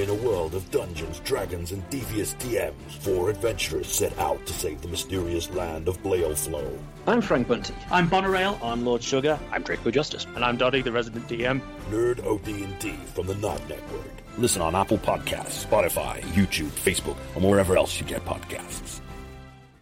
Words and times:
In 0.00 0.08
a 0.08 0.14
world 0.14 0.54
of 0.54 0.70
dungeons, 0.70 1.20
dragons, 1.20 1.72
and 1.72 1.86
devious 1.90 2.32
DMs, 2.36 2.90
four 3.00 3.28
adventurers 3.28 3.86
set 3.86 4.18
out 4.18 4.46
to 4.46 4.52
save 4.54 4.80
the 4.80 4.88
mysterious 4.88 5.50
land 5.50 5.88
of 5.88 5.98
Flow. 5.98 6.78
I'm 7.06 7.20
Frank 7.20 7.48
Bunty. 7.48 7.74
I'm 7.90 8.08
Bonarail. 8.08 8.58
I'm 8.64 8.82
Lord 8.82 9.02
Sugar. 9.02 9.38
I'm 9.52 9.62
Draco 9.62 9.90
Justice. 9.90 10.26
And 10.34 10.42
I'm 10.42 10.56
Dottie, 10.56 10.80
the 10.80 10.90
resident 10.90 11.28
DM. 11.28 11.60
Nerd 11.90 12.24
OD&D 12.26 12.92
from 13.12 13.26
the 13.26 13.34
Nod 13.34 13.60
Network. 13.68 14.10
Listen 14.38 14.62
on 14.62 14.74
Apple 14.74 14.96
Podcasts, 14.96 15.66
Spotify, 15.66 16.22
YouTube, 16.32 16.70
Facebook, 16.70 17.18
and 17.34 17.44
wherever 17.44 17.76
else 17.76 18.00
you 18.00 18.06
get 18.06 18.24
podcasts. 18.24 19.02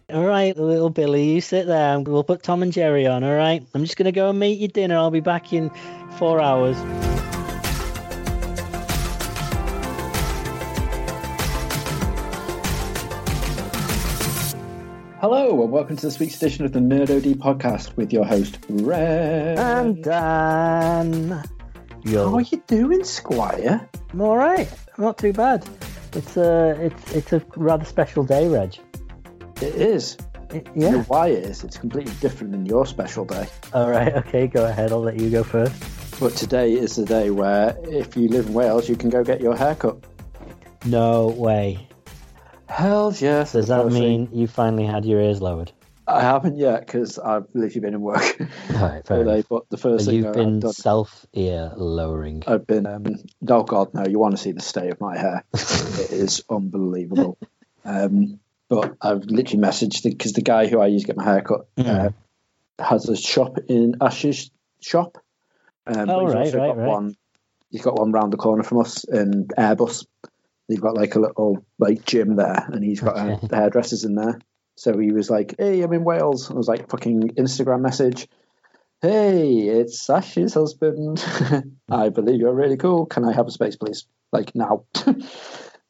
All 0.09 0.25
right, 0.25 0.57
little 0.57 0.89
Billy, 0.89 1.31
you 1.31 1.39
sit 1.39 1.65
there. 1.65 1.97
We'll 1.97 2.25
put 2.25 2.43
Tom 2.43 2.61
and 2.61 2.73
Jerry 2.73 3.07
on, 3.07 3.23
all 3.23 3.37
right? 3.37 3.65
I'm 3.73 3.85
just 3.85 3.95
going 3.95 4.03
to 4.03 4.11
go 4.11 4.31
and 4.31 4.37
meet 4.39 4.59
your 4.59 4.67
dinner. 4.67 4.97
I'll 4.97 5.11
be 5.11 5.21
back 5.21 5.53
in 5.53 5.71
four 6.17 6.41
hours. 6.41 6.75
Hello, 15.49 15.63
and 15.63 15.71
welcome 15.71 15.95
to 15.95 16.05
this 16.05 16.19
week's 16.19 16.35
edition 16.35 16.63
of 16.63 16.73
the 16.73 16.79
Nerd 16.79 17.09
OD 17.09 17.39
podcast 17.39 17.97
with 17.97 18.13
your 18.13 18.23
host, 18.23 18.59
Reg. 18.69 19.57
And 19.57 20.03
Dan. 20.03 21.43
Yo. 22.03 22.29
How 22.29 22.35
are 22.35 22.41
you 22.41 22.63
doing, 22.67 23.03
Squire? 23.03 23.89
I'm 24.13 24.21
all 24.21 24.37
right. 24.37 24.71
Not 24.99 25.17
too 25.17 25.33
bad. 25.33 25.67
It's 26.13 26.37
a 26.37 26.79
it's 26.79 27.15
it's 27.15 27.33
a 27.33 27.43
rather 27.55 27.83
special 27.83 28.23
day, 28.23 28.47
Reg. 28.47 28.75
It 29.59 29.73
is. 29.73 30.17
It, 30.53 30.67
yeah. 30.75 30.85
You 30.85 30.97
know 30.97 31.01
why 31.07 31.29
it 31.29 31.43
is? 31.43 31.63
It's 31.63 31.79
completely 31.79 32.13
different 32.21 32.51
than 32.51 32.67
your 32.67 32.85
special 32.85 33.25
day. 33.25 33.47
All 33.73 33.89
right. 33.89 34.13
Okay. 34.17 34.45
Go 34.45 34.67
ahead. 34.67 34.91
I'll 34.91 35.01
let 35.01 35.19
you 35.19 35.31
go 35.31 35.41
first. 35.41 35.73
But 36.19 36.35
today 36.35 36.73
is 36.73 36.95
the 36.95 37.05
day 37.05 37.31
where, 37.31 37.75
if 37.85 38.15
you 38.15 38.27
live 38.27 38.49
in 38.49 38.53
Wales, 38.53 38.87
you 38.87 38.95
can 38.95 39.09
go 39.09 39.23
get 39.23 39.41
your 39.41 39.55
haircut. 39.55 39.97
No 40.85 41.29
way. 41.29 41.88
Hell 42.69 43.13
yes. 43.17 43.53
Does 43.53 43.67
that 43.67 43.87
mean 43.87 44.29
you 44.31 44.47
finally 44.47 44.85
had 44.85 45.03
your 45.03 45.19
ears 45.19 45.41
lowered? 45.41 45.71
I 46.07 46.21
haven't 46.21 46.57
yet 46.57 46.85
because 46.85 47.19
I've 47.19 47.45
literally 47.53 47.81
been 47.81 47.93
in 47.93 48.01
work 48.01 48.39
right, 48.69 49.05
fair 49.05 49.17
all 49.17 49.23
day. 49.23 49.43
But 49.47 49.69
the 49.69 49.77
first 49.77 50.05
thing 50.05 50.15
you've 50.15 50.33
been 50.33 50.61
self 50.71 51.25
ear 51.33 51.71
lowering. 51.75 52.43
I've 52.47 52.65
been. 52.65 52.87
Um, 52.87 53.15
oh 53.47 53.63
God, 53.63 53.93
no! 53.93 54.05
You 54.05 54.17
want 54.17 54.35
to 54.35 54.41
see 54.41 54.51
the 54.51 54.61
state 54.61 54.91
of 54.91 55.01
my 55.01 55.17
hair? 55.17 55.43
it 55.53 56.11
is 56.11 56.43
unbelievable. 56.49 57.37
Um, 57.85 58.39
but 58.69 58.95
I've 59.01 59.25
literally 59.25 59.63
messaged 59.63 60.03
because 60.03 60.33
the, 60.33 60.41
the, 60.41 60.45
guy 60.45 60.67
who 60.67 60.79
I 60.79 60.87
use 60.87 61.01
to 61.01 61.07
get 61.07 61.17
my 61.17 61.25
hair 61.25 61.41
cut 61.41 61.75
mm. 61.75 61.87
uh, 61.87 62.83
has 62.83 63.09
a 63.09 63.15
shop 63.15 63.57
in 63.67 63.95
Ash's 64.01 64.51
shop. 64.79 65.17
Um, 65.85 66.09
oh 66.09 66.25
right, 66.25 66.53
right, 66.53 66.75
right. 66.75 66.87
One, 66.87 67.15
he's 67.71 67.81
got 67.81 67.99
one 67.99 68.11
round 68.11 68.33
the 68.33 68.37
corner 68.37 68.63
from 68.63 68.79
us 68.79 69.03
in 69.03 69.47
Airbus. 69.57 70.05
They've 70.69 70.79
got 70.79 70.95
like 70.95 71.15
a 71.15 71.19
little 71.19 71.65
like 71.79 72.05
gym 72.05 72.35
there, 72.35 72.67
and 72.71 72.83
he's 72.83 73.01
got 73.01 73.17
uh, 73.17 73.37
the 73.41 73.55
hairdressers 73.55 74.03
in 74.03 74.13
there. 74.13 74.39
So 74.77 74.95
he 74.97 75.11
was 75.11 75.27
like, 75.27 75.55
"Hey, 75.57 75.81
I'm 75.81 75.91
in 75.91 76.03
Wales." 76.03 76.51
I 76.51 76.53
was 76.53 76.67
like, 76.67 76.89
"Fucking 76.89 77.29
Instagram 77.29 77.81
message." 77.81 78.27
Hey, 79.01 79.67
it's 79.67 80.07
Ash's 80.07 80.53
husband. 80.53 81.25
I 81.89 82.09
believe 82.09 82.39
you're 82.39 82.53
really 82.53 82.77
cool. 82.77 83.07
Can 83.07 83.25
I 83.25 83.33
have 83.33 83.47
a 83.47 83.51
space, 83.51 83.77
please? 83.77 84.05
Like 84.31 84.53
now. 84.53 84.85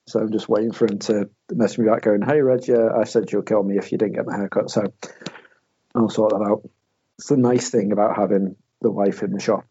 so 0.07 0.19
I'm 0.21 0.31
just 0.31 0.47
waiting 0.47 0.71
for 0.71 0.85
him 0.85 0.99
to 0.99 1.29
message 1.51 1.79
me 1.79 1.89
back, 1.89 2.03
going, 2.03 2.21
"Hey, 2.21 2.39
Reg, 2.39 2.65
yeah, 2.69 2.87
I 2.97 3.03
said 3.03 3.33
you'll 3.33 3.41
kill 3.41 3.61
me 3.61 3.77
if 3.77 3.91
you 3.91 3.97
didn't 3.97 4.15
get 4.15 4.25
my 4.25 4.37
haircut." 4.37 4.71
So 4.71 4.93
I'll 5.93 6.09
sort 6.09 6.31
that 6.31 6.41
out. 6.41 6.61
It's 7.17 7.27
the 7.27 7.35
nice 7.35 7.69
thing 7.69 7.91
about 7.91 8.15
having 8.15 8.55
the 8.79 8.91
wife 8.91 9.23
in 9.23 9.31
the 9.31 9.41
shop. 9.41 9.65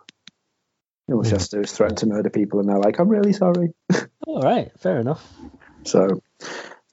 All 1.10 1.22
she 1.22 1.30
has 1.30 1.48
to 1.48 1.56
do 1.56 1.62
is 1.62 1.72
threaten 1.72 1.96
to 1.96 2.06
murder 2.06 2.28
people, 2.28 2.60
and 2.60 2.68
they're 2.68 2.78
like, 2.78 3.00
"I'm 3.00 3.08
really 3.08 3.32
sorry." 3.32 3.72
All 4.28 4.42
right, 4.42 4.70
fair 4.78 5.00
enough. 5.00 5.26
So, 5.84 6.22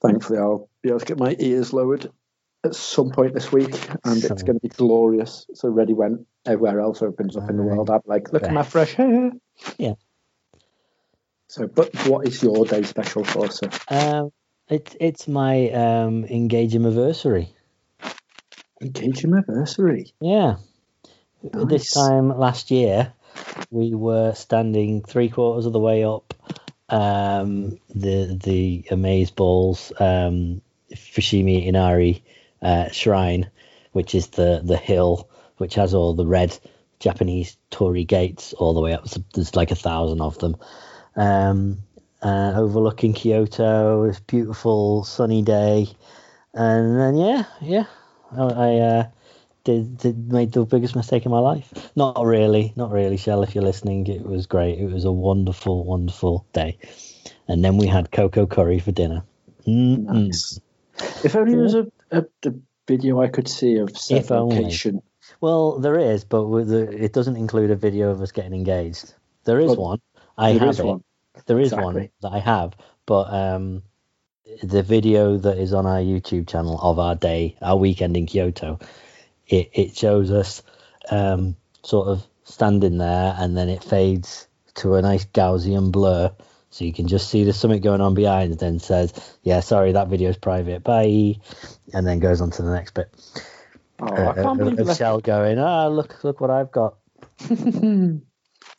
thankfully, 0.02 0.40
I'll 0.40 0.70
be 0.82 0.88
able 0.88 1.00
to 1.00 1.06
get 1.06 1.20
my 1.20 1.36
ears 1.38 1.74
lowered 1.74 2.10
at 2.64 2.74
some 2.74 3.12
point 3.12 3.34
this 3.34 3.52
week, 3.52 3.78
and 4.06 4.24
it's 4.24 4.44
going 4.44 4.58
to 4.58 4.62
be 4.62 4.70
glorious. 4.70 5.46
So, 5.54 5.68
ready 5.68 5.94
when 5.94 6.26
everywhere 6.46 6.80
else 6.80 7.02
opens 7.02 7.36
up 7.36 7.50
in 7.50 7.58
the 7.58 7.64
world, 7.64 7.90
I'm 7.90 8.00
like, 8.06 8.32
look 8.32 8.44
at 8.44 8.54
my 8.54 8.64
fresh 8.64 8.94
hair. 8.94 9.32
Yeah. 9.78 9.96
So, 11.50 11.68
but 11.68 11.94
what 12.08 12.26
is 12.26 12.42
your 12.42 12.66
day 12.66 12.84
special 12.84 13.26
for, 13.26 13.52
sir? 13.52 13.70
Um, 13.90 14.32
it's 14.70 14.96
it's 15.02 15.28
my 15.28 15.72
um, 15.72 16.24
engagement 16.24 16.86
anniversary. 16.86 17.54
Engagement 18.82 19.44
anniversary. 19.50 20.14
Yeah. 20.22 20.56
Nice. 21.44 21.66
This 21.68 21.94
time 21.94 22.30
last 22.30 22.72
year, 22.72 23.12
we 23.72 23.94
were 23.94 24.34
standing 24.36 25.04
three 25.04 25.28
quarters 25.28 25.66
of 25.66 25.74
the 25.74 25.80
way 25.80 26.06
up 26.06 26.34
um, 26.90 27.80
the 27.94 28.40
the 28.44 28.86
Amaze 28.92 29.32
Balls 29.32 29.92
um, 30.00 30.62
Fushimi 30.94 31.66
Inari 31.66 32.24
uh, 32.62 32.90
shrine, 32.90 33.50
which 33.92 34.16
is 34.16 34.28
the 34.28 34.62
the 34.64 34.78
hill 34.78 35.30
which 35.58 35.76
has 35.76 35.94
all 35.94 36.14
the 36.14 36.26
red 36.26 36.58
Japanese 37.00 37.58
torii 37.70 38.04
gates 38.04 38.54
all 38.54 38.74
the 38.74 38.82
way 38.82 38.94
up. 38.94 39.08
So 39.08 39.24
there's 39.34 39.56
like 39.56 39.72
a 39.72 39.76
thousand 39.76 40.22
of 40.22 40.38
them. 40.40 40.58
Um, 41.16 41.80
uh, 42.22 42.54
overlooking 42.56 43.14
Kyoto, 43.14 44.04
it's 44.04 44.20
beautiful 44.20 45.04
sunny 45.04 45.42
day, 45.42 45.88
and 46.54 47.00
then 47.00 47.18
yeah, 47.18 47.44
yeah, 47.62 47.86
I, 48.32 48.44
I 48.44 48.76
uh, 48.78 49.08
did, 49.66 49.98
did 49.98 50.32
made 50.32 50.54
the 50.54 50.64
biggest 50.64 50.96
mistake 50.96 51.26
in 51.26 51.32
my 51.32 51.40
life. 51.40 51.74
Not 51.96 52.24
really, 52.24 52.72
not 52.78 52.92
really, 52.92 53.18
Shell. 53.18 53.44
If 53.44 53.54
you're 53.54 53.64
listening, 53.64 54.08
it 54.08 54.24
was 54.24 54.46
great. 54.46 54.80
It 54.80 54.90
was 54.90 55.04
a 55.04 55.12
wonderful, 55.12 55.84
wonderful 55.84 56.46
day. 56.54 56.78
And 57.48 57.66
then 57.66 57.78
we 57.78 57.88
had 57.88 58.12
cocoa 58.12 58.46
curry 58.46 58.80
for 58.80 58.92
dinner. 58.92 59.24
Mm-mm. 59.68 60.28
Nice. 60.28 60.62
If 61.24 61.36
only 61.36 61.54
there 61.54 61.64
was 61.64 61.76
a, 61.76 61.92
a, 62.12 62.26
a, 62.46 62.54
video 62.88 63.20
I 63.20 63.28
could 63.28 63.48
see 63.48 63.78
of 63.78 63.98
said 63.98 64.30
location. 64.30 65.02
Well, 65.42 65.80
there 65.80 65.98
is, 65.98 66.24
but 66.24 66.48
the, 66.66 66.88
it 66.92 67.14
doesn't 67.14 67.36
include 67.36 67.72
a 67.72 67.76
video 67.76 68.12
of 68.12 68.22
us 68.22 68.32
getting 68.32 68.54
engaged. 68.54 69.14
There 69.44 69.60
is 69.60 69.70
well, 69.70 69.78
one. 69.78 70.02
I 70.38 70.52
have 70.52 70.80
it. 70.80 70.86
One. 70.86 71.04
There 71.48 71.60
is 71.60 71.74
exactly. 71.74 71.86
one 71.86 72.10
that 72.22 72.32
I 72.32 72.40
have, 72.40 72.76
but 73.08 73.34
um, 73.34 73.82
the 74.62 74.84
video 74.84 75.38
that 75.38 75.58
is 75.58 75.74
on 75.74 75.88
our 75.88 76.00
YouTube 76.00 76.48
channel 76.48 76.80
of 76.80 77.00
our 77.00 77.16
day, 77.16 77.58
our 77.62 77.76
weekend 77.76 78.16
in 78.16 78.28
Kyoto, 78.28 78.80
it, 79.48 79.70
it 79.74 79.98
shows 79.98 80.32
us 80.32 80.64
um, 81.10 81.56
sort 81.84 82.08
of 82.08 82.26
standing 82.44 82.98
there 82.98 83.36
and 83.38 83.58
then 83.58 83.70
it 83.70 83.84
fades 83.84 84.48
to 84.76 84.96
a 84.96 85.02
nice 85.02 85.26
Gaussian 85.26 85.92
blur. 85.92 86.32
So 86.70 86.84
you 86.84 86.92
can 86.92 87.08
just 87.08 87.30
see 87.30 87.46
the 87.46 87.54
summit 87.54 87.82
going 87.82 88.02
on 88.02 88.16
behind 88.16 88.52
and 88.52 88.60
then 88.60 88.80
says, 88.80 89.14
yeah, 89.44 89.62
sorry, 89.62 89.94
that 89.94 90.10
video 90.10 90.30
is 90.30 90.38
private. 90.38 90.84
Bye. 90.84 91.36
And 91.94 92.06
then 92.06 92.20
goes 92.20 92.42
on 92.42 92.52
to 92.52 92.64
the 92.64 92.72
next 92.72 92.94
bit. 92.94 93.14
Oh, 94.00 94.08
uh, 94.08 94.32
I 94.32 94.42
can't 94.42 94.58
believe 94.58 94.96
Shell 94.98 95.22
going, 95.22 95.58
ah, 95.58 95.88
look, 95.88 96.22
look 96.24 96.42
what 96.42 96.50
I've 96.50 96.72
got. 96.72 96.96
can 97.48 98.22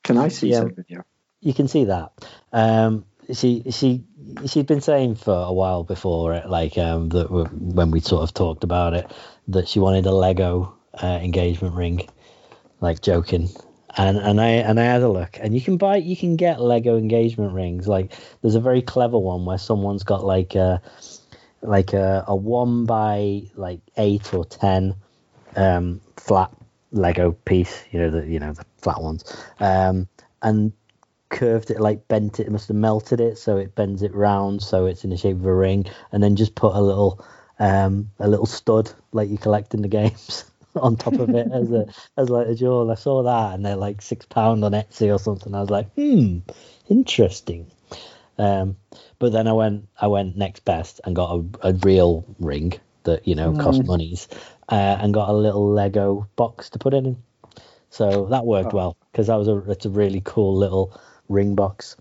I 0.08 0.28
see 0.28 0.50
yeah, 0.50 0.64
video? 0.64 1.04
You 1.40 1.54
can 1.54 1.68
see 1.68 1.84
that. 1.84 2.12
Um, 2.52 3.06
she 3.32 3.64
she 3.70 4.04
she'd 4.46 4.66
been 4.66 4.80
saying 4.80 5.16
for 5.16 5.34
a 5.34 5.52
while 5.52 5.84
before 5.84 6.34
it, 6.34 6.48
like 6.48 6.78
um, 6.78 7.08
that 7.10 7.30
when 7.30 7.90
we 7.90 8.00
sort 8.00 8.22
of 8.22 8.34
talked 8.34 8.64
about 8.64 8.94
it, 8.94 9.10
that 9.48 9.68
she 9.68 9.78
wanted 9.78 10.06
a 10.06 10.12
Lego 10.12 10.74
uh, 11.02 11.18
engagement 11.22 11.74
ring, 11.74 12.08
like 12.80 13.00
joking. 13.00 13.48
And 13.98 14.18
and 14.18 14.40
I 14.40 14.48
and 14.48 14.78
I 14.78 14.84
had 14.84 15.02
a 15.02 15.08
look, 15.08 15.38
and 15.40 15.54
you 15.54 15.60
can 15.62 15.78
buy 15.78 15.96
you 15.96 16.16
can 16.16 16.36
get 16.36 16.60
Lego 16.60 16.98
engagement 16.98 17.54
rings. 17.54 17.88
Like 17.88 18.12
there's 18.42 18.54
a 18.54 18.60
very 18.60 18.82
clever 18.82 19.18
one 19.18 19.46
where 19.46 19.58
someone's 19.58 20.02
got 20.02 20.22
like 20.22 20.54
a 20.54 20.82
like 21.62 21.94
a, 21.94 22.24
a 22.28 22.36
one 22.36 22.84
by 22.84 23.42
like 23.54 23.80
eight 23.96 24.34
or 24.34 24.44
ten 24.44 24.94
um, 25.56 26.02
flat 26.18 26.50
Lego 26.92 27.32
piece. 27.32 27.84
You 27.90 28.00
know 28.00 28.10
the 28.10 28.26
you 28.26 28.38
know 28.38 28.52
the 28.52 28.66
flat 28.82 29.00
ones. 29.00 29.24
Um, 29.60 30.08
and 30.42 30.72
curved 31.28 31.70
it, 31.70 31.80
like 31.80 32.08
bent 32.08 32.40
it, 32.40 32.46
it 32.46 32.52
must 32.52 32.68
have 32.68 32.76
melted 32.76 33.20
it, 33.20 33.38
so 33.38 33.56
it 33.56 33.74
bends 33.74 34.02
it 34.02 34.14
round, 34.14 34.62
so 34.62 34.86
it's 34.86 35.04
in 35.04 35.10
the 35.10 35.16
shape 35.16 35.36
of 35.36 35.46
a 35.46 35.54
ring, 35.54 35.86
and 36.12 36.22
then 36.22 36.36
just 36.36 36.54
put 36.54 36.74
a 36.74 36.80
little 36.80 37.24
um, 37.58 38.10
a 38.18 38.28
little 38.28 38.46
stud 38.46 38.92
like 39.12 39.30
you 39.30 39.38
collect 39.38 39.74
in 39.74 39.82
the 39.82 39.88
games 39.88 40.44
on 40.76 40.96
top 40.96 41.14
of 41.14 41.30
it 41.30 41.48
as 41.52 41.70
a 41.72 41.86
as 42.16 42.28
like 42.28 42.48
a 42.48 42.54
jewel. 42.54 42.90
I 42.90 42.94
saw 42.94 43.22
that, 43.22 43.54
and 43.54 43.64
they're 43.64 43.76
like 43.76 44.02
six 44.02 44.26
pound 44.26 44.64
on 44.64 44.72
Etsy 44.72 45.12
or 45.12 45.18
something. 45.18 45.54
I 45.54 45.60
was 45.60 45.70
like, 45.70 45.92
hmm, 45.94 46.38
interesting. 46.88 47.70
Um, 48.38 48.76
but 49.18 49.32
then 49.32 49.48
I 49.48 49.52
went 49.52 49.88
I 50.00 50.08
went 50.08 50.36
next 50.36 50.64
best 50.64 51.00
and 51.04 51.16
got 51.16 51.36
a, 51.36 51.70
a 51.70 51.72
real 51.74 52.24
ring 52.38 52.74
that 53.04 53.26
you 53.26 53.34
know 53.34 53.56
cost 53.56 53.84
monies, 53.84 54.28
uh, 54.68 54.98
and 55.00 55.14
got 55.14 55.28
a 55.28 55.32
little 55.32 55.70
Lego 55.70 56.28
box 56.36 56.70
to 56.70 56.78
put 56.78 56.94
it 56.94 57.04
in. 57.06 57.22
So 57.90 58.26
that 58.26 58.44
worked 58.44 58.74
oh. 58.74 58.76
well 58.76 58.96
because 59.10 59.28
that 59.28 59.36
was 59.36 59.48
a 59.48 59.56
it's 59.70 59.86
a 59.86 59.90
really 59.90 60.20
cool 60.24 60.54
little 60.54 61.00
ring 61.28 61.54
box. 61.54 61.96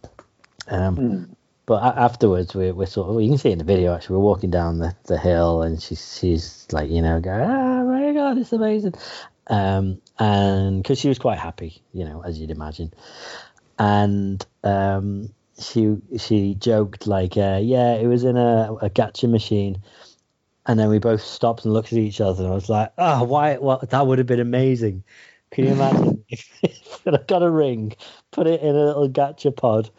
Um, 0.68 0.98
mm. 0.98 1.36
But 1.66 1.98
afterwards, 1.98 2.54
we're, 2.54 2.74
we're 2.74 2.86
sort 2.86 3.10
of, 3.10 3.22
you 3.22 3.30
can 3.30 3.40
see 3.40 3.52
in 3.52 3.58
the 3.58 3.64
video 3.64 3.96
actually, 3.96 4.18
we're 4.18 4.24
walking 4.24 4.52
down 4.52 4.78
the, 4.78 4.96
the 5.06 5.18
hill 5.18 5.64
and 5.64 5.82
she's, 5.82 6.18
she's 6.20 6.68
like, 6.72 6.92
you 6.92 7.02
know, 7.02 7.20
going, 7.20 7.42
oh 7.42 7.86
my 7.86 8.14
God, 8.14 8.38
it's 8.38 8.54
amazing. 8.54 8.94
Um, 9.48 10.00
and 10.20 10.82
because 10.82 11.00
she 11.00 11.08
was 11.08 11.20
quite 11.20 11.40
happy, 11.40 11.82
you 11.94 12.06
know, 12.06 12.24
as 12.24 12.40
you'd 12.40 12.52
imagine. 12.52 12.94
And 13.78 14.46
um, 14.64 15.34
she 15.60 15.98
she 16.18 16.56
joked 16.56 17.08
like, 17.08 17.38
uh, 17.38 17.60
"Yeah, 17.62 17.94
it 17.94 18.08
was 18.08 18.24
in 18.24 18.38
a, 18.38 18.74
a 18.82 18.90
gacha 18.90 19.30
machine," 19.30 19.82
and 20.66 20.80
then 20.80 20.90
we 20.90 21.00
both 21.00 21.22
stopped 21.22 21.66
and 21.66 21.74
looked 21.74 21.92
at 21.92 22.00
each 22.00 22.22
other, 22.22 22.44
and 22.44 22.52
I 22.52 22.56
was 22.56 22.70
like, 22.70 22.92
"Oh, 22.98 23.24
why? 23.24 23.58
Well, 23.58 23.84
that 23.90 24.08
would 24.08 24.18
have 24.18 24.28
been 24.28 24.40
amazing." 24.40 25.04
Can 25.56 25.64
you 25.64 25.72
imagine 25.72 26.26
if, 26.28 26.50
if 26.64 27.08
I 27.08 27.18
got 27.28 27.42
a 27.42 27.50
ring, 27.50 27.96
put 28.32 28.46
it 28.46 28.60
in 28.62 28.76
a 28.76 28.86
little 28.88 29.08
gacha 29.08 29.56
pod, 29.56 29.90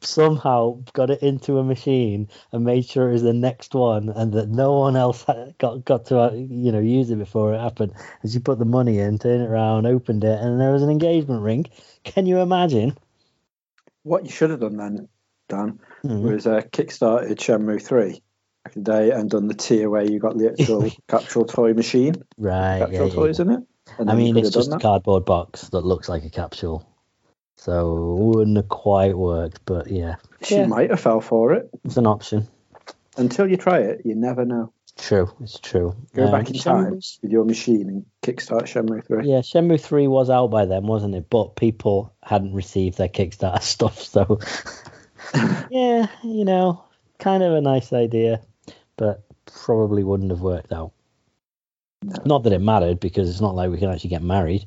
somehow 0.00 0.82
got 0.94 1.10
it 1.10 1.22
into 1.22 1.58
a 1.58 1.64
machine 1.64 2.28
and 2.50 2.64
made 2.64 2.84
sure 2.84 3.08
it 3.08 3.12
was 3.12 3.22
the 3.22 3.32
next 3.32 3.72
one, 3.72 4.08
and 4.08 4.32
that 4.32 4.48
no 4.48 4.72
one 4.72 4.96
else 4.96 5.22
had 5.22 5.54
got 5.58 5.84
got 5.84 6.06
to 6.06 6.18
uh, 6.18 6.32
you 6.32 6.72
know 6.72 6.80
use 6.80 7.08
it 7.10 7.20
before 7.20 7.54
it 7.54 7.60
happened. 7.60 7.92
And 8.22 8.32
she 8.32 8.40
put 8.40 8.58
the 8.58 8.64
money 8.64 8.98
in, 8.98 9.20
turned 9.20 9.42
it 9.42 9.48
around, 9.48 9.86
opened 9.86 10.24
it, 10.24 10.40
and 10.40 10.60
there 10.60 10.72
was 10.72 10.82
an 10.82 10.90
engagement 10.90 11.42
ring. 11.42 11.66
Can 12.02 12.26
you 12.26 12.40
imagine? 12.40 12.98
What 14.02 14.24
you 14.24 14.32
should 14.32 14.50
have 14.50 14.60
done 14.60 14.76
then, 14.76 15.08
Dan, 15.48 15.78
Mhm. 16.04 16.32
was 16.32 16.48
uh, 16.48 16.62
kickstarted 16.62 17.36
Shenmue 17.36 17.80
3 17.80 18.20
back 18.64 18.74
in 18.74 18.82
the 18.82 18.90
day 18.92 19.10
and 19.12 19.30
done 19.30 19.46
the 19.46 19.54
tier 19.54 19.88
where 19.88 20.02
you 20.02 20.18
got 20.18 20.36
the 20.36 20.50
actual 20.50 20.90
capsule 21.08 21.44
toy 21.44 21.74
machine, 21.74 22.14
Right. 22.36 22.80
capsule 22.80 23.06
Yeah, 23.06 23.12
yeah, 23.12 23.14
toys 23.14 23.38
in 23.38 23.50
it. 23.52 23.60
And 23.98 24.10
I 24.10 24.14
mean, 24.14 24.36
it's 24.36 24.48
have 24.48 24.54
just 24.54 24.72
a 24.72 24.78
cardboard 24.78 25.24
box 25.24 25.68
that 25.70 25.80
looks 25.84 26.08
like 26.08 26.24
a 26.24 26.30
capsule. 26.30 26.86
So 27.56 27.96
it 27.96 28.36
wouldn't 28.36 28.56
have 28.56 28.68
quite 28.68 29.16
worked, 29.18 29.60
but 29.64 29.88
yeah, 29.90 30.16
She 30.42 30.54
Yeah. 30.56 30.66
might 30.66 30.90
have 30.90 31.00
fell 31.00 31.20
for 31.20 31.52
it. 31.54 31.68
it's 31.84 31.96
an 31.96 32.06
option. 32.06 32.46
Until 33.16 33.48
you 33.48 33.56
try 33.56 33.78
it, 33.80 34.02
you 34.04 34.14
never 34.14 34.44
know. 34.44 34.72
It's 34.94 35.08
true. 35.08 35.28
It's 35.40 35.58
true. 35.58 35.96
Go 36.14 36.26
Um, 36.26 36.30
back 36.30 36.48
in 36.50 36.54
Shenmue- 36.54 36.62
time 36.62 36.90
with 36.94 37.32
your 37.32 37.44
machine 37.44 37.88
and 37.88 38.06
kickstart 38.22 38.62
Shenmue 38.62 39.04
3. 39.04 39.28
Yeah, 39.28 39.40
Shenmue 39.40 39.80
3 39.80 40.06
was 40.06 40.30
out 40.30 40.48
by 40.52 40.66
then, 40.66 40.86
wasn't 40.86 41.16
it? 41.16 41.26
But 41.28 41.56
people 41.56 42.12
hadn't 42.22 42.54
received 42.54 42.98
their 42.98 43.08
Kickstarter 43.08 43.60
stuff, 43.62 44.00
so 44.00 44.38
yeah, 45.70 46.06
you 46.22 46.44
know, 46.44 46.84
kind 47.18 47.42
of 47.42 47.52
a 47.54 47.60
nice 47.60 47.92
idea, 47.92 48.40
but 48.96 49.22
probably 49.46 50.04
wouldn't 50.04 50.30
have 50.30 50.40
worked 50.40 50.72
out. 50.72 50.92
Not 52.24 52.44
that 52.44 52.52
it 52.52 52.60
mattered 52.60 53.00
because 53.00 53.28
it's 53.28 53.40
not 53.40 53.54
like 53.54 53.70
we 53.70 53.78
can 53.78 53.90
actually 53.90 54.10
get 54.10 54.22
married. 54.22 54.66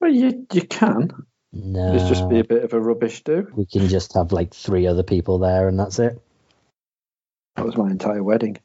Well, 0.00 0.12
you, 0.12 0.46
you 0.52 0.62
can. 0.62 1.10
No, 1.52 1.94
It's 1.94 2.08
just 2.08 2.28
be 2.28 2.40
a 2.40 2.44
bit 2.44 2.64
of 2.64 2.72
a 2.72 2.80
rubbish 2.80 3.22
do. 3.22 3.46
we 3.54 3.64
can 3.64 3.86
just 3.88 4.14
have 4.14 4.32
like 4.32 4.52
three 4.52 4.88
other 4.88 5.04
people 5.04 5.38
there, 5.38 5.68
and 5.68 5.78
that's 5.78 6.00
it. 6.00 6.20
That 7.54 7.64
was 7.64 7.76
my 7.76 7.90
entire 7.90 8.22
wedding. 8.22 8.58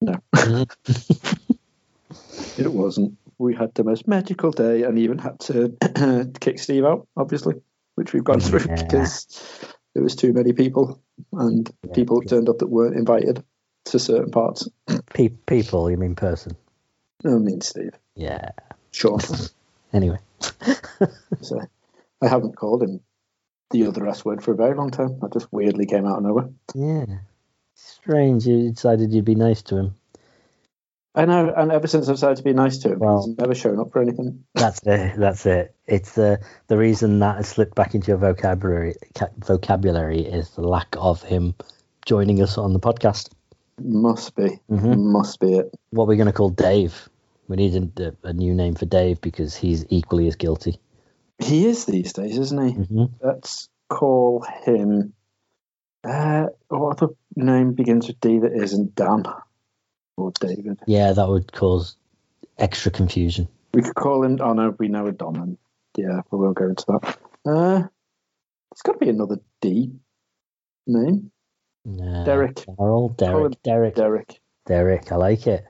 No, 0.00 0.16
mm. 0.34 0.74
it 2.58 2.72
wasn't. 2.72 3.18
We 3.38 3.54
had 3.54 3.74
the 3.74 3.84
most 3.84 4.08
magical 4.08 4.50
day 4.50 4.82
and 4.84 4.98
even 4.98 5.18
had 5.18 5.38
to 5.40 6.32
kick 6.40 6.58
Steve 6.58 6.84
out, 6.84 7.06
obviously, 7.16 7.56
which 7.96 8.12
we've 8.14 8.24
gone 8.24 8.40
through 8.40 8.60
Yeah. 8.66 8.82
because 8.82 9.26
there 9.94 10.02
was 10.02 10.16
too 10.16 10.32
many 10.32 10.54
people 10.54 11.00
and 11.32 11.70
Yeah. 11.86 11.92
people 11.92 12.22
turned 12.22 12.48
up 12.48 12.58
that 12.58 12.68
weren't 12.68 12.96
invited 12.96 13.44
to 13.86 13.98
certain 13.98 14.30
parts. 14.30 14.68
Pe- 15.12 15.28
people, 15.28 15.90
you 15.90 15.96
mean 15.96 16.14
person? 16.14 16.56
No, 17.24 17.36
I 17.36 17.38
mean, 17.38 17.60
Steve. 17.60 17.92
Yeah. 18.16 18.50
Sure. 18.90 19.18
Anyway, 19.94 20.16
so 21.42 21.60
I 22.22 22.26
haven't 22.26 22.56
called 22.56 22.82
him 22.82 23.00
the 23.72 23.86
other 23.86 24.08
S 24.08 24.24
word 24.24 24.42
for 24.42 24.52
a 24.52 24.56
very 24.56 24.74
long 24.74 24.90
time. 24.90 25.18
That 25.20 25.34
just 25.34 25.52
weirdly 25.52 25.84
came 25.84 26.06
out 26.06 26.16
of 26.16 26.22
nowhere. 26.24 26.48
yeah, 26.74 27.04
strange. 27.74 28.46
You 28.46 28.70
decided 28.70 29.12
you'd 29.12 29.26
be 29.26 29.34
nice 29.34 29.60
to 29.64 29.76
him. 29.76 29.94
I 31.14 31.26
know, 31.26 31.52
and 31.54 31.70
ever 31.70 31.86
since 31.86 32.08
I've 32.08 32.16
started 32.16 32.36
to 32.38 32.42
be 32.42 32.54
nice 32.54 32.78
to 32.78 32.92
him, 32.92 33.00
Well- 33.00 33.26
he's 33.26 33.36
never 33.36 33.54
shown 33.54 33.78
up 33.80 33.92
for 33.92 34.00
anything. 34.00 34.44
That's 34.54 34.80
it. 34.86 35.14
That's 35.18 35.44
it. 35.44 35.74
It's 35.86 36.14
the 36.14 36.40
the 36.68 36.78
reason 36.78 37.18
that 37.18 37.36
has 37.36 37.48
slipped 37.48 37.74
back 37.74 37.94
into 37.94 38.08
your 38.12 38.16
vocabulary. 38.16 38.94
Ca- 39.14 39.28
vocabulary 39.44 40.20
is 40.20 40.48
the 40.52 40.66
lack 40.66 40.96
of 40.98 41.22
him 41.22 41.54
joining 42.06 42.40
us 42.40 42.56
on 42.56 42.72
the 42.72 42.80
podcast. 42.80 43.28
Must 43.78 44.34
be, 44.36 44.60
Mhm. 44.70 44.98
must 44.98 45.40
be 45.40 45.54
it. 45.54 45.74
What 45.90 46.04
are 46.04 46.06
we're 46.06 46.16
going 46.16 46.26
to 46.26 46.32
call 46.32 46.50
Dave. 46.50 47.08
We 47.48 47.56
need 47.56 48.00
a, 48.00 48.14
a 48.22 48.32
new 48.32 48.54
name 48.54 48.74
for 48.74 48.86
Dave 48.86 49.20
because 49.20 49.56
he's 49.56 49.84
equally 49.90 50.28
as 50.28 50.36
guilty. 50.36 50.78
He 51.38 51.66
is 51.66 51.84
these 51.84 52.12
days, 52.12 52.38
isn't 52.38 52.68
he? 52.68 52.72
hmm 52.84 53.04
Let's 53.20 53.68
call 53.88 54.44
him. 54.64 55.12
Uh, 56.04 56.46
what 56.68 57.02
other 57.02 57.14
name 57.36 57.72
begins 57.74 58.08
with 58.08 58.20
D 58.20 58.38
that 58.40 58.52
isn't 58.52 58.94
Dan 58.94 59.24
or 60.16 60.32
David? 60.32 60.80
Yeah, 60.86 61.12
that 61.12 61.28
would 61.28 61.52
cause 61.52 61.96
extra 62.58 62.90
confusion. 62.90 63.48
We 63.74 63.82
could 63.82 63.94
call 63.94 64.22
him. 64.24 64.38
Oh 64.40 64.52
no, 64.52 64.74
we 64.78 64.88
know 64.88 65.06
a 65.06 65.12
Don, 65.12 65.36
and 65.36 65.58
yeah, 65.96 66.22
we 66.30 66.38
will 66.38 66.52
go 66.52 66.68
into 66.68 66.84
that. 66.88 67.18
Uh, 67.46 67.82
it's 68.72 68.82
got 68.82 68.92
to 68.94 68.98
be 68.98 69.08
another 69.08 69.40
D 69.60 69.92
name. 70.86 71.30
Derek. 71.86 72.60
Him 72.60 73.14
Derek, 73.16 73.62
Derek, 73.62 73.94
Derek. 73.94 74.40
Derek. 74.66 75.12
I 75.12 75.16
like 75.16 75.46
it. 75.46 75.64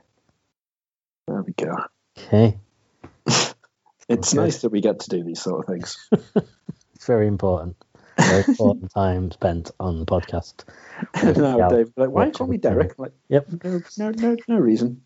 There 1.26 1.42
we 1.42 1.52
go. 1.54 1.74
Okay, 2.18 2.58
It's 3.26 3.54
Okay. 4.08 4.36
nice 4.36 4.60
that 4.62 4.70
we 4.70 4.80
get 4.80 5.00
to 5.00 5.08
do 5.08 5.24
these 5.24 5.40
sort 5.40 5.60
of 5.60 5.66
things. 5.72 5.96
it's 6.94 7.06
very 7.06 7.26
important. 7.28 7.76
Very 8.18 8.44
important 8.46 8.92
time 8.94 9.30
spent 9.30 9.70
on 9.80 9.98
the 10.00 10.04
podcast. 10.06 10.64
no, 11.38 11.56
Yeah. 11.58 11.68
Dave, 11.68 11.92
like, 11.96 12.10
why 12.10 12.30
call 12.30 12.46
me. 12.48 12.58
Derek? 12.58 12.98
Like, 12.98 13.12
Yep. 13.28 13.64
no, 13.64 13.80
no, 13.96 14.10
no, 14.10 14.36
no 14.48 14.56
reason. 14.58 15.02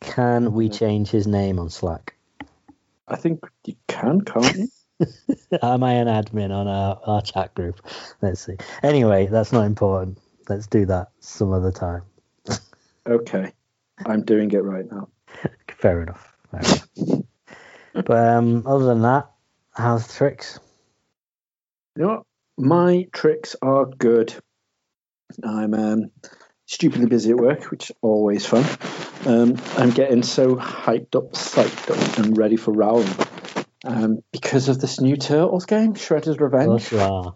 Can 0.00 0.52
we 0.52 0.68
change 0.68 1.10
his 1.10 1.28
name 1.28 1.60
on 1.60 1.70
Slack? 1.70 2.16
I 3.06 3.14
think 3.16 3.44
you 3.64 3.76
can, 3.86 4.22
can't 4.22 4.56
you? 4.56 4.68
Am 5.62 5.84
I 5.84 5.94
an 5.94 6.08
admin 6.08 6.50
on 6.50 6.66
our, 6.66 7.00
our 7.06 7.22
chat 7.22 7.54
group? 7.54 7.80
Let's 8.20 8.40
see. 8.44 8.56
Anyway, 8.82 9.26
that's 9.26 9.52
not 9.52 9.64
important. 9.66 10.18
Let's 10.52 10.66
do 10.66 10.84
that 10.84 11.08
some 11.18 11.54
other 11.54 11.72
time. 11.72 12.02
Okay, 13.08 13.52
I'm 14.04 14.22
doing 14.22 14.50
it 14.50 14.62
right 14.62 14.84
now. 14.90 15.08
Fair 15.70 16.02
enough. 16.02 16.36
Fair 16.50 16.60
enough. 16.60 16.88
but 17.94 18.10
um, 18.28 18.66
other 18.66 18.84
than 18.84 19.00
that, 19.00 19.30
how's 19.70 20.06
the 20.06 20.12
tricks? 20.12 20.60
You 21.96 22.02
know 22.02 22.08
what? 22.08 22.22
My 22.58 23.08
tricks 23.14 23.56
are 23.62 23.86
good. 23.86 24.34
I'm 25.42 25.72
um, 25.72 26.10
stupidly 26.66 27.06
busy 27.06 27.30
at 27.30 27.38
work, 27.38 27.70
which 27.70 27.88
is 27.88 27.96
always 28.02 28.44
fun. 28.44 28.66
Um, 29.24 29.56
I'm 29.78 29.88
getting 29.88 30.22
so 30.22 30.56
hyped 30.56 31.16
up, 31.16 31.32
psyched 31.32 31.90
up, 31.90 32.18
and 32.18 32.36
ready 32.36 32.56
for 32.56 32.72
Rowling 32.72 33.08
um, 33.86 34.18
because 34.32 34.68
of 34.68 34.82
this 34.82 35.00
new 35.00 35.16
Turtles 35.16 35.64
game, 35.64 35.94
Shredder's 35.94 36.28
Of 36.28 36.40
Revenge. 36.42 36.66
course 36.66 36.92
you 36.92 37.00
are. 37.00 37.34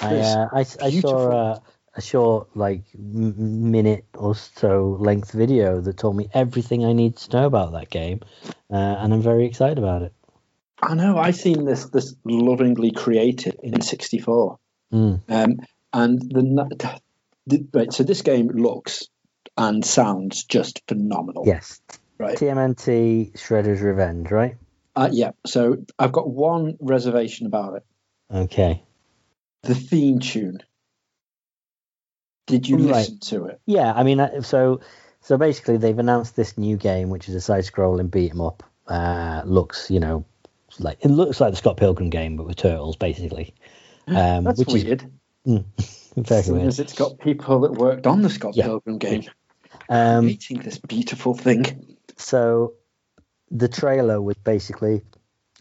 I, 0.00 0.16
uh, 0.16 0.48
I, 0.50 0.60
I 0.60 0.90
saw 0.90 1.30
uh, 1.30 1.60
a 1.96 2.00
short, 2.00 2.56
like, 2.56 2.82
m- 2.94 3.70
minute 3.70 4.04
or 4.14 4.34
so 4.34 4.96
length 5.00 5.32
video 5.32 5.80
that 5.80 5.96
told 5.96 6.16
me 6.16 6.28
everything 6.34 6.84
I 6.84 6.92
need 6.92 7.16
to 7.16 7.36
know 7.36 7.46
about 7.46 7.72
that 7.72 7.90
game, 7.90 8.20
uh, 8.70 8.74
and 8.76 9.14
I'm 9.14 9.22
very 9.22 9.46
excited 9.46 9.78
about 9.78 10.02
it. 10.02 10.12
I 10.82 10.94
know. 10.94 11.16
I've 11.16 11.36
seen 11.36 11.64
this 11.64 11.86
this 11.86 12.14
lovingly 12.24 12.90
created 12.90 13.56
in 13.62 13.80
'64, 13.80 14.58
Mm. 14.92 15.20
um, 15.28 15.56
and 15.92 16.20
the, 16.20 17.00
the 17.46 17.66
right. 17.72 17.92
So 17.92 18.02
this 18.02 18.22
game 18.22 18.48
looks 18.48 19.08
and 19.56 19.84
sounds 19.84 20.44
just 20.44 20.82
phenomenal. 20.88 21.44
Yes. 21.46 21.80
Right. 22.18 22.36
TMNT 22.36 23.32
Shredder's 23.36 23.80
Revenge, 23.80 24.30
right? 24.30 24.56
Uh, 24.96 25.08
yeah. 25.12 25.30
So 25.46 25.78
I've 25.98 26.12
got 26.12 26.28
one 26.28 26.76
reservation 26.80 27.46
about 27.46 27.76
it. 27.76 27.84
Okay. 28.32 28.82
The 29.62 29.74
theme 29.74 30.18
tune. 30.20 30.58
Did 32.46 32.68
you 32.68 32.76
Right. 32.76 32.96
listen 32.96 33.18
to 33.20 33.46
it? 33.46 33.60
Yeah, 33.66 33.92
I 33.92 34.02
mean, 34.02 34.20
so 34.42 34.80
so 35.20 35.38
basically, 35.38 35.78
they've 35.78 35.98
announced 35.98 36.36
this 36.36 36.58
new 36.58 36.76
game, 36.76 37.08
which 37.08 37.28
is 37.30 37.34
a 37.34 37.40
side-scrolling 37.40 38.10
beat 38.10 38.32
'em 38.32 38.40
up. 38.42 38.62
Uh, 38.86 39.40
looks, 39.46 39.90
you 39.90 39.98
know, 40.00 40.24
like 40.78 40.98
it 41.02 41.08
looks 41.08 41.40
like 41.40 41.52
the 41.52 41.56
Scott 41.56 41.78
Pilgrim 41.78 42.10
game, 42.10 42.36
but 42.36 42.46
with 42.46 42.56
turtles, 42.56 42.96
basically. 42.96 43.54
Um, 44.06 44.44
That's 44.44 44.58
which 44.58 44.68
weird. 44.84 45.10
is 45.46 45.60
very 46.16 46.50
weird. 46.52 46.66
as 46.68 46.78
it's 46.78 46.92
got 46.92 47.18
people 47.18 47.60
that 47.60 47.72
worked 47.72 48.06
on 48.06 48.20
the 48.20 48.28
Scott 48.28 48.54
Yeah. 48.54 48.64
Pilgrim 48.66 48.98
game 48.98 49.24
Um, 49.88 50.24
creating 50.26 50.58
this 50.60 50.76
beautiful 50.78 51.32
thing. 51.32 51.96
so 52.18 52.74
the 53.50 53.68
trailer 53.68 54.20
was 54.20 54.36
basically 54.36 55.00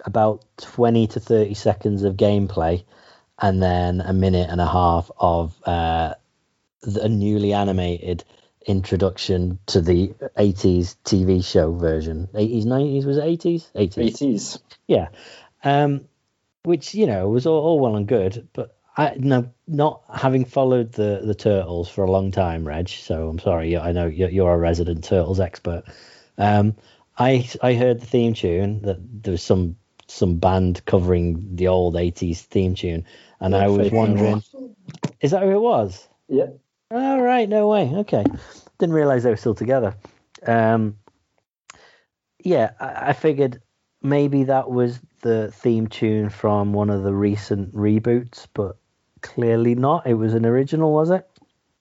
about 0.04 0.44
20 0.58 1.08
to 1.08 1.20
30 1.22 1.54
seconds 1.54 2.04
of 2.04 2.18
gameplay 2.18 2.84
and 3.40 3.64
then 3.64 4.02
a 4.02 4.12
minute 4.14 4.50
and 4.50 4.60
a 4.60 4.68
half 4.68 5.10
of 5.18 5.56
uh, 5.66 6.16
the 6.84 7.10
newly 7.10 7.54
animated 7.54 8.24
introduction 8.66 9.60
to 9.68 9.82
the 9.82 10.10
80s 10.38 10.96
TV 11.04 11.44
show 11.44 11.74
version. 11.74 12.30
80s, 12.34 12.66
90s, 12.66 13.06
was 13.06 13.18
it 13.18 13.24
80s? 13.24 13.72
80s. 13.76 14.18
80s. 14.18 14.60
Yeah. 14.88 15.10
Um, 15.64 16.06
which, 16.64 16.96
you 16.96 17.08
know, 17.08 17.28
was 17.30 17.46
all, 17.46 17.62
all 17.62 17.80
well 17.80 17.96
and 17.96 18.08
good, 18.08 18.48
but 18.54 18.76
I 18.96 19.16
no, 19.18 19.52
not 19.68 20.04
having 20.14 20.46
followed 20.46 20.94
the, 20.94 21.22
the 21.24 21.36
Turtles 21.36 21.90
for 21.90 22.04
a 22.04 22.12
long 22.12 22.32
time, 22.32 22.66
Reg, 22.66 22.90
so 22.90 23.28
I'm 23.28 23.40
sorry, 23.40 23.78
I 23.78 23.92
know 23.92 24.06
you're, 24.06 24.30
you're 24.30 24.54
a 24.54 24.58
resident 24.58 25.04
Turtles 25.04 25.40
expert. 25.40 25.84
Um, 26.38 26.76
I 27.18 27.50
I 27.62 27.74
heard 27.74 28.02
the 28.02 28.06
theme 28.06 28.34
tune 28.34 28.82
that 28.84 28.98
there 29.24 29.32
was 29.32 29.44
some 29.44 29.78
some 30.08 30.38
band 30.38 30.86
covering 30.86 31.56
the 31.56 31.68
old 31.68 31.96
'80s 31.96 32.40
theme 32.42 32.76
tune, 32.76 33.06
and 33.40 33.54
Yeah, 33.54 33.62
I 33.62 33.68
was 33.68 33.92
wondering, 33.92 34.44
is 35.22 35.32
that 35.32 35.44
who 35.44 35.52
it 35.52 35.62
was? 35.62 36.08
Yeah. 36.28 36.48
All 36.94 37.20
right, 37.20 37.50
no 37.50 37.70
way. 37.70 37.90
Okay, 37.92 38.24
didn't 38.78 38.94
realize 38.94 39.24
they 39.24 39.32
were 39.32 39.36
still 39.36 39.56
together. 39.56 39.96
Um, 40.46 40.98
yeah, 42.44 42.74
I, 42.80 43.10
I 43.10 43.14
figured 43.14 43.64
maybe 44.04 44.44
that 44.44 44.70
was 44.70 45.00
the 45.22 45.52
theme 45.52 45.88
tune 45.88 46.30
from 46.30 46.72
one 46.72 46.92
of 46.92 47.02
the 47.02 47.14
recent 47.14 47.74
reboots, 47.74 48.46
but 48.54 48.78
clearly 49.22 49.74
not. 49.74 50.06
It 50.06 50.14
was 50.14 50.36
an 50.36 50.46
original, 50.46 50.94
was 50.94 51.10
it? 51.10 51.28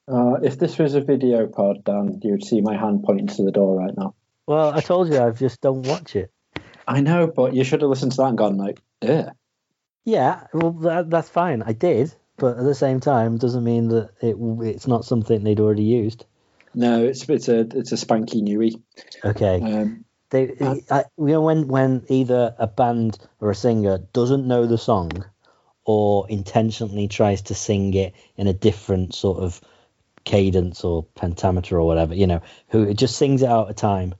Uh, 0.08 0.36
if 0.42 0.58
this 0.58 0.78
was 0.78 0.94
a 0.94 1.02
video 1.02 1.46
pod, 1.46 1.84
Dan, 1.84 2.18
you'd 2.22 2.44
see 2.44 2.62
my 2.62 2.78
hand 2.78 3.04
pointing 3.04 3.26
to 3.26 3.42
the 3.42 3.52
door 3.52 3.76
right 3.76 3.94
now. 3.94 4.14
Well, 4.46 4.72
I 4.72 4.80
told 4.80 5.08
you 5.08 5.20
I 5.20 5.30
just 5.32 5.60
don't 5.60 5.86
watch 5.86 6.16
it. 6.16 6.32
I 6.88 7.02
know, 7.02 7.26
but 7.26 7.54
you 7.54 7.64
should 7.64 7.82
have 7.82 7.90
listened 7.90 8.12
to 8.12 8.16
that 8.18 8.28
and 8.28 8.38
gone 8.38 8.56
like, 8.56 8.80
yeah. 9.02 9.32
Yeah, 10.06 10.46
well, 10.54 10.72
that, 10.72 11.10
that's 11.10 11.28
fine. 11.28 11.62
I 11.62 11.72
did, 11.74 12.14
but 12.42 12.58
at 12.58 12.64
the 12.64 12.74
same 12.74 12.98
time, 12.98 13.38
doesn't 13.38 13.62
mean 13.62 13.86
that 13.86 14.10
it 14.20 14.36
it's 14.66 14.88
not 14.88 15.04
something 15.04 15.44
they'd 15.44 15.60
already 15.60 15.84
used. 15.84 16.24
No, 16.74 17.04
it's 17.04 17.28
it's 17.28 17.48
a 17.48 17.60
it's 17.60 17.92
a 17.92 17.94
spanky 17.94 18.42
newie. 18.42 18.82
Okay, 19.24 19.60
Um, 19.62 20.04
they, 20.30 20.50
I, 20.90 21.04
you 21.18 21.26
know, 21.26 21.42
when 21.42 21.68
when 21.68 22.04
either 22.08 22.52
a 22.58 22.66
band 22.66 23.16
or 23.40 23.52
a 23.52 23.54
singer 23.54 23.98
doesn't 24.12 24.48
know 24.48 24.66
the 24.66 24.76
song, 24.76 25.24
or 25.84 26.28
intentionally 26.28 27.06
tries 27.06 27.42
to 27.42 27.54
sing 27.54 27.94
it 27.94 28.12
in 28.36 28.48
a 28.48 28.52
different 28.52 29.14
sort 29.14 29.38
of 29.38 29.60
cadence 30.24 30.82
or 30.82 31.04
pentameter 31.14 31.78
or 31.78 31.86
whatever, 31.86 32.12
you 32.12 32.26
know, 32.26 32.42
who 32.70 32.92
just 32.92 33.14
sings 33.14 33.42
it 33.42 33.48
out 33.48 33.70
of 33.70 33.76
time 33.76 34.16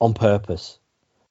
on 0.00 0.14
purpose. 0.14 0.78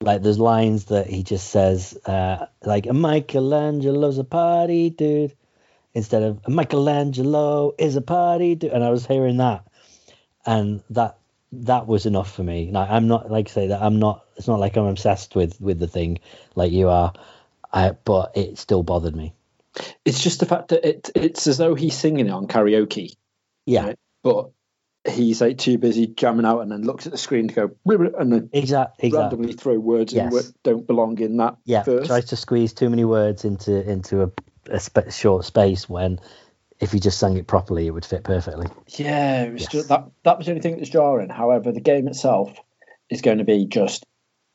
Like 0.02 0.22
there's 0.22 0.38
lines 0.38 0.86
that 0.86 1.08
he 1.08 1.24
just 1.24 1.50
says, 1.50 1.98
uh, 2.06 2.46
like 2.62 2.86
Michelangelo's 2.86 4.20
a 4.20 4.24
party 4.24 4.92
dude, 4.92 5.34
instead 5.96 6.22
of 6.22 6.48
Michelangelo 6.48 7.74
is 7.80 7.96
a 7.96 8.02
party. 8.02 8.60
And 8.72 8.84
I 8.84 8.92
was 8.92 9.08
hearing 9.08 9.38
that, 9.38 9.66
and 10.46 10.84
that 10.92 11.18
that 11.52 11.88
was 11.88 12.06
enough 12.06 12.32
for 12.36 12.44
me. 12.44 12.70
Like 12.72 12.90
I'm 12.90 13.08
not 13.08 13.32
like 13.32 13.50
I 13.50 13.52
say 13.52 13.68
that 13.68 13.82
I'm 13.82 13.98
not. 13.98 14.24
It's 14.38 14.48
not 14.48 14.60
like 14.60 14.78
I'm 14.78 14.86
obsessed 14.86 15.36
with 15.36 15.60
with 15.60 15.80
the 15.80 15.88
thing 15.88 16.20
like 16.56 16.72
you 16.72 16.90
are, 16.90 17.14
I, 17.74 17.92
but 17.92 18.36
it 18.38 18.58
still 18.60 18.84
bothered 18.84 19.16
me. 19.16 19.34
it's 20.06 20.22
just 20.22 20.40
the 20.42 20.46
fact 20.46 20.70
that 20.70 20.88
it 20.88 21.10
it's 21.16 21.48
as 21.48 21.58
though 21.58 21.74
he's 21.76 21.98
singing 21.98 22.28
it 22.28 22.32
on 22.32 22.48
karaoke, 22.48 23.16
Yeah, 23.66 23.86
Right. 23.88 24.00
but 24.24 24.50
he's 25.08 25.40
like 25.40 25.58
too 25.58 25.78
busy 25.78 26.08
jamming 26.08 26.46
out 26.46 26.62
and 26.62 26.72
then 26.72 26.82
looks 26.82 27.06
at 27.06 27.12
the 27.12 27.18
screen 27.18 27.48
to 27.48 27.54
go 27.54 27.72
and 28.18 28.32
then 28.34 28.50
exactly. 28.52 29.08
Exactly. 29.08 29.38
randomly 29.38 29.54
throw 29.54 29.78
words 29.80 30.14
in 30.14 30.30
that 30.30 30.54
don't 30.64 30.88
belong 30.88 31.20
in 31.20 31.38
that 31.38 31.56
Yeah, 31.64 31.84
verse. 31.84 32.08
tries 32.08 32.26
to 32.26 32.36
squeeze 32.36 32.74
too 32.74 32.90
many 32.90 33.06
words 33.06 33.46
into 33.46 33.88
into 33.90 34.24
a, 34.24 34.32
a 34.70 34.80
sp- 34.80 35.12
short 35.12 35.46
space 35.46 35.88
when 35.90 36.20
if 36.80 36.92
he 36.92 37.00
just 37.00 37.20
sang 37.20 37.38
it 37.38 37.48
properly, 37.48 37.88
it 37.88 37.92
would 37.92 38.06
fit 38.06 38.24
perfectly. 38.24 38.68
Yeah, 38.98 39.44
it 39.44 39.54
was 39.54 39.62
Yes. 39.62 39.72
just, 39.72 39.90
that 39.90 40.06
that 40.24 40.38
was 40.38 40.46
the 40.46 40.52
only 40.52 40.62
thing 40.62 40.72
that 40.74 40.80
was 40.82 40.90
jarring. 40.90 41.30
However, 41.30 41.72
the 41.72 41.80
game 41.82 42.08
itself 42.08 42.54
is 43.10 43.22
going 43.22 43.38
to 43.38 43.44
be 43.46 43.66
just 43.66 44.06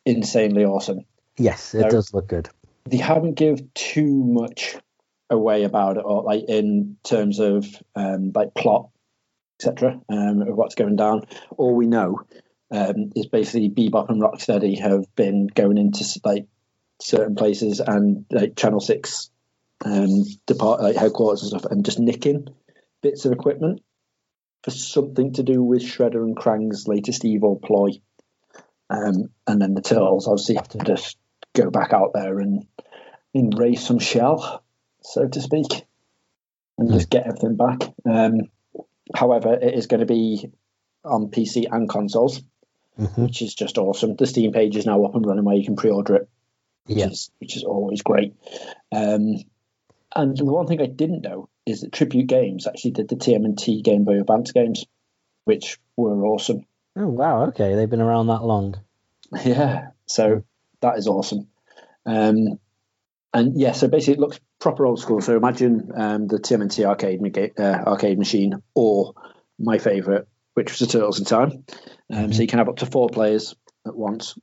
insanely 0.04 0.64
awesome. 0.64 1.04
Yes, 1.38 1.74
it 1.74 1.82
No. 1.82 1.88
does 1.88 2.12
look 2.12 2.28
good. 2.28 2.48
They 2.84 2.98
haven't 2.98 3.34
give 3.34 3.72
too 3.74 4.24
much 4.24 4.76
away 5.30 5.64
about 5.64 5.96
it, 5.96 6.04
or 6.04 6.22
like 6.22 6.44
in 6.48 6.96
terms 7.04 7.38
of 7.38 7.66
um, 7.94 8.32
like 8.34 8.54
plot, 8.54 8.88
etc. 9.58 10.00
Um, 10.08 10.42
of 10.42 10.56
what's 10.56 10.74
going 10.74 10.96
down. 10.96 11.26
All 11.56 11.74
we 11.74 11.86
know 11.86 12.20
um, 12.70 13.12
is 13.16 13.26
basically 13.26 13.70
Bebop 13.70 14.08
and 14.10 14.20
Rocksteady 14.20 14.78
have 14.80 15.14
been 15.14 15.46
going 15.46 15.78
into 15.78 16.04
like 16.24 16.46
certain 17.00 17.34
places 17.36 17.80
and 17.80 18.26
like 18.30 18.56
Channel 18.56 18.80
Six 18.80 19.30
um, 19.84 20.24
depart 20.46 20.82
like 20.82 20.96
headquarters 20.96 21.42
and 21.42 21.50
stuff, 21.50 21.70
and 21.70 21.84
just 21.84 21.98
nicking 21.98 22.48
bits 23.02 23.24
of 23.24 23.32
equipment 23.32 23.82
for 24.62 24.70
something 24.70 25.32
to 25.34 25.42
do 25.42 25.62
with 25.62 25.82
Shredder 25.82 26.22
and 26.22 26.36
Krang's 26.36 26.86
latest 26.86 27.24
evil 27.24 27.56
ploy. 27.56 27.90
Um, 28.90 29.30
and 29.46 29.62
then 29.62 29.74
the 29.74 29.80
Turtles 29.80 30.26
obviously 30.26 30.56
have 30.56 30.68
to 30.68 30.78
just 30.78 31.16
go 31.54 31.70
back 31.70 31.92
out 31.92 32.12
there 32.12 32.40
and, 32.40 32.66
raise 33.34 33.86
some 33.86 34.00
shell, 34.00 34.62
so 35.02 35.28
to 35.28 35.40
speak, 35.40 35.86
and 36.76 36.92
just 36.92 37.08
get 37.08 37.26
everything 37.26 37.56
back. 37.56 37.82
Um, 38.04 38.40
however, 39.14 39.54
it 39.54 39.74
is 39.74 39.86
going 39.86 40.00
to 40.00 40.06
be 40.06 40.50
on 41.04 41.30
PC 41.30 41.66
and 41.70 41.88
consoles, 41.88 42.42
hmm 42.96 43.04
which 43.22 43.40
is 43.40 43.54
just 43.54 43.78
awesome. 43.78 44.16
The 44.16 44.26
Steam 44.26 44.52
page 44.52 44.76
is 44.76 44.84
now 44.84 45.04
up 45.04 45.14
and 45.14 45.24
running 45.24 45.44
where 45.44 45.56
you 45.56 45.64
can 45.64 45.76
pre-order 45.76 46.16
it, 46.16 46.28
which 46.86 46.98
Yeah, 46.98 47.06
is 47.06 47.30
which 47.38 47.56
is 47.56 47.62
always 47.62 48.02
great. 48.02 48.34
Um, 48.90 49.36
and 50.14 50.36
the 50.36 50.44
one 50.44 50.66
thing 50.66 50.80
I 50.80 50.86
didn't 50.86 51.22
know 51.22 51.48
is 51.66 51.82
that 51.82 51.92
Tribute 51.92 52.26
Games 52.26 52.66
actually 52.66 52.92
did 52.92 53.08
the 53.08 53.16
TMNT 53.16 53.82
Game 53.82 54.04
Boy 54.04 54.20
Advance 54.20 54.52
games, 54.52 54.84
which 55.44 55.78
were 55.96 56.24
awesome. 56.26 56.66
Oh 56.96 57.06
wow, 57.06 57.46
okay, 57.46 57.74
they've 57.74 57.90
been 57.90 58.00
around 58.00 58.28
that 58.28 58.44
long. 58.44 58.76
Yeah, 59.44 59.90
so 60.06 60.42
that 60.80 60.98
is 60.98 61.06
awesome. 61.06 61.46
Um, 62.04 62.58
and 63.32 63.56
yeah, 63.60 63.72
so 63.72 63.86
basically 63.86 64.14
it 64.14 64.20
looks 64.20 64.40
proper 64.58 64.86
old 64.86 64.98
school. 64.98 65.20
So 65.20 65.36
imagine 65.36 65.92
um, 65.94 66.26
the 66.26 66.38
TMNT 66.38 66.84
arcade 66.84 67.20
uh, 67.58 67.62
arcade 67.62 68.18
machine, 68.18 68.60
or 68.74 69.14
my 69.56 69.78
favourite, 69.78 70.24
which 70.54 70.72
was 70.72 70.80
the 70.80 70.86
Turtles 70.86 71.20
in 71.20 71.26
Time. 71.26 71.64
Um, 72.12 72.32
So 72.32 72.42
you 72.42 72.48
can 72.48 72.58
have 72.58 72.68
up 72.68 72.78
to 72.78 72.86
four 72.86 73.08
players 73.08 73.54
at 73.86 73.94
once 73.94 74.36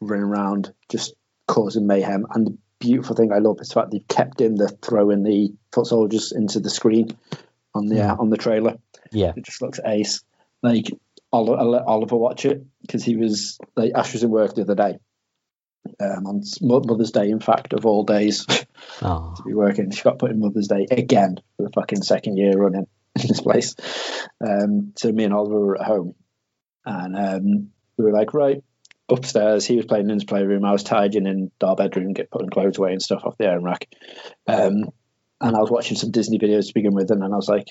running 0.00 0.24
around, 0.24 0.72
just 0.88 1.14
causing 1.48 1.86
mayhem. 1.86 2.26
And 2.30 2.46
the 2.46 2.58
beautiful 2.82 3.14
thing 3.14 3.32
I 3.32 3.38
love 3.38 3.58
is 3.60 3.68
the 3.68 3.74
fact 3.74 3.92
they've 3.92 4.08
kept 4.08 4.40
in 4.40 4.56
the 4.56 4.68
throwing 4.68 5.22
the 5.22 5.54
foot 5.72 5.86
soldiers 5.86 6.32
into 6.32 6.60
the 6.60 6.70
screen 6.70 7.16
on 7.74 7.86
the 7.86 8.02
uh, 8.02 8.16
on 8.18 8.28
the 8.28 8.36
trailer. 8.36 8.76
Yeah, 9.12 9.32
It 9.36 9.44
just 9.44 9.62
looks 9.62 9.80
ace. 9.84 10.22
Like 10.62 10.90
Oliver, 11.32 11.58
I'll 11.58 11.70
let 11.70 11.82
Oliver 11.82 12.16
watch 12.16 12.44
it 12.44 12.64
because 12.82 13.04
he 13.04 13.16
was 13.16 13.58
like 13.76 13.92
Ash 13.94 14.12
was 14.12 14.22
in 14.22 14.30
work 14.30 14.54
the 14.54 14.62
other 14.62 14.74
day. 14.74 14.98
Um, 16.00 16.26
on 16.26 16.42
Mother's 16.60 17.10
Day, 17.10 17.30
in 17.30 17.40
fact, 17.40 17.72
of 17.72 17.86
all 17.86 18.04
days 18.04 18.46
to 18.46 18.66
oh, 19.02 19.34
be 19.44 19.52
working, 19.52 19.90
she 19.90 20.02
got 20.02 20.18
put 20.18 20.30
in 20.30 20.38
Mother's 20.38 20.68
Day 20.68 20.86
again 20.90 21.36
for 21.56 21.64
the 21.64 21.72
fucking 21.72 22.02
second 22.02 22.36
year 22.36 22.56
running 22.56 22.86
in 23.20 23.28
this 23.28 23.40
place. 23.40 23.74
Um, 24.40 24.92
so 24.96 25.10
me 25.10 25.24
and 25.24 25.34
Oliver 25.34 25.58
were 25.58 25.80
at 25.80 25.86
home, 25.86 26.14
and 26.84 27.16
um, 27.16 27.70
we 27.96 28.04
were 28.04 28.12
like, 28.12 28.32
right 28.32 28.62
upstairs. 29.12 29.66
He 29.66 29.76
was 29.76 29.86
playing 29.86 30.08
in 30.08 30.14
his 30.14 30.24
playroom. 30.24 30.64
I 30.64 30.72
was 30.72 30.82
tidying 30.82 31.26
in 31.26 31.50
our 31.62 31.76
bedroom, 31.76 32.12
get 32.12 32.30
putting 32.30 32.50
clothes 32.50 32.78
away 32.78 32.92
and 32.92 33.02
stuff 33.02 33.22
off 33.24 33.38
the 33.38 33.48
iron 33.48 33.64
rack. 33.64 33.88
Um, 34.46 34.90
and 35.40 35.56
I 35.56 35.60
was 35.60 35.70
watching 35.70 35.96
some 35.96 36.10
Disney 36.10 36.38
videos 36.38 36.68
to 36.68 36.74
begin 36.74 36.94
with, 36.94 37.10
and 37.10 37.20
then 37.20 37.32
I 37.32 37.36
was 37.36 37.48
like, 37.48 37.68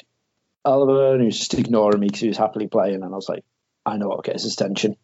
Oliver, 0.65 1.13
and 1.13 1.21
he 1.21 1.25
was 1.25 1.39
just 1.39 1.53
ignoring 1.53 1.99
me 1.99 2.07
because 2.07 2.21
he 2.21 2.27
was 2.27 2.37
happily 2.37 2.67
playing, 2.67 2.95
and 2.95 3.05
I 3.05 3.15
was 3.15 3.29
like, 3.29 3.43
I 3.85 3.97
know 3.97 4.07
what'll 4.07 4.21
get 4.21 4.41
his 4.41 4.53
attention. 4.53 4.97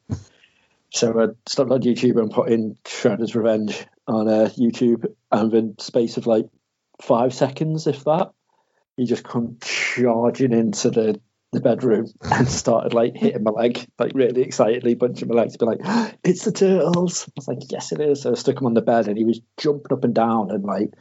so 0.91 1.19
I 1.19 1.27
stopped 1.49 1.71
on 1.71 1.81
YouTube 1.81 2.19
and 2.19 2.31
put 2.31 2.49
in 2.49 2.77
Shredder's 2.85 3.35
Revenge 3.35 3.85
on 4.07 4.27
uh, 4.27 4.49
YouTube, 4.57 5.13
and 5.31 5.53
in 5.53 5.79
space 5.79 6.17
of 6.17 6.27
like 6.27 6.47
five 7.01 7.33
seconds, 7.33 7.87
if 7.87 8.03
that, 8.03 8.31
he 8.97 9.05
just 9.05 9.23
come 9.23 9.57
charging 9.61 10.53
into 10.53 10.89
the 10.89 11.19
the 11.51 11.61
bedroom 11.61 12.07
and 12.23 12.47
started 12.47 12.93
like 12.93 13.15
hitting 13.15 13.43
my 13.43 13.51
leg, 13.51 13.85
like 13.97 14.11
really 14.13 14.41
excitedly 14.41 14.95
punching 14.95 15.27
my 15.27 15.35
legs, 15.35 15.57
be 15.57 15.65
like, 15.65 15.79
"It's 16.23 16.43
the 16.43 16.51
turtles!" 16.51 17.27
I 17.27 17.31
was 17.35 17.47
like, 17.47 17.71
"Yes, 17.71 17.91
it 17.91 18.01
is." 18.01 18.21
So 18.21 18.31
I 18.31 18.35
stuck 18.35 18.59
him 18.59 18.67
on 18.67 18.73
the 18.73 18.81
bed, 18.81 19.07
and 19.07 19.17
he 19.17 19.25
was 19.25 19.41
jumping 19.57 19.91
up 19.91 20.03
and 20.03 20.13
down 20.13 20.51
and 20.51 20.63
like 20.63 20.91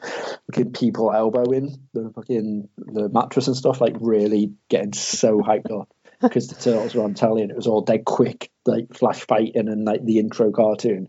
fucking 0.47 0.73
people 0.73 1.13
elbowing 1.13 1.77
the 1.93 2.11
fucking 2.15 2.69
the 2.79 3.09
mattress 3.09 3.49
and 3.49 3.57
stuff, 3.57 3.81
like 3.81 3.97
really 4.01 4.53
getting 4.69 4.93
so 4.93 5.41
hyped 5.41 5.73
up 5.73 5.89
because 6.21 6.49
the 6.49 6.55
turtles 6.55 6.95
were 6.95 7.03
on 7.03 7.15
telly 7.15 7.43
and 7.43 7.51
it 7.51 7.57
was 7.57 7.67
all 7.67 7.83
dead 7.83 8.05
quick, 8.05 8.51
like 8.65 8.95
flash 8.95 9.27
fighting 9.27 9.69
and 9.69 9.85
like 9.85 10.05
the 10.05 10.19
intro 10.19 10.53
cartoon. 10.53 11.09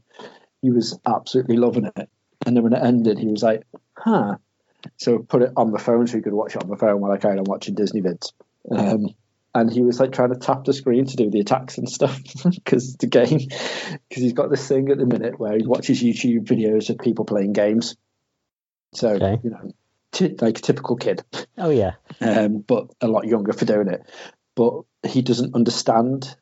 He 0.62 0.72
was 0.72 1.00
absolutely 1.06 1.58
loving 1.58 1.86
it, 1.86 2.10
and 2.46 2.56
then 2.56 2.64
when 2.64 2.74
it 2.74 2.84
ended, 2.84 3.20
he 3.20 3.28
was 3.28 3.44
like, 3.44 3.64
"Huh." 3.96 4.38
So 4.98 5.16
I 5.16 5.18
put 5.28 5.42
it 5.42 5.52
on 5.56 5.72
the 5.72 5.80
phone 5.80 6.08
so 6.08 6.18
he 6.18 6.24
could 6.24 6.34
watch 6.34 6.56
it 6.56 6.64
on 6.64 6.70
the 6.70 6.78
phone 6.78 7.02
while 7.02 7.12
I 7.12 7.18
carried 7.18 7.40
on 7.40 7.46
watching 7.46 7.76
Disney 7.76 8.02
vids. 8.02 8.32
Um, 8.72 9.08
and 9.60 9.72
he 9.72 9.82
was 9.82 10.00
like 10.00 10.12
trying 10.12 10.34
to 10.34 10.40
tap 10.40 10.64
the 10.66 10.74
screen 10.74 11.06
to 11.06 11.16
do 11.16 11.30
the 11.30 11.40
attacks 11.40 11.78
and 11.78 11.90
stuff 11.90 12.20
because 12.54 12.96
the 12.98 13.08
game 13.08 13.40
because 13.40 14.24
he's 14.24 14.34
got 14.34 14.50
this 14.50 14.68
thing 14.68 14.90
at 14.92 14.98
the 14.98 15.06
minute 15.06 15.40
where 15.40 15.58
he 15.58 15.66
watches 15.66 16.02
YouTube 16.02 16.46
videos 16.46 16.90
of 16.90 17.00
people 17.00 17.26
playing 17.26 17.54
games. 17.54 17.96
So 18.94 19.10
Okay. 19.10 19.40
you 19.44 19.50
know, 19.50 19.72
t- 20.12 20.36
like 20.40 20.60
a 20.60 20.62
typical 20.62 20.96
kid, 20.96 21.24
oh 21.58 21.70
yeah, 21.70 21.94
um, 22.22 22.60
but 22.60 22.88
a 23.02 23.08
lot 23.08 23.28
younger 23.28 23.54
for 23.54 23.66
doing 23.66 23.88
it. 23.90 24.02
But 24.56 24.84
he 25.06 25.22
doesn't 25.22 25.56
understand 25.56 26.36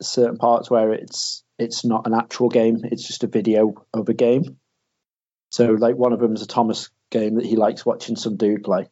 certain 0.00 0.36
parts 0.38 0.70
where 0.70 0.92
it's 0.92 1.44
it's 1.58 1.84
not 1.84 2.06
an 2.06 2.14
actual 2.14 2.48
game; 2.48 2.80
it's 2.84 3.06
just 3.06 3.24
a 3.24 3.28
video 3.28 3.74
of 3.94 4.08
a 4.08 4.14
game. 4.14 4.58
So, 5.50 5.72
like 5.72 5.96
one 5.96 6.12
of 6.12 6.20
them 6.20 6.34
is 6.34 6.42
a 6.42 6.46
Thomas 6.46 6.90
game 7.10 7.34
that 7.36 7.44
he 7.46 7.56
likes 7.56 7.84
watching 7.86 8.16
some 8.16 8.36
dude 8.36 8.64
play. 8.64 8.88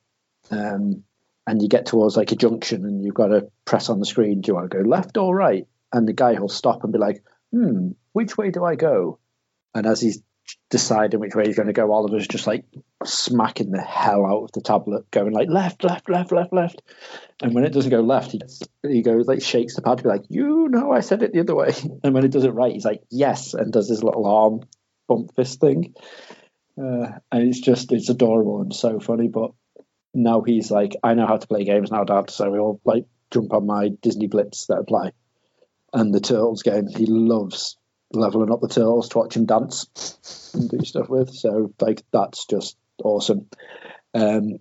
Um, 0.51 1.05
and 1.47 1.63
you 1.63 1.69
get 1.69 1.87
towards 1.87 2.17
like 2.17 2.33
a 2.33 2.37
junction, 2.37 2.85
and 2.85 3.05
you've 3.05 3.15
got 3.15 3.29
to 3.29 3.51
press 3.65 3.89
on 3.89 3.99
the 3.99 4.07
screen. 4.07 4.41
Do 4.41 4.49
you 4.49 4.55
want 4.55 4.71
to 4.71 4.77
go 4.83 4.89
left 4.89 5.17
or 5.17 5.35
right? 5.35 5.67
And 5.93 6.07
the 6.07 6.13
guy 6.13 6.39
will 6.39 6.49
stop 6.49 6.85
and 6.85 6.93
be 6.93 6.99
like, 6.99 7.25
"Hmm, 7.53 7.91
which 8.13 8.37
way 8.37 8.51
do 8.51 8.65
I 8.65 8.77
go?" 8.77 9.19
And 9.75 9.87
as 9.87 10.01
he's 10.01 10.23
deciding 10.69 11.21
which 11.21 11.35
way 11.35 11.47
he's 11.47 11.57
going 11.57 11.67
to 11.67 11.73
go. 11.73 11.93
Oliver's 11.93 12.29
just 12.29 12.47
like 12.47 12.65
smacking 13.05 13.71
the 13.71 13.81
hell 13.81 14.25
out 14.27 14.45
of 14.45 14.53
the 14.53 14.61
tablet, 14.61 15.11
going 15.11 15.33
like 15.33 15.49
left, 15.49 15.85
left, 15.85 16.09
left, 16.09 16.33
left, 16.33 16.53
left. 16.53 16.83
And 17.43 17.55
when 17.55 17.65
it 17.65 17.73
doesn't 17.73 17.91
go 17.91 18.01
left, 18.01 18.33
he, 18.33 18.41
he 18.83 19.03
goes 19.03 19.27
like 19.27 19.43
shakes 19.43 19.77
the 19.77 19.83
pad 19.83 19.99
to 19.99 20.03
be 20.05 20.09
like, 20.09 20.25
you 20.29 20.69
know, 20.69 20.93
I 20.93 21.01
said 21.01 21.23
it 21.23 21.33
the 21.33 21.41
other 21.41 21.55
way. 21.55 21.73
And 22.03 22.15
when 22.15 22.25
it 22.25 22.31
does 22.31 22.45
it 22.45 22.55
right, 22.55 22.73
he's 22.73 22.85
like, 22.85 23.03
yes, 23.11 23.55
and 23.55 23.73
does 23.73 23.89
his 23.89 24.03
little 24.03 24.27
arm 24.27 24.61
bump 25.09 25.35
fist 25.35 25.61
thing. 25.61 25.95
Uh, 26.79 27.19
and 27.31 27.49
it's 27.49 27.61
just 27.61 27.93
it's 27.93 28.09
adorable 28.09 28.63
and 28.63 28.75
so 28.75 29.01
funny. 29.01 29.29
But 29.29 29.51
now 30.15 30.43
he's 30.43 30.71
like, 30.71 30.97
I 31.03 31.15
know 31.15 31.27
how 31.27 31.37
to 31.37 31.47
play 31.47 31.65
games 31.65 31.91
now, 31.91 32.05
Dad. 32.05 32.31
So 32.31 32.51
we'll 32.51 32.81
like 32.85 33.07
jump 33.31 33.53
on 33.53 33.67
my 33.67 33.89
Disney 34.03 34.27
Blitz 34.27 34.67
that 34.67 34.79
I 34.79 34.83
play. 34.87 35.13
And 35.93 36.15
the 36.15 36.21
Turtles 36.21 36.63
game, 36.63 36.87
he 36.89 37.07
loves 37.07 37.77
leveling 38.13 38.53
up 38.53 38.61
the 38.61 38.69
turtles 38.69 39.09
to 39.11 39.19
watch 39.19 39.37
him 39.37 39.47
dance 39.47 40.51
and 40.55 40.69
do 40.69 40.85
stuff 40.85 41.09
with. 41.09 41.31
So 41.31 41.73
like 41.81 42.03
that's 42.13 42.47
just 42.47 42.77
awesome. 43.03 43.47
Um, 44.15 44.59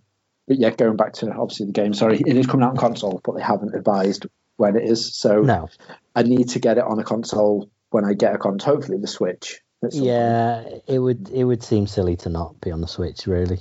but 0.47 0.57
yeah, 0.57 0.69
going 0.71 0.97
back 0.97 1.13
to 1.13 1.31
obviously 1.31 1.67
the 1.67 1.71
game. 1.73 1.93
Sorry, 1.93 2.19
it 2.19 2.37
is 2.37 2.47
coming 2.47 2.63
out 2.65 2.71
on 2.71 2.77
console, 2.77 3.21
but 3.23 3.35
they 3.35 3.41
haven't 3.41 3.75
advised 3.75 4.25
when 4.57 4.75
it 4.75 4.83
is. 4.83 5.15
So 5.15 5.41
No. 5.41 5.69
I 6.15 6.23
need 6.23 6.49
to 6.49 6.59
get 6.59 6.77
it 6.77 6.83
on 6.83 6.99
a 6.99 7.03
console 7.03 7.69
when 7.91 8.05
I 8.05 8.13
get 8.13 8.35
a 8.35 8.37
console. 8.37 8.75
Hopefully 8.75 8.97
the 8.99 9.07
Switch. 9.07 9.61
some 9.81 9.91
point. 9.91 10.03
Yeah, 10.03 10.63
it 10.87 10.99
would 10.99 11.29
it 11.29 11.43
would 11.43 11.63
seem 11.63 11.87
silly 11.87 12.17
to 12.17 12.29
not 12.29 12.59
be 12.61 12.71
on 12.71 12.81
the 12.81 12.87
Switch, 12.87 13.27
really. 13.27 13.59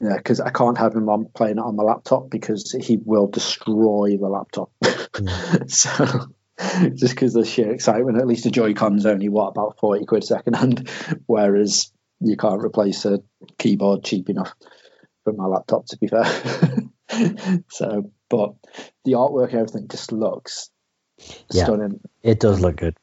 Yeah, 0.00 0.16
because 0.16 0.40
I 0.40 0.50
can't 0.50 0.76
have 0.78 0.94
him 0.94 1.08
on 1.08 1.26
playing 1.34 1.58
it 1.58 1.62
on 1.64 1.76
my 1.76 1.82
laptop 1.84 2.28
because 2.28 2.72
he 2.72 2.98
will 3.02 3.26
destroy 3.28 4.16
the 4.18 4.28
laptop. 4.28 4.70
Mm. 5.14 5.70
so 5.70 6.26
just 6.96 7.14
because 7.14 7.36
of 7.36 7.44
the 7.44 7.48
sheer 7.48 7.70
excitement, 7.72 8.18
at 8.18 8.26
least 8.26 8.42
the 8.42 8.50
Joy 8.50 8.74
Con's 8.74 9.06
only 9.06 9.28
what 9.28 9.48
about 9.50 9.78
forty 9.78 10.04
quid 10.06 10.24
second 10.24 10.54
hand, 10.54 10.90
whereas 11.26 11.92
you 12.20 12.36
can't 12.36 12.64
replace 12.64 13.04
a 13.04 13.20
keyboard 13.58 14.02
cheap 14.02 14.28
enough 14.28 14.52
for 15.22 15.32
my 15.32 15.46
laptop. 15.46 15.86
To 15.86 15.98
be 15.98 16.08
fair, 16.08 16.24
so 17.70 18.10
but 18.28 18.54
the 19.04 19.12
artwork 19.12 19.50
and 19.50 19.60
everything 19.60 19.86
just 19.86 20.10
looks 20.10 20.70
Yeah. 21.52 21.64
stunning. 21.66 22.00
It 22.24 22.40
does 22.40 22.60
look 22.60 22.74
good. 22.76 22.96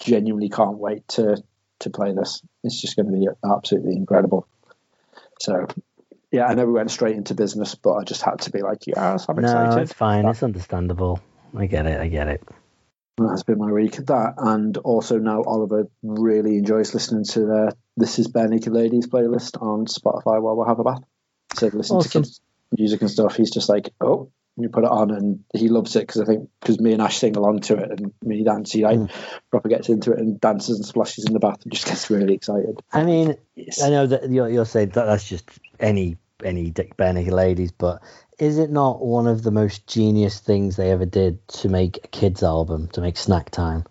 Genuinely 0.00 0.48
can't 0.48 0.78
wait 0.78 1.06
to 1.08 1.40
to 1.80 1.90
play 1.90 2.12
this. 2.12 2.42
It's 2.64 2.80
just 2.80 2.96
going 2.96 3.06
to 3.06 3.12
be 3.12 3.28
absolutely 3.44 3.94
incredible. 3.94 4.48
So. 5.40 5.68
Yeah, 6.32 6.46
I 6.46 6.54
know 6.54 6.64
we 6.66 6.72
went 6.72 6.90
straight 6.90 7.14
into 7.14 7.34
business, 7.34 7.74
but 7.74 7.92
I 7.92 8.04
just 8.04 8.22
had 8.22 8.40
to 8.40 8.50
be 8.50 8.62
like, 8.62 8.86
yes, 8.86 9.26
I'm 9.28 9.36
No, 9.36 9.42
excited. 9.42 9.82
it's 9.82 9.92
fine. 9.92 10.24
It's 10.26 10.42
understandable. 10.42 11.20
I 11.56 11.66
get 11.66 11.86
it. 11.86 12.00
I 12.00 12.08
get 12.08 12.28
it. 12.28 12.42
That's 13.18 13.42
been 13.42 13.58
my 13.58 13.70
week. 13.70 13.96
That 13.96 14.34
and 14.38 14.76
also 14.78 15.18
now 15.18 15.42
Oliver 15.42 15.88
really 16.02 16.56
enjoys 16.56 16.94
listening 16.94 17.24
to 17.24 17.40
the 17.40 17.76
"This 17.98 18.18
Is 18.18 18.28
Barenaked 18.28 18.72
Ladies" 18.72 19.06
playlist 19.06 19.60
on 19.60 19.84
Spotify 19.84 20.40
while 20.40 20.56
we 20.56 20.64
have 20.66 20.78
a 20.78 20.84
bath. 20.84 21.02
So 21.54 21.66
listen 21.66 21.96
Awesome. 21.98 22.10
to 22.22 22.28
kids 22.28 22.40
music 22.76 23.00
and 23.00 23.10
stuff. 23.10 23.36
He's 23.36 23.50
just 23.50 23.68
like, 23.68 23.90
oh, 24.00 24.30
you 24.56 24.68
put 24.68 24.84
it 24.84 24.90
on, 24.90 25.10
and 25.10 25.44
he 25.54 25.68
loves 25.68 25.96
it 25.96 26.00
because 26.06 26.20
I 26.20 26.24
think 26.26 26.48
because 26.60 26.78
me 26.80 26.92
and 26.92 27.00
Ash 27.00 27.16
sing 27.18 27.36
along 27.36 27.60
to 27.60 27.76
it, 27.78 27.90
and 27.90 28.12
me 28.22 28.44
dance, 28.44 28.72
he 28.72 28.82
like 28.84 28.98
Mm. 28.98 29.10
proper 29.50 29.68
gets 29.68 29.88
into 29.88 30.12
it 30.12 30.18
and 30.18 30.40
dances 30.40 30.76
and 30.76 30.84
splashes 30.84 31.24
in 31.24 31.32
the 31.32 31.38
bath 31.40 31.62
and 31.62 31.72
just 31.72 31.86
gets 31.86 32.10
really 32.10 32.34
excited. 32.34 32.80
I 32.92 33.04
mean, 33.04 33.36
Yes. 33.54 33.82
I 33.82 33.90
know 33.90 34.06
that 34.06 34.30
you're, 34.30 34.48
you're 34.48 34.66
saying 34.66 34.90
that 34.90 35.06
that's 35.06 35.28
just 35.28 35.48
any 35.80 36.18
any 36.44 36.70
Dick 36.70 36.96
Benny 36.96 37.30
ladies, 37.30 37.70
but 37.72 38.02
is 38.38 38.58
it 38.58 38.70
not 38.70 39.00
one 39.04 39.28
of 39.28 39.42
the 39.42 39.52
most 39.52 39.86
genius 39.86 40.40
things 40.40 40.74
they 40.76 40.90
ever 40.90 41.06
did 41.06 41.46
to 41.46 41.68
make 41.68 41.98
a 42.04 42.08
kids 42.08 42.42
album 42.42 42.88
to 42.88 43.00
make 43.00 43.16
Snack 43.16 43.50
Time? 43.50 43.84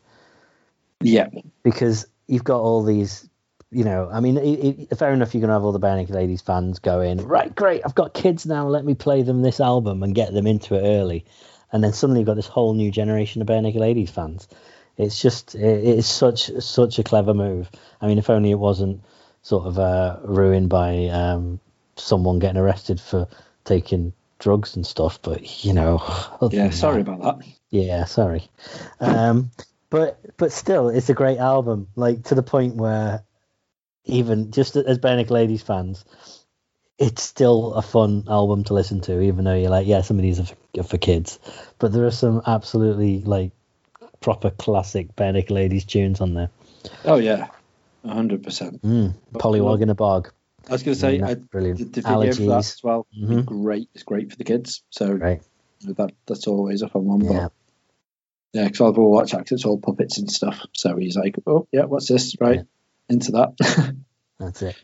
Yeah, 1.00 1.29
Because 1.63 2.07
you've 2.27 2.43
got 2.43 2.59
all 2.59 2.83
these, 2.83 3.27
you 3.72 3.84
know, 3.84 4.10
I 4.12 4.20
mean, 4.20 4.38
i 4.38 4.86
i 4.92 4.96
fair 4.96 5.13
enough, 5.13 5.34
you're 5.34 5.42
gonna 5.42 5.54
have 5.54 5.63
all 5.63 5.72
the 5.72 5.80
Barenaked 5.80 6.10
Ladies 6.10 6.42
fans 6.42 6.80
going, 6.80 7.25
right, 7.25 7.54
great, 7.56 7.82
I've 7.86 7.96
got 7.96 8.13
kids 8.13 8.46
now, 8.46 8.68
let 8.68 8.84
me 8.86 8.96
play 8.96 9.24
them 9.24 9.42
this 9.42 9.60
album 9.60 10.04
and 10.04 10.13
get 10.13 10.34
them 10.34 10.46
into 10.48 10.75
it 10.75 10.82
early, 10.84 11.25
and 11.72 11.84
then 11.84 11.94
suddenly 11.94 12.20
you've 12.20 12.28
got 12.28 12.36
this 12.36 12.48
whole 12.48 12.74
new 12.74 12.92
generation 12.92 13.42
of 13.42 13.48
Barenaked 13.48 13.75
Ladies 13.75 14.10
fans. 14.10 14.48
It's 14.98 15.22
just, 15.22 15.55
it, 15.55 15.84
it's 15.86 16.07
such 16.07 16.51
such 16.60 17.00
a 17.00 17.03
clever 17.03 17.34
move. 17.34 17.72
I 18.01 18.07
mean, 18.07 18.18
if 18.18 18.29
only 18.29 18.51
it 18.51 18.60
wasn't 18.60 19.01
sort 19.42 19.66
of 19.66 19.79
uh, 19.79 20.18
ruined 20.24 20.70
by 20.70 21.07
um, 21.07 21.60
someone 21.96 22.40
getting 22.40 22.62
arrested 22.62 23.00
for 23.00 23.27
taking 23.64 24.14
drugs 24.38 24.75
and 24.75 24.86
stuff. 24.86 25.20
But 25.22 25.64
you 25.64 25.74
know, 25.74 26.03
yeah. 26.51 26.70
Sorry 26.72 27.03
that- 27.03 27.12
about 27.12 27.40
that. 27.40 27.48
yeah, 27.70 28.05
sorry. 28.05 28.50
Um, 29.00 29.51
but 29.90 30.20
but 30.38 30.51
still, 30.51 30.90
it's 30.90 31.10
a 31.10 31.14
great 31.14 31.38
album. 31.38 31.88
Like 31.96 32.24
to 32.25 32.36
the 32.36 32.44
point 32.44 32.75
where 32.75 33.24
even 34.05 34.51
just 34.51 34.75
as 34.75 35.00
Barenaked 35.00 35.29
Ladies 35.29 35.61
fans, 35.61 36.05
it's 36.98 37.24
still 37.24 37.74
a 37.74 37.81
fun 37.81 38.25
album 38.29 38.64
to 38.66 38.74
listen 38.74 39.01
to. 39.01 39.22
Even 39.22 39.46
though 39.46 39.55
you're 39.55 39.70
like, 39.70 39.87
yeah, 39.87 40.01
some 40.01 40.18
of 40.18 40.24
these 40.24 40.40
are 40.40 40.46
for, 40.46 40.55
are 40.79 40.83
for 40.83 40.98
kids, 40.98 41.40
but 41.79 41.92
there 41.92 42.05
are 42.05 42.11
some 42.11 42.42
absolutely 42.46 43.22
like 43.22 43.51
proper 44.20 44.50
classic 44.51 45.16
Barenaked 45.16 45.50
Ladies 45.51 45.85
tunes 45.85 46.22
on 46.22 46.33
there. 46.33 46.50
Oh 47.05 47.18
yeah, 47.18 47.48
hundred 48.05 48.44
percent. 48.44 48.81
Mm. 48.81 49.16
Pollywog 49.33 49.81
in 49.81 49.90
a 49.90 49.96
bog. 49.96 50.31
I 50.70 50.74
was 50.74 50.83
going 50.83 50.94
to 50.94 51.00
say, 51.00 51.16
I, 51.16 51.33
that's 51.33 51.40
brilliant. 51.48 51.79
the, 51.79 51.85
the 51.85 52.01
video 52.01 52.33
for 52.33 52.42
that 52.44 52.57
as 52.57 52.81
well. 52.83 53.07
Mhm. 53.20 53.46
Great, 53.46 53.90
it's 53.96 54.03
great 54.03 54.29
for 54.31 54.37
the 54.37 54.44
kids. 54.44 54.83
So 54.92 55.11
Right. 55.11 55.42
that 55.81 56.11
that's 56.27 56.46
always 56.46 56.83
a 56.83 56.87
fun 56.87 57.05
one. 57.05 57.22
Yeah. 57.22 57.31
But 57.31 57.51
yeah, 58.53 58.66
because 58.66 58.81
Oliver 58.81 59.01
will 59.01 59.11
watch 59.11 59.33
acts, 59.33 59.51
it's 59.51 59.66
all 59.66 59.79
puppets 59.79 60.20
and 60.20 60.29
stuff. 60.29 60.68
So 60.74 60.98
he's 60.98 61.16
like, 61.16 61.35
oh 61.48 61.68
yeah, 61.72 61.85
what's 61.85 62.07
this? 62.07 62.35
Right 62.40 62.57
Yeah. 62.57 62.64
Into 63.09 63.31
that. 63.33 63.96
That's 64.40 64.61
it. 64.61 64.75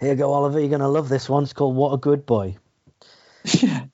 Here 0.00 0.10
you 0.10 0.16
go, 0.16 0.32
Oliver. 0.32 0.60
You're 0.60 0.68
gonna 0.68 0.88
love 0.88 1.08
this 1.08 1.28
one. 1.28 1.44
It's 1.44 1.52
called 1.52 1.76
"What 1.76 1.92
a 1.92 1.96
Good 1.96 2.26
Boy." 2.26 2.56
yeah, 3.44 3.86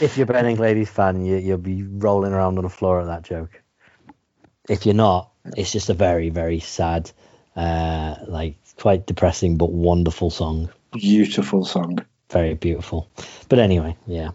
if 0.00 0.16
you're 0.16 0.24
a 0.24 0.32
Benning 0.32 0.58
Ladies 0.58 0.90
fan, 0.90 1.24
you, 1.24 1.36
you'll 1.36 1.58
be 1.58 1.82
rolling 1.82 2.32
around 2.32 2.58
on 2.58 2.64
the 2.64 2.70
floor 2.70 3.00
at 3.00 3.06
that 3.06 3.22
joke. 3.22 3.60
If 4.68 4.86
you're 4.86 4.94
not, 4.94 5.30
it's 5.56 5.72
just 5.72 5.90
a 5.90 5.94
very, 5.94 6.30
very 6.30 6.60
sad, 6.60 7.10
uh, 7.56 8.16
like 8.26 8.56
quite 8.76 9.06
depressing 9.06 9.56
but 9.56 9.70
wonderful 9.70 10.30
song. 10.30 10.70
beautiful 10.92 11.64
song. 11.64 11.98
Very 12.30 12.54
beautiful. 12.54 13.10
But 13.48 13.58
anyway, 13.58 13.96
yeah. 14.06 14.30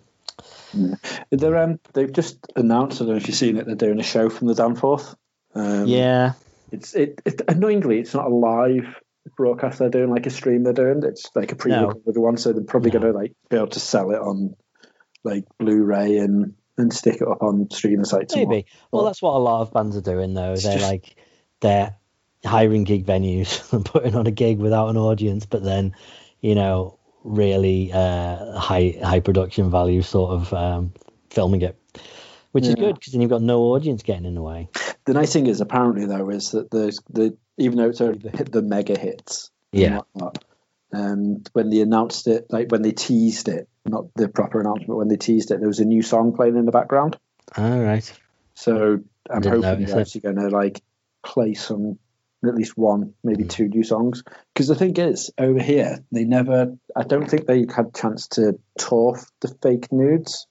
They're 1.32 1.58
um, 1.58 1.80
they've 1.94 2.12
just 2.12 2.38
announced. 2.56 3.02
I 3.02 3.06
don't 3.06 3.14
know 3.14 3.18
if 3.18 3.28
you've 3.28 3.38
seen 3.38 3.58
it. 3.58 3.66
They're 3.66 3.76
doing 3.76 4.00
a 4.00 4.04
show 4.04 4.30
from 4.30 4.48
the 4.48 4.54
Danforth. 4.54 5.16
Um, 5.56 5.88
yeah. 5.88 6.34
It's 6.72 6.94
it, 6.94 7.22
it. 7.26 7.42
Annoyingly, 7.48 8.00
it's 8.00 8.14
not 8.14 8.26
a 8.28 8.34
live 8.34 8.86
broadcast. 9.36 9.80
They're 9.80 9.90
doing 9.90 10.10
like 10.10 10.26
a 10.26 10.30
stream. 10.30 10.64
They're 10.64 10.74
doing. 10.74 11.02
It's 11.04 11.30
like 11.36 11.52
a 11.52 11.56
pre-recorded 11.56 12.18
one. 12.18 12.38
So 12.38 12.54
they're 12.54 12.64
probably 12.64 12.92
No. 12.92 13.00
going 13.00 13.14
to 13.14 13.20
like 13.20 13.34
be 13.50 13.58
able 13.58 13.68
to 13.68 13.80
sell 13.80 14.12
it 14.12 14.20
on 14.20 14.56
like 15.24 15.46
Blu-ray 15.60 16.18
and 16.18 16.54
and 16.78 16.94
stick 16.94 17.16
it 17.22 17.28
up 17.28 17.42
on 17.42 17.70
streaming 17.72 18.06
sites. 18.06 18.36
Maybe. 18.36 18.66
Well, 18.92 19.04
that's 19.06 19.22
what 19.22 19.34
a 19.34 19.40
lot 19.40 19.62
of 19.62 19.74
bands 19.74 19.98
are 19.98 20.02
doing, 20.02 20.34
though. 20.36 20.54
It's 20.54 20.64
They're 20.64 20.78
just- 20.78 20.86
like, 20.90 21.16
they're 21.60 21.96
hiring 22.46 22.84
gig 22.84 23.06
venues 23.06 23.74
and 23.74 23.84
putting 23.84 24.16
on 24.16 24.28
a 24.28 24.32
gig 24.32 24.60
without 24.60 24.90
an 24.90 24.98
audience, 24.98 25.48
but 25.48 25.64
then, 25.64 25.96
you 26.40 26.54
know, 26.54 27.00
really 27.24 27.92
uh, 27.92 28.58
high 28.60 28.96
high 29.04 29.20
production 29.20 29.72
value 29.72 30.02
sort 30.04 30.32
of 30.32 30.54
um, 30.54 30.94
filming 31.32 31.64
it, 31.64 31.78
which 32.52 32.66
is 32.66 32.76
good 32.76 32.94
because 32.96 33.12
then 33.12 33.22
you've 33.22 33.32
got 33.32 33.42
no 33.42 33.62
audience 33.74 34.04
getting 34.04 34.26
in 34.26 34.36
the 34.36 34.42
way. 34.42 34.70
The 35.08 35.14
nice 35.14 35.32
thing 35.32 35.48
is, 35.48 35.62
apparently, 35.62 36.06
though, 36.06 36.30
is 36.30 36.52
that 36.52 36.70
the 36.70 36.92
the 37.10 37.38
even 37.58 37.78
though 37.78 37.90
it's 37.90 38.02
only 38.02 38.20
the 38.20 38.44
the 38.44 38.62
mega 38.62 39.00
hits, 39.00 39.50
and 39.72 39.82
Yeah. 39.82 39.96
whatnot, 39.98 40.44
um, 40.94 41.44
when 41.54 41.70
they 41.70 41.80
announced 41.80 42.28
it, 42.28 42.48
like 42.50 42.70
when 42.72 42.82
they 42.82 42.92
teased 42.92 43.48
it, 43.48 43.70
not 43.86 44.08
the 44.16 44.28
proper 44.28 44.60
announcement, 44.60 44.98
when 44.98 45.08
they 45.08 45.16
teased 45.16 45.52
it, 45.52 45.60
there 45.60 45.68
was 45.70 45.80
a 45.80 45.86
new 45.86 46.02
song 46.02 46.36
playing 46.36 46.58
in 46.58 46.66
the 46.66 46.74
background. 46.74 47.18
All 47.58 47.80
right. 47.80 48.04
So 48.56 49.00
I'm 49.30 49.44
hoping 49.44 49.62
notice 49.62 49.92
they're 49.92 50.02
actually 50.02 50.22
going 50.22 50.36
to 50.36 50.50
like 50.50 50.84
play 51.24 51.54
some, 51.54 52.00
at 52.46 52.56
least 52.56 52.78
one, 52.78 53.14
maybe 53.24 53.46
Mm. 53.46 53.50
two 53.50 53.70
new 53.70 53.84
songs. 53.84 54.24
Because 54.54 54.68
the 54.68 54.76
thing 54.76 54.98
is, 54.98 55.32
over 55.38 55.62
here, 55.62 56.04
they 56.12 56.26
never. 56.26 56.76
I 56.98 57.04
don't 57.04 57.30
think 57.30 57.46
they 57.46 57.66
had 57.74 57.96
chance 57.96 58.28
to 58.30 58.60
tour 58.78 59.18
the 59.40 59.56
fake 59.62 59.90
nudes 59.94 60.48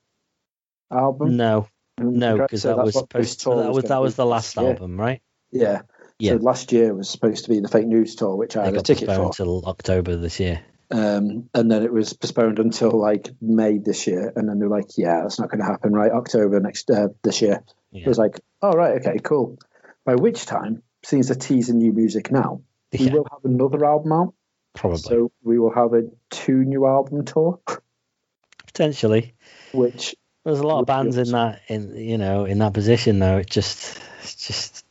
album. 0.91 1.37
No, 1.37 1.69
no, 1.99 2.39
because 2.39 2.63
So 2.63 2.77
that 2.77 2.85
was 2.85 2.95
supposed. 2.95 3.41
tour 3.41 3.63
that 3.63 3.73
was 3.73 3.85
gonna 3.85 3.89
that 3.95 4.01
was 4.03 4.17
the 4.17 4.27
last 4.27 4.57
year. 4.57 4.69
album, 4.71 4.99
right? 5.01 5.21
Yeah. 5.51 5.83
Yeah. 6.19 6.33
So 6.33 6.37
last 6.39 6.73
year 6.73 6.95
was 6.95 7.09
supposed 7.11 7.45
to 7.45 7.51
be 7.51 7.61
the 7.61 7.69
fake 7.69 7.87
nudes 7.87 8.15
tour, 8.15 8.37
which 8.37 8.57
I 8.57 8.61
They 8.63 8.67
had 8.73 8.77
a 8.77 8.83
ticket 8.83 9.09
postponed 9.09 9.35
for. 9.35 9.43
until 9.43 9.67
October 9.67 10.17
this 10.17 10.41
year. 10.41 10.63
Um, 10.91 11.49
and 11.53 11.71
then 11.71 11.83
it 11.83 11.93
was 11.93 12.13
postponed 12.13 12.59
until 12.59 12.91
like 12.93 13.29
May 13.41 13.79
this 13.79 14.07
year. 14.07 14.33
And 14.37 14.49
then 14.49 14.59
they're 14.59 14.69
like, 14.69 14.97
yeah, 14.97 15.23
that's 15.23 15.39
not 15.39 15.51
going 15.51 15.59
to 15.61 15.67
happen, 15.67 15.93
right? 15.93 16.11
October 16.13 16.61
next 16.61 16.91
uh, 16.91 17.09
this 17.23 17.43
year. 17.43 17.63
It 17.93 18.07
was 18.07 18.19
like, 18.19 18.41
oh, 18.63 18.73
right, 18.73 19.01
okay, 19.01 19.19
cool. 19.23 19.59
By 20.05 20.15
which 20.17 20.45
time, 20.47 20.83
since 21.03 21.27
they're 21.29 21.37
teasing 21.37 21.79
new 21.79 21.93
music 21.93 22.31
now, 22.31 22.61
we 22.99 23.09
will 23.09 23.27
have 23.31 23.45
another 23.45 23.85
album 23.85 24.13
out. 24.13 24.35
probably. 24.75 24.99
So 24.99 25.33
we 25.43 25.59
will 25.59 25.73
have 25.75 25.93
a 25.95 26.03
two 26.31 26.65
new 26.65 26.87
album 26.87 27.25
tour, 27.25 27.59
Potentially. 28.67 29.35
which 29.73 30.15
There's 30.47 30.61
a 30.61 30.67
lot 30.67 30.79
of 30.79 30.87
bands 30.87 31.17
in 31.17 31.33
that 31.33 31.63
in 31.67 31.97
you 31.97 32.19
know 32.19 32.45
in 32.45 32.59
that 32.59 32.73
position 32.73 33.19
though. 33.19 33.39
It 33.39 33.51
just 33.51 34.01
it's 34.23 34.47
just 34.47 34.85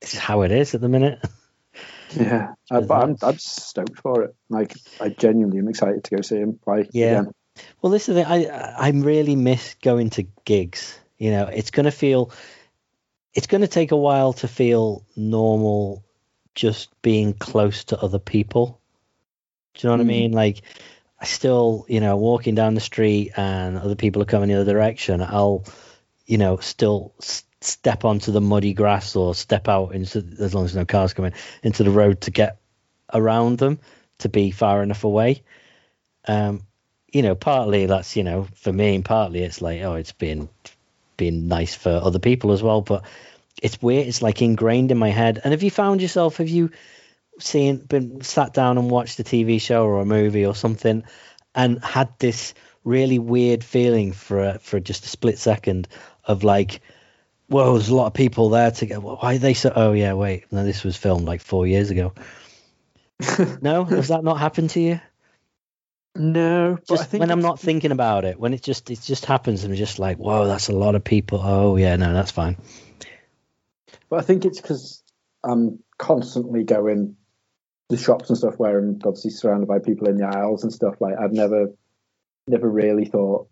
it's 0.00 0.16
how 0.16 0.42
it 0.42 0.52
is 0.52 0.74
at 0.76 0.80
the 0.80 0.88
minute. 0.88 1.18
Yeah, 2.16 2.52
I, 2.70 2.80
but 2.80 3.02
I'm 3.02 3.16
I'm 3.22 3.38
stoked 3.38 3.98
for 3.98 4.22
it. 4.22 4.36
Like 4.48 4.76
I 5.00 5.08
genuinely 5.08 5.58
am 5.58 5.68
excited 5.68 6.04
to 6.04 6.14
go 6.14 6.22
see 6.22 6.36
him 6.36 6.60
play. 6.62 6.88
Yeah. 6.92 7.22
again. 7.22 7.32
Well, 7.82 7.90
this 7.90 8.08
is 8.08 8.14
the 8.14 8.22
thing. 8.22 8.30
I 8.30 8.46
I 8.78 8.90
really 8.90 9.34
miss 9.34 9.74
going 9.82 10.10
to 10.10 10.22
gigs. 10.44 10.96
You 11.18 11.32
know, 11.32 11.46
it's 11.46 11.72
going 11.72 11.86
to 11.86 11.90
feel, 11.90 12.30
it's 13.32 13.48
going 13.48 13.62
to 13.62 13.68
take 13.68 13.90
a 13.90 13.96
while 13.96 14.32
to 14.34 14.46
feel 14.46 15.04
normal, 15.16 16.04
just 16.54 16.90
being 17.02 17.32
close 17.32 17.82
to 17.84 18.00
other 18.00 18.20
people. 18.20 18.78
Do 19.74 19.88
you 19.88 19.90
know 19.90 19.96
what 19.96 20.00
I 20.02 20.04
Mm. 20.04 20.08
mean? 20.08 20.32
Like, 20.32 20.58
I 20.58 20.62
still, 21.24 21.84
you 21.88 22.00
know, 22.00 22.16
walking 22.16 22.54
down 22.54 22.74
the 22.74 22.80
street 22.80 23.32
and 23.36 23.76
other 23.78 23.94
people 23.94 24.22
are 24.22 24.26
coming 24.26 24.48
the 24.48 24.60
other 24.60 24.72
direction. 24.72 25.20
I'll, 25.20 25.64
you 26.26 26.38
know, 26.38 26.58
still 26.58 27.12
s- 27.20 27.44
step 27.60 28.04
onto 28.04 28.32
the 28.32 28.40
muddy 28.40 28.74
grass 28.74 29.16
or 29.16 29.34
step 29.34 29.68
out 29.68 29.94
into, 29.94 30.24
as 30.40 30.54
long 30.54 30.64
as 30.64 30.76
no 30.76 30.84
cars 30.84 31.14
coming 31.14 31.32
into 31.62 31.84
the 31.84 31.90
road 31.90 32.22
to 32.22 32.30
get 32.30 32.58
around 33.12 33.58
them 33.58 33.78
to 34.18 34.28
be 34.28 34.50
far 34.50 34.82
enough 34.82 35.04
away. 35.04 35.42
Um, 36.26 36.62
you 37.12 37.22
know, 37.22 37.34
partly 37.34 37.86
that's 37.86 38.16
you 38.16 38.24
know 38.24 38.48
for 38.56 38.72
me, 38.72 38.94
and 38.94 39.04
partly 39.04 39.42
it's 39.42 39.62
like 39.62 39.82
oh, 39.82 39.94
it's 39.94 40.12
been 40.12 40.48
been 41.16 41.46
nice 41.46 41.74
for 41.74 41.90
other 41.90 42.18
people 42.18 42.52
as 42.52 42.62
well. 42.62 42.80
But 42.80 43.04
it's 43.62 43.80
weird. 43.80 44.08
It's 44.08 44.22
like 44.22 44.42
ingrained 44.42 44.90
in 44.90 44.98
my 44.98 45.10
head. 45.10 45.40
And 45.42 45.52
have 45.52 45.62
you 45.62 45.70
found 45.70 46.02
yourself? 46.02 46.38
Have 46.38 46.48
you 46.48 46.70
seen 47.38 47.78
been 47.78 48.20
sat 48.22 48.52
down 48.54 48.78
and 48.78 48.90
watched 48.90 49.18
a 49.20 49.24
TV 49.24 49.60
show 49.60 49.84
or 49.84 50.00
a 50.00 50.06
movie 50.06 50.46
or 50.46 50.54
something, 50.54 51.04
and 51.54 51.82
had 51.84 52.10
this 52.18 52.54
really 52.84 53.18
weird 53.18 53.64
feeling 53.64 54.12
for 54.12 54.44
a, 54.44 54.58
for 54.58 54.80
just 54.80 55.04
a 55.04 55.08
split 55.08 55.38
second 55.38 55.88
of 56.24 56.44
like. 56.44 56.80
Whoa, 57.46 57.74
there's 57.74 57.90
a 57.90 57.94
lot 57.94 58.06
of 58.06 58.14
people 58.14 58.48
there 58.48 58.70
to 58.70 58.86
go. 58.86 59.00
Why 59.00 59.34
are 59.34 59.38
they 59.38 59.52
so? 59.52 59.70
Oh 59.74 59.92
yeah, 59.92 60.14
wait, 60.14 60.50
no, 60.50 60.64
this 60.64 60.82
was 60.82 60.96
filmed 60.96 61.26
like 61.26 61.42
four 61.42 61.66
years 61.66 61.90
ago. 61.90 62.14
no, 63.60 63.84
has 63.84 64.08
that 64.08 64.24
not 64.24 64.38
happened 64.38 64.70
to 64.70 64.80
you? 64.80 65.00
No, 66.16 66.78
but 66.88 66.94
I 66.94 66.96
just 66.96 67.10
think 67.10 67.20
when 67.20 67.30
I'm 67.30 67.42
not 67.42 67.58
thinking 67.58 67.90
about 67.90 68.24
it, 68.24 68.38
when 68.38 68.54
it 68.54 68.62
just 68.62 68.90
it 68.90 69.00
just 69.02 69.26
happens, 69.26 69.64
and 69.64 69.72
I'm 69.72 69.76
just 69.76 69.98
like, 69.98 70.16
whoa, 70.16 70.46
that's 70.46 70.68
a 70.68 70.72
lot 70.72 70.94
of 70.94 71.02
people. 71.02 71.40
Oh 71.42 71.76
yeah, 71.76 71.96
no, 71.96 72.12
that's 72.14 72.30
fine. 72.30 72.56
But 74.08 74.20
I 74.20 74.22
think 74.22 74.44
it's 74.44 74.60
because 74.60 75.02
I'm 75.42 75.80
constantly 75.98 76.62
going 76.62 77.16
the 77.94 78.02
shops 78.02 78.28
and 78.28 78.38
stuff 78.38 78.58
where 78.58 78.78
I'm 78.78 78.98
obviously 79.04 79.30
surrounded 79.30 79.68
by 79.68 79.78
people 79.78 80.08
in 80.08 80.16
the 80.16 80.26
aisles 80.26 80.62
and 80.62 80.72
stuff. 80.72 81.00
Like 81.00 81.14
I've 81.18 81.32
never, 81.32 81.72
never 82.46 82.68
really 82.68 83.04
thought. 83.04 83.48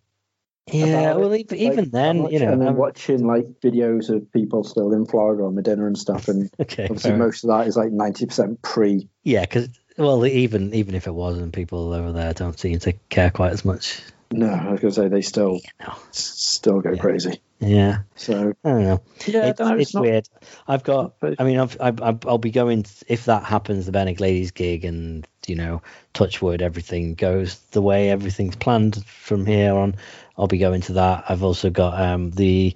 Yeah, 0.70 1.14
well, 1.14 1.32
it, 1.32 1.52
even, 1.52 1.76
like, 1.76 1.90
then, 1.90 2.22
much. 2.22 2.32
you 2.32 2.38
know, 2.38 2.52
and 2.52 2.60
then 2.60 2.68
I'm- 2.68 2.76
watching 2.76 3.26
like 3.26 3.46
videos 3.60 4.10
of 4.10 4.30
people 4.32 4.62
still 4.62 4.92
in 4.92 5.06
Florida 5.06 5.42
on 5.44 5.56
the 5.56 5.62
dinner 5.62 5.88
and 5.88 5.98
stuff, 5.98 6.28
and 6.28 6.50
okay, 6.60 6.84
obviously 6.84 7.12
most 7.12 7.42
of 7.42 7.48
that 7.48 7.66
is 7.66 7.76
like 7.76 7.90
ninety 7.90 8.26
percent 8.26 8.62
pre. 8.62 9.08
yeah, 9.24 9.40
because 9.40 9.68
well, 9.98 10.24
even 10.24 10.72
even 10.72 10.94
if 10.94 11.06
it 11.08 11.14
wasn't, 11.14 11.52
people 11.52 11.92
over 11.92 12.12
there 12.12 12.32
don't 12.32 12.58
seem 12.58 12.78
to 12.80 12.92
care 13.08 13.30
quite 13.30 13.52
as 13.52 13.64
much. 13.64 14.00
No, 14.32 14.48
I 14.48 14.70
was 14.72 14.80
going 14.80 14.92
to 14.92 15.00
say 15.00 15.08
they 15.08 15.20
still 15.22 15.54
You 15.54 15.86
know, 15.86 15.94
still 16.10 16.80
go 16.80 16.92
Yeah. 16.92 17.00
crazy. 17.00 17.40
yeah, 17.60 17.98
So 18.16 18.54
I 18.64 18.68
don't 18.70 18.82
know. 18.84 19.02
yeah, 19.26 19.46
it's 19.46 19.60
I 19.60 19.68
don't 19.70 19.80
it's 19.80 19.94
not- 19.94 20.02
weird. 20.02 20.28
I've 20.66 20.82
got. 20.84 21.14
I 21.38 21.44
mean, 21.44 21.58
I've, 21.58 21.76
I've, 21.80 22.00
I've- 22.02 22.28
I'll 22.28 22.38
be 22.38 22.50
going 22.50 22.84
if 23.08 23.26
that 23.26 23.44
happens. 23.44 23.86
The 23.86 23.92
Barenaked 23.92 24.20
Ladies 24.20 24.50
gig, 24.50 24.84
and 24.84 25.26
you 25.46 25.54
know, 25.56 25.82
Touchwood, 26.14 26.62
everything 26.62 27.14
goes 27.14 27.58
the 27.72 27.82
way 27.82 28.10
everything's 28.10 28.56
planned 28.56 29.04
from 29.06 29.44
here 29.46 29.74
on. 29.74 29.96
I'll 30.38 30.46
be 30.48 30.58
going 30.58 30.80
to 30.82 30.94
that. 30.94 31.24
I've 31.28 31.42
also 31.42 31.68
got 31.70 32.00
um, 32.00 32.30
the 32.30 32.74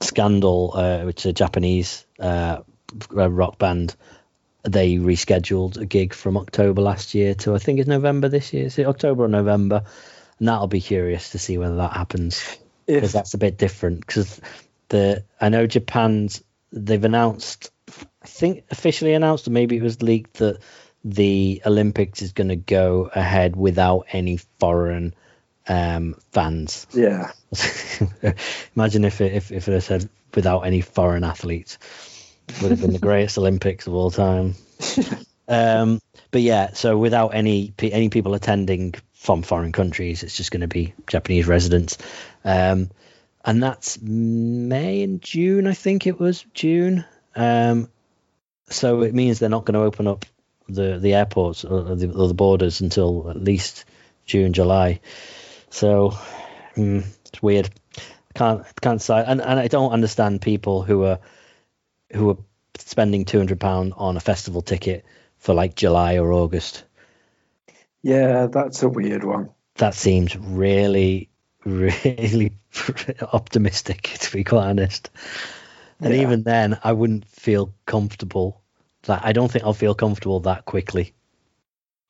Scandal, 0.00 0.72
uh, 0.74 1.00
which 1.04 1.20
is 1.20 1.26
a 1.26 1.32
Japanese 1.32 2.06
uh, 2.20 2.60
rock 3.10 3.58
band. 3.58 3.94
They 4.64 4.94
rescheduled 4.96 5.76
a 5.78 5.86
gig 5.86 6.14
from 6.14 6.36
October 6.36 6.82
last 6.82 7.14
year 7.14 7.34
to 7.34 7.54
I 7.54 7.58
think 7.58 7.80
it's 7.80 7.88
November 7.88 8.28
this 8.28 8.52
year. 8.52 8.66
Is 8.66 8.78
it 8.78 8.86
October 8.86 9.24
or 9.24 9.28
November? 9.28 9.82
And 10.42 10.48
that'll 10.48 10.66
be 10.66 10.80
curious 10.80 11.30
to 11.30 11.38
see 11.38 11.56
whether 11.56 11.76
that 11.76 11.92
happens 11.92 12.58
because 12.84 13.12
that's 13.12 13.34
a 13.34 13.38
bit 13.38 13.58
different. 13.58 14.04
Because 14.04 14.40
the 14.88 15.22
I 15.40 15.50
know 15.50 15.68
Japan's 15.68 16.42
they've 16.72 17.04
announced, 17.04 17.70
I 17.88 18.26
think 18.26 18.64
officially 18.68 19.14
announced, 19.14 19.46
or 19.46 19.52
maybe 19.52 19.76
it 19.76 19.84
was 19.84 20.02
leaked 20.02 20.38
that 20.38 20.58
the 21.04 21.62
Olympics 21.64 22.22
is 22.22 22.32
going 22.32 22.48
to 22.48 22.56
go 22.56 23.08
ahead 23.14 23.54
without 23.54 24.06
any 24.10 24.38
foreign 24.58 25.14
um, 25.68 26.16
fans. 26.32 26.88
yeah, 26.92 27.30
Imagine 28.74 29.04
if 29.04 29.20
it 29.20 29.34
if, 29.34 29.52
if 29.52 29.68
it 29.68 29.80
said 29.82 30.08
without 30.34 30.62
any 30.62 30.80
foreign 30.80 31.22
athletes, 31.22 31.78
would 32.60 32.72
have 32.72 32.80
been 32.80 32.92
the 32.92 32.98
greatest 32.98 33.38
Olympics 33.38 33.86
of 33.86 33.94
all 33.94 34.10
time. 34.10 34.56
um, 35.46 36.00
but 36.32 36.42
yeah, 36.42 36.72
so 36.72 36.98
without 36.98 37.28
any 37.28 37.72
any 37.78 38.08
people 38.08 38.34
attending 38.34 38.96
from 39.22 39.42
foreign 39.42 39.70
countries, 39.70 40.24
it's 40.24 40.36
just 40.36 40.50
going 40.50 40.62
to 40.62 40.68
be 40.68 40.94
Japanese 41.06 41.46
residents, 41.46 41.96
um, 42.44 42.90
and 43.44 43.62
that's 43.62 44.00
May 44.02 45.04
and 45.04 45.22
June, 45.22 45.68
I 45.68 45.74
think 45.74 46.08
it 46.08 46.18
was 46.18 46.44
June. 46.54 47.04
Um, 47.36 47.88
so 48.68 49.02
it 49.02 49.14
means 49.14 49.38
they're 49.38 49.48
not 49.48 49.64
going 49.64 49.74
to 49.74 49.86
open 49.86 50.08
up 50.08 50.26
the 50.68 50.98
the 50.98 51.14
airports 51.14 51.64
or 51.64 51.94
the, 51.94 52.10
or 52.10 52.26
the 52.26 52.34
borders 52.34 52.80
until 52.80 53.30
at 53.30 53.36
least 53.36 53.84
June, 54.26 54.52
July. 54.52 55.00
So 55.70 56.14
mm, 56.74 57.04
it's 57.26 57.42
weird. 57.42 57.70
Can't 58.34 58.64
can't 58.80 58.98
decide, 58.98 59.26
and 59.28 59.40
and 59.40 59.60
I 59.60 59.68
don't 59.68 59.92
understand 59.92 60.42
people 60.42 60.82
who 60.82 61.04
are 61.04 61.20
who 62.12 62.30
are 62.30 62.38
spending 62.78 63.24
two 63.24 63.38
hundred 63.38 63.60
pound 63.60 63.92
on 63.96 64.16
a 64.16 64.20
festival 64.20 64.62
ticket 64.62 65.04
for 65.38 65.54
like 65.54 65.76
July 65.76 66.18
or 66.18 66.32
August. 66.32 66.82
Yeah, 68.02 68.46
that's 68.46 68.82
a 68.82 68.88
weird 68.88 69.24
one. 69.24 69.50
That 69.76 69.94
seems 69.94 70.34
really, 70.36 71.28
really 71.64 72.52
optimistic, 73.32 74.02
to 74.20 74.32
be 74.32 74.44
quite 74.44 74.66
honest. 74.66 75.10
And 76.02 76.14
Yeah. 76.14 76.22
even 76.22 76.42
then, 76.44 76.78
I 76.84 76.92
wouldn't 76.92 77.26
feel 77.28 77.74
comfortable. 77.86 78.62
That 79.04 79.24
I 79.24 79.32
don't 79.32 79.50
think 79.50 79.64
I'll 79.64 79.74
feel 79.74 79.94
comfortable 79.94 80.40
that 80.40 80.64
quickly. 80.64 81.14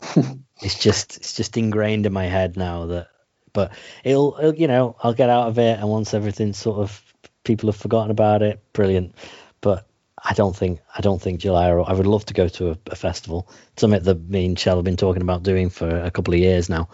it's 0.63 0.79
just 0.79 1.17
it's 1.19 1.35
just 1.35 1.57
ingrained 1.57 2.07
in 2.07 2.13
my 2.13 2.27
head 2.27 2.57
now 2.57 2.87
that. 2.87 3.09
But 3.55 3.73
it'll, 4.03 4.37
it'll 4.39 4.55
you 4.55 4.67
know 4.67 4.97
I'll 5.03 5.13
get 5.15 5.29
out 5.29 5.49
of 5.49 5.59
it, 5.59 5.79
and 5.79 5.89
once 5.89 6.15
everything 6.15 6.55
sort 6.55 6.79
of 6.79 7.03
people 7.45 7.69
have 7.69 7.77
forgotten 7.77 8.11
about 8.11 8.43
it, 8.43 8.63
brilliant. 8.73 9.15
But 9.61 9.87
I 10.25 10.35
don't 10.35 10.55
think 10.55 10.81
I 10.97 11.01
don't 11.01 11.21
think 11.21 11.41
July. 11.41 11.71
Or, 11.71 11.89
I 11.89 11.93
would 11.93 12.07
love 12.07 12.25
to 12.27 12.35
go 12.35 12.49
to 12.49 12.71
a, 12.71 12.79
a 12.87 12.97
festival. 12.97 13.49
Something 13.77 14.03
that 14.03 14.29
me 14.29 14.47
and 14.47 14.59
Shell 14.59 14.77
have 14.77 14.85
been 14.85 14.97
talking 14.97 15.23
about 15.23 15.43
doing 15.43 15.71
for 15.71 15.89
a 15.89 16.11
couple 16.11 16.35
of 16.35 16.41
years 16.41 16.69
now. 16.69 16.89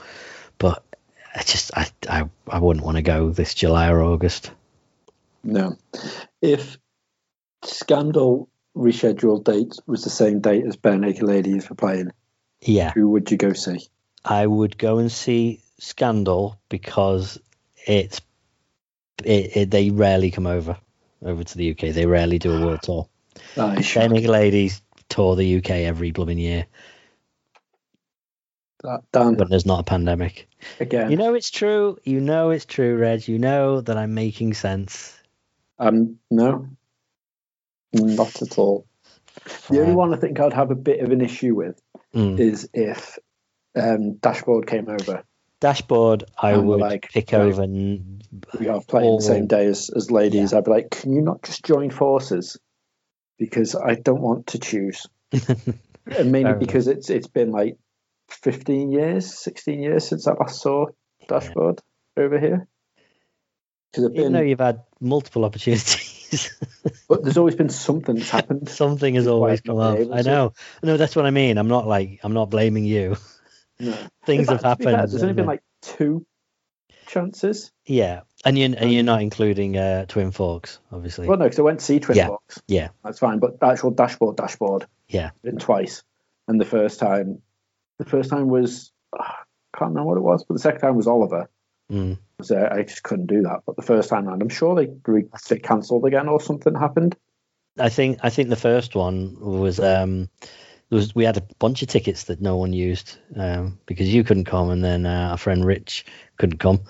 But 0.59 0.83
I 1.35 1.43
just 1.43 1.71
I 1.77 1.89
I, 2.09 2.29
I 2.49 2.59
wouldn't 2.59 2.85
want 2.85 2.97
to 2.97 3.03
go 3.03 3.31
this 3.31 3.55
July 3.55 3.91
or 3.91 4.03
August. 4.03 4.51
No. 5.45 5.77
If 6.41 6.79
Scandal 7.65 8.49
rescheduled 8.77 9.45
date 9.45 9.75
was 9.87 10.05
the 10.05 10.11
same 10.11 10.41
date 10.41 10.65
as 10.65 10.77
Barenaked 10.77 11.23
Ladies 11.23 11.69
were 11.69 11.77
playing, 11.77 12.13
Yeah, 12.63 12.93
who 12.93 13.11
would 13.11 13.31
you 13.31 13.37
go 13.37 13.53
see? 13.53 13.81
I 14.25 14.47
would 14.47 14.79
go 14.79 14.99
and 14.99 15.13
see 15.13 15.61
Scandal 15.79 16.59
because 16.69 17.39
it's 17.87 18.21
it, 19.25 19.57
it 19.57 19.71
they 19.71 19.91
rarely 19.91 20.31
come 20.31 20.47
over 20.47 20.77
over 21.23 21.45
to 21.45 21.59
the 21.59 21.71
UK. 21.73 21.95
They 21.95 22.07
rarely 22.07 22.39
do 22.39 22.57
a 22.57 22.65
world 22.65 22.83
tour. 22.83 23.09
Sure. 23.83 24.03
Benny 24.03 24.27
Ladies 24.27 24.83
tour 25.09 25.37
the 25.37 25.57
UK 25.59 25.71
every 25.71 26.11
blooming 26.11 26.39
year 26.39 26.67
That, 28.83 29.01
Dan, 29.13 29.37
when 29.37 29.49
there's 29.49 29.67
not 29.67 29.81
a 29.81 29.85
pandemic. 29.85 30.49
again, 30.79 31.11
You 31.11 31.17
know 31.17 31.35
it's 31.35 31.51
true. 31.51 31.99
You 32.05 32.21
know 32.21 32.51
it's 32.51 32.65
true, 32.67 32.97
Reg. 32.97 33.27
You 33.27 33.39
know 33.39 33.81
that 33.81 33.97
I'm 33.97 34.15
making 34.15 34.55
sense. 34.55 35.15
um, 35.79 36.19
no, 36.31 36.69
not 37.93 38.43
at 38.43 38.59
all. 38.59 38.87
The 39.71 39.81
only 39.81 39.95
one 39.95 40.13
I 40.13 40.17
think 40.19 40.39
I'd 40.41 40.53
have 40.53 40.71
a 40.71 40.75
bit 40.77 41.01
of 41.01 41.11
an 41.11 41.21
issue 41.21 41.55
with 41.55 41.81
Mm. 42.15 42.39
is 42.41 42.69
if 42.73 43.19
um, 43.77 44.15
Dashboard 44.15 44.67
came 44.67 44.89
over. 44.89 45.25
Dashboard, 45.61 46.25
I 46.39 46.53
And 46.53 46.67
would 46.67 46.81
like, 46.81 47.11
pick 47.11 47.35
over. 47.35 47.63
n- 47.63 48.21
We 48.59 48.69
are 48.69 48.81
playing 48.81 49.17
the 49.17 49.23
same 49.23 49.47
day 49.47 49.67
as, 49.67 49.91
as 49.91 50.11
ladies. 50.11 50.53
I'd 50.55 50.65
be 50.65 50.71
like, 50.71 50.91
can 50.91 51.13
you 51.13 51.21
not 51.21 51.43
just 51.43 51.65
join 51.65 51.91
forces? 51.91 52.57
Because 53.39 53.75
I 53.75 53.95
don't 53.95 54.21
want 54.21 54.49
to 54.49 54.59
choose. 54.59 55.07
and 55.33 56.33
mainly 56.33 56.55
because 56.55 56.89
it's 56.89 57.11
it's 57.11 57.29
been 57.29 57.51
like 57.51 57.79
15 58.31 58.93
years, 58.93 59.35
16 59.35 59.83
years 59.83 60.09
since 60.09 60.27
I 60.27 60.33
last 60.33 60.61
saw 60.61 60.87
Dashboard 61.29 61.81
over 62.17 62.39
here. 62.39 62.67
Because 63.91 64.11
Even 64.11 64.15
been, 64.15 64.33
though 64.33 64.41
you've 64.41 64.61
had 64.61 64.83
multiple 65.01 65.45
opportunities, 65.45 66.53
but 67.09 67.23
there's 67.23 67.39
always 67.39 67.55
been 67.55 67.71
something 67.71 68.17
that's 68.17 68.31
happened. 68.31 68.69
something 68.69 69.15
has 69.15 69.27
always 69.27 69.61
come 69.61 69.79
up. 69.79 69.99
I 69.99 70.23
to. 70.23 70.29
know. 70.29 70.53
No, 70.83 70.97
that's 70.97 71.17
what 71.17 71.25
I 71.25 71.31
mean. 71.31 71.57
I'm 71.59 71.69
not 71.69 71.87
like 71.87 72.21
I'm 72.23 72.35
not 72.35 72.51
blaming 72.51 72.85
you. 72.85 73.17
No. 73.81 73.97
Things 74.27 74.49
In 74.49 74.55
have 74.55 74.61
fact, 74.61 74.73
to 74.73 74.77
be 74.79 74.85
fair, 74.85 74.93
happened. 74.93 75.13
There's 75.13 75.23
only 75.23 75.35
been 75.35 75.45
uh, 75.45 75.49
like 75.49 75.63
two 75.83 76.27
chances. 77.07 77.71
yeah, 77.87 78.23
and 78.45 78.59
you 78.59 78.65
and 78.67 78.79
Um, 78.81 78.89
you're 78.89 79.03
not 79.03 79.23
including 79.23 79.77
uh, 79.77 80.07
Twin 80.07 80.31
Forks, 80.31 80.79
obviously. 80.93 81.27
Well, 81.27 81.39
no, 81.39 81.45
because 81.45 81.59
I 81.59 81.63
went 81.63 81.81
to 81.81 81.85
see 81.85 82.01
Twin 82.01 82.17
Yeah. 82.19 82.29
Box. 82.29 82.61
Yeah. 82.69 82.89
That's 83.05 83.19
fine. 83.19 83.39
But 83.39 83.57
actual 83.63 83.91
dashboard, 83.91 84.37
dashboard, 84.37 84.87
Yeah. 85.09 85.31
been 85.43 85.59
twice. 85.59 86.03
and 86.47 86.59
the 86.61 86.65
first 86.65 86.99
time, 86.99 87.43
the 87.99 88.05
first 88.07 88.31
time 88.31 88.49
was 88.49 88.91
I 89.13 89.35
can't 89.77 89.91
remember 89.91 90.05
what 90.09 90.17
it 90.19 90.23
was, 90.23 90.45
but 90.45 90.55
the 90.55 90.61
second 90.61 90.81
time 90.81 90.97
was 90.97 91.07
Oliver. 91.07 91.51
Mm. 91.93 92.19
So 92.43 92.69
I 92.71 92.83
just 92.85 93.03
couldn't 93.03 93.27
do 93.27 93.43
that. 93.43 93.61
But 93.67 93.77
the 93.77 93.83
first 93.83 94.09
time 94.09 94.29
I'm 94.29 94.49
sure 94.49 94.75
they 94.75 94.89
re- 95.07 95.29
they 95.49 95.59
cancelled 95.59 96.05
again 96.07 96.29
or 96.29 96.41
something 96.41 96.75
happened. 96.75 97.17
I 97.79 97.89
think 97.91 98.19
I 98.23 98.31
think 98.31 98.49
the 98.49 98.57
first 98.57 98.95
one 98.95 99.37
was 99.41 99.79
um 99.79 100.29
was 100.91 101.15
we 101.15 101.25
had 101.25 101.37
a 101.37 101.47
bunch 101.59 101.83
of 101.83 101.89
tickets 101.89 102.25
that 102.25 102.41
no 102.41 102.57
one 102.57 102.73
used 102.73 103.19
um, 103.37 103.79
because 103.85 104.13
you 104.13 104.25
couldn't 104.25 104.47
come 104.47 104.71
and 104.71 104.83
then 104.83 105.05
uh, 105.05 105.29
our 105.33 105.37
friend 105.37 105.65
Rich 105.65 106.07
couldn't 106.39 106.59
come, 106.59 106.81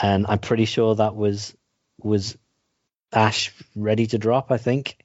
and 0.00 0.26
I'm 0.28 0.38
pretty 0.38 0.64
sure 0.64 0.94
that 0.94 1.14
was 1.16 1.54
was 2.00 2.36
Ash 3.12 3.52
ready 3.74 4.06
to 4.08 4.18
drop. 4.18 4.50
I 4.50 4.58
think. 4.58 4.98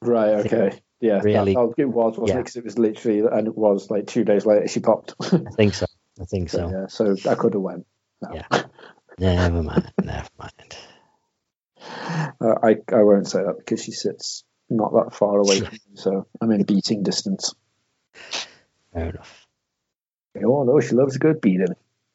Right. 0.00 0.46
Okay. 0.46 0.80
Yeah. 1.00 1.20
Really- 1.22 1.54
That, 1.54 1.74
that- 1.76 1.82
it 1.82 1.86
was, 1.86 2.16
wasn't 2.16 2.28
yeah. 2.36 2.40
it? 2.40 2.44
'Cause 2.46 2.56
it 2.56 2.64
was 2.64 2.78
literally, 2.78 3.20
and 3.20 3.46
it 3.46 3.56
was 3.56 3.90
like 3.90 4.06
two 4.06 4.24
days 4.24 4.46
later 4.46 4.68
she 4.68 4.80
popped. 4.80 5.14
I 5.20 5.38
think 5.56 5.74
so. 5.74 5.86
I 6.20 6.24
think 6.24 6.50
so, 6.50 6.58
so. 6.58 6.70
yeah. 6.70 6.86
So 6.88 7.30
I 7.30 7.34
could 7.34 7.54
have 7.54 7.62
went. 7.62 7.86
No. 8.22 8.34
Yeah. 8.34 8.62
Never 9.18 9.62
mind. 9.62 9.92
Never 10.02 10.28
mind. 10.38 10.76
Uh, 12.40 12.54
I 12.62 12.76
I 12.92 13.02
won't 13.02 13.26
say 13.28 13.42
that 13.42 13.58
because 13.58 13.82
she 13.82 13.92
sits 13.92 14.44
not 14.70 14.92
that 14.92 15.14
far 15.14 15.38
away 15.38 15.60
from 15.60 15.72
me, 15.72 15.78
so 15.94 16.26
I'm 16.40 16.50
in 16.52 16.62
beating 16.62 17.02
distance. 17.02 17.54
Fair 18.92 19.10
enough. 19.10 19.46
Oh 20.44 20.62
no, 20.64 20.80
she 20.80 20.94
loves 20.94 21.16
a 21.16 21.18
good 21.18 21.40
beating. 21.40 21.74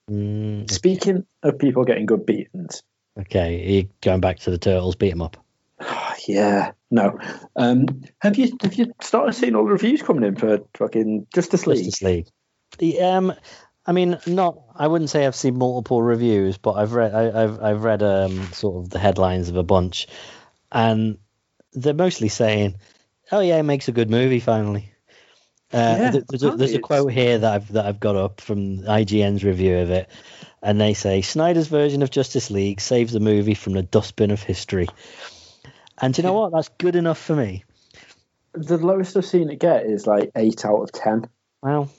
Mm, 0.10 0.70
Speaking 0.72 1.26
of 1.44 1.60
people 1.60 1.84
getting 1.84 2.06
good 2.06 2.26
beatings, 2.26 2.84
okay, 3.20 3.70
you 3.70 3.90
going 4.02 4.22
back 4.22 4.40
to 4.40 4.52
the 4.52 4.58
turtles? 4.58 4.96
Beat 4.96 5.10
them 5.10 5.22
up. 5.22 5.38
yeah, 6.28 6.72
no. 6.90 7.20
Um, 7.56 8.04
have 8.20 8.38
you 8.38 8.58
have 8.62 8.74
you 8.76 8.94
started 9.02 9.34
seeing 9.34 9.56
all 9.56 9.66
the 9.66 9.72
reviews 9.72 10.02
coming 10.02 10.24
in 10.24 10.36
for 10.36 10.60
fucking 10.76 11.28
Justice 11.34 11.68
League? 11.68 11.86
Justice 11.86 12.02
League. 12.02 12.28
The, 12.78 13.02
um, 13.02 13.34
I 13.86 13.92
mean, 13.92 14.18
not. 14.28 14.60
I 14.76 14.88
wouldn't 14.88 15.10
say 15.10 15.26
I've 15.26 15.36
seen 15.36 15.58
multiple 15.58 16.02
reviews, 16.02 16.58
but 16.58 16.74
I've 16.74 16.94
read. 16.94 17.14
I, 17.14 17.44
I've 17.44 17.62
I've 17.62 17.84
read 17.84 18.04
um 18.04 18.52
sort 18.54 18.84
of 18.84 18.90
the 18.90 19.00
headlines 19.00 19.50
of 19.50 19.58
a 19.58 19.64
bunch, 19.64 20.08
and 20.72 21.18
they're 21.74 21.94
mostly 21.94 22.30
saying, 22.30 22.76
"Oh 23.32 23.42
yeah, 23.42 23.58
it 23.58 23.64
makes 23.64 23.88
a 23.88 23.94
good 23.94 24.10
movie 24.10 24.40
finally." 24.40 24.94
Uh, 25.74 25.78
Yeah, 25.78 26.12
there's, 26.30 26.44
a, 26.44 26.52
there's 26.52 26.74
a 26.74 26.80
quote 26.80 27.12
here 27.12 27.38
that 27.40 27.54
I've 27.54 27.72
that 27.74 27.86
I've 27.86 28.00
got 28.00 28.16
up 28.16 28.40
from 28.42 28.80
IGN's 28.80 29.44
review 29.44 29.78
of 29.80 29.92
it, 29.92 30.10
and 30.62 30.80
they 30.80 30.94
say 30.94 31.22
Snyder's 31.22 31.68
version 31.68 32.02
of 32.04 32.10
Justice 32.12 32.50
League 32.50 32.80
saves 32.80 33.12
the 33.14 33.20
movie 33.20 33.54
from 33.54 33.74
the 33.74 33.84
dustbin 33.84 34.32
of 34.32 34.42
history. 34.42 34.88
And 36.02 36.14
do 36.14 36.22
you 36.22 36.28
know 36.28 36.34
what? 36.34 36.52
That's 36.54 36.70
good 36.78 36.96
enough 36.96 37.18
for 37.18 37.36
me. 37.36 37.66
The 38.54 38.78
lowest 38.78 39.18
I've 39.18 39.26
seen 39.26 39.50
it 39.50 39.60
get 39.60 39.86
is 39.86 40.08
like 40.08 40.32
eight 40.36 40.64
out 40.66 40.82
of 40.82 40.92
ten. 40.92 41.28
Well, 41.62 41.92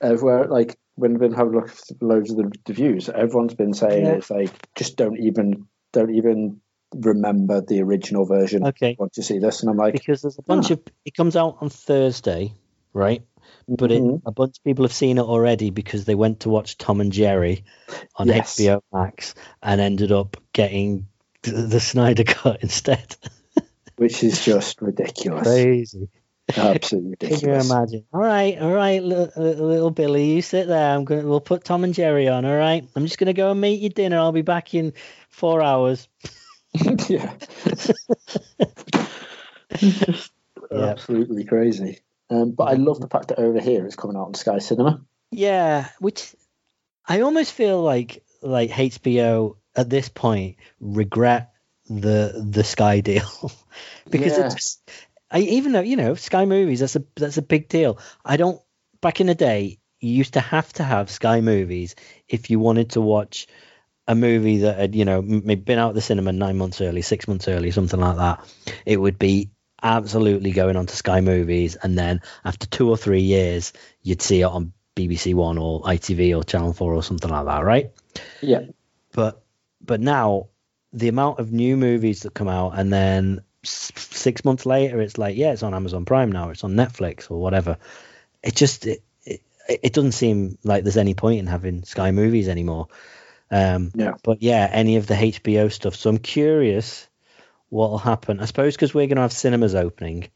Everywhere, 0.00 0.46
like 0.48 0.76
when 0.96 1.14
I've 1.14 1.20
been 1.20 1.32
having 1.32 1.54
a 1.54 1.56
look 1.58 1.70
at 1.70 2.02
loads 2.02 2.30
of 2.30 2.36
the 2.36 2.52
reviews, 2.68 3.08
everyone's 3.08 3.54
been 3.54 3.72
saying 3.74 4.04
Yeah. 4.04 4.12
it's 4.12 4.30
like 4.30 4.50
just 4.74 4.96
don't 4.96 5.18
even 5.18 5.66
don't 5.92 6.14
even 6.14 6.60
remember 6.94 7.60
the 7.60 7.82
original 7.82 8.24
version. 8.26 8.64
okay. 8.66 8.96
Want 8.98 9.12
to 9.14 9.22
see 9.22 9.38
this, 9.38 9.62
and 9.62 9.70
I'm 9.70 9.76
like, 9.76 9.94
because 9.94 10.22
there's 10.22 10.38
a 10.38 10.42
bunch 10.42 10.70
of 10.70 10.80
it 11.04 11.14
comes 11.14 11.36
out 11.36 11.58
on 11.60 11.70
Thursday, 11.70 12.52
right? 12.94 13.22
But 13.68 13.92
it, 13.92 14.02
Mhm. 14.02 14.22
a 14.24 14.32
bunch 14.32 14.58
of 14.58 14.64
people 14.64 14.84
have 14.84 14.92
seen 14.94 15.18
it 15.18 15.22
already 15.24 15.70
because 15.70 16.04
they 16.06 16.14
went 16.14 16.40
to 16.40 16.48
watch 16.48 16.78
Tom 16.78 17.00
and 17.00 17.12
Jerry 17.12 17.64
on 18.16 18.28
Yes. 18.28 18.58
HBO 18.58 18.82
Max 18.92 19.34
and 19.62 19.80
ended 19.80 20.12
up 20.12 20.36
getting 20.52 21.08
the 21.42 21.80
Snyder 21.80 22.24
cut 22.24 22.62
instead. 22.62 23.16
which 23.96 24.24
is 24.24 24.44
just 24.44 24.80
ridiculous. 24.80 25.46
Crazy. 25.46 26.08
Absolutely 26.56 27.28
Can 27.28 27.40
you 27.40 27.54
imagine? 27.54 28.04
All 28.12 28.20
right, 28.20 28.58
all 28.58 28.72
right, 28.72 29.02
little, 29.02 29.30
little 29.42 29.90
Billy, 29.90 30.32
you 30.32 30.42
sit 30.42 30.66
there. 30.66 30.94
I'm 30.94 31.04
gonna 31.04 31.26
we'll 31.26 31.40
put 31.40 31.64
Tom 31.64 31.84
and 31.84 31.94
Jerry 31.94 32.28
on. 32.28 32.44
All 32.44 32.56
right, 32.56 32.86
I'm 32.94 33.04
just 33.06 33.18
gonna 33.18 33.32
go 33.32 33.50
and 33.50 33.60
make 33.60 33.80
your 33.80 33.90
dinner. 33.90 34.18
I'll 34.18 34.32
be 34.32 34.42
back 34.42 34.74
in 34.74 34.92
four 35.30 35.62
hours. 35.62 36.06
yeah. 37.08 37.32
Yeah. 39.80 40.84
Absolutely 40.86 41.44
crazy. 41.44 42.00
Um, 42.34 42.50
but 42.52 42.64
I 42.64 42.74
love 42.74 43.00
the 43.00 43.08
fact 43.08 43.28
that 43.28 43.38
over 43.38 43.60
here 43.60 43.86
it's 43.86 43.96
coming 43.96 44.16
out 44.16 44.26
on 44.26 44.34
Sky 44.34 44.58
Cinema. 44.58 45.04
Yeah, 45.30 45.88
which 45.98 46.34
I 47.06 47.20
almost 47.20 47.52
feel 47.52 47.80
like 47.82 48.24
like 48.42 48.70
HBO 48.70 49.56
at 49.76 49.90
this 49.90 50.08
point 50.08 50.56
regret 50.80 51.52
the 51.88 52.44
the 52.50 52.64
Sky 52.64 53.00
deal 53.00 53.28
because 54.10 54.38
it's 54.38 54.82
I 55.30 55.40
even 55.40 55.72
though 55.72 55.80
you 55.80 55.96
know 55.96 56.14
Sky 56.14 56.44
Movies 56.44 56.80
that's 56.80 56.96
a 56.96 57.04
that's 57.16 57.38
a 57.38 57.42
big 57.42 57.68
deal. 57.68 57.98
I 58.24 58.36
don't 58.36 58.60
back 59.00 59.20
in 59.20 59.26
the 59.26 59.34
day 59.34 59.78
you 60.00 60.12
used 60.12 60.34
to 60.34 60.40
have 60.40 60.72
to 60.74 60.82
have 60.82 61.10
Sky 61.10 61.40
Movies 61.40 61.94
if 62.28 62.50
you 62.50 62.58
wanted 62.58 62.90
to 62.90 63.00
watch 63.00 63.46
a 64.06 64.14
movie 64.14 64.58
that 64.58 64.78
had 64.78 64.94
you 64.94 65.04
know 65.04 65.22
maybe 65.22 65.56
been 65.56 65.78
out 65.78 65.90
of 65.90 65.94
the 65.94 66.00
cinema 66.00 66.32
nine 66.32 66.58
months 66.58 66.80
early, 66.80 67.02
six 67.02 67.28
months 67.28 67.48
early, 67.48 67.70
something 67.70 68.00
like 68.00 68.16
that. 68.16 68.46
It 68.84 69.00
would 69.00 69.18
be 69.18 69.50
absolutely 69.84 70.50
going 70.50 70.76
on 70.76 70.86
to 70.86 70.96
Sky 70.96 71.20
Movies, 71.20 71.76
and 71.76 71.96
then 71.96 72.22
after 72.44 72.66
two 72.66 72.88
or 72.88 72.96
three 72.96 73.20
years, 73.20 73.72
you'd 74.02 74.22
see 74.22 74.40
it 74.40 74.44
on 74.44 74.72
BBC 74.96 75.34
One 75.34 75.58
or 75.58 75.82
ITV 75.82 76.36
or 76.36 76.42
Channel 76.42 76.72
Four 76.72 76.94
or 76.94 77.02
something 77.02 77.30
like 77.30 77.44
that, 77.46 77.64
right? 77.64 77.92
Yeah. 78.40 78.62
But 79.12 79.42
but 79.80 80.00
now 80.00 80.48
the 80.92 81.08
amount 81.08 81.38
of 81.38 81.52
new 81.52 81.76
movies 81.76 82.22
that 82.22 82.34
come 82.34 82.48
out, 82.48 82.78
and 82.78 82.92
then 82.92 83.42
six 83.62 84.44
months 84.44 84.66
later, 84.66 85.00
it's 85.00 85.18
like 85.18 85.36
yeah, 85.36 85.52
it's 85.52 85.62
on 85.62 85.74
Amazon 85.74 86.04
Prime 86.04 86.32
now, 86.32 86.50
it's 86.50 86.64
on 86.64 86.74
Netflix 86.74 87.30
or 87.30 87.40
whatever. 87.40 87.78
It 88.42 88.54
just 88.54 88.86
it, 88.86 89.02
it, 89.24 89.42
it 89.68 89.92
doesn't 89.92 90.12
seem 90.12 90.58
like 90.64 90.82
there's 90.82 90.96
any 90.96 91.14
point 91.14 91.40
in 91.40 91.46
having 91.46 91.84
Sky 91.84 92.10
Movies 92.10 92.48
anymore. 92.48 92.88
Um, 93.50 93.92
Yeah. 93.94 94.14
But 94.22 94.42
yeah, 94.42 94.68
any 94.72 94.96
of 94.96 95.06
the 95.06 95.14
HBO 95.14 95.70
stuff. 95.70 95.94
So 95.94 96.10
I'm 96.10 96.18
curious 96.18 97.06
what 97.74 97.90
will 97.90 97.98
happen. 97.98 98.38
I 98.38 98.44
suppose 98.44 98.76
because 98.76 98.94
we're 98.94 99.08
going 99.08 99.16
to 99.16 99.22
have 99.22 99.32
cinemas 99.32 99.74
opening 99.74 100.28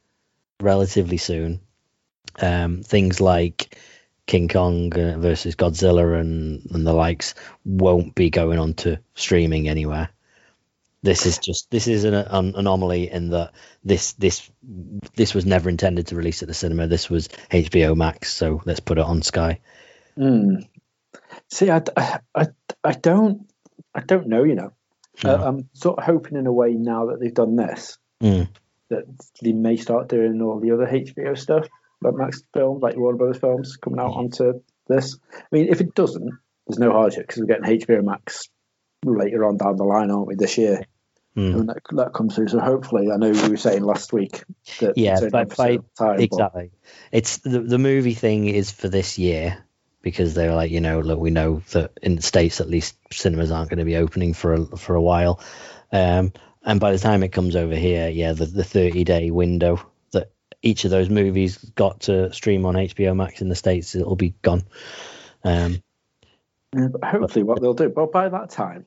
relatively 0.60 1.18
soon. 1.18 1.60
Um, 2.40 2.82
things 2.82 3.20
like 3.20 3.78
King 4.26 4.48
Kong 4.48 4.92
uh, 4.92 5.18
versus 5.18 5.54
Godzilla 5.54 6.20
and, 6.20 6.66
and 6.72 6.84
the 6.84 6.92
likes 6.92 7.34
won't 7.64 8.16
be 8.16 8.30
going 8.30 8.58
on 8.58 8.74
to 8.74 8.98
streaming 9.14 9.68
anywhere. 9.68 10.10
This 11.02 11.26
is 11.26 11.38
just 11.38 11.70
this 11.70 11.86
is 11.86 12.02
an, 12.02 12.14
an 12.14 12.54
anomaly 12.56 13.08
in 13.08 13.30
that 13.30 13.52
this 13.84 14.14
this 14.14 14.50
this 15.14 15.32
was 15.32 15.46
never 15.46 15.70
intended 15.70 16.08
to 16.08 16.16
release 16.16 16.42
at 16.42 16.48
the 16.48 16.54
cinema. 16.54 16.88
This 16.88 17.08
was 17.08 17.28
HBO 17.52 17.96
Max, 17.96 18.32
so 18.32 18.62
let's 18.64 18.80
put 18.80 18.98
it 18.98 19.04
on 19.04 19.22
Sky. 19.22 19.60
Mm. 20.18 20.68
See, 21.50 21.70
I, 21.70 21.82
I, 22.34 22.48
I 22.82 22.92
don't, 22.92 23.48
I 23.94 24.00
don't 24.00 24.26
know. 24.26 24.42
You 24.42 24.56
know, 24.56 24.72
No. 25.24 25.34
uh, 25.34 25.44
I'm 25.48 25.68
sort 25.72 25.98
of 25.98 26.04
hoping 26.04 26.36
in 26.38 26.46
a 26.46 26.52
way 26.52 26.72
now 26.74 27.06
that 27.06 27.20
they've 27.20 27.34
done 27.34 27.56
this 27.56 27.98
Mm. 28.22 28.48
that 28.88 29.04
they 29.42 29.52
may 29.52 29.76
start 29.76 30.08
doing 30.08 30.40
all 30.42 30.58
the 30.60 30.72
other 30.72 30.86
HBO 30.86 31.36
stuff, 31.38 31.66
like 32.02 32.14
Max 32.14 32.42
films, 32.54 32.82
like 32.82 32.96
Warner 32.96 33.18
Brothers 33.18 33.38
films, 33.38 33.76
coming 33.76 34.00
out 34.00 34.12
onto 34.14 34.60
this. 34.88 35.16
I 35.34 35.42
mean, 35.52 35.68
if 35.68 35.80
it 35.80 35.94
doesn't, 35.94 36.30
there's 36.66 36.78
no 36.78 36.92
hardship 36.92 37.26
because 37.26 37.40
we're 37.40 37.46
getting 37.46 37.64
HBO 37.80 38.02
Max 38.04 38.48
later 39.04 39.44
on 39.44 39.56
down 39.56 39.76
the 39.76 39.84
line, 39.84 40.10
aren't 40.10 40.26
we? 40.26 40.34
This 40.34 40.58
year, 40.58 40.84
Mm. 41.36 41.54
when 41.54 41.66
that, 41.66 41.78
that 41.92 42.12
comes 42.14 42.34
through. 42.34 42.48
So 42.48 42.58
hopefully, 42.58 43.10
I 43.12 43.16
know 43.16 43.30
we 43.30 43.48
were 43.48 43.56
saying 43.56 43.84
last 43.84 44.12
week 44.12 44.42
that 44.80 44.98
Yeah, 44.98 45.18
it's 45.20 45.30
by- 45.30 45.44
by- 45.44 45.76
time, 45.76 45.84
but- 45.98 46.20
Exactly. 46.20 46.70
It's 47.12 47.38
the 47.38 47.60
the 47.60 47.78
movie 47.78 48.14
thing 48.14 48.46
is 48.46 48.72
for 48.72 48.88
this 48.88 49.18
year 49.18 49.58
because 50.02 50.34
they're 50.34 50.54
like, 50.54 50.70
you 50.70 50.80
know, 50.80 51.00
look, 51.00 51.18
we 51.18 51.30
know 51.30 51.62
that 51.72 51.92
in 52.02 52.16
the 52.16 52.22
states 52.22 52.60
at 52.60 52.68
least 52.68 52.96
cinemas 53.12 53.50
aren't 53.50 53.70
going 53.70 53.78
to 53.78 53.84
be 53.84 53.96
opening 53.96 54.34
for 54.34 54.54
a, 54.54 54.64
for 54.76 54.94
a 54.94 55.02
while. 55.02 55.40
Um, 55.92 56.32
and 56.62 56.80
by 56.80 56.92
the 56.92 56.98
time 56.98 57.22
it 57.22 57.32
comes 57.32 57.56
over 57.56 57.74
here, 57.74 58.08
yeah, 58.08 58.32
the 58.32 58.46
the 58.46 58.64
thirty 58.64 59.04
day 59.04 59.30
window 59.30 59.80
that 60.12 60.30
each 60.62 60.84
of 60.84 60.90
those 60.90 61.08
movies 61.08 61.56
got 61.56 62.00
to 62.00 62.32
stream 62.32 62.66
on 62.66 62.74
HBO 62.74 63.16
Max 63.16 63.40
in 63.40 63.48
the 63.48 63.54
states, 63.54 63.94
it'll 63.94 64.16
be 64.16 64.34
gone. 64.42 64.64
Um, 65.44 65.82
Yeah, 66.76 66.88
but 66.88 67.04
hopefully, 67.04 67.44
what 67.44 67.60
they'll 67.60 67.74
do, 67.74 67.88
well, 67.94 68.06
by 68.06 68.28
that 68.28 68.50
time, 68.50 68.86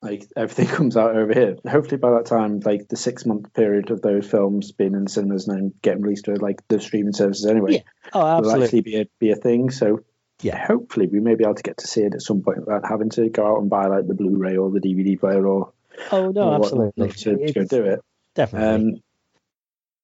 like 0.00 0.26
everything 0.36 0.66
comes 0.76 0.96
out 0.96 1.14
over 1.16 1.32
here. 1.32 1.56
Hopefully, 1.68 1.98
by 1.98 2.10
that 2.12 2.26
time, 2.26 2.60
like 2.60 2.88
the 2.88 2.96
six 2.96 3.24
month 3.24 3.52
period 3.54 3.90
of 3.90 4.02
those 4.02 4.28
films 4.28 4.72
being 4.72 4.94
in 4.94 5.06
cinemas 5.06 5.46
and 5.46 5.56
then 5.56 5.74
getting 5.80 6.02
released 6.02 6.24
to 6.24 6.34
like 6.34 6.66
the 6.68 6.80
streaming 6.80 7.12
services 7.12 7.46
anyway, 7.46 7.74
Yeah. 7.74 8.10
oh, 8.12 8.20
will 8.20 8.26
absolutely. 8.38 8.64
actually 8.64 8.80
be 8.80 8.96
a 8.96 9.06
be 9.20 9.30
a 9.30 9.36
thing. 9.36 9.70
So 9.70 10.00
Yeah. 10.42 10.64
hopefully, 10.64 11.06
we 11.06 11.20
may 11.20 11.34
be 11.34 11.44
able 11.44 11.54
to 11.54 11.62
get 11.62 11.78
to 11.78 11.86
see 11.86 12.02
it 12.02 12.14
at 12.14 12.22
some 12.22 12.42
point 12.42 12.58
without 12.58 12.84
having 12.88 13.10
to 13.10 13.28
go 13.28 13.46
out 13.46 13.60
and 13.60 13.70
buy 13.70 13.86
like 13.86 14.06
the 14.06 14.14
Blu-ray 14.14 14.56
or 14.56 14.70
the 14.70 14.80
DVD 14.80 15.18
player 15.18 15.46
or, 15.46 15.72
Oh 16.10 16.30
no, 16.30 16.50
or 16.50 16.54
absolutely. 16.56 17.12
to, 17.12 17.36
to 17.46 17.52
go 17.52 17.64
do 17.64 17.84
it. 17.84 18.00
Definitely. 18.34 18.90
Um, 18.90 19.02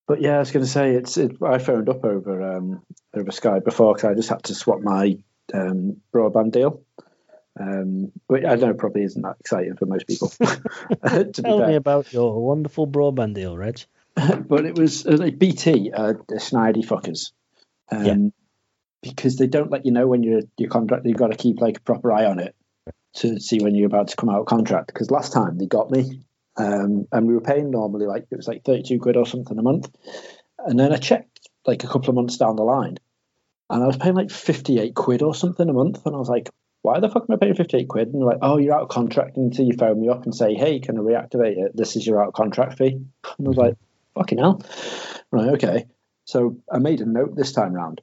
but 0.06 0.20
yeah, 0.22 0.36
I 0.36 0.38
was 0.38 0.50
going 0.50 0.64
to 0.64 0.70
say 0.70 0.92
it's. 0.92 1.16
It, 1.16 1.42
I 1.42 1.58
phoned 1.58 1.88
up 1.88 2.04
over 2.04 2.56
um, 2.56 2.82
over 3.14 3.30
Skype 3.30 3.64
before 3.64 3.94
because 3.94 4.10
I 4.10 4.14
just 4.14 4.28
had 4.30 4.42
to 4.44 4.54
swap 4.54 4.80
my 4.80 5.18
um, 5.52 5.98
broadband 6.14 6.52
deal. 6.52 6.82
Um, 7.60 8.12
but 8.28 8.46
I 8.46 8.54
know 8.54 8.70
it 8.70 8.78
probably 8.78 9.02
isn't 9.02 9.20
that 9.20 9.36
exciting 9.40 9.76
for 9.76 9.86
most 9.86 10.06
people. 10.06 10.28
to 10.38 11.24
be 11.24 11.42
Tell 11.42 11.66
me 11.66 11.74
about 11.74 12.12
your 12.12 12.40
wonderful 12.40 12.86
broadband 12.86 13.34
deal, 13.34 13.56
Reg. 13.56 13.80
but 14.14 14.64
it 14.64 14.78
was 14.78 15.06
uh, 15.06 15.30
BT, 15.36 15.92
uh, 15.92 16.14
the 16.28 16.36
snidey 16.36 16.84
fuckers. 16.84 17.32
Um, 17.90 18.04
Yeah. 18.04 18.16
Because 19.02 19.36
they 19.36 19.46
don't 19.46 19.70
let 19.70 19.86
you 19.86 19.92
know 19.92 20.06
when 20.06 20.22
you're 20.22 20.42
your 20.56 20.70
contract. 20.70 21.06
You've 21.06 21.16
got 21.16 21.30
to 21.30 21.36
keep 21.36 21.60
like 21.60 21.78
a 21.78 21.82
proper 21.82 22.12
eye 22.12 22.24
on 22.24 22.40
it 22.40 22.54
to 23.16 23.40
see 23.40 23.60
when 23.60 23.74
you're 23.74 23.86
about 23.86 24.08
to 24.08 24.16
come 24.16 24.28
out 24.28 24.40
of 24.40 24.46
contract. 24.46 24.88
Because 24.88 25.10
last 25.10 25.32
time 25.32 25.58
they 25.58 25.66
got 25.66 25.90
me, 25.90 26.22
um, 26.56 27.06
and 27.12 27.26
we 27.26 27.34
were 27.34 27.40
paying 27.40 27.70
normally 27.70 28.06
like 28.06 28.26
it 28.30 28.36
was 28.36 28.48
like 28.48 28.64
thirty 28.64 28.82
two 28.82 28.98
quid 28.98 29.16
or 29.16 29.26
something 29.26 29.58
a 29.58 29.62
month, 29.62 29.88
and 30.66 30.78
then 30.78 30.92
I 30.92 30.96
checked 30.96 31.48
like 31.66 31.84
a 31.84 31.86
couple 31.86 32.08
of 32.08 32.16
months 32.16 32.36
down 32.36 32.56
the 32.56 32.64
line, 32.64 32.98
and 33.70 33.82
I 33.82 33.86
was 33.86 33.96
paying 33.96 34.16
like 34.16 34.30
fifty 34.30 34.80
eight 34.80 34.94
quid 34.94 35.22
or 35.22 35.34
something 35.34 35.68
a 35.68 35.72
month, 35.72 36.04
and 36.04 36.14
I 36.14 36.18
was 36.18 36.28
like, 36.28 36.50
why 36.82 37.00
the 37.00 37.08
fuck 37.08 37.26
am 37.28 37.34
I 37.34 37.38
paying 37.38 37.54
fifty 37.54 37.76
eight 37.76 37.88
quid? 37.88 38.08
And 38.08 38.20
they're 38.20 38.28
like, 38.28 38.38
oh, 38.42 38.58
you're 38.58 38.74
out 38.74 38.82
of 38.82 38.88
contract 38.88 39.36
until 39.36 39.66
you 39.66 39.74
phone 39.78 40.00
me 40.00 40.08
up 40.08 40.24
and 40.24 40.34
say, 40.34 40.54
hey, 40.54 40.80
can 40.80 40.98
I 40.98 41.02
reactivate 41.02 41.58
it? 41.58 41.76
This 41.76 41.96
is 41.96 42.06
your 42.06 42.22
out 42.22 42.28
of 42.28 42.34
contract 42.34 42.78
fee. 42.78 42.98
And 43.38 43.46
I 43.46 43.48
was 43.48 43.56
like, 43.56 43.76
fucking 44.14 44.38
hell, 44.38 44.62
right, 45.30 45.50
okay. 45.50 45.86
So 46.24 46.58
I 46.72 46.78
made 46.78 47.00
a 47.00 47.06
note 47.06 47.36
this 47.36 47.52
time 47.52 47.72
round. 47.72 48.00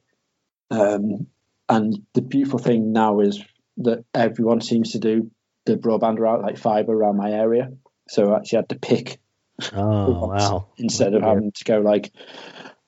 Um, 0.70 1.28
and 1.68 1.94
the 2.14 2.22
beautiful 2.22 2.58
thing 2.58 2.92
now 2.92 3.20
is 3.20 3.42
that 3.78 4.04
everyone 4.14 4.60
seems 4.60 4.92
to 4.92 4.98
do 4.98 5.30
the 5.64 5.76
broadband 5.76 6.18
route 6.18 6.42
like 6.42 6.58
fiber 6.58 6.92
around 6.92 7.16
my 7.16 7.32
area. 7.32 7.70
So 8.08 8.32
I 8.32 8.38
actually 8.38 8.56
had 8.56 8.68
to 8.70 8.78
pick 8.78 9.18
Oh 9.72 10.26
wow! 10.28 10.68
instead 10.78 11.14
of 11.14 11.22
having 11.22 11.52
to 11.52 11.64
go 11.64 11.78
like, 11.80 12.12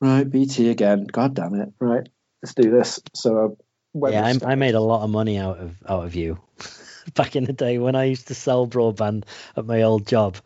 right, 0.01 0.29
BT 0.29 0.71
again. 0.71 1.07
God 1.11 1.35
damn 1.35 1.55
it! 1.55 1.71
Right, 1.81 2.09
let's 2.43 2.55
do 2.55 2.71
this. 2.71 3.01
So 3.15 3.39
I 3.39 3.57
went 3.95 4.15
Yeah, 4.15 4.33
I, 4.47 4.53
I 4.53 4.55
made 4.55 4.75
a 4.75 4.81
lot 4.81 5.03
of 5.03 5.11
money 5.11 5.39
out 5.39 5.59
of 5.59 5.77
out 5.89 6.05
of 6.05 6.15
you 6.15 6.39
back 7.15 7.37
in 7.37 7.45
the 7.45 7.53
day 7.53 7.79
when 7.79 7.95
I 7.95 8.05
used 8.05 8.29
to 8.29 8.35
sell 8.35 8.67
broadband 8.67 9.25
at 9.57 9.67
my 9.67 9.83
old 9.83 10.07
job, 10.07 10.37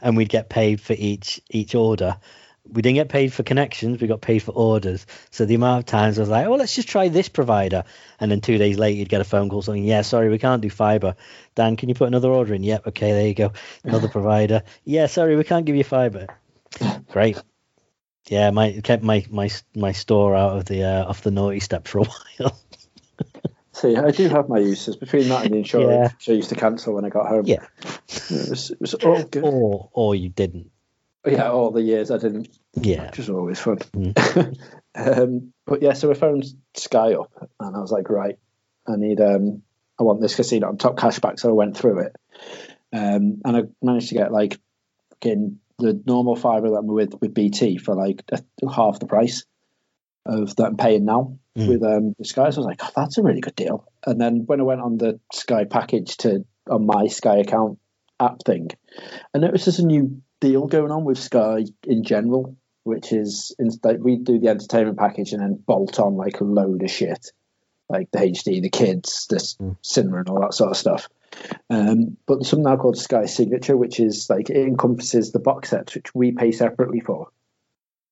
and 0.00 0.16
we'd 0.16 0.28
get 0.28 0.48
paid 0.48 0.80
for 0.80 0.94
each 0.94 1.40
each 1.50 1.74
order. 1.74 2.16
We 2.70 2.82
didn't 2.82 2.96
get 2.96 3.08
paid 3.08 3.32
for 3.32 3.42
connections; 3.42 4.00
we 4.00 4.08
got 4.08 4.20
paid 4.20 4.40
for 4.40 4.52
orders. 4.52 5.06
So 5.30 5.44
the 5.46 5.54
amount 5.54 5.80
of 5.80 5.86
times 5.86 6.18
I 6.18 6.22
was 6.22 6.28
like, 6.28 6.46
"Oh, 6.46 6.54
let's 6.54 6.74
just 6.74 6.88
try 6.88 7.08
this 7.08 7.28
provider," 7.28 7.84
and 8.20 8.30
then 8.30 8.40
two 8.40 8.58
days 8.58 8.78
later 8.78 8.98
you'd 8.98 9.08
get 9.08 9.20
a 9.20 9.24
phone 9.24 9.48
call 9.48 9.62
saying, 9.62 9.84
"Yeah, 9.84 10.02
sorry, 10.02 10.28
we 10.28 10.38
can't 10.38 10.60
do 10.62 10.70
fiber." 10.70 11.14
Dan, 11.54 11.76
can 11.76 11.88
you 11.88 11.94
put 11.94 12.08
another 12.08 12.30
order 12.30 12.54
in? 12.54 12.62
Yep, 12.62 12.88
okay, 12.88 13.12
there 13.12 13.26
you 13.26 13.34
go. 13.34 13.52
Another 13.84 14.08
provider. 14.18 14.62
Yeah, 14.84 15.06
sorry, 15.06 15.36
we 15.36 15.44
can't 15.44 15.64
give 15.64 15.76
you 15.76 15.84
fiber. 15.84 16.26
Great. 17.10 17.40
Yeah, 18.28 18.50
my 18.50 18.80
kept 18.84 19.02
my 19.02 19.24
my 19.30 19.48
my 19.74 19.92
store 19.92 20.36
out 20.36 20.56
of 20.58 20.64
the 20.66 20.84
uh, 20.84 21.04
off 21.06 21.22
the 21.22 21.30
naughty 21.30 21.60
step 21.60 21.88
for 21.88 22.00
a 22.00 22.04
while. 22.38 22.60
See, 23.72 23.96
I 23.96 24.10
do 24.10 24.28
have 24.28 24.48
my 24.48 24.58
uses 24.58 24.96
between 24.96 25.28
that 25.28 25.44
and 25.44 25.54
the 25.54 25.58
insurance, 25.58 26.12
Yeah. 26.26 26.32
I 26.32 26.36
used 26.36 26.48
to 26.48 26.56
cancel 26.56 26.94
when 26.94 27.04
I 27.04 27.10
got 27.10 27.28
home. 27.28 27.44
Yeah. 27.46 27.64
it 28.08 28.50
was, 28.50 28.70
it 28.72 28.80
was 28.80 28.94
all 28.94 29.22
good. 29.22 29.44
or 29.44 29.88
or 29.92 30.14
you 30.14 30.28
didn't. 30.28 30.70
Yeah, 31.26 31.50
all 31.50 31.70
the 31.70 31.82
years 31.82 32.10
I 32.10 32.18
didn't, 32.18 32.48
Yeah. 32.74 33.06
which 33.06 33.18
was 33.18 33.30
always 33.30 33.60
fun. 33.60 33.78
Mm. 33.94 34.58
um, 34.94 35.52
but 35.66 35.82
yeah, 35.82 35.92
so 35.92 36.10
I 36.10 36.14
phoned 36.14 36.44
Sky 36.74 37.14
up, 37.14 37.30
and 37.60 37.76
I 37.76 37.80
was 37.80 37.92
like, 37.92 38.08
right, 38.08 38.38
I 38.86 38.96
need, 38.96 39.20
um, 39.20 39.62
I 39.98 40.04
want 40.04 40.20
this 40.20 40.36
casino 40.36 40.68
on 40.68 40.78
top 40.78 40.96
cashback. 40.96 41.38
So 41.40 41.48
I 41.50 41.52
went 41.52 41.76
through 41.76 42.00
it, 42.00 42.16
um, 42.92 43.40
and 43.44 43.56
I 43.56 43.62
managed 43.82 44.08
to 44.10 44.14
get 44.14 44.32
like, 44.32 44.58
fucking 45.10 45.58
the 45.78 46.00
normal 46.06 46.34
fiber 46.36 46.70
that 46.70 46.76
I'm 46.76 46.86
with 46.86 47.14
with 47.20 47.34
BT 47.34 47.78
for 47.78 47.94
like 47.94 48.22
a, 48.32 48.40
half 48.72 48.98
the 48.98 49.06
price 49.06 49.44
of 50.26 50.54
that 50.56 50.64
I'm 50.66 50.76
paying 50.76 51.04
now 51.04 51.38
Mm. 51.56 51.66
with 51.68 51.82
um 51.82 52.14
the 52.16 52.24
Sky. 52.24 52.50
So 52.50 52.56
I 52.62 52.64
was 52.64 52.66
like, 52.66 52.80
oh, 52.84 52.90
that's 52.94 53.18
a 53.18 53.22
really 53.22 53.40
good 53.40 53.56
deal. 53.56 53.84
And 54.06 54.20
then 54.20 54.44
when 54.46 54.60
I 54.60 54.62
went 54.62 54.80
on 54.80 54.96
the 54.96 55.18
Sky 55.32 55.64
package 55.64 56.16
to 56.18 56.44
on 56.70 56.86
my 56.86 57.08
Sky 57.08 57.38
account 57.38 57.80
app 58.20 58.44
thing, 58.44 58.68
I 59.34 59.38
noticed 59.38 59.64
there's 59.66 59.80
a 59.80 59.86
new 59.86 60.22
deal 60.40 60.66
going 60.66 60.90
on 60.90 61.04
with 61.04 61.18
Sky 61.18 61.64
in 61.84 62.04
general, 62.04 62.56
which 62.84 63.12
is 63.12 63.54
instead 63.58 64.02
we 64.02 64.16
do 64.16 64.38
the 64.38 64.48
entertainment 64.48 64.98
package 64.98 65.32
and 65.32 65.42
then 65.42 65.62
bolt 65.66 65.98
on 66.00 66.16
like 66.16 66.40
a 66.40 66.44
load 66.44 66.82
of 66.82 66.90
shit, 66.90 67.32
like 67.88 68.10
the 68.12 68.18
HD, 68.18 68.60
the 68.62 68.70
kids, 68.70 69.26
the 69.28 69.36
Mm. 69.36 69.76
cinema, 69.82 70.18
and 70.18 70.28
all 70.28 70.40
that 70.40 70.54
sort 70.54 70.70
of 70.70 70.76
stuff. 70.76 71.08
Um, 71.70 72.16
but 72.26 72.36
there's 72.36 72.48
something 72.48 72.64
now 72.64 72.76
called 72.76 72.96
Sky 72.98 73.26
Signature, 73.26 73.76
which 73.76 74.00
is 74.00 74.28
like 74.30 74.50
it 74.50 74.56
encompasses 74.56 75.32
the 75.32 75.38
box 75.40 75.70
sets, 75.70 75.94
which 75.94 76.14
we 76.14 76.32
pay 76.32 76.52
separately 76.52 77.00
for, 77.00 77.28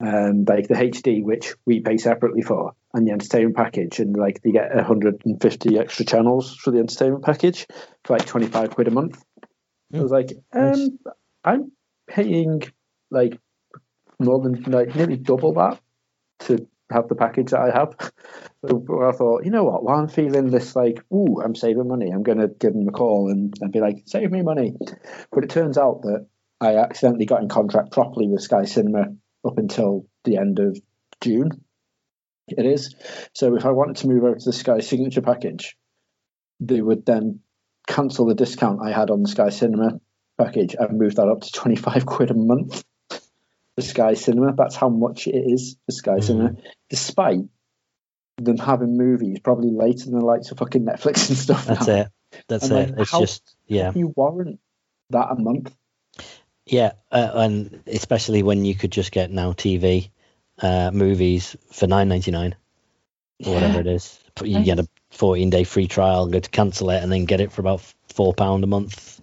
um, 0.00 0.44
like 0.46 0.68
the 0.68 0.74
HD, 0.74 1.22
which 1.22 1.54
we 1.64 1.80
pay 1.80 1.96
separately 1.96 2.42
for, 2.42 2.74
and 2.92 3.06
the 3.06 3.12
entertainment 3.12 3.56
package, 3.56 3.98
and 4.00 4.16
like 4.16 4.42
they 4.42 4.50
get 4.52 4.74
150 4.74 5.78
extra 5.78 6.04
channels 6.04 6.54
for 6.56 6.70
the 6.70 6.78
entertainment 6.78 7.24
package 7.24 7.66
for 8.04 8.16
like 8.16 8.26
25 8.26 8.70
quid 8.70 8.88
a 8.88 8.90
month. 8.90 9.22
I 9.94 10.00
was 10.00 10.10
like, 10.12 10.32
Nice. 10.52 10.78
um, 10.78 10.98
I'm 11.44 11.72
paying 12.06 12.62
like 13.10 13.38
more 14.18 14.40
than 14.40 14.62
like 14.62 14.94
nearly 14.94 15.16
double 15.16 15.54
that 15.54 15.80
to 16.40 16.66
have 16.90 17.08
the 17.08 17.14
package 17.14 17.50
that 17.50 17.60
I 17.60 17.78
have. 17.78 18.12
So 18.66 18.84
I 19.06 19.12
thought, 19.12 19.44
you 19.44 19.50
know 19.50 19.64
what? 19.64 19.82
While 19.82 19.98
I'm 19.98 20.08
feeling 20.08 20.50
this 20.50 20.76
like, 20.76 21.02
ooh, 21.12 21.40
I'm 21.42 21.54
saving 21.54 21.88
money, 21.88 22.10
I'm 22.10 22.22
going 22.22 22.38
to 22.38 22.48
give 22.48 22.72
them 22.72 22.88
a 22.88 22.92
call 22.92 23.30
and, 23.30 23.54
and 23.60 23.72
be 23.72 23.80
like, 23.80 24.04
save 24.06 24.30
me 24.30 24.42
money. 24.42 24.74
But 25.32 25.44
it 25.44 25.50
turns 25.50 25.78
out 25.78 26.02
that 26.02 26.26
I 26.60 26.76
accidentally 26.76 27.26
got 27.26 27.42
in 27.42 27.48
contract 27.48 27.92
properly 27.92 28.28
with 28.28 28.42
Sky 28.42 28.64
Cinema 28.64 29.06
up 29.44 29.58
until 29.58 30.06
the 30.24 30.38
end 30.38 30.58
of 30.58 30.78
June. 31.20 31.50
It 32.48 32.64
is. 32.64 32.94
So 33.34 33.56
if 33.56 33.66
I 33.66 33.72
wanted 33.72 33.96
to 33.96 34.08
move 34.08 34.24
over 34.24 34.36
to 34.36 34.44
the 34.44 34.52
Sky 34.52 34.80
Signature 34.80 35.22
package, 35.22 35.76
they 36.60 36.80
would 36.80 37.04
then 37.04 37.40
cancel 37.86 38.26
the 38.26 38.34
discount 38.34 38.80
I 38.82 38.92
had 38.92 39.10
on 39.10 39.22
the 39.22 39.28
Sky 39.28 39.50
Cinema 39.50 40.00
package 40.38 40.74
and 40.78 40.98
move 40.98 41.14
that 41.16 41.28
up 41.28 41.40
to 41.40 41.52
25 41.52 42.06
quid 42.06 42.30
a 42.30 42.34
month 42.34 42.84
for 43.10 43.82
Sky 43.82 44.14
Cinema. 44.14 44.54
That's 44.54 44.76
how 44.76 44.88
much 44.88 45.26
it 45.26 45.36
is 45.36 45.76
for 45.86 45.92
Sky 45.92 46.16
Mhm. 46.18 46.22
Cinema, 46.22 46.56
despite 46.90 47.44
them 48.38 48.58
having 48.58 48.96
movies 48.96 49.38
probably 49.40 49.70
later 49.70 50.04
than 50.06 50.18
the 50.18 50.24
likes 50.24 50.50
of 50.50 50.58
fucking 50.58 50.84
Netflix 50.84 51.28
and 51.28 51.38
stuff. 51.38 51.66
That's 51.66 51.86
now. 51.86 51.94
it. 51.94 52.08
That's 52.48 52.64
And, 52.70 52.72
it. 52.78 52.90
like, 52.90 53.00
It's 53.00 53.18
just 53.18 53.56
yeah, 53.66 53.92
You 53.94 54.12
warrant 54.14 54.60
that 55.10 55.30
a 55.30 55.36
month. 55.36 55.74
yeah, 56.66 56.92
uh, 57.10 57.30
and 57.34 57.82
especially 57.86 58.42
when 58.42 58.64
you 58.64 58.74
could 58.74 58.92
just 58.92 59.12
get 59.12 59.30
now 59.30 59.52
TV 59.52 60.10
uh, 60.60 60.90
movies 60.92 61.56
for 61.72 61.86
nine 61.86 62.08
ninety 62.08 62.30
nine 62.30 62.56
or 63.44 63.54
whatever 63.54 63.80
it 63.80 63.86
is. 63.86 64.18
You 64.42 64.64
get 64.64 64.78
a 64.78 64.88
fourteen 65.10 65.50
day 65.50 65.64
free 65.64 65.86
trial, 65.86 66.24
and 66.24 66.32
go 66.32 66.40
to 66.40 66.50
cancel 66.50 66.90
it, 66.90 67.02
and 67.02 67.10
then 67.10 67.24
get 67.24 67.40
it 67.40 67.52
for 67.52 67.62
about 67.62 67.80
four 68.12 68.34
pound 68.34 68.64
a 68.64 68.66
month. 68.66 69.20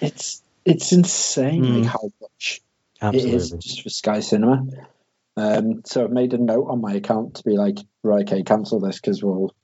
It's 0.00 0.42
it's 0.64 0.92
insane 0.92 1.62
Mm. 1.64 1.80
like 1.80 1.90
how 1.90 2.10
much 2.20 2.60
it 3.02 3.24
is 3.24 3.50
just 3.52 3.82
for 3.82 3.88
Sky 3.90 4.20
Cinema. 4.20 4.66
Um, 5.36 5.82
so 5.86 6.04
I've 6.04 6.10
made 6.10 6.34
a 6.34 6.38
note 6.38 6.66
on 6.68 6.80
my 6.80 6.94
account 6.94 7.36
to 7.36 7.44
be 7.44 7.56
like, 7.56 7.78
right, 8.02 8.22
okay, 8.28 8.42
cancel 8.42 8.80
this 8.80 9.00
because 9.00 9.22
we'll 9.22 9.54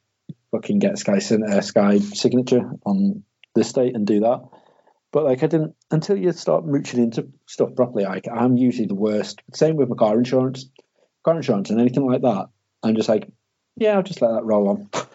fucking 0.52 0.78
get 0.78 0.98
Sky 0.98 1.18
Cin- 1.18 1.42
uh, 1.42 1.60
Sky 1.60 1.98
signature 1.98 2.70
on 2.86 3.24
this 3.54 3.72
date 3.72 3.94
and 3.96 4.06
do 4.06 4.20
that. 4.20 4.44
But 5.10 5.24
like, 5.24 5.42
I 5.42 5.46
didn't 5.48 5.74
until 5.90 6.16
you 6.16 6.32
start 6.32 6.64
mooching 6.64 7.02
into 7.02 7.28
stuff 7.46 7.74
properly. 7.74 8.04
Like, 8.04 8.28
I'm 8.32 8.56
usually 8.56 8.86
the 8.86 8.94
worst. 8.94 9.42
Same 9.52 9.76
with 9.76 9.88
my 9.88 9.96
car 9.96 10.16
insurance, 10.16 10.66
car 11.24 11.36
insurance, 11.36 11.70
and 11.70 11.80
anything 11.80 12.06
like 12.06 12.22
that. 12.22 12.46
I'm 12.82 12.94
just 12.94 13.08
like, 13.08 13.28
yeah, 13.76 13.96
I'll 13.96 14.02
just 14.02 14.22
let 14.22 14.32
that 14.32 14.44
roll 14.44 14.68
on. 14.68 14.90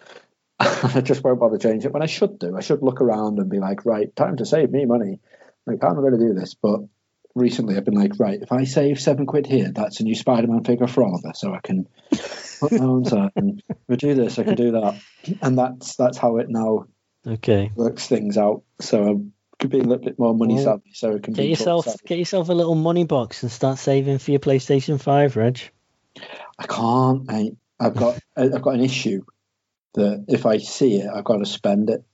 I 0.94 1.00
just 1.00 1.24
won't 1.24 1.40
bother 1.40 1.56
changing 1.56 1.88
it 1.88 1.94
when 1.94 2.02
I 2.02 2.06
should 2.06 2.38
do. 2.38 2.54
I 2.54 2.60
should 2.60 2.82
look 2.82 3.00
around 3.00 3.38
and 3.38 3.48
be 3.48 3.58
like, 3.58 3.86
right, 3.86 4.14
time 4.14 4.36
to 4.36 4.44
save 4.44 4.70
me 4.70 4.84
money. 4.84 5.18
Like, 5.66 5.82
I'm 5.82 5.94
going 5.94 6.12
to 6.12 6.18
do 6.18 6.34
this, 6.34 6.54
but 6.54 6.80
recently 7.34 7.76
I've 7.76 7.84
been 7.86 7.94
like, 7.94 8.18
right, 8.18 8.40
if 8.42 8.52
I 8.52 8.64
save 8.64 9.00
seven 9.00 9.24
quid 9.24 9.46
here, 9.46 9.72
that's 9.74 10.00
a 10.00 10.04
new 10.04 10.14
Spider-Man 10.14 10.64
figure 10.64 10.86
for 10.86 11.02
Oliver, 11.04 11.32
so 11.34 11.54
I 11.54 11.60
can 11.60 11.88
put 12.60 12.72
my 12.72 12.84
own 12.84 13.06
side. 13.06 13.30
And 13.36 13.62
I 13.90 13.96
do 13.96 14.14
this, 14.14 14.38
I 14.38 14.44
can 14.44 14.54
do 14.54 14.72
that, 14.72 15.00
and 15.40 15.58
that's 15.58 15.96
that's 15.96 16.18
how 16.18 16.36
it 16.36 16.50
now 16.50 16.86
Okay. 17.26 17.70
works 17.74 18.06
things 18.06 18.36
out. 18.36 18.62
So 18.80 19.30
I 19.52 19.56
could 19.58 19.70
be 19.70 19.78
a 19.78 19.82
little 19.82 20.04
bit 20.04 20.18
more 20.18 20.34
money 20.34 20.54
Well, 20.54 20.64
savvy, 20.64 20.92
so 20.92 21.12
it 21.12 21.22
can 21.22 21.32
Get 21.32 21.48
yourself 21.48 21.86
get 22.04 22.18
yourself 22.18 22.50
a 22.50 22.54
little 22.54 22.74
money 22.74 23.04
box 23.04 23.42
and 23.42 23.50
start 23.50 23.78
saving 23.78 24.18
for 24.18 24.30
your 24.30 24.40
PlayStation 24.40 25.00
Five, 25.00 25.36
Reg. 25.36 25.60
I 26.58 26.66
can't, 26.66 27.26
mate. 27.26 27.56
I've 27.78 27.96
got 27.96 28.18
I've 28.36 28.60
got 28.60 28.74
an 28.74 28.80
issue 28.82 29.22
that 29.94 30.24
if 30.28 30.46
I 30.46 30.58
see 30.58 30.96
it, 30.96 31.10
I've 31.12 31.24
got 31.24 31.38
to 31.38 31.46
spend 31.46 31.90
it. 31.90 32.04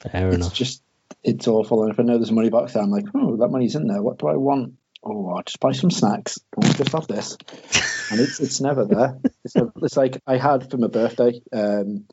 Fair 0.00 0.28
it's 0.28 0.36
enough. 0.36 0.54
just 0.54 0.82
it's 1.24 1.48
awful. 1.48 1.82
And 1.82 1.92
if 1.92 1.98
I 1.98 2.02
know 2.02 2.16
there's 2.16 2.30
a 2.30 2.34
money 2.34 2.50
box 2.50 2.72
there, 2.72 2.82
I'm 2.82 2.90
like, 2.90 3.06
oh, 3.14 3.36
that 3.36 3.48
money's 3.48 3.74
in 3.74 3.86
there. 3.86 4.02
What 4.02 4.18
do 4.18 4.28
I 4.28 4.36
want? 4.36 4.74
Oh, 5.02 5.30
I'll 5.30 5.42
just 5.42 5.60
buy 5.60 5.72
some 5.72 5.90
snacks. 5.90 6.38
I'll 6.56 6.72
just 6.72 6.92
have 6.92 7.06
this. 7.06 7.36
And 8.10 8.20
it's 8.20 8.40
it's 8.40 8.58
never 8.62 8.86
there. 8.86 9.18
It's, 9.44 9.54
it's 9.82 9.96
like 9.98 10.22
I 10.26 10.38
had 10.38 10.70
for 10.70 10.78
my 10.78 10.86
birthday 10.86 11.42
um, 11.52 12.06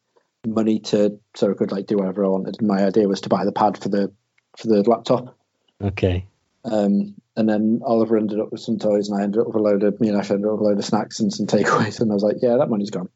money 0.45 0.79
to 0.79 1.21
so 1.35 1.51
I 1.51 1.53
could 1.53 1.71
like 1.71 1.87
do 1.87 1.95
whatever 1.95 2.25
I 2.25 2.27
wanted. 2.27 2.61
My 2.61 2.83
idea 2.83 3.07
was 3.07 3.21
to 3.21 3.29
buy 3.29 3.45
the 3.45 3.53
pad 3.53 3.81
for 3.81 3.87
the 3.87 4.11
for 4.57 4.67
the 4.67 4.83
laptop. 4.89 5.37
Okay. 5.81 6.25
Um, 6.65 7.15
and 7.37 7.47
then 7.47 7.81
Oliver 7.85 8.17
ended 8.17 8.41
up 8.41 8.51
with 8.51 8.59
some 8.59 8.77
toys, 8.77 9.07
and 9.07 9.19
I 9.19 9.23
ended 9.23 9.39
up 9.39 9.47
with 9.47 9.55
a 9.55 9.59
load 9.59 9.83
of 9.83 9.99
me 10.01 10.09
and 10.09 10.17
Ash 10.17 10.31
ended 10.31 10.45
up 10.45 10.53
with 10.53 10.61
a 10.61 10.63
load 10.65 10.79
of 10.79 10.85
snacks 10.85 11.19
and 11.19 11.31
some 11.31 11.47
takeaways. 11.47 12.01
And 12.01 12.11
I 12.11 12.13
was 12.13 12.23
like, 12.23 12.37
yeah, 12.41 12.57
that 12.57 12.69
money's 12.69 12.89
gone. 12.89 13.09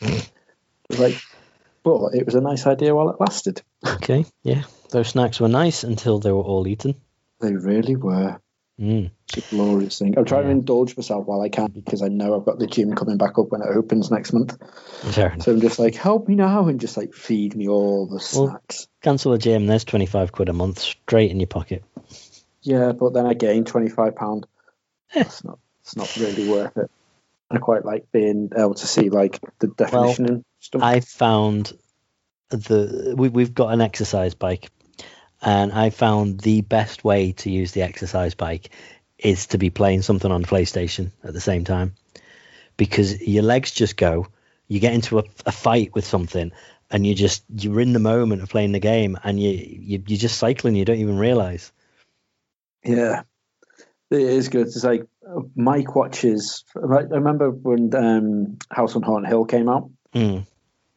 It 0.00 0.30
was 0.88 0.98
like, 1.00 1.20
but 1.82 2.14
it 2.14 2.26
was 2.26 2.34
a 2.34 2.40
nice 2.40 2.66
idea 2.66 2.94
while 2.94 3.10
it 3.10 3.20
lasted. 3.20 3.62
Okay. 3.86 4.26
Yeah. 4.42 4.62
Those 4.90 5.08
snacks 5.08 5.40
were 5.40 5.48
nice 5.48 5.84
until 5.84 6.18
they 6.18 6.32
were 6.32 6.42
all 6.42 6.66
eaten. 6.66 6.94
They 7.40 7.54
really 7.54 7.96
were. 7.96 8.40
Mm. 8.78 9.10
It's 9.28 9.46
a 9.52 9.54
glorious 9.54 9.98
thing. 9.98 10.16
I'm 10.18 10.24
trying 10.24 10.44
to 10.44 10.50
indulge 10.50 10.96
myself 10.96 11.26
while 11.26 11.42
I 11.42 11.50
can 11.50 11.70
because 11.70 12.00
I 12.02 12.08
know 12.08 12.34
I've 12.34 12.46
got 12.46 12.58
the 12.58 12.66
gym 12.66 12.94
coming 12.94 13.18
back 13.18 13.38
up 13.38 13.50
when 13.50 13.60
it 13.60 13.68
opens 13.68 14.10
next 14.10 14.32
month. 14.32 14.56
Fair. 15.12 15.36
So 15.40 15.52
I'm 15.52 15.60
just 15.60 15.78
like, 15.78 15.94
help 15.94 16.28
me 16.28 16.34
now, 16.34 16.66
and 16.66 16.80
just 16.80 16.96
like 16.96 17.12
feed 17.12 17.54
me 17.54 17.68
all 17.68 18.06
the 18.06 18.14
Well- 18.14 18.48
snacks. 18.48 18.88
Cancel 19.02 19.32
the 19.32 19.38
gym. 19.38 19.66
There's 19.66 19.84
twenty 19.84 20.06
five 20.06 20.32
quid 20.32 20.48
a 20.48 20.54
month 20.54 20.78
straight 20.78 21.30
in 21.30 21.40
your 21.40 21.46
pocket. 21.46 21.84
Yeah, 22.62 22.92
but 22.92 23.12
then 23.12 23.26
I 23.26 23.34
gain 23.34 23.64
twenty 23.64 23.88
five 23.90 24.16
pound. 24.16 24.46
Eh. 25.14 25.20
It's 25.20 25.44
not. 25.44 25.58
It's 25.82 25.96
not 25.96 26.16
really 26.16 26.48
worth 26.48 26.76
it. 26.78 26.90
I 27.50 27.58
quite 27.58 27.84
like 27.84 28.12
being 28.12 28.50
able 28.56 28.74
to 28.74 28.86
see 28.86 29.10
like 29.10 29.40
the 29.58 29.66
definition 29.68 30.26
and 30.26 30.44
stuff. 30.60 30.82
I 30.82 31.00
found 31.00 31.72
the 32.50 33.14
we, 33.16 33.28
we've 33.28 33.54
got 33.54 33.72
an 33.72 33.80
exercise 33.80 34.34
bike, 34.34 34.70
and 35.42 35.72
I 35.72 35.90
found 35.90 36.40
the 36.40 36.60
best 36.60 37.02
way 37.02 37.32
to 37.32 37.50
use 37.50 37.72
the 37.72 37.82
exercise 37.82 38.34
bike 38.34 38.70
is 39.18 39.48
to 39.48 39.58
be 39.58 39.70
playing 39.70 40.02
something 40.02 40.30
on 40.30 40.44
PlayStation 40.44 41.10
at 41.24 41.32
the 41.32 41.40
same 41.40 41.64
time, 41.64 41.94
because 42.76 43.20
your 43.20 43.42
legs 43.42 43.72
just 43.72 43.96
go. 43.96 44.28
You 44.68 44.78
get 44.78 44.94
into 44.94 45.18
a, 45.18 45.24
a 45.44 45.52
fight 45.52 45.92
with 45.94 46.04
something, 46.04 46.52
and 46.90 47.04
you 47.04 47.16
just 47.16 47.42
you're 47.48 47.80
in 47.80 47.92
the 47.92 47.98
moment 47.98 48.42
of 48.42 48.48
playing 48.48 48.72
the 48.72 48.78
game, 48.78 49.18
and 49.24 49.40
you, 49.40 49.50
you 49.50 50.02
you're 50.06 50.18
just 50.18 50.38
cycling. 50.38 50.76
You 50.76 50.84
don't 50.84 50.98
even 50.98 51.18
realize. 51.18 51.72
Yeah, 52.84 53.22
it 54.10 54.20
is 54.20 54.48
good. 54.48 54.68
It's 54.68 54.84
like 54.84 55.06
Mike 55.54 55.94
watches. 55.94 56.64
I 56.76 56.78
remember 57.02 57.50
when 57.50 57.94
um, 57.94 58.58
House 58.70 58.96
on 58.96 59.02
Haunted 59.02 59.28
Hill 59.28 59.44
came 59.44 59.68
out, 59.68 59.90
Mm. 60.14 60.44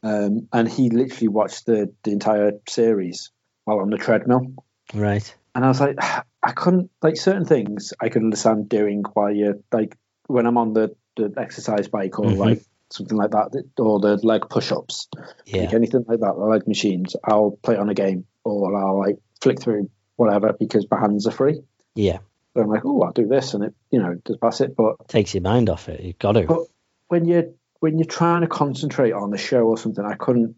um, 0.01 0.47
and 0.51 0.67
he 0.67 0.89
literally 0.89 1.27
watched 1.27 1.65
the 1.65 1.93
the 2.03 2.11
entire 2.11 2.53
series 2.67 3.31
while 3.65 3.79
on 3.79 3.89
the 3.89 3.97
treadmill. 3.97 4.53
Right. 4.93 5.35
And 5.55 5.63
I 5.63 5.67
was 5.67 5.79
like, 5.79 5.97
I 6.43 6.51
couldn't 6.51 6.89
like 7.01 7.15
certain 7.17 7.45
things 7.45 7.93
I 8.01 8.09
could 8.09 8.23
understand 8.23 8.67
doing 8.69 9.03
while 9.13 9.31
you're 9.31 9.59
like 9.71 9.95
when 10.27 10.45
I'm 10.45 10.57
on 10.57 10.73
the 10.73 10.95
the 11.15 11.31
exercise 11.37 11.87
bike 11.87 12.17
or 12.19 12.25
Mhm. 12.25 12.37
like 12.37 12.61
something 12.89 13.17
like 13.17 13.31
that, 13.31 13.63
or 13.79 13.99
the 13.99 14.17
leg 14.25 14.49
push 14.49 14.71
ups, 14.71 15.07
Yeah. 15.45 15.61
like 15.65 15.73
anything 15.73 16.05
like 16.07 16.19
that, 16.19 16.35
the 16.35 16.45
leg 16.45 16.67
machines. 16.67 17.15
I'll 17.23 17.57
play 17.63 17.75
on 17.77 17.89
a 17.89 17.93
game 17.93 18.25
or 18.43 18.75
I'll 18.75 18.97
like 18.99 19.17
flick 19.41 19.59
through 19.61 19.89
whatever 20.15 20.53
because 20.59 20.85
my 20.91 20.99
hands 20.99 21.25
are 21.27 21.31
free. 21.31 21.61
Yeah. 21.95 22.19
I'm 22.55 22.67
like, 22.69 22.85
oh, 22.85 23.01
I'll 23.01 23.11
do 23.11 23.27
this, 23.27 23.53
and 23.53 23.63
it, 23.63 23.73
you 23.91 23.99
know, 23.99 24.19
just 24.27 24.39
pass 24.39 24.61
it. 24.61 24.75
But 24.75 25.07
Takes 25.07 25.33
your 25.33 25.41
mind 25.41 25.69
off 25.69 25.89
it. 25.89 26.01
You've 26.01 26.19
got 26.19 26.33
to. 26.33 26.43
but 26.43 26.59
when 27.07 27.25
you're 27.25 27.51
when 27.79 27.97
you're 27.97 28.05
trying 28.05 28.41
to 28.41 28.47
concentrate 28.47 29.11
on 29.11 29.29
the 29.31 29.37
show 29.37 29.63
or 29.63 29.77
something, 29.77 30.05
I 30.05 30.15
couldn't 30.15 30.55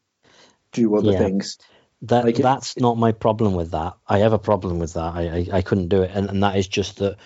do 0.71 0.95
other 0.95 1.11
Yeah. 1.11 1.17
things. 1.19 1.57
That 2.03 2.25
Like 2.25 2.39
it- 2.39 2.43
that's 2.43 2.77
not 2.77 2.97
my 2.97 3.13
problem 3.13 3.55
with 3.55 3.71
that. 3.71 3.95
I 4.07 4.19
have 4.19 4.33
a 4.33 4.39
problem 4.39 4.79
with 4.79 4.93
that. 4.93 5.15
I 5.15 5.21
I, 5.21 5.57
I 5.57 5.61
couldn't 5.61 5.87
do 5.87 6.03
it, 6.03 6.11
and, 6.13 6.29
and 6.29 6.43
that 6.43 6.57
is 6.57 6.67
just 6.67 6.97
that 6.97 7.17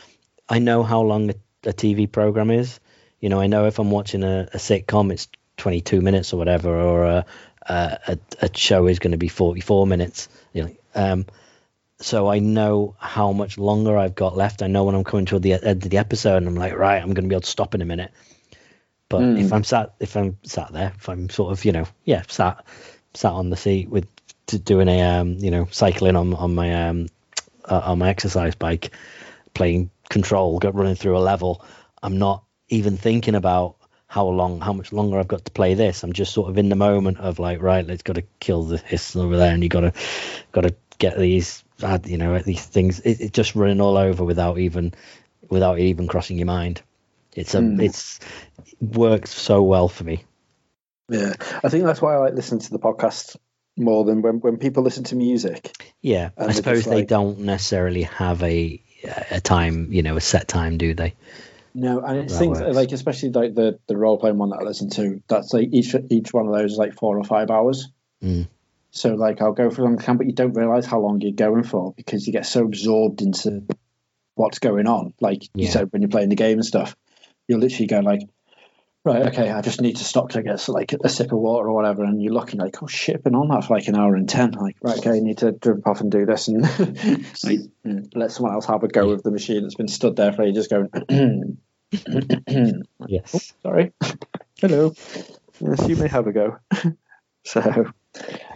I 0.48 0.60
know 0.60 0.84
how 0.84 1.02
long 1.02 1.32
a, 1.32 1.34
a 1.70 1.74
TV 1.74 2.10
program 2.10 2.50
is. 2.52 2.80
You 3.20 3.30
know, 3.30 3.42
I 3.42 3.48
know 3.48 3.66
if 3.66 3.80
I'm 3.80 3.92
watching 3.92 4.24
a, 4.24 4.48
a 4.54 4.58
sitcom, 4.58 5.12
it's 5.12 5.28
22 5.58 6.02
minutes 6.02 6.34
or 6.34 6.38
whatever, 6.38 6.80
or 6.80 7.04
a, 7.04 7.26
a, 7.68 8.18
a 8.42 8.50
show 8.56 8.88
is 8.88 9.00
going 9.00 9.12
to 9.12 9.18
be 9.18 9.28
44 9.28 9.86
minutes. 9.86 10.30
You 10.54 10.64
know, 10.64 10.72
um, 10.96 11.26
so 12.00 12.28
I 12.28 12.40
know 12.40 12.96
how 13.00 13.32
much 13.34 13.58
longer 13.58 13.98
I've 13.98 14.16
got 14.16 14.38
left. 14.38 14.62
I 14.62 14.68
know 14.68 14.84
when 14.86 14.96
I'm 14.96 15.04
coming 15.04 15.26
to 15.28 15.40
the 15.40 15.54
end 15.54 15.84
of 15.84 15.90
the 15.90 15.98
episode, 15.98 16.38
and 16.38 16.48
I'm 16.48 16.56
like, 16.56 16.76
right, 16.76 17.02
I'm 17.02 17.14
going 17.14 17.26
to 17.26 17.30
be 17.30 17.36
able 17.36 17.42
to 17.42 17.48
stop 17.48 17.76
in 17.76 17.82
a 17.82 17.86
minute. 17.86 18.12
But 19.10 19.22
Mm. 19.22 19.40
if 19.40 19.54
I'm 19.54 19.64
sat, 19.64 19.94
if 20.00 20.16
I'm 20.16 20.38
sat 20.44 20.72
there, 20.72 20.94
if 20.98 21.10
I'm 21.10 21.30
sort 21.30 21.52
of, 21.52 21.66
you 21.66 21.72
know, 21.72 21.86
yeah, 22.06 22.24
sat, 22.28 22.66
sat 23.14 23.32
on 23.32 23.50
the 23.50 23.58
seat 23.58 23.90
with 23.90 24.08
to 24.48 24.60
doing 24.60 24.88
a, 24.88 25.02
um, 25.02 25.34
you 25.40 25.52
know, 25.52 25.68
cycling 25.72 26.16
on 26.16 26.34
on 26.34 26.56
my 26.56 26.88
um, 26.88 27.08
uh, 27.66 27.82
on 27.86 28.00
my 28.00 28.10
exercise 28.10 28.56
bike, 28.56 28.92
playing 29.54 29.90
control, 30.10 30.60
got 30.60 30.76
running 30.76 30.96
through 30.96 31.18
a 31.18 31.20
level, 31.20 31.64
I'm 32.02 32.18
not 32.18 32.44
even 32.70 32.98
thinking 32.98 33.36
about 33.36 33.76
how 34.08 34.26
long, 34.28 34.60
how 34.60 34.74
much 34.74 34.92
longer 34.92 35.20
I've 35.20 35.28
got 35.28 35.46
to 35.46 35.52
play 35.52 35.76
this. 35.76 36.04
I'm 36.04 36.14
just 36.14 36.34
sort 36.34 36.50
of 36.50 36.58
in 36.58 36.70
the 36.70 36.76
moment 36.76 37.20
of 37.20 37.38
like, 37.40 37.62
right, 37.62 37.86
let's 37.86 38.02
got 38.02 38.16
to 38.16 38.24
kill 38.40 38.64
the 38.64 38.78
hiss 38.78 39.16
over 39.16 39.38
there, 39.38 39.54
and 39.54 39.62
you 39.62 39.70
got 39.70 39.82
to, 39.82 39.94
got 40.52 40.62
to 40.62 40.76
get 40.98 41.18
these, 41.18 41.64
uh, 41.84 42.00
you 42.06 42.18
know, 42.18 42.38
these 42.40 42.66
things. 42.66 43.00
It, 43.02 43.22
it's 43.22 43.32
just 43.32 43.56
running 43.56 43.82
all 43.82 43.98
over 43.98 44.24
without 44.24 44.58
even, 44.60 44.94
without 45.50 45.80
even 45.80 46.08
crossing 46.08 46.38
your 46.38 46.48
mind. 46.48 46.82
It's 47.36 47.54
a, 47.56 47.60
Mm. 47.60 47.82
it's 47.82 48.20
works 48.82 49.30
so 49.32 49.62
well 49.62 49.88
for 49.88 50.04
me. 50.04 50.24
Yeah, 51.10 51.34
I 51.64 51.70
think 51.70 51.86
that's 51.86 52.02
why 52.02 52.16
I 52.16 52.18
like 52.18 52.34
listening 52.36 52.62
to 52.62 52.72
the 52.72 52.80
podcast 52.80 53.36
more 53.78 54.04
than 54.04 54.22
when 54.22 54.40
when 54.42 54.58
people 54.58 54.84
listen 54.84 55.04
to 55.06 55.16
music. 55.16 55.72
Yeah, 56.02 56.30
I 56.38 56.52
suppose 56.52 56.86
they 56.86 56.96
like- 56.98 57.08
don't 57.08 57.40
necessarily 57.40 58.04
have 58.04 58.44
a 58.44 58.82
a 59.32 59.40
time, 59.40 59.92
you 59.94 60.02
know, 60.04 60.18
a 60.18 60.22
set 60.22 60.48
time, 60.48 60.78
do 60.78 60.94
they? 60.94 61.14
No, 61.74 62.02
and 62.02 62.18
it's 62.20 62.34
That 62.34 62.40
things 62.40 62.60
works. 62.60 62.76
like 62.76 62.92
especially 62.92 63.30
like 63.30 63.56
the 63.56 63.80
the 63.88 63.96
role 63.96 64.18
playing 64.18 64.38
one 64.38 64.50
that 64.50 64.60
I 64.60 64.64
listen 64.64 64.90
to. 64.92 65.22
That's 65.28 65.54
like 65.54 65.70
each 65.72 65.96
each 66.10 66.34
one 66.34 66.48
of 66.48 66.54
those 66.54 66.74
is 66.74 66.78
like 66.78 66.94
four 66.96 67.18
or 67.18 67.24
five 67.24 67.50
hours. 67.50 67.88
Mm. 68.24 68.48
So 68.92 69.14
like 69.14 69.42
I'll 69.42 69.54
go 69.54 69.70
for 69.70 69.82
a 69.82 69.86
long 69.86 69.98
time, 69.98 70.18
but 70.18 70.28
you 70.28 70.34
don't 70.34 70.54
realize 70.54 70.86
how 70.86 71.00
long 71.00 71.22
you're 71.22 71.32
going 71.32 71.64
for 71.64 71.94
because 71.96 72.26
you 72.26 72.34
get 72.34 72.46
so 72.46 72.66
absorbed 72.66 73.22
into 73.22 73.64
what's 74.36 74.60
going 74.60 74.88
on. 74.88 75.14
Like 75.20 75.44
you 75.54 75.68
said 75.68 75.92
when 75.92 76.02
you're 76.02 76.10
playing 76.10 76.30
the 76.30 76.36
game 76.36 76.58
and 76.58 76.66
stuff, 76.66 76.96
you're 77.48 77.60
literally 77.60 77.88
going 77.88 78.06
like, 78.06 78.22
right, 79.04 79.28
okay, 79.28 79.50
I 79.50 79.62
just 79.62 79.82
need 79.82 79.98
to 79.98 80.04
stop 80.04 80.30
to 80.32 80.42
get 80.42 80.68
like 80.70 80.94
a 80.94 81.10
sip 81.10 81.32
of 81.32 81.40
water 81.40 81.70
or 81.70 81.74
whatever, 81.74 82.04
and 82.04 82.22
you're 82.22 82.34
looking 82.34 82.60
like, 82.60 82.82
oh 82.82 82.88
shit, 82.88 83.18
I've 83.18 83.24
been 83.24 83.36
on 83.36 83.50
that 83.50 83.66
for 83.66 83.76
like 83.76 83.88
an 83.88 83.96
hour 83.96 84.16
and 84.16 84.28
ten. 84.28 84.52
Like, 84.52 84.78
right, 84.82 84.98
okay, 84.98 85.12
I 85.12 85.20
need 85.20 85.40
to 85.40 85.52
jump 85.52 85.88
off 85.88 86.02
and 86.02 86.12
do 86.12 86.26
this, 86.26 86.48
and 86.48 86.62
like, 87.44 87.60
mm, 87.86 88.10
let 88.16 88.32
someone 88.32 88.54
else 88.54 88.66
have 88.66 88.84
a 88.84 88.88
go 88.88 89.08
with 89.08 89.24
the 89.24 89.32
machine 89.32 89.64
that's 89.64 89.76
been 89.76 89.88
stood 89.88 90.16
there 90.16 90.34
for 90.34 90.44
ages 90.44 90.68
going. 90.68 90.90
Yes. 93.08 93.54
Sorry. 93.64 93.94
Hello. 94.62 94.94
Yes, 95.60 95.88
you 95.88 95.96
may 95.96 96.08
have 96.08 96.28
a 96.28 96.32
go. 96.32 96.58
so 97.46 97.92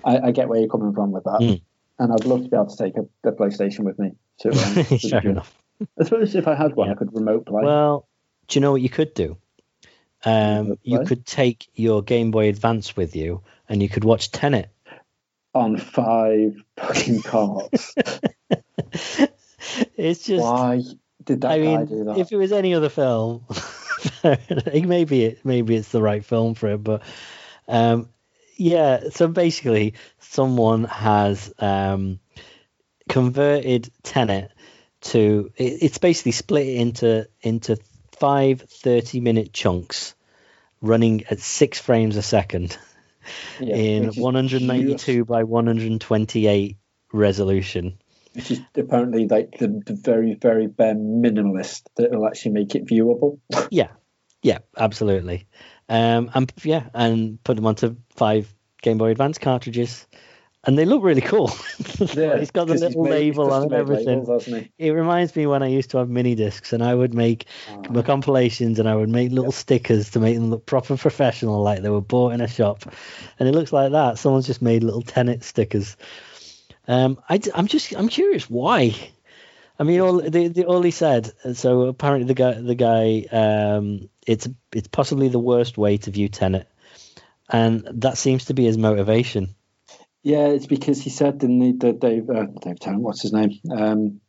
I, 0.03 0.17
I 0.27 0.31
get 0.31 0.49
where 0.49 0.59
you're 0.59 0.69
coming 0.69 0.93
from 0.93 1.11
with 1.11 1.23
that. 1.25 1.39
Mm. 1.41 1.61
And 1.99 2.11
I'd 2.11 2.25
love 2.25 2.43
to 2.43 2.49
be 2.49 2.55
able 2.55 2.67
to 2.67 2.77
take 2.77 2.95
a, 2.97 3.05
a 3.27 3.31
PlayStation 3.31 3.79
with 3.81 3.99
me. 3.99 4.13
To, 4.39 4.49
um, 4.49 4.55
to 4.99 5.09
Fair 5.09 5.21
enough. 5.29 5.53
I 5.99 6.03
suppose 6.03 6.35
if 6.35 6.47
I 6.47 6.55
had 6.55 6.75
one, 6.75 6.87
Yeah. 6.87 6.93
I 6.93 6.97
could 6.97 7.13
remote 7.13 7.45
play. 7.45 7.63
Well, 7.63 8.07
do 8.47 8.57
you 8.57 8.61
know 8.61 8.71
what 8.71 8.81
you 8.81 8.89
could 8.89 9.13
do? 9.13 9.37
Um, 10.25 10.77
you 10.83 11.03
could 11.03 11.25
take 11.25 11.67
your 11.75 12.01
Game 12.01 12.31
Boy 12.31 12.47
Advance 12.47 12.95
with 12.95 13.15
you, 13.15 13.41
and 13.67 13.81
you 13.83 13.89
could 13.89 14.05
watch 14.05 14.31
Tenet. 14.31 14.69
on 15.53 15.77
five 15.77 16.55
fucking 16.77 17.21
cards. 17.23 17.93
it's 19.97 20.25
just, 20.25 20.43
Why 20.43 20.81
did 21.23 21.41
that 21.41 21.51
I 21.51 21.59
guy 21.59 21.77
mean, 21.77 21.85
do 21.85 22.03
that? 22.05 22.17
if 22.17 22.31
it 22.31 22.37
was 22.37 22.51
any 22.51 22.73
other 22.73 22.89
film, 22.89 23.45
maybe 24.73 25.25
it, 25.25 25.39
maybe 25.45 25.75
it's 25.75 25.89
the 25.89 26.01
right 26.01 26.23
film 26.23 26.53
for 26.55 26.67
it. 26.69 26.77
But 26.83 27.01
um, 27.67 28.09
yeah, 28.55 29.09
so 29.09 29.27
basically, 29.27 29.93
someone 30.19 30.85
has 30.85 31.53
um, 31.59 32.19
converted 33.09 33.91
Tenet 34.03 34.51
to 35.01 35.51
it, 35.55 35.83
it's 35.83 35.97
basically 35.97 36.31
split 36.31 36.67
it 36.67 36.77
into 36.77 37.27
into 37.41 37.77
five 38.19 38.61
30 38.61 39.19
minute 39.19 39.53
chunks 39.53 40.15
running 40.81 41.23
at 41.29 41.39
six 41.39 41.79
frames 41.79 42.15
a 42.15 42.21
second 42.21 42.77
Yeah, 43.59 43.75
in 43.75 44.05
which 44.05 44.17
is 44.17 44.23
192 44.23 45.25
by 45.25 45.43
128 45.43 46.77
resolution. 47.11 47.97
Which 48.33 48.51
is 48.51 48.61
apparently 48.75 49.27
like 49.27 49.57
the, 49.59 49.67
the 49.85 49.93
very, 49.93 50.33
very 50.33 50.67
bare 50.67 50.95
minimalist 50.95 51.83
that 51.95 52.11
will 52.11 52.27
actually 52.27 52.51
make 52.51 52.75
it 52.75 52.85
viewable. 52.85 53.39
Yeah, 53.69 53.89
yeah, 54.41 54.59
absolutely. 54.77 55.47
Um, 55.89 56.31
and 56.33 56.51
yeah, 56.63 56.89
and 56.93 57.43
put 57.43 57.55
them 57.55 57.65
onto 57.65 57.95
five 58.09 58.53
Game 58.81 58.97
Boy 58.97 59.11
Advance 59.11 59.37
cartridges, 59.37 60.07
and 60.65 60.77
they 60.77 60.85
look 60.85 61.03
really 61.03 61.21
cool. 61.21 61.49
it's 61.79 62.51
got 62.51 62.67
the 62.67 62.75
little 62.75 63.03
label 63.03 63.51
on 63.51 63.73
everything. 63.73 64.19
labels. 64.19 64.47
It 64.77 64.91
reminds 64.91 65.35
me 65.35 65.45
when 65.45 65.61
I 65.61 65.67
used 65.67 65.89
to 65.91 65.97
have 65.97 66.09
mini 66.09 66.35
discs, 66.35 66.71
and 66.73 66.83
I 66.83 66.95
would 66.95 67.13
make 67.13 67.45
Ah. 67.69 67.81
my 67.89 68.01
compilations, 68.01 68.79
and 68.79 68.87
I 68.87 68.95
would 68.95 69.09
make 69.09 69.31
little 69.31 69.51
stickers 69.51 70.09
to 70.11 70.19
make 70.19 70.35
them 70.35 70.49
look 70.49 70.65
proper 70.65 70.95
professional, 70.97 71.61
like 71.61 71.81
they 71.81 71.89
were 71.89 72.01
bought 72.01 72.33
in 72.33 72.41
a 72.41 72.47
shop. 72.47 72.83
And 73.39 73.49
it 73.49 73.53
looks 73.53 73.73
like 73.73 73.91
that. 73.91 74.17
Someone's 74.17 74.47
just 74.47 74.61
made 74.61 74.83
little 74.83 75.01
Tenet 75.01 75.43
stickers. 75.43 75.97
Um, 76.87 77.17
I, 77.29 77.39
I, 77.55 77.59
am 77.59 77.67
just 77.67 77.93
I'm 77.93 78.09
curious 78.09 78.49
why. 78.49 78.95
I 79.79 79.83
mean, 79.83 80.01
all 80.01 80.21
the, 80.21 80.47
the 80.49 80.65
all 80.65 80.81
he 80.81 80.91
said. 80.91 81.31
So 81.55 81.83
apparently 81.83 82.27
the 82.27 82.33
guy 82.35 82.53
the 82.53 82.75
guy 82.75 83.25
um, 83.31 84.09
it's 84.25 84.47
it's 84.71 84.87
possibly 84.87 85.29
the 85.29 85.39
worst 85.39 85.77
way 85.77 85.97
to 85.97 86.11
view 86.11 86.29
Tenet, 86.29 86.67
and 87.49 87.87
that 88.01 88.17
seems 88.17 88.45
to 88.45 88.53
be 88.53 88.65
his 88.65 88.77
motivation. 88.77 89.55
Yeah, 90.21 90.47
it's 90.47 90.67
because 90.67 91.01
he 91.01 91.09
said 91.09 91.39
didn't 91.39 91.61
he, 91.61 91.71
that 91.73 91.99
Dave 91.99 92.29
uh, 92.29 92.45
Dave 92.45 92.79
Tennant, 92.79 93.03
what's 93.03 93.23
his 93.23 93.33
name? 93.33 93.59
Um, 93.69 94.21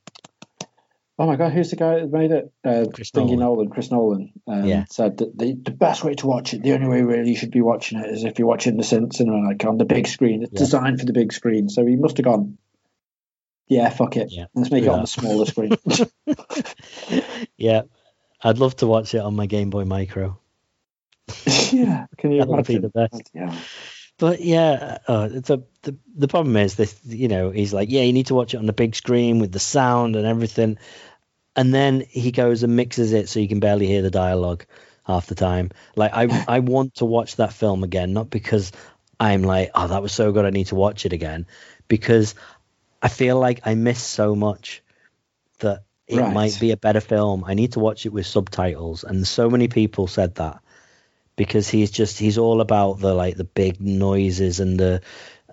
oh 1.18 1.26
my 1.26 1.36
god, 1.36 1.52
who's 1.52 1.70
the 1.70 1.76
guy 1.76 2.00
that 2.00 2.10
made 2.10 2.30
it? 2.32 2.52
Uh, 2.64 2.86
Chris 2.92 3.14
Nolan. 3.14 3.38
Nolan. 3.38 3.68
Chris 3.68 3.90
Nolan. 3.90 4.32
Um, 4.46 4.64
Yeah. 4.64 4.84
said 4.90 5.18
that 5.18 5.38
the, 5.38 5.54
the 5.54 5.70
best 5.70 6.02
way 6.02 6.14
to 6.14 6.26
watch 6.26 6.54
it, 6.54 6.62
the 6.62 6.72
only 6.72 6.88
way 6.88 7.02
really 7.02 7.30
you 7.30 7.36
should 7.36 7.52
be 7.52 7.60
watching 7.60 8.00
it 8.00 8.10
is 8.10 8.24
if 8.24 8.38
you're 8.38 8.48
watching 8.48 8.76
the 8.76 8.82
cinema 8.82 9.46
like 9.46 9.64
on 9.64 9.78
the 9.78 9.84
big 9.84 10.08
screen. 10.08 10.42
It's 10.42 10.52
Yeah. 10.52 10.58
designed 10.58 11.00
for 11.00 11.06
the 11.06 11.12
big 11.12 11.32
screen. 11.32 11.68
So 11.68 11.84
he 11.86 11.96
must 11.96 12.16
have 12.16 12.24
gone. 12.24 12.58
Yeah, 13.68 13.88
fuck 13.90 14.16
it. 14.16 14.30
Yeah, 14.30 14.46
Let's 14.54 14.70
make 14.70 14.84
it 14.84 14.88
on 14.88 15.00
the 15.00 15.06
smaller 15.06 15.46
screen. 15.46 15.72
yeah, 17.56 17.82
I'd 18.42 18.58
love 18.58 18.76
to 18.76 18.86
watch 18.86 19.14
it 19.14 19.18
on 19.20 19.36
my 19.36 19.46
Game 19.46 19.70
Boy 19.70 19.84
Micro. 19.84 20.38
yeah, 21.72 22.06
can 22.18 22.32
you 22.32 22.40
That 22.40 22.48
would 22.48 22.66
be 22.66 22.74
imagine? 22.74 22.82
the 22.82 22.88
best. 22.90 23.30
Yeah. 23.34 23.54
But 24.18 24.40
yeah, 24.40 24.98
uh, 25.08 25.28
the, 25.28 25.64
the 25.82 25.96
the 26.16 26.28
problem 26.28 26.56
is 26.56 26.76
this. 26.76 26.98
You 27.04 27.28
know, 27.28 27.50
he's 27.50 27.72
like, 27.72 27.90
yeah, 27.90 28.02
you 28.02 28.12
need 28.12 28.26
to 28.26 28.34
watch 28.34 28.54
it 28.54 28.58
on 28.58 28.66
the 28.66 28.72
big 28.72 28.94
screen 28.94 29.38
with 29.40 29.50
the 29.52 29.58
sound 29.58 30.14
and 30.16 30.26
everything, 30.26 30.78
and 31.56 31.74
then 31.74 32.04
he 32.08 32.30
goes 32.30 32.62
and 32.62 32.76
mixes 32.76 33.12
it 33.12 33.28
so 33.28 33.40
you 33.40 33.48
can 33.48 33.60
barely 33.60 33.86
hear 33.86 34.02
the 34.02 34.10
dialogue 34.10 34.66
half 35.04 35.26
the 35.26 35.34
time. 35.34 35.70
Like 35.96 36.12
I 36.14 36.44
I 36.46 36.60
want 36.60 36.96
to 36.96 37.04
watch 37.06 37.36
that 37.36 37.52
film 37.52 37.82
again, 37.82 38.12
not 38.12 38.30
because 38.30 38.72
I'm 39.18 39.42
like, 39.42 39.70
oh, 39.74 39.88
that 39.88 40.02
was 40.02 40.12
so 40.12 40.32
good, 40.32 40.44
I 40.44 40.50
need 40.50 40.66
to 40.68 40.74
watch 40.76 41.06
it 41.06 41.12
again, 41.12 41.46
because 41.88 42.34
I 43.04 43.08
feel 43.08 43.38
like 43.38 43.60
I 43.66 43.74
miss 43.74 44.02
so 44.02 44.34
much 44.34 44.82
that 45.58 45.84
it 46.08 46.16
Right. 46.16 46.34
might 46.34 46.58
be 46.58 46.70
a 46.70 46.76
better 46.76 47.00
film. 47.00 47.44
I 47.46 47.52
need 47.54 47.72
to 47.72 47.80
watch 47.80 48.06
it 48.06 48.12
with 48.12 48.26
subtitles, 48.26 49.04
and 49.04 49.26
so 49.28 49.50
many 49.50 49.68
people 49.68 50.06
said 50.06 50.36
that 50.36 50.60
because 51.36 51.68
he's 51.68 51.90
just 51.90 52.18
he's 52.18 52.38
all 52.38 52.60
about 52.62 53.00
the 53.00 53.12
like 53.14 53.36
the 53.36 53.44
big 53.44 53.80
noises 53.80 54.58
and 54.60 54.80
the 54.80 55.02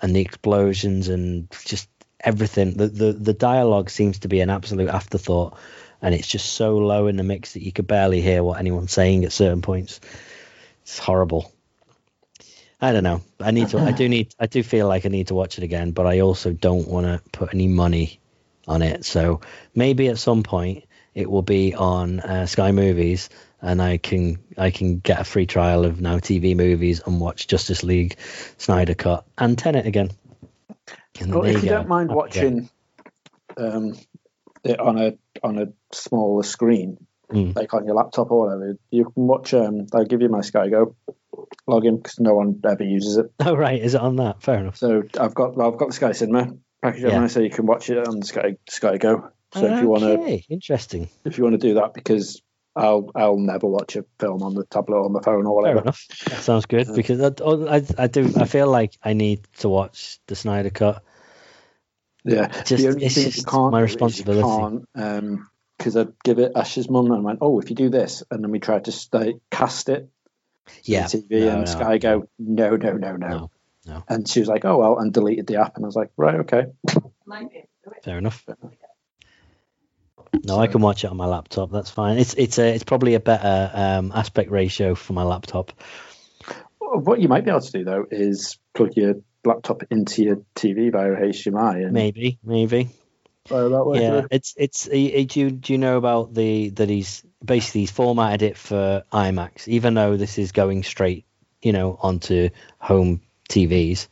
and 0.02 0.16
the 0.16 0.22
explosions 0.22 1.10
and 1.10 1.49
just 1.66 1.89
everything. 2.22 2.78
The 2.78 2.88
the 2.88 3.14
the 3.14 3.34
dialogue 3.34 3.89
seems 3.89 4.20
to 4.20 4.30
be 4.30 4.39
an 4.39 4.49
absolute 4.49 4.89
afterthought, 4.89 5.58
and 6.02 6.16
it's 6.16 6.28
just 6.28 6.54
so 6.54 6.78
low 6.78 7.08
in 7.08 7.18
the 7.18 7.24
mix 7.24 7.54
that 7.54 7.64
you 7.64 7.74
could 7.74 7.88
barely 7.88 8.22
hear 8.22 8.43
what 8.43 8.60
anyone's 8.60 8.93
saying 8.93 9.26
at 9.26 9.34
certain 9.34 9.62
points. 9.62 9.99
It's 10.84 10.99
horrible. 10.99 11.52
I 12.82 12.92
don't 12.94 13.04
know. 13.04 13.22
I 13.40 13.52
need 13.52 13.70
to. 13.70 13.80
I 13.80 13.92
do 13.92 14.10
need. 14.16 14.34
I 14.40 14.48
do 14.48 14.64
feel 14.64 14.88
like 14.88 15.06
I 15.06 15.10
need 15.10 15.28
to 15.28 15.36
watch 15.36 15.58
it 15.58 15.64
again, 15.64 15.92
but 15.92 16.08
I 16.08 16.22
also 16.22 16.52
don't 16.52 16.88
want 16.88 17.06
to 17.06 17.22
put 17.32 17.54
any 17.54 17.68
money 17.68 18.20
on 18.68 18.82
it. 18.82 19.06
So 19.06 19.42
maybe 19.76 20.08
at 20.08 20.18
some 20.18 20.44
point 20.44 20.86
it 21.14 21.30
will 21.30 21.42
be 21.44 21.76
on 21.76 22.20
uh, 22.20 22.46
Sky 22.48 22.72
Movies, 22.72 23.30
and 23.62 23.82
I 23.82 23.98
can 23.98 24.40
I 24.58 24.72
can 24.72 25.00
get 25.00 25.20
a 25.20 25.24
free 25.24 25.46
trial 25.46 25.86
of 25.86 26.02
Now 26.02 26.18
TV 26.18 26.56
movies 26.56 27.02
and 27.06 27.22
watch 27.22 27.48
Justice 27.48 27.84
League, 27.84 28.18
Snyder 28.58 28.96
Cut, 28.96 29.26
and 29.38 29.58
Tenet 29.58 29.86
again. 29.86 30.10
And 31.20 31.34
Well, 31.36 31.46
if 31.46 31.62
you 31.64 31.70
go. 31.70 31.76
don't 31.78 31.88
mind 31.90 32.10
watching 32.10 32.70
um, 33.58 33.94
it 34.64 34.80
on 34.80 34.98
a 34.98 35.18
on 35.44 35.60
a 35.60 35.68
smaller 35.92 36.44
screen, 36.44 36.98
Mm. 37.32 37.56
like 37.56 37.74
on 37.74 37.86
your 37.86 37.96
laptop 37.96 38.30
or 38.30 38.46
whatever, 38.48 38.78
you 38.90 39.06
can 39.06 39.26
watch. 39.28 39.54
Um, 39.54 39.88
I'll 39.94 40.04
give 40.04 40.22
you 40.22 40.28
my 40.28 40.42
Sky 40.42 40.68
Go 40.68 40.96
login 41.68 42.02
because 42.02 42.20
no 42.20 42.34
one 42.36 42.60
ever 42.68 42.84
uses 42.84 43.18
it. 43.18 43.32
Oh 43.39 43.56
right, 43.56 43.82
is 43.82 43.96
it 43.96 44.02
on 44.02 44.18
that? 44.18 44.42
Fair 44.42 44.60
enough. 44.60 44.78
So 44.78 45.04
I've 45.20 45.34
got 45.34 45.56
well, 45.56 45.72
I've 45.72 45.78
got 45.78 45.89
the 45.89 45.94
Sky 45.96 46.12
Cinema 46.12 46.54
package 46.82 47.04
on 47.06 47.10
Yeah. 47.12 47.20
there, 47.20 47.30
so 47.30 47.39
you 47.42 47.50
can 47.50 47.66
watch 47.66 47.89
it 47.89 48.08
on 48.08 48.22
Sky 48.24 48.58
Sky 48.70 48.98
Go. 48.98 49.30
So 49.54 49.66
if 49.66 49.82
you 49.82 49.88
want 49.89 50.04
to 50.04 50.42
interesting. 50.50 51.10
if 51.26 51.38
you 51.38 51.44
want 51.44 51.60
to 51.60 51.68
do 51.68 51.74
that, 51.76 51.94
because 51.94 52.42
I'll 52.76 53.12
I'll 53.16 53.38
never 53.38 53.68
watch 53.68 53.98
a 53.98 54.06
film 54.20 54.44
on 54.44 54.56
the 54.56 54.66
tablet 54.66 54.96
or 54.98 55.06
on 55.06 55.14
the 55.14 55.22
phone 55.22 55.46
or 55.46 55.56
whatever. 55.56 55.80
Fair 55.80 55.84
enough. 55.84 56.08
That 56.30 56.42
sounds 56.42 56.66
good 56.66 56.88
because 56.96 57.20
I, 57.20 57.32
I, 57.44 57.84
I 57.98 58.08
do. 58.08 58.32
I 58.38 58.46
feel 58.46 58.68
like 58.70 58.94
I 59.04 59.12
need 59.14 59.46
to 59.58 59.68
watch 59.70 60.20
the 60.28 60.36
Snyder 60.36 60.70
Cut. 60.70 61.04
Yeah, 62.24 62.48
Just- 62.64 62.84
the 62.84 62.89
only 62.89 63.06
it's 63.06 63.16
thing 63.16 63.32
just 63.32 63.52
my 63.52 63.82
responsibility. 63.82 64.86
Because 64.94 65.96
um, 65.96 66.02
I'd 66.02 66.14
give 66.24 66.39
it 66.39 66.52
Ash's 66.56 66.89
mum 66.89 67.08
and 67.08 67.16
I 67.16 67.20
went, 67.20 67.39
oh, 67.42 67.60
if 67.60 67.70
you 67.70 67.76
do 67.76 67.89
this, 67.89 68.24
and 68.30 68.44
then 68.44 68.52
we 68.52 68.60
tried 68.60 68.86
to 68.86 68.92
stay, 68.92 69.36
cast 69.50 69.89
it, 69.89 70.10
Yeah, 70.84 71.03
TV 71.05 71.26
no, 71.32 71.49
and 71.49 71.59
no, 71.62 71.66
Sky 71.66 71.97
go, 71.97 72.28
no, 72.39 72.76
no, 72.76 72.93
no, 72.93 73.16
no, 73.16 73.28
No, 73.28 73.51
no. 73.86 74.03
and 74.07 74.28
she 74.28 74.39
was 74.39 74.49
like, 74.49 74.66
oh 74.66 74.78
well, 74.78 74.99
and 74.99 75.14
deleted 75.14 75.47
the 75.47 75.57
app, 75.57 75.76
and 75.76 75.86
I 75.86 75.88
was 75.88 75.95
like, 75.95 76.12
right, 76.18 76.41
okay, 76.41 76.66
Fair 78.03 78.18
enough. 78.18 78.45
No, 80.43 80.57
I 80.59 80.68
can 80.68 80.82
watch 80.82 81.03
it 81.03 81.12
on 81.12 81.18
my 81.18 81.28
laptop. 81.28 81.72
That's 81.72 81.89
fine. 81.89 82.18
It's 82.18 82.34
it's 82.34 82.57
a 82.57 82.74
it's 82.74 82.84
probably 82.84 83.16
a 83.16 83.20
better 83.20 83.72
um, 83.74 84.12
aspect 84.14 84.49
ratio 84.49 84.95
for 84.95 85.14
my 85.14 85.24
laptop. 85.24 85.72
what 86.80 87.20
you 87.20 87.28
might 87.28 87.43
be 87.43 87.51
able 87.51 87.62
to 87.62 87.72
do 87.72 87.84
though 87.84 88.05
is 88.09 88.57
plug 88.74 88.95
your 88.95 89.16
laptop 89.45 89.84
into 89.91 90.24
your 90.24 90.36
TV 90.55 90.91
via 90.91 91.12
HDMI 91.12 91.84
and 91.84 91.93
Maybe, 91.93 92.39
maybe. 92.43 92.89
That 93.50 93.84
way 93.86 94.00
Yeah, 94.00 94.06
through. 94.06 94.28
it's 94.32 94.54
it's. 94.58 94.88
uh, 94.88 94.92
Do 94.92 95.39
you 95.39 95.52
do 95.52 95.74
you 95.74 95.78
know 95.78 95.98
about 95.98 96.34
the 96.34 96.70
that 96.72 96.89
he's 96.89 97.24
basically 97.44 97.82
he's 97.82 97.92
formatted 97.92 98.42
it 98.44 98.58
for 98.58 99.04
IMAX, 99.12 99.68
even 99.68 99.94
though 99.94 100.18
this 100.18 100.38
is 100.38 100.52
going 100.52 100.84
straight, 100.84 101.26
you 101.62 101.74
know, 101.74 101.98
onto 102.02 102.50
home 102.80 103.22
TVs. 103.50 104.08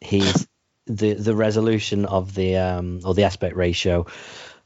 He's 0.00 0.46
the 0.86 1.14
the 1.14 1.34
resolution 1.34 2.04
of 2.06 2.34
the 2.34 2.56
um 2.56 3.00
or 3.04 3.14
the 3.14 3.24
aspect 3.24 3.56
ratio. 3.56 4.06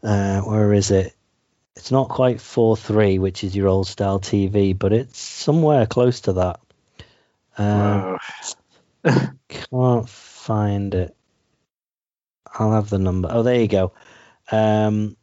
Uh, 0.02 0.40
where 0.42 0.72
is 0.72 0.90
it? 0.90 1.14
It's 1.76 1.90
not 1.90 2.08
quite 2.08 2.40
four 2.40 2.76
three, 2.76 3.18
which 3.18 3.44
is 3.44 3.56
your 3.56 3.68
old 3.68 3.86
style 3.86 4.20
TV, 4.20 4.72
but 4.78 4.92
it's 4.92 5.18
somewhere 5.18 5.86
close 5.86 6.22
to 6.22 6.34
that. 6.34 6.60
Um, 7.58 8.04
Wow. 8.04 8.18
can't 9.48 10.08
find 10.08 10.94
it. 10.94 11.16
I'll 12.58 12.72
have 12.72 12.90
the 12.90 12.98
number. 12.98 13.28
Oh, 13.30 13.42
there 13.42 13.60
you 13.60 13.68
go. 13.68 13.92
Um, 14.50 15.16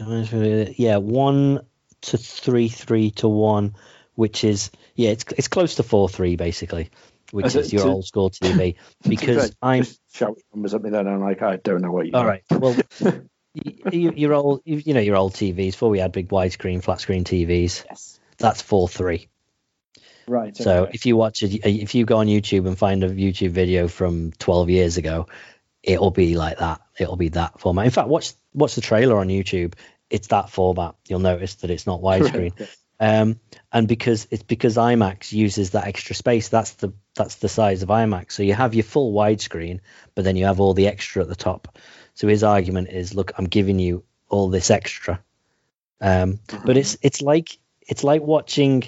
yeah, 0.00 0.96
one 0.96 1.60
to 2.02 2.18
three, 2.18 2.68
three 2.68 3.10
to 3.12 3.28
one, 3.28 3.74
which 4.14 4.44
is 4.44 4.70
yeah, 4.94 5.10
it's 5.10 5.24
it's 5.36 5.48
close 5.48 5.76
to 5.76 5.82
four 5.82 6.08
three 6.08 6.36
basically, 6.36 6.90
which 7.30 7.46
Is 7.46 7.56
is 7.56 7.72
your 7.72 7.84
to- 7.84 7.90
old 7.90 8.06
school 8.06 8.30
TV. 8.30 8.76
Because 9.08 9.36
Just 9.36 9.56
I'm 9.62 9.84
shout 10.12 10.38
numbers 10.54 10.74
at 10.74 10.82
me 10.82 10.90
then, 10.90 11.06
and 11.06 11.16
I'm 11.16 11.20
like, 11.22 11.42
I 11.42 11.56
don't 11.56 11.82
know 11.82 11.92
what 11.92 12.06
you. 12.06 12.12
all 12.14 12.24
right. 12.26 12.42
Well, 12.50 12.76
you, 13.54 14.12
your 14.16 14.32
old, 14.32 14.62
you, 14.64 14.78
you 14.78 14.94
know, 14.94 15.00
your 15.00 15.16
old 15.16 15.34
TVs. 15.34 15.72
Before 15.72 15.90
we 15.90 15.98
had 15.98 16.10
big 16.12 16.28
widescreen, 16.30 16.82
flat 16.82 17.00
screen 17.00 17.24
TVs, 17.24 17.84
Yes. 17.88 18.18
that's 18.38 18.62
four 18.62 18.88
three. 18.88 19.28
Right. 20.26 20.56
So 20.56 20.84
okay. 20.84 20.92
if 20.94 21.06
you 21.06 21.16
watch 21.16 21.42
it, 21.42 21.64
if 21.64 21.94
you 21.94 22.04
go 22.04 22.18
on 22.18 22.26
YouTube 22.26 22.66
and 22.66 22.78
find 22.78 23.02
a 23.04 23.10
YouTube 23.10 23.50
video 23.50 23.88
from 23.88 24.32
12 24.32 24.70
years 24.70 24.96
ago, 24.96 25.26
it'll 25.82 26.10
be 26.10 26.36
like 26.36 26.58
that. 26.58 26.80
It'll 26.98 27.16
be 27.16 27.30
that 27.30 27.60
format. 27.60 27.84
In 27.84 27.90
fact, 27.90 28.08
watch 28.08 28.32
watch 28.54 28.74
the 28.74 28.80
trailer 28.80 29.18
on 29.18 29.28
YouTube. 29.28 29.74
It's 30.10 30.28
that 30.28 30.50
format. 30.50 30.94
You'll 31.08 31.20
notice 31.20 31.56
that 31.56 31.70
it's 31.70 31.86
not 31.86 32.00
widescreen. 32.02 32.58
Right. 32.58 32.68
Um, 33.00 33.40
and 33.72 33.88
because 33.88 34.28
it's 34.30 34.44
because 34.44 34.76
IMAX 34.76 35.32
uses 35.32 35.70
that 35.70 35.88
extra 35.88 36.14
space. 36.14 36.48
That's 36.48 36.74
the 36.74 36.92
that's 37.16 37.36
the 37.36 37.48
size 37.48 37.82
of 37.82 37.88
IMAX. 37.88 38.32
So 38.32 38.44
you 38.44 38.54
have 38.54 38.74
your 38.74 38.84
full 38.84 39.12
widescreen, 39.12 39.80
but 40.14 40.24
then 40.24 40.36
you 40.36 40.44
have 40.44 40.60
all 40.60 40.72
the 40.72 40.86
extra 40.86 41.22
at 41.22 41.28
the 41.28 41.34
top. 41.34 41.78
So 42.14 42.28
his 42.28 42.44
argument 42.44 42.90
is, 42.90 43.14
look, 43.14 43.32
I'm 43.36 43.46
giving 43.46 43.78
you 43.78 44.04
all 44.28 44.50
this 44.50 44.70
extra. 44.70 45.20
Um, 46.00 46.38
but 46.64 46.76
it's 46.76 46.96
it's 47.02 47.22
like 47.22 47.58
it's 47.80 48.04
like 48.04 48.22
watching 48.22 48.84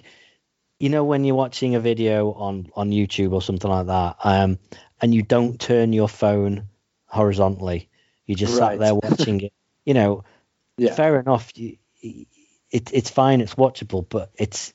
you 0.84 0.90
know 0.90 1.02
when 1.02 1.24
you're 1.24 1.34
watching 1.34 1.74
a 1.76 1.80
video 1.80 2.30
on 2.32 2.68
on 2.76 2.90
YouTube 2.90 3.32
or 3.32 3.40
something 3.40 3.70
like 3.70 3.86
that, 3.86 4.16
um, 4.22 4.58
and 5.00 5.14
you 5.14 5.22
don't 5.22 5.58
turn 5.58 5.94
your 5.94 6.10
phone 6.10 6.68
horizontally, 7.06 7.88
you 8.26 8.34
just 8.34 8.54
Right. 8.60 8.72
sat 8.72 8.78
there 8.80 8.94
watching 9.10 9.40
it. 9.40 9.54
You 9.86 9.94
know, 9.94 10.24
Yeah. 10.76 10.94
fair 10.94 11.18
enough. 11.18 11.50
You, 11.56 11.78
it, 12.02 12.90
it's 12.92 13.08
fine, 13.08 13.40
it's 13.40 13.54
watchable, 13.54 14.06
but 14.06 14.30
it's 14.34 14.74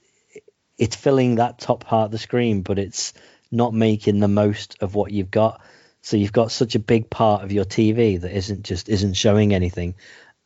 it's 0.79 0.95
filling 0.95 1.35
that 1.35 1.59
top 1.59 1.83
part 1.85 2.05
of 2.05 2.11
the 2.11 2.17
screen, 2.17 2.63
but 2.63 2.79
it's 2.79 3.13
not 3.51 3.75
making 3.75 4.19
the 4.19 4.27
most 4.27 4.77
of 4.81 4.95
what 4.95 5.11
you've 5.11 5.29
got. 5.29 5.61
So 6.01 6.17
you've 6.17 6.33
got 6.33 6.51
such 6.51 6.73
a 6.73 6.79
big 6.79 7.11
part 7.11 7.43
of 7.43 7.51
your 7.51 7.65
TV 7.65 8.19
that 8.19 8.35
isn't 8.35 8.63
just 8.63 8.89
isn't 8.89 9.13
showing 9.13 9.53
anything. 9.53 9.93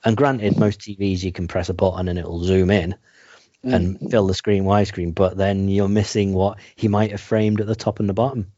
And 0.04 0.18
granted, 0.18 0.60
most 0.60 0.82
TVs 0.82 1.24
you 1.24 1.32
can 1.32 1.48
press 1.48 1.70
a 1.70 1.74
button 1.74 2.10
and 2.10 2.20
it'll 2.20 2.44
zoom 2.44 2.70
in 2.70 2.96
and 3.64 4.12
fill 4.12 4.28
the 4.28 4.34
screen 4.34 4.64
widescreen, 4.64 5.16
but 5.16 5.38
then 5.38 5.70
you're 5.70 5.88
missing 5.88 6.34
what 6.34 6.60
he 6.76 6.88
might 6.88 7.12
have 7.12 7.22
framed 7.22 7.62
at 7.62 7.68
the 7.68 7.76
top 7.76 8.00
and 8.00 8.10
the 8.10 8.14
bottom. 8.14 8.52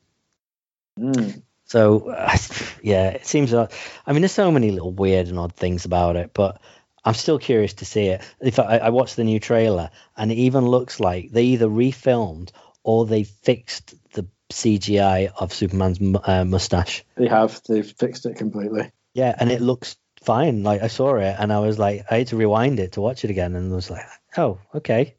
Mm. 0.99 1.41
So 1.65 2.09
uh, 2.09 2.37
yeah, 2.81 3.09
it 3.09 3.25
seems. 3.25 3.53
Uh, 3.53 3.67
I 4.05 4.13
mean, 4.13 4.21
there's 4.21 4.31
so 4.31 4.51
many 4.51 4.71
little 4.71 4.91
weird 4.91 5.27
and 5.27 5.39
odd 5.39 5.53
things 5.53 5.85
about 5.85 6.15
it, 6.15 6.31
but 6.33 6.61
I'm 7.03 7.13
still 7.13 7.39
curious 7.39 7.73
to 7.75 7.85
see 7.85 8.07
it. 8.07 8.21
If 8.39 8.59
I, 8.59 8.77
I 8.77 8.89
watched 8.89 9.15
the 9.15 9.23
new 9.23 9.39
trailer, 9.39 9.91
and 10.17 10.31
it 10.31 10.35
even 10.35 10.65
looks 10.65 10.99
like 10.99 11.31
they 11.31 11.43
either 11.43 11.67
refilmed 11.67 12.51
or 12.83 13.05
they 13.05 13.23
fixed 13.23 13.93
the 14.13 14.27
CGI 14.51 15.31
of 15.35 15.53
Superman's 15.53 15.99
uh, 16.23 16.45
mustache. 16.45 17.03
They 17.15 17.27
have. 17.27 17.61
They've 17.67 17.85
fixed 17.85 18.25
it 18.25 18.37
completely. 18.37 18.91
Yeah, 19.13 19.35
and 19.37 19.51
it 19.51 19.61
looks 19.61 19.97
fine. 20.23 20.63
Like 20.63 20.81
I 20.81 20.87
saw 20.87 21.15
it, 21.15 21.35
and 21.37 21.51
I 21.53 21.59
was 21.59 21.79
like, 21.79 22.05
I 22.09 22.19
had 22.19 22.27
to 22.27 22.37
rewind 22.37 22.79
it 22.79 22.93
to 22.93 23.01
watch 23.01 23.23
it 23.23 23.31
again, 23.31 23.55
and 23.55 23.71
I 23.71 23.75
was 23.75 23.89
like, 23.89 24.05
oh, 24.37 24.59
okay, 24.75 25.15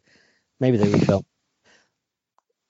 maybe 0.60 0.76
they 0.76 0.86
refilmed. 0.90 1.24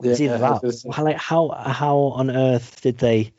It's 0.02 0.20
either 0.20 0.38
that. 0.38 0.64
it's- 0.64 0.84
How, 0.94 1.04
like 1.04 1.16
how 1.16 1.48
how 1.50 1.96
on 1.98 2.30
earth 2.30 2.80
did 2.82 2.98
they? 2.98 3.32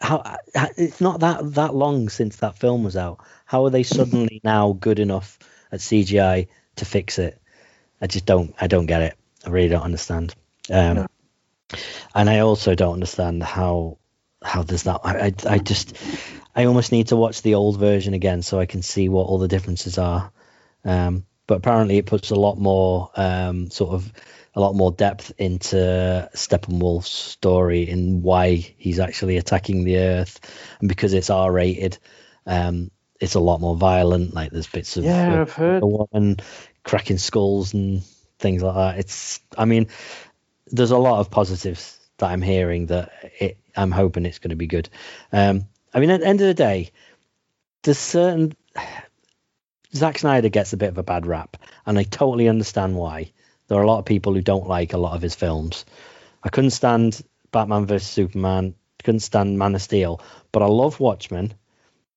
How 0.00 0.22
how- 0.54 0.68
it's 0.76 1.00
not 1.00 1.20
that 1.20 1.54
that 1.54 1.74
long 1.74 2.08
since 2.08 2.36
that 2.36 2.58
film 2.58 2.84
was 2.84 2.96
out. 2.96 3.20
How 3.44 3.64
are 3.64 3.70
they 3.70 3.82
suddenly 3.82 4.40
now 4.44 4.72
good 4.72 4.98
enough 4.98 5.38
at 5.72 5.80
CGI 5.80 6.48
to 6.76 6.84
fix 6.84 7.18
it? 7.18 7.40
I 8.00 8.06
just 8.06 8.26
don't. 8.26 8.54
I 8.60 8.66
don't 8.66 8.86
get 8.86 9.02
it. 9.02 9.14
I 9.44 9.50
really 9.50 9.68
don't 9.68 9.82
understand. 9.82 10.34
Um, 10.70 10.94
No. 10.96 11.06
And 12.14 12.30
I 12.30 12.40
also 12.40 12.74
don't 12.76 12.94
understand 12.94 13.42
how 13.42 13.98
how 14.42 14.62
does 14.62 14.84
that? 14.84 15.00
I, 15.02 15.26
I, 15.26 15.32
I 15.54 15.58
just, 15.58 15.96
I 16.54 16.66
almost 16.66 16.92
need 16.92 17.08
to 17.08 17.16
watch 17.16 17.42
the 17.42 17.54
old 17.56 17.78
version 17.80 18.14
again 18.14 18.42
so 18.42 18.60
I 18.60 18.66
can 18.66 18.82
see 18.82 19.08
what 19.08 19.26
all 19.26 19.38
the 19.38 19.48
differences 19.48 19.98
are. 19.98 20.30
Um, 20.84 21.24
but 21.46 21.58
apparently, 21.58 21.98
it 21.98 22.06
puts 22.06 22.30
a 22.30 22.34
lot 22.34 22.58
more 22.58 23.10
um, 23.16 23.70
sort 23.70 23.92
of 23.92 24.12
a 24.54 24.60
lot 24.60 24.74
more 24.74 24.90
depth 24.90 25.32
into 25.38 26.28
Steppenwolf's 26.34 27.10
story 27.10 27.88
in 27.88 28.22
why 28.22 28.54
he's 28.54 28.98
actually 28.98 29.36
attacking 29.36 29.84
the 29.84 29.98
Earth, 29.98 30.40
and 30.80 30.88
because 30.88 31.12
it's 31.12 31.30
R 31.30 31.52
rated, 31.52 31.98
um, 32.46 32.90
it's 33.20 33.34
a 33.34 33.40
lot 33.40 33.60
more 33.60 33.76
violent. 33.76 34.34
Like 34.34 34.50
there's 34.50 34.66
bits 34.66 34.96
of 34.96 35.04
Yeah, 35.04 35.42
I've 35.42 35.52
heard. 35.52 35.82
a 35.82 35.86
woman 35.86 36.38
cracking 36.84 37.18
skulls 37.18 37.74
and 37.74 38.02
things 38.38 38.62
like 38.62 38.74
that. 38.74 38.98
It's, 38.98 39.40
I 39.56 39.64
mean, 39.64 39.88
there's 40.68 40.90
a 40.90 40.98
lot 40.98 41.20
of 41.20 41.30
positives 41.30 41.98
that 42.18 42.30
I'm 42.30 42.42
hearing 42.42 42.86
that 42.86 43.12
it, 43.38 43.58
I'm 43.76 43.90
hoping 43.90 44.24
it's 44.24 44.38
going 44.38 44.50
to 44.50 44.56
be 44.56 44.66
good. 44.66 44.88
Um, 45.32 45.66
I 45.92 46.00
mean, 46.00 46.10
at 46.10 46.20
the 46.20 46.26
end 46.26 46.40
of 46.40 46.46
the 46.46 46.54
day, 46.54 46.92
there's 47.82 47.98
certain 47.98 48.54
Zack 49.94 50.18
Snyder 50.18 50.48
gets 50.48 50.72
a 50.72 50.76
bit 50.76 50.88
of 50.90 50.98
a 50.98 51.02
bad 51.02 51.26
rap, 51.26 51.56
and 51.86 51.98
I 51.98 52.02
totally 52.02 52.48
understand 52.48 52.96
why. 52.96 53.32
There 53.68 53.78
are 53.78 53.82
a 53.82 53.86
lot 53.86 53.98
of 53.98 54.04
people 54.04 54.34
who 54.34 54.42
don't 54.42 54.68
like 54.68 54.92
a 54.92 54.98
lot 54.98 55.14
of 55.14 55.22
his 55.22 55.34
films. 55.34 55.84
I 56.42 56.48
couldn't 56.48 56.70
stand 56.70 57.22
Batman 57.50 57.86
vs 57.86 58.06
Superman, 58.08 58.74
couldn't 59.02 59.20
stand 59.20 59.58
Man 59.58 59.74
of 59.74 59.82
Steel, 59.82 60.20
but 60.52 60.62
I 60.62 60.66
love 60.66 61.00
Watchmen. 61.00 61.54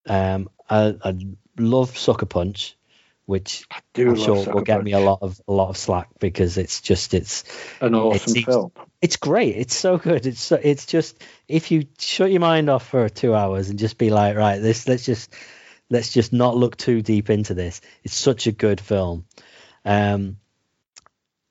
Um, 0.06 0.50
I, 0.70 0.96
I 1.04 1.16
love 1.58 1.98
Sucker 1.98 2.26
Punch, 2.26 2.78
which 3.26 3.66
do 3.94 4.10
I'm 4.10 4.16
sure 4.16 4.54
will 4.54 4.62
get 4.62 4.84
me 4.84 4.94
a 4.94 5.00
lot 5.00 5.20
of 5.22 5.40
a 5.48 5.52
lot 5.52 5.70
of 5.70 5.78
slack 5.78 6.10
because 6.20 6.58
it's 6.58 6.82
just 6.82 7.14
it's 7.14 7.44
An 7.82 7.94
awesome 7.96 8.34
seems- 8.34 8.46
film. 8.46 8.72
it's 9.02 9.18
great. 9.18 9.56
It's 9.56 9.76
so 9.76 9.98
good. 9.98 10.26
It's 10.26 10.42
so, 10.42 10.60
it's 10.62 10.86
just 10.86 11.22
if 11.48 11.70
you 11.72 11.86
shut 12.00 12.32
your 12.32 12.42
mind 12.42 12.70
off 12.70 12.88
for 12.88 13.08
two 13.10 13.34
hours 13.36 13.70
and 13.70 13.78
just 13.80 13.98
be 13.98 14.10
like, 14.10 14.36
right, 14.36 14.60
this 14.60 14.88
let's 14.88 15.06
just 15.06 15.34
let's 15.90 16.12
just 16.12 16.34
not 16.34 16.56
look 16.56 16.78
too 16.78 17.02
deep 17.02 17.30
into 17.30 17.54
this. 17.54 17.82
It's 18.04 18.16
such 18.16 18.48
a 18.48 18.52
good 18.52 18.80
film. 18.80 19.26
Um, 19.86 20.38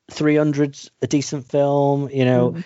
300's 0.09 0.91
a 1.01 1.07
decent 1.07 1.49
film. 1.49 2.09
You 2.09 2.25
know, 2.25 2.63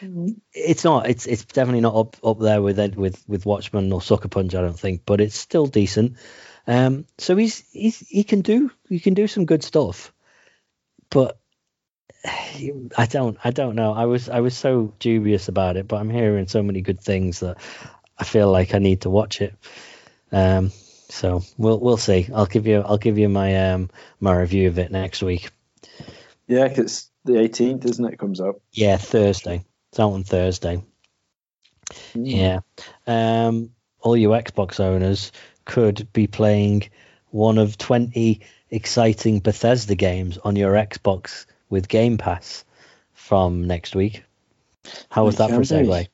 it's 0.54 0.84
not. 0.84 1.10
It's 1.10 1.26
it's 1.26 1.46
definitely 1.46 1.82
not 1.82 1.96
up 1.96 2.18
up 2.24 2.40
there 2.40 2.62
with 2.62 2.80
with 2.96 3.24
with 3.28 3.46
Watchmen 3.46 3.92
or 3.92 4.02
Sucker 4.02 4.30
Punch. 4.30 4.56
I 4.56 4.62
don't 4.62 4.80
think, 4.80 5.02
but 5.06 5.22
it's 5.22 5.38
still 5.38 5.68
decent. 5.68 6.18
Um, 6.66 7.06
so 7.18 7.36
he's 7.36 7.64
he's 7.72 8.00
he 8.00 8.24
can 8.24 8.42
do 8.42 8.72
he 8.90 9.00
can 9.00 9.14
do 9.14 9.28
some 9.28 9.46
good 9.46 9.64
stuff, 9.64 10.14
but 11.10 11.38
I 12.26 13.08
don't 13.10 13.38
I 13.44 13.52
don't 13.52 13.76
know. 13.76 13.94
I 13.94 14.06
was 14.06 14.30
I 14.30 14.40
was 14.40 14.56
so 14.56 14.94
dubious 15.00 15.48
about 15.48 15.78
it, 15.78 15.88
but 15.88 15.98
I'm 15.98 16.10
hearing 16.10 16.48
so 16.48 16.64
many 16.64 16.82
good 16.82 17.02
things 17.02 17.42
that 17.42 17.58
I 18.18 18.24
feel 18.24 18.50
like 18.50 18.74
I 18.74 18.80
need 18.80 19.02
to 19.02 19.10
watch 19.10 19.42
it. 19.42 19.56
Um, 20.32 20.72
so 21.10 21.42
we'll 21.58 21.80
we'll 21.80 21.98
see. 21.98 22.30
I'll 22.34 22.46
give 22.46 22.68
you 22.68 22.82
I'll 22.82 22.98
give 22.98 23.18
you 23.18 23.30
my 23.30 23.72
um 23.72 23.90
my 24.20 24.36
review 24.36 24.68
of 24.68 24.80
it 24.80 24.92
next 24.92 25.22
week. 25.22 25.52
Yeah, 26.48 26.68
'cause 26.70 26.80
it's 26.80 27.12
the 27.26 27.34
18th, 27.34 27.86
isn't 27.86 28.06
it? 28.06 28.20
Comes 28.20 28.42
out. 28.42 28.62
Yeah, 28.72 28.98
Thursday. 28.98 29.64
It's 29.92 30.00
out 30.00 30.12
on 30.14 30.24
Thursday. 30.24 30.84
Yeah. 32.14 32.60
Um, 33.08 33.72
all 34.02 34.18
you 34.18 34.30
Xbox 34.30 34.80
owners 34.80 35.32
could 35.66 36.12
be 36.14 36.28
playing 36.28 36.90
one 37.32 37.58
of 37.58 37.78
20 37.78 38.42
exciting 38.70 39.40
Bethesda 39.40 39.96
games 39.96 40.38
on 40.38 40.56
your 40.56 40.74
Xbox 40.74 41.46
with 41.70 41.88
Game 41.88 42.18
Pass 42.18 42.66
from 43.14 43.66
next 43.66 43.96
week. 43.96 44.24
How 45.10 45.26
was 45.26 45.38
that 45.38 45.50
for 45.50 45.62
a 45.62 45.66
segue? 45.88 46.08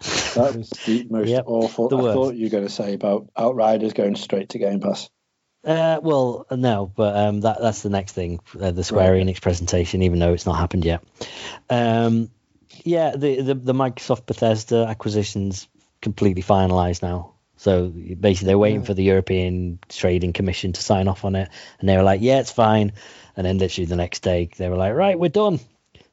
That 0.00 0.54
was 0.54 0.70
the 0.70 1.04
most 1.10 1.28
Yep, 1.28 1.44
awful. 1.46 1.88
the 1.88 1.96
I 1.98 2.02
worst. 2.02 2.14
thought 2.14 2.34
you 2.36 2.46
were 2.46 2.50
going 2.50 2.66
to 2.66 2.72
say 2.72 2.94
about 2.94 3.28
Outriders 3.36 3.92
going 3.92 4.16
straight 4.16 4.50
to 4.50 4.58
Game 4.58 4.80
Pass. 4.80 5.10
Uh, 5.62 6.00
well, 6.02 6.46
no, 6.50 6.90
but 6.94 7.14
um, 7.16 7.40
that 7.42 7.60
that's 7.60 7.82
the 7.82 7.90
next 7.90 8.12
thing, 8.12 8.40
uh, 8.58 8.70
the 8.70 8.82
Square 8.82 9.12
Right. 9.12 9.26
Enix 9.26 9.42
presentation, 9.42 10.02
even 10.02 10.18
though 10.18 10.32
it's 10.32 10.46
not 10.46 10.56
happened 10.56 10.86
yet. 10.86 11.02
Um, 11.68 12.30
yeah, 12.82 13.14
the, 13.14 13.42
the 13.42 13.54
the 13.54 13.74
Microsoft 13.74 14.24
Bethesda 14.24 14.86
acquisition's 14.88 15.68
completely 16.00 16.42
finalized 16.42 17.02
now. 17.02 17.34
So 17.58 17.88
basically, 17.88 18.46
they're 18.46 18.58
waiting 18.58 18.84
for 18.84 18.94
the 18.94 19.04
European 19.04 19.80
Trading 19.90 20.32
Commission 20.32 20.72
to 20.72 20.82
sign 20.82 21.08
off 21.08 21.26
on 21.26 21.36
it, 21.36 21.50
and 21.78 21.86
they 21.86 21.96
were 21.98 22.02
like, 22.02 22.22
"Yeah, 22.22 22.40
it's 22.40 22.52
fine." 22.52 22.92
And 23.36 23.44
then 23.46 23.58
literally 23.58 23.84
the 23.84 23.96
next 23.96 24.20
day, 24.20 24.48
they 24.56 24.70
were 24.70 24.76
like, 24.76 24.94
"Right, 24.94 25.18
we're 25.18 25.28
done. 25.28 25.60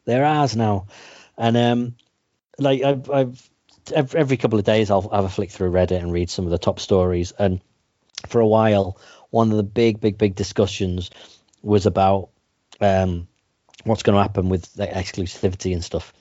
They're 0.03 0.25
ours 0.25 0.57
now." 0.57 0.87
And 1.37 1.55
um, 1.55 1.95
like 2.59 2.81
I've, 2.83 3.09
I've 3.09 3.49
every, 3.91 4.19
every 4.19 4.37
couple 4.37 4.59
of 4.59 4.65
days, 4.65 4.91
I'll 4.91 5.09
have 5.09 5.25
a 5.25 5.29
flick 5.29 5.51
through 5.51 5.71
Reddit 5.71 5.99
and 5.99 6.11
read 6.11 6.29
some 6.29 6.45
of 6.45 6.51
the 6.51 6.57
top 6.57 6.79
stories, 6.79 7.31
and 7.37 7.61
for 8.27 8.41
a 8.41 8.47
while, 8.47 8.99
one 9.29 9.51
of 9.51 9.57
the 9.57 9.63
big, 9.63 9.99
big, 9.99 10.17
big 10.17 10.35
discussions 10.35 11.11
was 11.61 11.85
about 11.85 12.29
um, 12.79 13.27
what's 13.83 14.03
going 14.03 14.15
to 14.15 14.21
happen 14.21 14.49
with 14.49 14.73
the 14.73 14.87
exclusivity 14.87 15.73
and 15.73 15.83
stuff. 15.83 16.13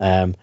Um, 0.00 0.34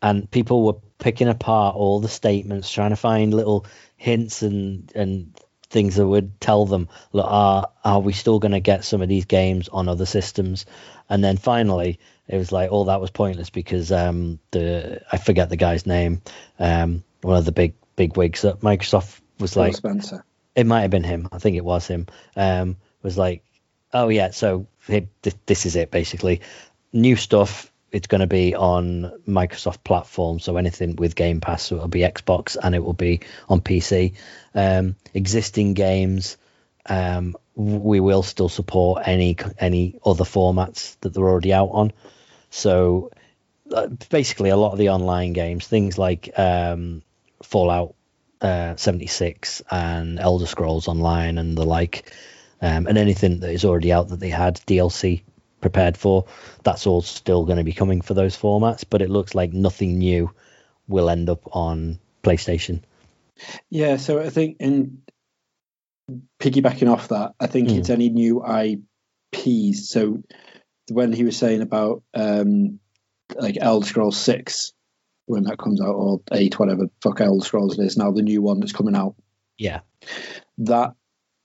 and 0.00 0.30
people 0.30 0.64
were 0.64 0.80
picking 0.98 1.28
apart 1.28 1.76
all 1.76 2.00
the 2.00 2.08
statements, 2.08 2.70
trying 2.70 2.90
to 2.90 2.96
find 2.96 3.32
little 3.32 3.66
hints 3.96 4.42
and 4.42 4.90
and 4.94 5.38
things 5.72 5.96
that 5.96 6.06
would 6.06 6.40
tell 6.40 6.66
them, 6.66 6.88
look, 7.12 7.26
are 7.26 7.70
are 7.84 8.00
we 8.00 8.12
still 8.12 8.38
going 8.38 8.52
to 8.52 8.60
get 8.60 8.84
some 8.84 9.02
of 9.02 9.08
these 9.08 9.24
games 9.24 9.68
on 9.68 9.88
other 9.88 10.06
systems? 10.06 10.66
And 11.08 11.24
then 11.24 11.38
finally, 11.38 11.98
it 12.28 12.36
was 12.36 12.52
like, 12.52 12.68
oh, 12.70 12.84
that 12.84 13.00
was 13.00 13.10
pointless 13.10 13.50
because 13.50 13.90
um, 13.90 14.38
the 14.52 15.02
I 15.10 15.16
forget 15.16 15.48
the 15.48 15.56
guy's 15.56 15.86
name, 15.86 16.22
um, 16.58 17.02
one 17.22 17.38
of 17.38 17.44
the 17.44 17.52
big 17.52 17.74
big 17.96 18.16
wigs 18.16 18.44
at 18.44 18.60
Microsoft 18.60 19.20
was 19.40 19.54
Phil 19.54 19.64
like, 19.64 19.74
Spencer. 19.74 20.24
it 20.54 20.66
might 20.66 20.82
have 20.82 20.90
been 20.90 21.04
him. 21.04 21.28
I 21.32 21.38
think 21.38 21.56
it 21.56 21.64
was 21.64 21.86
him. 21.86 22.06
Um, 22.36 22.76
was 23.02 23.18
like, 23.18 23.42
oh 23.92 24.08
yeah, 24.08 24.30
so 24.30 24.66
it, 24.88 25.08
th- 25.22 25.36
this 25.46 25.66
is 25.66 25.74
it 25.76 25.90
basically. 25.90 26.42
New 26.92 27.16
stuff. 27.16 27.71
It's 27.92 28.06
going 28.06 28.22
to 28.22 28.26
be 28.26 28.54
on 28.54 29.12
Microsoft 29.28 29.84
platform, 29.84 30.40
so 30.40 30.56
anything 30.56 30.96
with 30.96 31.14
Game 31.14 31.40
Pass, 31.40 31.64
so 31.64 31.76
it'll 31.76 31.88
be 31.88 32.00
Xbox 32.00 32.56
and 32.60 32.74
it 32.74 32.82
will 32.82 32.94
be 32.94 33.20
on 33.50 33.60
PC. 33.60 34.14
Um, 34.54 34.96
existing 35.12 35.74
games, 35.74 36.38
um, 36.86 37.36
we 37.54 38.00
will 38.00 38.22
still 38.22 38.48
support 38.48 39.02
any 39.06 39.36
any 39.58 39.98
other 40.04 40.24
formats 40.24 40.98
that 41.00 41.12
they're 41.12 41.28
already 41.28 41.52
out 41.52 41.70
on. 41.72 41.92
So 42.48 43.10
uh, 43.70 43.88
basically, 44.08 44.48
a 44.48 44.56
lot 44.56 44.72
of 44.72 44.78
the 44.78 44.88
online 44.88 45.34
games, 45.34 45.66
things 45.66 45.98
like 45.98 46.30
um, 46.38 47.02
Fallout 47.42 47.94
uh, 48.40 48.76
76 48.76 49.62
and 49.70 50.18
Elder 50.18 50.46
Scrolls 50.46 50.88
Online 50.88 51.38
and 51.38 51.56
the 51.56 51.64
like, 51.64 52.10
um, 52.60 52.86
and 52.86 52.98
anything 52.98 53.40
that 53.40 53.50
is 53.50 53.64
already 53.64 53.92
out 53.92 54.08
that 54.08 54.20
they 54.20 54.30
had 54.30 54.56
DLC 54.66 55.22
prepared 55.62 55.96
for, 55.96 56.26
that's 56.62 56.86
all 56.86 57.00
still 57.00 57.46
going 57.46 57.56
to 57.58 57.64
be 57.64 57.72
coming 57.72 58.02
for 58.02 58.12
those 58.12 58.36
formats. 58.36 58.84
But 58.88 59.00
it 59.00 59.08
looks 59.08 59.34
like 59.34 59.54
nothing 59.54 59.98
new 59.98 60.30
will 60.86 61.08
end 61.08 61.30
up 61.30 61.40
on 61.56 61.98
PlayStation. 62.22 62.82
Yeah, 63.70 63.96
so 63.96 64.20
I 64.20 64.28
think 64.28 64.58
in 64.60 65.02
piggybacking 66.38 66.92
off 66.92 67.08
that, 67.08 67.32
I 67.40 67.46
think 67.46 67.70
Hmm. 67.70 67.76
it's 67.78 67.90
any 67.90 68.10
new 68.10 68.44
IPs. 68.44 69.88
So 69.88 70.22
when 70.90 71.12
he 71.12 71.24
was 71.24 71.36
saying 71.36 71.62
about 71.62 72.02
um, 72.12 72.80
like 73.34 73.56
Elder 73.60 73.86
Scrolls 73.86 74.18
Six, 74.18 74.72
when 75.26 75.44
that 75.44 75.58
comes 75.58 75.80
out, 75.80 75.94
or 75.94 76.20
Eight, 76.32 76.58
whatever 76.58 76.86
fuck 77.00 77.20
Elder 77.20 77.44
Scrolls 77.44 77.78
it 77.78 77.84
is 77.84 77.96
now, 77.96 78.10
the 78.10 78.22
new 78.22 78.42
one 78.42 78.60
that's 78.60 78.72
coming 78.72 78.96
out, 78.96 79.14
Yeah, 79.56 79.80
that 80.58 80.92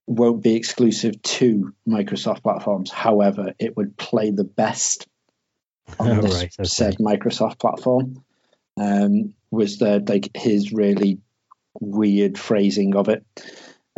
won't 0.07 0.41
be 0.41 0.55
exclusive 0.55 1.21
to 1.21 1.73
Microsoft 1.87 2.41
platforms. 2.41 2.89
However, 2.89 3.53
it 3.59 3.75
would 3.75 3.97
play 3.97 4.31
the 4.31 4.45
best 4.45 5.05
on 5.99 6.21
this 6.21 6.33
Right, 6.33 6.55
said 6.63 6.97
Microsoft 6.97 7.59
platform. 7.59 8.23
Um, 8.79 9.33
was 9.51 9.77
the 9.77 10.03
like 10.07 10.29
his 10.35 10.71
really 10.71 11.19
weird 11.79 12.37
phrasing 12.37 12.95
of 12.95 13.09
it. 13.09 13.25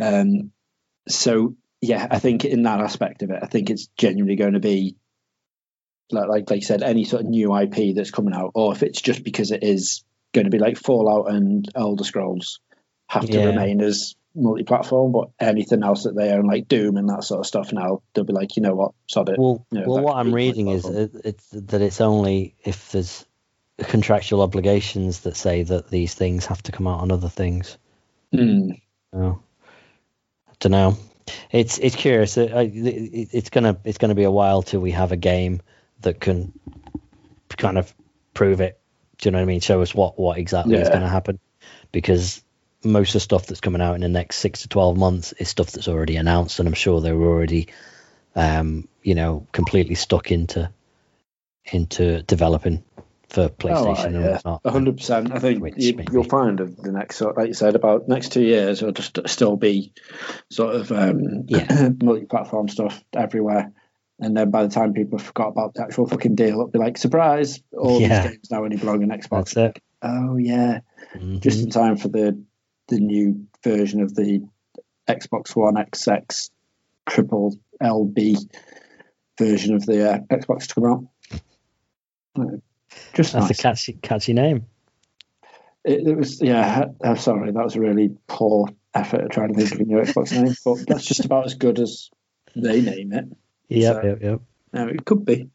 Um, 0.02 0.52
so 1.08 1.56
yeah, 1.80 2.06
I 2.10 2.18
think 2.18 2.44
in 2.44 2.62
that 2.64 2.80
aspect 2.80 3.22
of 3.22 3.30
it, 3.30 3.40
I 3.42 3.46
think 3.46 3.70
it's 3.70 3.88
genuinely 3.96 4.36
going 4.36 4.54
to 4.54 4.60
be 4.60 4.96
like 6.10 6.28
like 6.28 6.50
like 6.50 6.62
said, 6.62 6.82
any 6.82 7.04
sort 7.04 7.22
of 7.22 7.28
new 7.28 7.56
IP 7.56 7.94
that's 7.94 8.10
coming 8.10 8.34
out, 8.34 8.52
or 8.54 8.72
if 8.72 8.82
it's 8.82 9.00
just 9.00 9.22
because 9.22 9.50
it 9.50 9.62
is 9.62 10.04
going 10.34 10.44
to 10.44 10.50
be 10.50 10.58
like 10.58 10.76
Fallout 10.76 11.30
and 11.30 11.68
Elder 11.74 12.04
Scrolls 12.04 12.60
have 13.08 13.28
to 13.28 13.38
Yeah. 13.38 13.46
remain 13.46 13.80
as 13.80 14.14
multi-platform, 14.34 15.12
but 15.12 15.30
anything 15.40 15.82
else 15.82 16.04
that 16.04 16.14
they 16.14 16.30
own, 16.30 16.46
like 16.46 16.68
Doom 16.68 16.96
and 16.96 17.08
that 17.08 17.24
sort 17.24 17.40
of 17.40 17.46
stuff, 17.46 17.72
now 17.72 18.02
they'll 18.14 18.24
be 18.24 18.32
like, 18.32 18.56
you 18.56 18.62
know 18.62 18.74
what, 18.74 18.92
sod 19.08 19.28
it. 19.28 19.38
Well, 19.38 19.66
Yeah, 19.70 19.84
well, 19.86 20.02
what 20.02 20.16
I'm 20.16 20.34
reading 20.34 20.68
is 20.68 20.84
it's 20.86 21.48
that 21.50 21.80
it's 21.82 22.00
only 22.00 22.54
if 22.64 22.92
there's 22.92 23.24
contractual 23.78 24.42
obligations 24.42 25.20
that 25.20 25.36
say 25.36 25.62
that 25.62 25.90
these 25.90 26.14
things 26.14 26.46
have 26.46 26.62
to 26.64 26.72
come 26.72 26.86
out 26.86 27.00
on 27.00 27.10
other 27.10 27.28
things. 27.28 27.78
Hmm. 28.32 28.72
Oh, 29.12 29.40
I 30.48 30.52
don't 30.60 30.72
know. 30.72 30.98
It's 31.50 31.78
it's 31.78 31.96
curious. 31.96 32.36
It, 32.36 32.50
it, 32.52 33.28
it's 33.32 33.50
gonna 33.50 33.78
it's 33.84 33.98
gonna 33.98 34.14
be 34.14 34.24
a 34.24 34.30
while 34.30 34.62
till 34.62 34.80
we 34.80 34.92
have 34.92 35.12
a 35.12 35.16
game 35.16 35.62
that 36.00 36.20
can 36.20 36.52
kind 37.56 37.78
of 37.78 37.92
prove 38.34 38.60
it. 38.60 38.80
Do 39.18 39.28
you 39.28 39.32
know 39.32 39.38
what 39.38 39.42
I 39.42 39.46
mean? 39.46 39.60
Show 39.60 39.82
us 39.82 39.94
what 39.94 40.18
what 40.18 40.38
exactly 40.38 40.76
is 40.76 40.88
going 40.88 41.02
to 41.02 41.08
happen. 41.08 41.38
because 41.92 42.42
most 42.84 43.10
of 43.10 43.14
the 43.14 43.20
stuff 43.20 43.46
that's 43.46 43.60
coming 43.60 43.80
out 43.82 43.94
in 43.94 44.00
the 44.00 44.08
next 44.08 44.36
six 44.36 44.62
to 44.62 44.68
twelve 44.68 44.96
months 44.96 45.32
is 45.32 45.48
stuff 45.48 45.72
that's 45.72 45.88
already 45.88 46.16
announced, 46.16 46.58
and 46.58 46.68
I'm 46.68 46.74
sure 46.74 47.00
they 47.00 47.12
were 47.12 47.28
already, 47.28 47.68
um, 48.34 48.88
you 49.02 49.14
know, 49.14 49.46
completely 49.52 49.94
stuck 49.94 50.30
into 50.32 50.70
into 51.72 52.22
developing 52.22 52.82
for 53.28 53.48
PlayStation 53.48 53.98
Oh, 53.98 54.06
and 54.06 54.14
yeah, 54.14 54.32
whatnot. 54.32 54.60
hundred 54.66 54.96
percent. 54.96 55.32
I 55.32 55.38
think 55.38 55.62
Which 55.62 55.74
you, 55.76 56.00
you'll 56.10 56.24
find 56.24 56.58
the 56.58 56.90
next, 56.90 57.16
sort 57.16 57.36
like 57.36 57.48
you 57.48 57.54
said, 57.54 57.76
about 57.76 58.08
next 58.08 58.32
two 58.32 58.42
years, 58.42 58.82
it'll 58.82 58.92
just 58.92 59.18
still 59.28 59.56
be 59.56 59.92
sort 60.50 60.74
of 60.74 60.90
um, 60.90 61.44
Yeah. 61.46 61.90
multi-platform 62.02 62.68
stuff 62.68 63.02
everywhere. 63.12 63.72
And 64.18 64.36
then 64.36 64.50
by 64.50 64.64
the 64.64 64.68
time 64.68 64.92
people 64.92 65.18
forgot 65.18 65.48
about 65.48 65.74
the 65.74 65.82
actual 65.82 66.06
fucking 66.06 66.34
deal, 66.34 66.48
it'll 66.48 66.66
be 66.68 66.78
like, 66.78 66.98
surprise! 66.98 67.60
All 67.72 68.00
Yeah. 68.00 68.22
these 68.22 68.32
games 68.32 68.50
now 68.50 68.64
only 68.64 68.76
belong 68.76 69.02
on 69.02 69.10
Xbox. 69.16 69.54
That's 69.54 69.56
it. 69.56 69.82
Oh 70.02 70.36
yeah, 70.36 70.80
Mhm. 71.14 71.40
just 71.40 71.62
in 71.62 71.70
time 71.70 71.96
for 71.96 72.08
the 72.08 72.42
the 72.90 73.00
new 73.00 73.46
version 73.64 74.02
of 74.02 74.14
the 74.14 74.46
Xbox 75.08 75.56
One 75.56 75.74
XX 75.76 76.50
triple 77.08 77.58
LB 77.82 78.36
version 79.38 79.74
of 79.74 79.86
the 79.86 80.10
uh, 80.12 80.18
Xbox 80.30 80.66
to 80.66 80.74
come 80.74 80.84
out. 80.84 81.04
Uh, 82.38 82.56
Just 83.14 83.32
That's 83.32 83.48
nice. 83.48 83.58
a 83.58 83.62
catchy 83.62 83.92
catchy 83.94 84.32
name. 84.34 84.66
It, 85.84 86.06
it 86.06 86.16
was 86.16 86.42
yeah. 86.42 86.86
I'm 87.02 87.16
sorry, 87.16 87.50
that 87.52 87.64
was 87.64 87.76
a 87.76 87.80
really 87.80 88.10
poor 88.26 88.68
effort 88.92 89.22
at 89.22 89.30
trying 89.30 89.54
to 89.54 89.54
think 89.54 89.72
of 89.72 89.80
a 89.80 89.84
new 89.84 89.96
Xbox 89.96 90.32
name, 90.32 90.54
but 90.64 90.86
that's 90.86 91.06
just 91.06 91.24
about 91.24 91.46
as 91.46 91.54
good 91.54 91.78
as 91.80 92.10
they 92.54 92.82
name 92.82 93.12
it. 93.12 93.24
Yep, 93.68 93.94
So- 93.94 94.06
yep, 94.08 94.18
yep. 94.22 94.40
No, 94.72 94.86
it 94.88 95.04
could 95.04 95.24
be. 95.24 95.48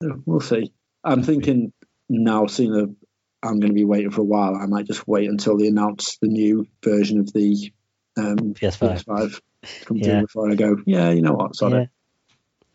We'll 0.00 0.40
see. 0.40 0.72
I'm 1.04 1.22
thinking 1.22 1.72
now, 2.08 2.46
seeing 2.46 2.72
that 2.72 2.94
I'm 3.42 3.60
going 3.60 3.70
to 3.70 3.74
be 3.74 3.84
waiting 3.84 4.10
for 4.10 4.22
a 4.22 4.24
while, 4.24 4.56
I 4.56 4.66
might 4.66 4.86
just 4.86 5.06
wait 5.06 5.28
until 5.28 5.56
they 5.56 5.68
announce 5.68 6.18
the 6.18 6.28
new 6.28 6.66
version 6.82 7.20
of 7.20 7.32
the 7.32 7.72
um, 8.16 8.54
PS5. 8.54 9.04
PS5 9.04 9.40
come 9.84 9.96
Yeah. 9.98 10.20
before 10.22 10.50
I 10.50 10.54
go. 10.54 10.76
Yeah, 10.86 11.10
you 11.10 11.22
know 11.22 11.34
what? 11.34 11.54
Sorry. 11.56 11.82
Yeah. 11.82 11.86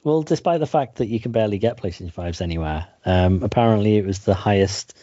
Well, 0.03 0.23
despite 0.23 0.59
the 0.59 0.67
fact 0.67 0.97
that 0.97 1.07
you 1.07 1.19
can 1.19 1.31
barely 1.31 1.57
get 1.57 1.77
PlayStation 1.77 2.13
5s 2.13 2.41
anywhere, 2.41 2.87
um, 3.05 3.41
apparently 3.43 3.97
it 3.97 4.05
was 4.05 4.19
the 4.19 4.33
highest 4.33 4.97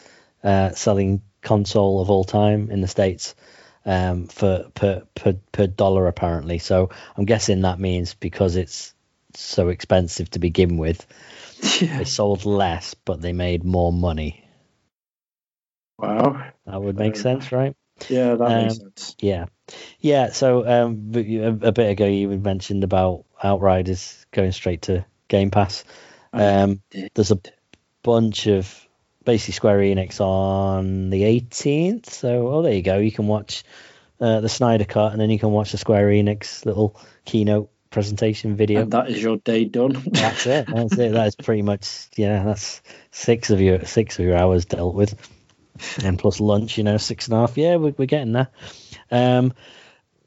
uh, 0.44 0.70
selling 0.70 1.22
console 1.42 2.00
of 2.00 2.10
all 2.10 2.24
time 2.24 2.70
in 2.70 2.80
the 2.82 2.88
States 2.88 3.34
um, 3.86 4.26
for 4.26 4.66
per, 4.74 5.02
per 5.14 5.34
per 5.52 5.66
dollar 5.66 6.06
apparently. 6.06 6.58
So 6.58 6.90
I'm 7.16 7.24
guessing 7.24 7.62
that 7.62 7.80
means 7.80 8.12
because 8.14 8.56
it's 8.56 8.94
so 9.34 9.68
expensive 9.68 10.30
to 10.30 10.38
begin 10.38 10.76
with, 10.76 11.06
Yeah. 11.80 11.98
they 11.98 12.04
sold 12.04 12.44
less, 12.44 12.94
but 12.94 13.20
they 13.22 13.32
made 13.32 13.64
more 13.64 13.92
money. 13.92 14.44
Wow. 16.00 16.42
That 16.66 16.80
would 16.82 16.96
make 16.96 17.14
Um, 17.16 17.20
sense, 17.22 17.52
right? 17.52 17.76
Yeah, 18.08 18.34
that 18.36 18.48
makes 18.48 18.74
Um, 18.74 18.80
sense. 18.80 19.16
Yeah, 19.20 19.46
yeah. 20.00 20.30
So 20.30 20.66
um, 20.66 21.12
a, 21.14 21.68
a 21.68 21.72
bit 21.72 21.90
ago, 21.90 22.06
you 22.06 22.28
mentioned 22.28 22.84
about 22.84 23.24
Outriders 23.42 24.24
going 24.32 24.52
straight 24.52 24.82
to 24.82 25.04
Game 25.28 25.50
Pass. 25.50 25.84
Um, 26.32 26.80
there's 27.14 27.30
a 27.32 27.40
bunch 28.02 28.46
of 28.46 28.88
basically 29.24 29.52
Square 29.52 29.78
Enix 29.80 30.20
on 30.20 31.10
the 31.10 31.22
18th. 31.22 32.06
So, 32.06 32.48
oh, 32.48 32.62
there 32.62 32.72
you 32.72 32.82
go. 32.82 32.98
You 32.98 33.12
can 33.12 33.26
watch 33.26 33.64
uh, 34.20 34.40
the 34.40 34.48
Snyder 34.48 34.84
Cut, 34.84 35.12
and 35.12 35.20
then 35.20 35.30
you 35.30 35.38
can 35.38 35.50
watch 35.50 35.72
the 35.72 35.78
Square 35.78 36.08
Enix 36.08 36.64
little 36.64 36.98
keynote 37.24 37.70
presentation 37.90 38.56
video. 38.56 38.82
And 38.82 38.92
that 38.92 39.10
is 39.10 39.20
your 39.22 39.36
day 39.38 39.64
done. 39.64 40.00
That's 40.06 40.46
it. 40.46 40.66
That's 40.72 40.96
it. 40.96 41.12
That 41.12 41.26
is 41.26 41.36
pretty 41.36 41.62
much 41.62 42.06
yeah. 42.16 42.44
That's 42.44 42.80
six 43.10 43.50
of 43.50 43.60
your 43.60 43.84
six 43.84 44.18
of 44.18 44.24
your 44.24 44.36
hours 44.36 44.64
dealt 44.64 44.94
with, 44.94 45.14
and 46.02 46.18
plus 46.18 46.40
lunch. 46.40 46.78
You 46.78 46.84
know, 46.84 46.96
six 46.96 47.26
and 47.26 47.34
a 47.34 47.40
half. 47.40 47.56
Yeah, 47.56 47.76
we're, 47.76 47.94
we're 47.96 48.06
getting 48.06 48.32
there. 48.32 48.48
Um, 49.10 49.52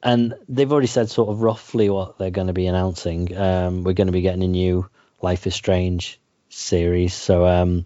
and 0.01 0.36
they've 0.49 0.72
already 0.72 0.88
said 0.88 1.10
sort 1.10 1.30
of 1.30 1.41
roughly 1.41 1.89
what 1.89 2.18
they're 2.18 2.30
going 2.30 2.47
to 2.47 2.54
be 2.54 2.68
announcing. 2.68 3.36
Um, 3.38 3.84
we're 3.84 3.93
going 3.93 4.08
to 4.08 4.14
be 4.14 4.22
getting 4.22 4.43
a 4.43 4.47
new 4.47 4.89
Life 5.22 5.47
is 5.47 5.56
Strange 5.56 6.20
series. 6.49 7.14
So 7.14 7.45
um, 7.47 7.86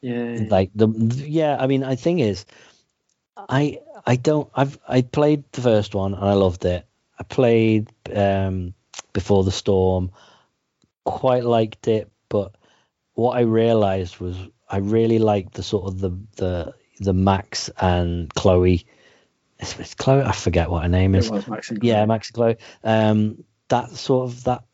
yeah. 0.00 0.46
like 0.48 0.70
the 0.74 0.88
yeah. 0.88 1.56
I 1.58 1.66
mean, 1.66 1.84
I 1.84 1.96
thing 1.96 2.20
is, 2.20 2.46
I 3.36 3.80
I 4.06 4.16
don't 4.16 4.50
I've 4.54 4.78
I 4.88 5.02
played 5.02 5.44
the 5.52 5.60
first 5.60 5.94
one 5.94 6.14
and 6.14 6.24
I 6.24 6.32
loved 6.32 6.64
it. 6.64 6.86
I 7.18 7.22
played 7.22 7.92
um, 8.14 8.72
Before 9.12 9.44
the 9.44 9.52
Storm, 9.52 10.12
quite 11.04 11.44
liked 11.44 11.86
it, 11.86 12.10
but 12.30 12.54
what 13.12 13.36
I 13.36 13.42
realized 13.42 14.18
was 14.18 14.36
I 14.70 14.78
really 14.78 15.18
liked 15.18 15.54
the 15.54 15.62
sort 15.62 15.86
of 15.86 16.00
the 16.00 16.10
the 16.36 16.74
the 17.00 17.12
Max 17.12 17.70
and 17.80 18.32
Chloe. 18.34 18.86
It's, 19.58 19.78
it's 19.78 19.94
Chloe. 19.94 20.22
I 20.22 20.32
forget 20.32 20.70
what 20.70 20.82
her 20.82 20.88
name 20.88 21.14
is. 21.14 21.30
Max 21.30 21.70
and 21.70 21.82
Yeah, 21.82 22.06
Max 22.06 22.28
and 22.28 22.34
Chloe. 22.34 22.56
Um, 22.84 23.44
that 23.68 23.90
sort 23.90 24.30
of 24.30 24.44
that 24.44 24.64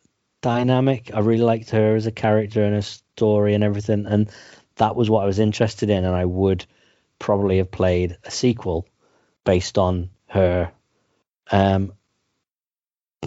dynamic. 0.42 1.10
I 1.14 1.20
really 1.20 1.44
liked 1.44 1.70
her 1.70 1.96
as 1.96 2.06
a 2.06 2.12
character 2.12 2.62
and 2.64 2.74
her 2.74 2.82
story 2.82 3.54
and 3.54 3.64
everything, 3.64 4.06
and 4.06 4.30
that 4.76 4.96
was 4.96 5.08
what 5.08 5.22
I 5.22 5.26
was 5.26 5.38
interested 5.38 5.88
in. 5.88 6.04
And 6.04 6.14
I 6.14 6.24
would 6.24 6.66
probably 7.18 7.56
have 7.58 7.70
played 7.70 8.18
a 8.24 8.30
sequel 8.30 8.86
based 9.44 9.78
on 9.78 10.10
her. 10.26 10.70
Um, 11.50 11.92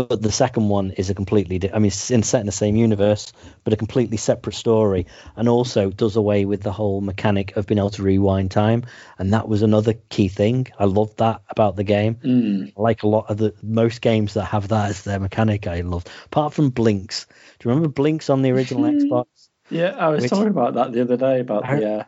but 0.08 0.22
the 0.22 0.32
second 0.32 0.70
one 0.70 0.91
is 0.91 1.10
a 1.10 1.14
completely, 1.14 1.60
di- 1.60 1.72
I 1.72 1.80
mean, 1.80 1.88
it's 1.88 2.10
in 2.12 2.24
set 2.24 2.39
in 2.39 2.45
the 2.45 2.52
same 2.52 2.76
universe, 2.76 3.34
but 3.64 3.74
a 3.74 3.76
completely 3.76 4.18
separate 4.18 4.56
story, 4.56 5.08
and 5.36 5.50
also 5.50 5.89
does 5.89 6.16
away 6.16 6.45
with 6.45 6.62
the 6.62 6.72
whole 6.72 7.02
mechanic 7.02 7.58
of 7.58 7.68
being 7.68 7.78
able 7.80 7.89
to 7.91 8.04
rewind 8.04 8.52
time, 8.52 8.86
and 9.18 9.34
that 9.34 9.47
was 9.50 9.62
another 9.62 9.93
key 10.10 10.28
thing. 10.30 10.68
I 10.80 10.86
loved 10.86 11.18
that 11.18 11.41
about 11.50 11.76
the 11.76 11.84
game. 11.84 12.16
Mm. 12.16 12.74
Like 12.78 13.04
a 13.04 13.08
lot 13.08 13.30
of 13.30 13.38
the 13.38 13.54
most 13.62 14.02
games 14.02 14.36
that 14.36 14.45
have 14.45 14.70
that 14.70 14.89
as 14.89 15.04
their 15.04 15.20
mechanic. 15.20 15.68
I 15.68 15.82
loved, 15.82 16.10
apart 16.26 16.54
from 16.54 16.72
Blinx. 16.72 17.26
Do 17.60 17.68
you 17.70 17.76
remember 17.76 17.89
Blinx 17.89 18.30
on 18.30 18.41
the 18.41 18.52
original 18.52 18.84
Xbox? 18.86 19.26
Yeah, 19.70 19.95
I 19.97 20.08
was 20.10 20.24
Which- 20.24 20.32
talking 20.32 20.47
about 20.47 20.76
that 20.76 20.93
the 20.93 21.02
other 21.02 21.18
day 21.18 21.41
about 21.41 21.66
I- 21.66 21.80
the 21.80 21.93
uh, 22.00 22.04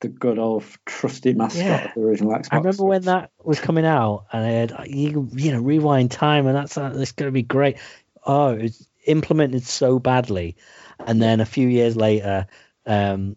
the 0.00 0.08
good 0.08 0.38
old 0.38 0.64
trusty 0.86 1.34
mascot 1.34 1.64
Yeah. 1.64 1.84
of 1.84 1.94
the 1.94 2.00
original 2.00 2.32
Xbox. 2.32 2.52
I 2.52 2.56
remember 2.58 2.84
when 2.84 3.02
that 3.02 3.30
was 3.42 3.60
coming 3.60 3.84
out, 3.84 4.26
and 4.32 4.44
I 4.44 4.48
had 4.50 4.72
you 4.86 5.28
you 5.32 5.52
know 5.52 5.60
rewind 5.60 6.10
time, 6.10 6.46
and 6.46 6.56
that's 6.56 6.76
uh, 6.78 6.92
it's 6.94 7.12
going 7.12 7.28
to 7.28 7.32
be 7.32 7.42
great. 7.42 7.78
Oh, 8.24 8.50
it's 8.50 8.86
implemented 9.06 9.64
so 9.64 9.98
badly, 9.98 10.56
and 11.00 11.20
then 11.20 11.40
a 11.40 11.46
few 11.46 11.68
years 11.68 11.96
later, 11.96 12.46
um, 12.86 13.36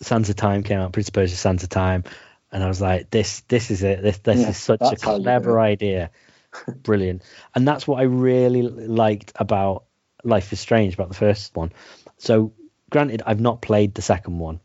Sands 0.00 0.30
of 0.30 0.36
Time 0.36 0.62
came 0.62 0.78
out, 0.78 0.92
Prince 0.92 1.08
of 1.08 1.14
Persia 1.14 1.36
Sands 1.36 1.62
of 1.62 1.68
Time, 1.68 2.04
and 2.52 2.62
I 2.62 2.68
was 2.68 2.80
like, 2.80 3.10
this 3.10 3.40
this 3.48 3.70
is 3.70 3.82
it. 3.82 4.02
This 4.02 4.18
this 4.18 4.40
Yeah, 4.40 4.50
is 4.50 4.56
such 4.56 4.80
a 4.80 4.84
that's 4.90 5.02
how 5.02 5.16
you 5.16 5.22
do 5.22 5.22
clever 5.22 5.60
idea, 5.60 6.10
brilliant, 6.82 7.22
and 7.54 7.66
that's 7.66 7.86
what 7.86 8.00
I 8.00 8.04
really 8.04 8.62
liked 8.62 9.32
about 9.36 9.84
Life 10.24 10.52
is 10.52 10.60
Strange 10.60 10.94
about 10.94 11.08
the 11.08 11.14
first 11.14 11.54
one. 11.54 11.72
So, 12.16 12.52
granted, 12.90 13.22
I've 13.26 13.40
not 13.40 13.60
played 13.62 13.94
the 13.94 14.02
second 14.02 14.38
one, 14.38 14.60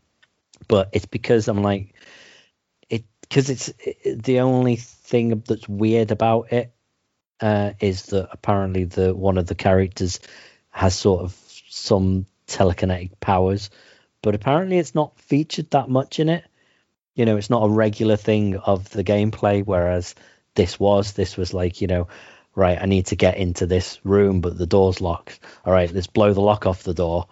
but 0.67 0.89
it's 0.93 1.05
because 1.05 1.47
I'm 1.47 1.61
like 1.61 1.93
it 2.89 3.03
because 3.21 3.49
it's 3.49 3.73
it, 3.79 4.23
the 4.23 4.41
only 4.41 4.75
thing 4.75 5.43
that's 5.45 5.67
weird 5.67 6.11
about 6.11 6.51
it 6.51 6.73
uh, 7.41 7.73
is 7.79 8.03
that 8.07 8.29
apparently 8.31 8.85
the 8.85 9.13
one 9.13 9.37
of 9.37 9.47
the 9.47 9.55
characters 9.55 10.19
has 10.69 10.95
sort 10.95 11.23
of 11.23 11.37
some 11.69 12.25
telekinetic 12.47 13.19
powers, 13.19 13.69
but 14.21 14.35
apparently 14.35 14.77
it's 14.77 14.95
not 14.95 15.19
featured 15.19 15.69
that 15.71 15.89
much 15.89 16.19
in 16.19 16.29
it. 16.29 16.43
You 17.15 17.25
know, 17.25 17.37
it's 17.37 17.49
not 17.49 17.65
a 17.65 17.69
regular 17.69 18.15
thing 18.15 18.57
of 18.57 18.89
the 18.89 19.03
gameplay, 19.03 19.63
whereas 19.63 20.15
this 20.55 20.79
was. 20.79 21.13
This 21.13 21.37
was 21.37 21.53
like, 21.53 21.81
you 21.81 21.87
know, 21.87 22.07
right, 22.55 22.81
I 22.81 22.85
need 22.85 23.07
to 23.07 23.15
get 23.15 23.37
into 23.37 23.65
this 23.65 23.99
room, 24.03 24.41
but 24.41 24.57
the 24.57 24.65
door's 24.65 25.01
locked. 25.01 25.39
All 25.65 25.73
right, 25.73 25.91
let's 25.91 26.07
blow 26.07 26.33
the 26.33 26.41
lock 26.41 26.65
off 26.65 26.83
the 26.83 26.93
door. 26.93 27.27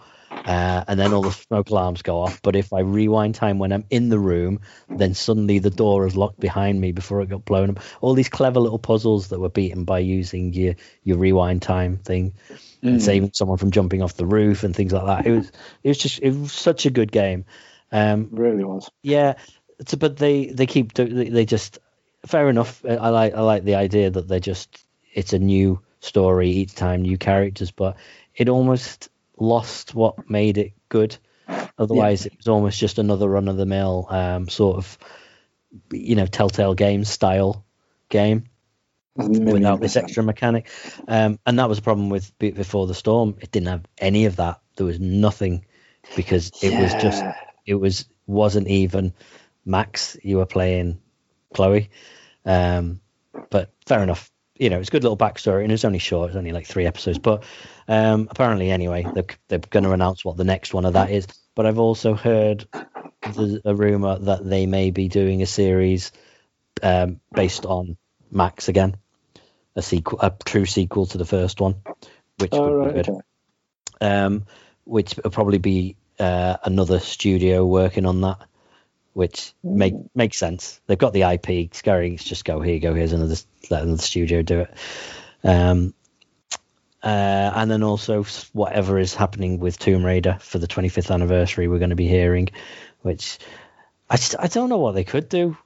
Uh, 0.46 0.84
and 0.88 1.00
then 1.00 1.14
all 1.14 1.22
the 1.22 1.32
smoke 1.32 1.70
alarms 1.70 2.02
go 2.02 2.22
off. 2.22 2.42
But 2.42 2.56
if 2.56 2.74
I 2.74 2.80
rewind 2.80 3.36
time 3.36 3.60
when 3.60 3.72
I'm 3.72 3.86
in 3.90 4.10
the 4.10 4.20
room, 4.20 4.62
then 4.90 5.14
suddenly 5.14 5.60
the 5.60 5.70
door 5.70 6.08
is 6.08 6.16
locked 6.16 6.40
behind 6.40 6.82
me 6.82 6.92
before 6.92 7.22
it 7.22 7.30
got 7.30 7.46
blown 7.46 7.72
up. 7.72 7.80
All 8.02 8.14
these 8.14 8.30
clever 8.30 8.60
little 8.60 8.80
puzzles 8.80 9.28
that 9.30 9.40
were 9.40 9.50
beaten 9.50 9.84
by 9.84 10.00
using 10.00 10.54
your 10.54 10.76
your 11.04 11.18
rewind 11.18 11.62
time 11.62 11.98
thing, 11.98 12.34
and 12.82 13.02
saving 13.02 13.32
someone 13.34 13.58
from 13.58 13.72
jumping 13.72 14.02
off 14.02 14.16
the 14.16 14.26
roof 14.26 14.64
and 14.64 14.76
things 14.76 14.94
like 14.94 15.06
that. 15.06 15.28
It 15.28 15.32
was 15.32 15.52
it 15.84 15.88
was 15.90 15.98
just 15.98 16.20
it 16.22 16.32
was 16.32 16.52
such 16.52 16.86
a 16.86 16.92
good 16.92 17.12
game. 17.12 17.46
Um, 17.92 18.30
really 18.32 18.64
was. 18.64 18.90
yeah, 19.04 19.36
it's, 19.80 19.94
but 19.96 20.18
they 20.18 20.48
they 20.48 20.66
keep 20.66 20.94
they 20.94 21.46
just 21.46 21.80
fair 22.26 22.50
enough. 22.50 22.84
I 22.86 23.10
like 23.10 23.34
I 23.34 23.42
like 23.42 23.64
the 23.64 23.76
idea 23.76 24.10
that 24.10 24.28
they 24.28 24.40
just 24.40 24.86
it's 25.14 25.34
a 25.34 25.40
new 25.40 25.82
story 26.00 26.50
each 26.50 26.74
time, 26.74 27.04
new 27.04 27.18
characters, 27.18 27.72
but 27.72 27.98
it 28.36 28.50
almost 28.50 29.10
lost 29.42 29.94
what 29.96 30.30
made 30.30 30.58
it 30.58 30.74
good. 30.88 31.18
Otherwise, 31.78 32.26
it 32.26 32.38
was 32.38 32.48
almost 32.48 32.80
just 32.80 33.00
another 33.00 33.28
run 33.28 33.48
of 33.48 33.58
the 33.58 33.66
mill 33.66 34.08
um, 34.10 34.48
sort 34.48 34.78
of 34.78 34.98
you 35.92 36.16
know 36.16 36.26
Telltale 36.26 36.76
Games 36.76 37.10
style 37.10 37.66
game 38.10 38.46
without 39.16 39.82
this 39.82 39.96
extra 39.96 40.24
mechanic. 40.24 40.70
Um, 41.08 41.40
and 41.46 41.60
that 41.60 41.68
was 41.68 41.80
a 41.80 41.82
problem 41.82 42.10
with 42.10 42.38
Be- 42.40 42.52
Before 42.52 42.88
the 42.88 42.94
Storm. 42.94 43.36
It 43.42 43.52
didn't 43.52 43.68
have 43.68 43.86
any 43.98 44.26
of 44.26 44.38
that. 44.38 44.62
There 44.76 44.86
was 44.86 45.00
nothing 45.00 45.66
because 46.16 46.52
it 46.62 46.80
was 46.80 46.94
just 47.02 47.24
it 47.66 47.76
was 47.76 48.06
wasn't 48.28 48.68
even 48.68 49.14
Max 49.66 50.18
you 50.24 50.38
were 50.38 50.46
playing 50.46 51.00
Chloe. 51.54 51.90
Um, 52.46 53.02
but 53.50 53.72
fair 53.86 54.02
enough. 54.04 54.31
You 54.62 54.70
know, 54.70 54.80
it's 54.80 54.90
a 54.90 54.92
good 54.92 55.02
little 55.02 55.18
backstory, 55.18 55.64
and 55.64 55.72
it's 55.72 55.86
only 55.86 55.98
short. 55.98 56.30
It's 56.30 56.38
only 56.38 56.52
like 56.52 56.68
three 56.68 56.86
episodes, 56.86 57.18
but 57.18 57.44
um, 57.88 58.28
apparently, 58.30 58.70
anyway, 58.70 59.08
they're, 59.12 59.26
they're 59.48 59.58
going 59.58 59.86
to 59.86 59.92
announce 59.92 60.24
what 60.24 60.38
the 60.38 60.44
next 60.44 60.72
one 60.72 60.86
of 60.86 60.94
that 60.94 61.10
is. 61.10 61.26
But 61.56 61.66
I've 61.66 61.80
also 61.80 62.14
heard 62.14 62.68
there's 63.34 63.58
a 63.66 63.74
rumor 63.74 64.20
that 64.20 64.48
they 64.48 64.68
may 64.68 64.92
be 64.92 65.08
doing 65.08 65.42
a 65.42 65.48
series 65.48 66.12
um, 66.84 67.20
based 67.34 67.66
on 67.66 67.98
Max 68.30 68.70
again, 68.70 68.98
a 69.76 69.82
sequel, 69.82 70.20
a 70.22 70.32
true 70.46 70.68
sequel 70.68 71.08
to 71.08 71.18
the 71.18 71.26
first 71.26 71.60
one, 71.60 71.82
which 72.38 72.54
Oh, 72.54 72.62
would 72.70 72.86
right, 72.86 72.88
be 72.90 73.02
good. 73.02 73.10
okay. 73.10 73.20
Um, 74.00 74.46
which 74.84 75.16
will 75.24 75.32
probably 75.32 75.58
be 75.58 75.96
uh, 76.20 76.58
another 76.64 77.00
studio 77.00 77.66
working 77.66 78.06
on 78.06 78.22
that, 78.22 78.38
which 79.14 79.54
make 79.64 79.94
makes 80.16 80.38
sense. 80.38 80.80
They've 80.88 80.98
got 80.98 81.14
the 81.14 81.24
IP. 81.24 81.72
Enix 81.72 82.24
just 82.24 82.46
go 82.46 82.62
here, 82.62 82.80
go 82.80 82.94
here's 82.94 83.14
another 83.14 83.36
let 83.70 83.84
another 83.84 84.02
studio 84.02 84.42
do 84.42 84.62
it. 84.62 84.74
Um, 85.44 85.94
uh, 87.04 87.52
and 87.56 87.72
then 87.72 87.84
also 87.84 88.24
whatever 88.54 89.00
is 89.00 89.16
happening 89.16 89.60
with 89.60 89.80
Tomb 89.80 90.06
Raider 90.06 90.38
for 90.40 90.60
the 90.60 90.68
25th 90.68 91.12
anniversary, 91.12 91.68
we're 91.68 91.80
going 91.80 91.90
to 91.90 91.96
be 91.96 92.08
hearing, 92.08 92.50
which 93.02 93.40
I 94.10 94.18
just 94.18 94.36
I 94.40 94.48
don't 94.48 94.70
know 94.70 94.78
what 94.78 94.94
they 94.94 95.04
could 95.04 95.28
do. 95.28 95.58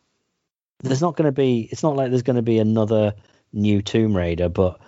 There's 0.82 1.02
not 1.02 1.16
going 1.16 1.26
to 1.26 1.32
be. 1.32 1.68
It's 1.72 1.84
not 1.84 1.96
like 1.96 2.10
there's 2.10 2.24
going 2.24 2.36
to 2.38 2.42
be 2.42 2.60
another 2.60 3.16
new 3.52 3.82
Tomb 3.82 4.16
Raider, 4.16 4.50
but 4.50 4.80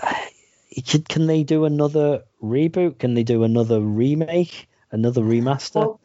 uh, 0.00 0.14
can, 0.84 1.02
can 1.02 1.26
they 1.26 1.42
do 1.42 1.64
another 1.64 2.24
reboot? 2.42 2.98
Can 2.98 3.14
they 3.14 3.22
do 3.22 3.44
another 3.44 3.80
remake? 3.80 4.68
Another 4.90 5.22
remaster? 5.22 5.74
Well, 5.74 6.00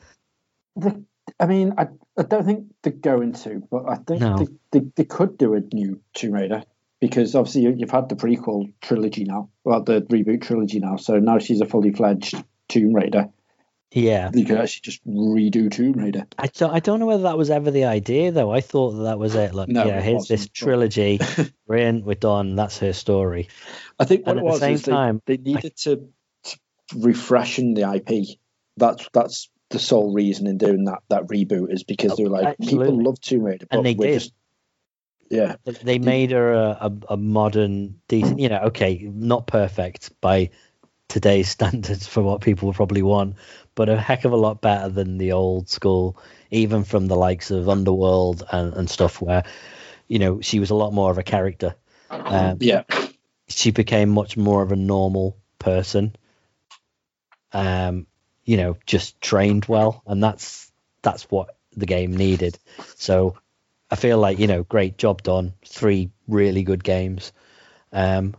the, 0.75 1.03
I 1.39 1.45
mean, 1.45 1.73
I, 1.77 1.87
I 2.17 2.23
don't 2.23 2.45
think 2.45 2.65
they're 2.83 2.93
going 2.93 3.33
to, 3.33 3.63
but 3.71 3.89
I 3.89 3.95
think 3.95 4.21
No. 4.21 4.37
they, 4.37 4.47
they, 4.79 4.85
they 4.95 5.05
could 5.05 5.37
do 5.37 5.55
a 5.55 5.61
new 5.73 6.01
Tomb 6.13 6.33
Raider 6.33 6.63
because 6.99 7.35
obviously 7.35 7.61
you, 7.63 7.75
you've 7.77 7.91
had 7.91 8.09
the 8.09 8.15
prequel 8.15 8.71
trilogy 8.81 9.23
now, 9.23 9.49
well, 9.63 9.83
the 9.83 10.01
reboot 10.01 10.41
trilogy 10.43 10.79
now. 10.79 10.97
So 10.97 11.19
now 11.19 11.39
she's 11.39 11.61
a 11.61 11.65
fully 11.65 11.91
fledged 11.91 12.35
Tomb 12.69 12.93
Raider. 12.93 13.29
yeah, 13.91 14.29
You 14.33 14.45
could 14.45 14.57
actually 14.57 14.81
just 14.81 15.05
redo 15.05 15.71
Tomb 15.71 15.93
Raider. 15.93 16.27
I 16.37 16.47
don't, 16.47 16.71
I 16.71 16.79
don't 16.79 16.99
know 16.99 17.07
whether 17.07 17.23
that 17.23 17.37
was 17.37 17.49
ever 17.49 17.71
the 17.71 17.85
idea 17.85 18.31
though. 18.31 18.51
I 18.51 18.61
thought 18.61 18.91
that, 18.91 19.03
that 19.03 19.19
was 19.19 19.35
it. 19.35 19.53
Look, 19.53 19.67
No, 19.67 19.85
yeah, 19.85 19.97
it 19.97 20.03
here's 20.03 20.27
this 20.27 20.47
trilogy. 20.47 21.19
we're 21.67 21.77
in, 21.77 22.05
we're 22.05 22.15
done. 22.15 22.55
That's 22.55 22.77
her 22.79 22.93
story. 22.93 23.49
I 23.99 24.05
think 24.05 24.25
what 24.27 24.37
And 24.37 24.45
it 24.45 24.49
at 24.49 24.53
the 24.53 24.59
same 24.59 24.73
is 24.75 24.81
they, 24.83 24.91
time, 24.91 25.21
they 25.25 25.37
needed 25.37 25.75
to, 25.77 26.07
to 26.43 26.59
refreshen 26.95 27.73
the 27.73 27.91
IP. 27.95 28.37
That's 28.77 29.07
that's 29.11 29.49
the 29.71 29.79
sole 29.79 30.13
reason 30.13 30.47
in 30.47 30.57
doing 30.57 30.85
that 30.85 30.99
that 31.09 31.27
reboot 31.27 31.71
is 31.73 31.83
because 31.83 32.15
they 32.17 32.23
were 32.23 32.29
like 32.29 32.57
Absolutely. 32.59 32.87
people 32.87 33.03
love 33.03 33.19
Tomb 33.21 33.43
Raider, 33.43 33.65
but 33.69 33.77
And 33.77 33.85
they 33.85 33.93
did. 33.93 34.19
just 34.19 34.33
yeah. 35.29 35.55
They- 35.63 35.71
They 35.71 35.99
made 35.99 36.31
her 36.31 36.53
a, 36.53 36.77
a, 36.81 36.93
a 37.13 37.17
modern, 37.17 38.01
decent, 38.07 38.39
you 38.39 38.49
know, 38.49 38.59
okay, 38.65 39.09
not 39.13 39.47
perfect 39.47 40.11
by 40.21 40.49
today's 41.07 41.49
standards 41.57 42.07
for 42.07 42.21
what 42.21 42.41
people 42.41 42.73
probably 42.73 43.01
want, 43.01 43.35
but 43.75 43.89
a 43.89 43.99
heck 43.99 44.25
of 44.25 44.33
a 44.33 44.37
lot 44.37 44.61
better 44.61 44.89
than 44.89 45.17
the 45.17 45.31
old 45.31 45.69
school, 45.69 46.17
even 46.51 46.83
from 46.83 47.07
the 47.07 47.15
likes 47.15 47.49
of 47.51 47.69
Underworld 47.69 48.43
and, 48.51 48.73
and 48.73 48.89
stuff, 48.89 49.21
where, 49.21 49.43
you 50.07 50.19
know, 50.19 50.41
she 50.41 50.59
was 50.59 50.69
a 50.69 50.75
lot 50.75 50.93
more 50.93 51.09
of 51.11 51.17
a 51.17 51.23
character. 51.23 51.75
Um, 52.09 52.57
Yeah. 52.59 52.83
she 53.47 53.71
became 53.71 54.09
much 54.09 54.35
more 54.35 54.61
of 54.61 54.71
a 54.71 54.75
normal 54.75 55.37
person. 55.59 56.15
Um, 57.53 58.07
you 58.45 58.57
know, 58.57 58.77
just 58.85 59.19
trained 59.21 59.65
well, 59.65 60.01
and 60.05 60.23
that's 60.23 60.71
that's 61.01 61.23
what 61.31 61.55
the 61.75 61.85
game 61.85 62.15
needed. 62.15 62.57
So 62.95 63.37
I 63.89 63.95
feel 63.95 64.17
like 64.17 64.39
you 64.39 64.47
know, 64.47 64.63
great 64.63 64.97
job 64.97 65.23
done. 65.23 65.53
Three 65.65 66.11
really 66.27 66.63
good 66.63 66.83
games. 66.83 67.31
Um, 67.91 68.35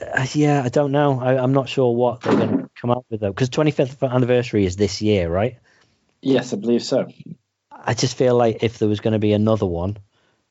uh, 0.00 0.26
yeah, 0.32 0.62
I 0.64 0.68
don't 0.68 0.92
know. 0.92 1.20
I, 1.20 1.42
I'm 1.42 1.52
not 1.52 1.68
sure 1.68 1.94
what 1.94 2.22
they're 2.22 2.34
going 2.36 2.58
to 2.58 2.70
come 2.80 2.90
up 2.90 3.04
with 3.10 3.20
though, 3.20 3.30
because 3.30 3.50
25th 3.50 4.08
anniversary 4.10 4.64
is 4.64 4.76
this 4.76 5.02
year, 5.02 5.28
right? 5.28 5.58
Yes, 6.22 6.52
I 6.52 6.56
believe 6.56 6.82
so. 6.82 7.08
I 7.70 7.94
just 7.94 8.16
feel 8.16 8.34
like 8.34 8.62
if 8.62 8.78
there 8.78 8.88
was 8.88 9.00
going 9.00 9.12
to 9.12 9.18
be 9.18 9.32
another 9.32 9.66
one, 9.66 9.98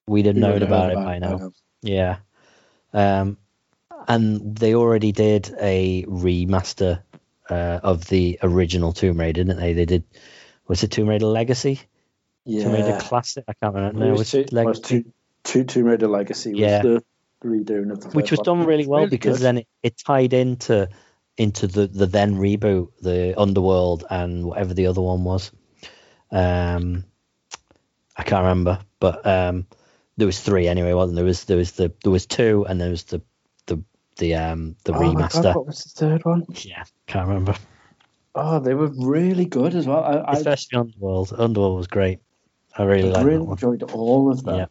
we'd 0.08 0.26
have 0.26 0.36
We 0.36 0.42
known 0.42 0.62
about 0.62 0.92
it 0.92 0.96
by 0.96 1.16
it 1.16 1.20
now. 1.20 1.38
by 1.38 1.40
now. 1.40 1.52
Yeah. 1.82 2.18
Um, 2.94 3.38
and 4.08 4.56
they 4.56 4.76
already 4.76 5.12
did 5.12 5.54
a 5.60 6.04
remaster 6.06 7.02
uh, 7.50 7.80
of 7.84 8.06
the 8.08 8.40
original 8.44 8.94
Tomb 8.94 9.20
Raider, 9.20 9.44
didn't 9.44 9.60
they? 9.60 9.74
They 9.74 9.86
did. 9.86 10.04
Was 10.68 10.84
it 10.84 10.92
Tomb 10.92 11.10
Raider 11.10 11.26
Legacy? 11.26 11.82
Tomb 12.46 12.74
Raider 12.74 12.90
Yeah. 12.90 13.00
Classic? 13.00 13.44
I 13.48 13.54
can't 13.54 13.76
remember. 13.76 14.04
It 14.04 14.06
No, 14.06 14.12
was, 14.12 14.20
was 14.20 14.32
two, 14.32 14.40
it 14.40 14.46
was 14.46 14.54
Legacy? 14.54 15.04
two, 15.04 15.14
two 15.44 15.64
Tomb 15.66 15.84
Raider 15.86 16.08
Legacy 16.08 16.52
was 16.52 16.60
Yeah. 16.60 16.82
the 16.82 17.04
redoing 17.44 17.92
of 17.92 18.02
the 18.02 18.10
which 18.10 18.32
was 18.32 18.42
done 18.42 18.66
really 18.66 18.86
well 18.86 19.02
Really 19.02 19.10
because 19.12 19.38
good. 19.38 19.44
then 19.44 19.58
it, 19.60 19.68
it 19.84 19.98
tied 19.98 20.34
into 20.34 20.90
into 21.38 21.68
the 21.68 21.88
the 21.88 22.06
then 22.06 22.36
reboot, 22.36 22.90
the 23.02 23.34
Underworld, 23.40 24.04
and 24.10 24.46
whatever 24.46 24.74
the 24.74 24.88
other 24.88 25.02
one 25.02 25.24
was. 25.24 25.52
Um, 26.32 27.06
I 28.18 28.24
can't 28.24 28.42
remember, 28.44 28.80
but 29.00 29.26
um, 29.26 29.66
there 30.18 30.28
was 30.28 30.40
three 30.42 30.68
anyway, 30.68 30.92
wasn't 30.94 31.16
there? 31.16 31.24
There 31.24 31.28
was 31.30 31.46
there 31.46 31.58
was 31.58 31.72
the 31.72 31.94
there 32.04 32.12
was 32.12 32.26
two, 32.26 32.66
and 32.68 32.80
there 32.80 32.90
was 32.90 33.04
the 33.06 33.22
the 34.20 34.36
um 34.36 34.76
the 34.84 34.94
Oh 34.94 35.02
my 35.14 35.22
God, 35.22 35.32
remaster. 35.32 35.56
what 35.56 35.66
was 35.66 35.84
the 35.84 35.90
third 35.90 36.24
one? 36.24 36.46
Yeah, 36.62 36.84
can't 37.08 37.28
remember. 37.28 37.56
Oh, 38.36 38.60
they 38.60 38.76
were 38.76 38.92
really 38.96 39.46
good 39.46 39.74
as 39.76 39.88
well. 39.88 40.04
I, 40.04 40.18
I, 40.18 40.34
Especially 40.34 40.78
Underworld. 40.80 41.34
Underworld 41.38 41.78
was 41.78 41.88
great. 41.88 42.20
I 42.78 42.84
really 42.84 43.10
I 43.10 43.14
liked 43.14 43.26
really 43.26 43.46
that 43.46 43.52
enjoyed 43.52 43.84
all 43.92 44.32
of 44.32 44.44
them. 44.44 44.56
Yeah. 44.60 44.66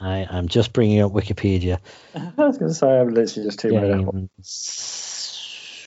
I 0.00 0.26
am 0.30 0.48
just 0.48 0.72
bringing 0.72 1.00
up 1.02 1.12
Wikipedia. 1.12 1.78
I 2.14 2.32
was 2.36 2.56
going 2.56 2.70
to 2.70 2.74
say 2.74 2.88
I'm 2.88 3.08
literally 3.12 3.48
just 3.48 3.62
Raider. 3.64 3.98
Games. 3.98 5.86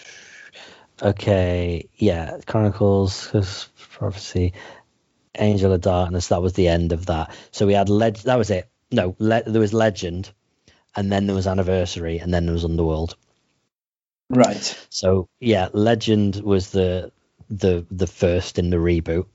Okay, 1.01 1.89
yeah, 1.95 2.37
Chronicles, 2.45 3.67
Prophecy, 3.91 4.53
Angel 5.37 5.73
of 5.73 5.81
Darkness. 5.81 6.27
That 6.27 6.41
was 6.43 6.53
the 6.53 6.67
end 6.67 6.91
of 6.91 7.07
that. 7.07 7.35
So 7.51 7.65
we 7.65 7.73
had 7.73 7.89
leg. 7.89 8.17
That 8.17 8.37
was 8.37 8.51
it. 8.51 8.69
No, 8.91 9.15
le- 9.17 9.43
there 9.43 9.59
was 9.59 9.73
Legend, 9.73 10.31
and 10.95 11.11
then 11.11 11.27
there 11.27 11.35
was 11.35 11.47
Anniversary, 11.47 12.19
and 12.19 12.33
then 12.33 12.45
there 12.45 12.53
was 12.53 12.65
Underworld. 12.65 13.15
Right. 14.29 14.87
So 14.89 15.29
yeah, 15.39 15.69
Legend 15.73 16.37
was 16.37 16.71
the 16.71 17.11
the 17.49 17.85
the 17.91 18.07
first 18.07 18.57
in 18.59 18.69
the 18.69 18.77
reboot, 18.77 19.27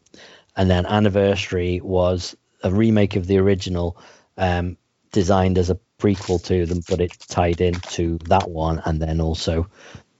and 0.56 0.70
then 0.70 0.86
Anniversary 0.86 1.80
was 1.80 2.36
a 2.62 2.72
remake 2.72 3.16
of 3.16 3.26
the 3.26 3.38
original, 3.38 3.96
um, 4.36 4.76
designed 5.12 5.58
as 5.58 5.70
a 5.70 5.78
prequel 5.98 6.42
to 6.44 6.66
them, 6.66 6.80
but 6.88 7.00
it 7.00 7.16
tied 7.28 7.60
into 7.60 8.18
that 8.28 8.50
one, 8.50 8.82
and 8.84 9.00
then 9.00 9.20
also 9.20 9.68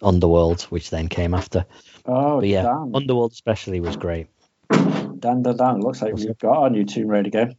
Underworld, 0.01 0.63
which 0.63 0.91
then 0.91 1.09
came 1.09 1.35
after. 1.35 1.67
Oh, 2.07 2.41
But 2.41 2.49
yeah, 2.49 2.63
damn. 2.63 2.95
Underworld 2.95 3.33
especially 3.33 3.81
was 3.81 3.97
great. 3.97 4.29
Dan, 4.71 5.43
Dan, 5.43 5.57
Dan. 5.57 5.81
Looks 5.81 6.03
like 6.03 6.13
What's 6.13 6.25
we've 6.25 6.39
got 6.39 6.57
our 6.57 6.71
new 6.71 6.85
Tomb 6.85 7.09
Raider 7.09 7.31
game. 7.31 7.57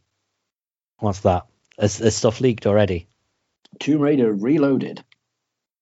What's 0.98 1.20
that? 1.20 1.46
Has, 1.78 1.98
has 1.98 2.16
stuff 2.16 2.40
leaked 2.40 2.66
already? 2.66 3.09
Tomb 3.80 4.00
Raider 4.00 4.32
Reloaded. 4.32 5.02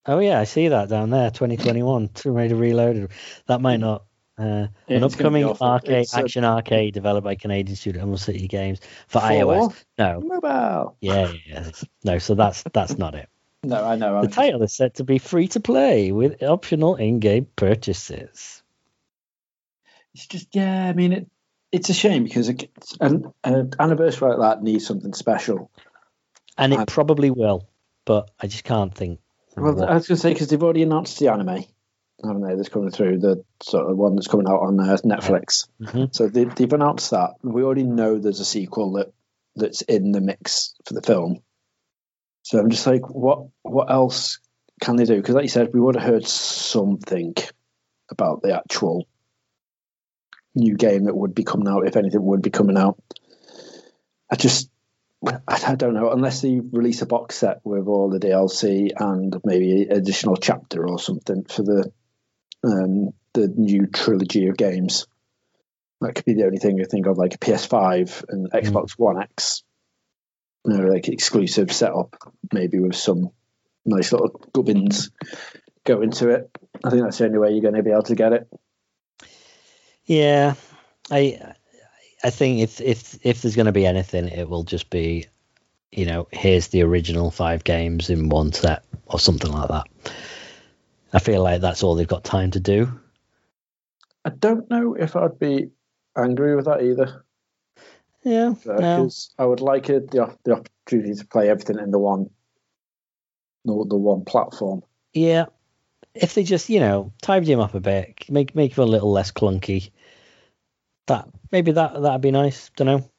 Oh 0.07 0.21
yeah, 0.21 0.41
I 0.41 0.45
see 0.45 0.69
that 0.69 0.89
down 0.89 1.11
there. 1.11 1.31
2021 1.31 2.09
Tomb 2.09 2.35
Raider 2.35 2.57
Reloaded. 2.57 3.11
That 3.47 3.61
might 3.61 3.79
not. 3.79 4.05
Uh, 4.39 4.69
an 4.89 5.03
It's 5.03 5.17
gonna 5.17 5.37
be 5.37 5.43
upcoming 5.43 5.57
arcade 5.61 6.03
It's 6.03 6.15
a- 6.15 6.21
action 6.21 6.45
arcade 6.45 6.95
developed 6.95 7.25
by 7.25 7.35
Canadian 7.35 7.75
studio 7.77 8.03
Emerald 8.03 8.21
City 8.21 8.47
Games 8.47 8.79
for, 9.09 9.19
For 9.21 9.27
iOS. 9.27 9.85
No, 9.99 10.21
Mobile. 10.21 10.97
yeah, 11.01 11.33
yeah, 11.33 11.39
yeah. 11.65 11.71
no. 12.05 12.19
So 12.19 12.37
that's 12.37 12.63
that's 12.73 12.97
not 12.97 13.17
it. 13.17 13.29
No, 13.65 13.85
I 13.85 13.97
know. 13.97 14.17
I 14.17 14.21
The 14.21 14.27
just- 14.29 14.39
title 14.39 14.63
is 14.63 14.73
set 14.73 14.95
to 14.95 15.05
be 15.05 15.19
free 15.19 15.49
to 15.49 15.61
play 15.61 16.13
with 16.13 16.41
optional 16.45 16.95
in-game 16.95 17.49
purchases. 17.57 18.63
It's 20.15 20.27
just 20.29 20.55
yeah. 20.55 20.87
I 20.89 20.93
mean, 20.93 21.13
it. 21.13 21.31
It's 21.71 21.91
a 21.91 21.95
shame 21.95 22.25
because 22.25 22.49
it, 22.49 22.71
an, 23.01 23.31
an 23.45 23.73
anniversary 23.79 24.31
like 24.31 24.39
that 24.39 24.63
needs 24.63 24.87
something 24.87 25.13
special. 25.13 25.71
And 26.57 26.73
it 26.73 26.79
And- 26.79 26.89
probably 26.89 27.31
will, 27.31 27.69
but 28.09 28.31
I 28.41 28.47
just 28.47 28.65
can't 28.65 28.93
think. 28.95 29.21
Well, 29.57 29.75
what- 29.75 29.89
I 29.89 29.95
was 29.95 30.09
going 30.09 30.17
to 30.17 30.21
say 30.23 30.33
because 30.33 30.49
they've 30.49 30.63
already 30.63 30.83
announced 30.83 31.19
the 31.19 31.29
anime, 31.29 31.65
haven't 32.25 32.43
they? 32.43 32.55
That's 32.57 32.71
coming 32.71 32.91
through 32.91 33.19
the 33.19 33.45
sort 33.63 33.91
of 33.91 33.99
one 33.99 34.15
that's 34.17 34.27
coming 34.29 34.49
out 34.49 34.61
on 34.63 34.81
uh, 34.81 34.97
Netflix. 35.05 35.69
Mhm. 35.81 36.15
So 36.15 36.29
they, 36.29 36.45
they've 36.45 36.73
announced 36.73 37.11
that. 37.11 37.35
We 37.43 37.63
already 37.63 37.83
know 37.85 38.19
there's 38.19 38.41
a 38.41 38.45
sequel 38.47 38.93
that 38.95 39.13
that's 39.57 39.83
in 39.83 40.13
the 40.13 40.21
mix 40.23 40.75
for 40.87 40.95
the 40.95 41.03
film. 41.03 41.43
So 42.43 42.59
I'm 42.59 42.71
just 42.71 42.87
like, 42.87 43.03
what 43.11 43.49
what 43.63 43.91
else 43.91 44.41
can 44.81 44.97
they 44.97 45.05
do? 45.05 45.17
Because 45.17 45.35
like 45.35 45.45
you 45.45 45.49
said, 45.51 45.75
we 45.75 45.81
would 45.81 45.97
have 45.97 46.09
heard 46.09 46.27
something 46.27 47.35
about 48.11 48.41
the 48.41 48.57
actual 48.57 49.07
new 50.55 50.77
game 50.77 51.05
that 51.05 51.15
would 51.17 51.35
be 51.35 51.45
coming 51.45 51.69
out, 51.69 51.87
if 51.87 51.97
anything 51.97 52.23
would 52.25 52.41
be 52.41 52.51
coming 52.51 52.79
out. 52.79 52.97
I 54.31 54.37
just 54.37 54.71
I, 55.27 55.41
I 55.49 55.75
don't 55.75 55.95
know 55.95 56.11
unless 56.11 56.43
they 56.43 56.61
release 56.61 57.03
a 57.03 57.07
box 57.07 57.37
set 57.37 57.61
with 57.65 57.89
all 57.89 58.11
the 58.11 58.21
DLC 58.21 58.91
and 58.97 59.37
maybe 59.45 59.83
an 59.83 59.93
additional 59.93 60.37
chapter 60.37 60.87
or 60.87 60.99
something 60.99 61.45
for 61.45 61.63
the 61.63 61.93
um, 62.65 63.11
the 63.35 63.49
new 63.49 63.87
trilogy 63.87 64.49
of 64.49 64.57
games. 64.57 65.07
That 66.01 66.15
could 66.15 66.25
be 66.25 66.35
the 66.35 66.45
only 66.45 66.59
thing 66.59 66.79
you 66.79 66.85
think 66.85 67.07
of, 67.07 67.19
like 67.19 67.35
a 67.35 67.39
PS5 67.39 68.25
and 68.29 68.53
Xbox 68.53 68.93
One 68.93 69.21
X, 69.21 69.65
you 70.65 70.77
know, 70.77 70.85
like 70.85 71.09
exclusive 71.09 71.73
setup, 71.73 72.15
maybe 72.53 72.79
with 72.79 72.95
some 72.95 73.31
nice 73.85 74.13
little 74.13 74.29
gubbins 74.53 75.11
go 75.85 76.03
into 76.03 76.29
it. 76.29 76.51
I 76.85 76.91
think 76.91 77.03
that's 77.03 77.19
the 77.19 77.25
only 77.25 77.39
way 77.39 77.51
you're 77.51 77.63
going 77.63 77.75
to 77.75 77.83
be 77.83 77.91
able 77.91 78.03
to 78.05 78.15
get 78.15 78.33
it. 78.33 78.49
Yeah, 80.05 80.55
I 81.11 81.55
I 82.23 82.31
think 82.31 82.61
if 82.61 82.81
if 82.81 83.19
if 83.25 83.43
there's 83.43 83.57
going 83.57 83.67
to 83.67 83.73
be 83.73 83.87
anything, 83.87 84.29
it 84.29 84.49
will 84.49 84.65
just 84.65 84.91
be, 84.91 85.27
you 85.93 86.07
know, 86.07 86.29
here's 86.33 86.69
the 86.69 86.83
original 86.83 87.31
five 87.31 87.65
games 87.65 88.11
in 88.11 88.29
one 88.29 88.53
set 88.53 88.85
or 89.07 89.19
something 89.19 89.53
like 89.53 89.69
that. 89.69 89.87
I 91.13 91.21
feel 91.21 91.43
like 91.43 91.61
that's 91.61 91.83
all 91.83 91.95
they've 91.95 92.07
got 92.07 92.25
time 92.25 92.51
to 92.53 92.61
do. 92.61 93.01
I 94.25 94.31
don't 94.31 94.69
know 94.69 94.95
if 94.95 95.17
I'd 95.17 95.39
be 95.39 95.71
angry 96.17 96.57
with 96.57 96.67
that 96.67 96.83
either. 96.83 97.25
Yeah, 98.25 98.55
no. 98.67 98.77
because 98.77 99.31
I 99.39 99.47
would 99.47 99.61
like 99.61 99.89
it 99.89 100.11
the 100.11 100.37
the 100.45 100.57
opportunity 100.57 101.15
to 101.15 101.27
play 101.27 101.49
everything 101.49 101.79
in 101.79 101.91
the 101.91 101.99
one 101.99 102.31
the, 103.65 103.87
the 103.89 103.97
one 103.97 104.25
platform. 104.25 104.83
Yeah, 105.13 105.47
if 106.15 106.35
they 106.35 106.43
just 106.43 106.69
you 106.69 106.81
know 106.81 107.13
tidy 107.23 107.53
him 107.53 107.61
up 107.61 107.75
a 107.75 107.81
bit, 107.81 108.29
make 108.29 108.55
make 108.55 108.77
him 108.77 108.85
a 108.85 108.87
little 108.87 109.13
less 109.13 109.31
clunky. 109.31 109.91
That 111.07 111.29
maybe 111.51 111.73
that 111.73 112.01
that'd 112.01 112.21
be 112.21 112.31
nice. 112.31 112.71
Don't 112.77 112.87
know, 112.87 113.11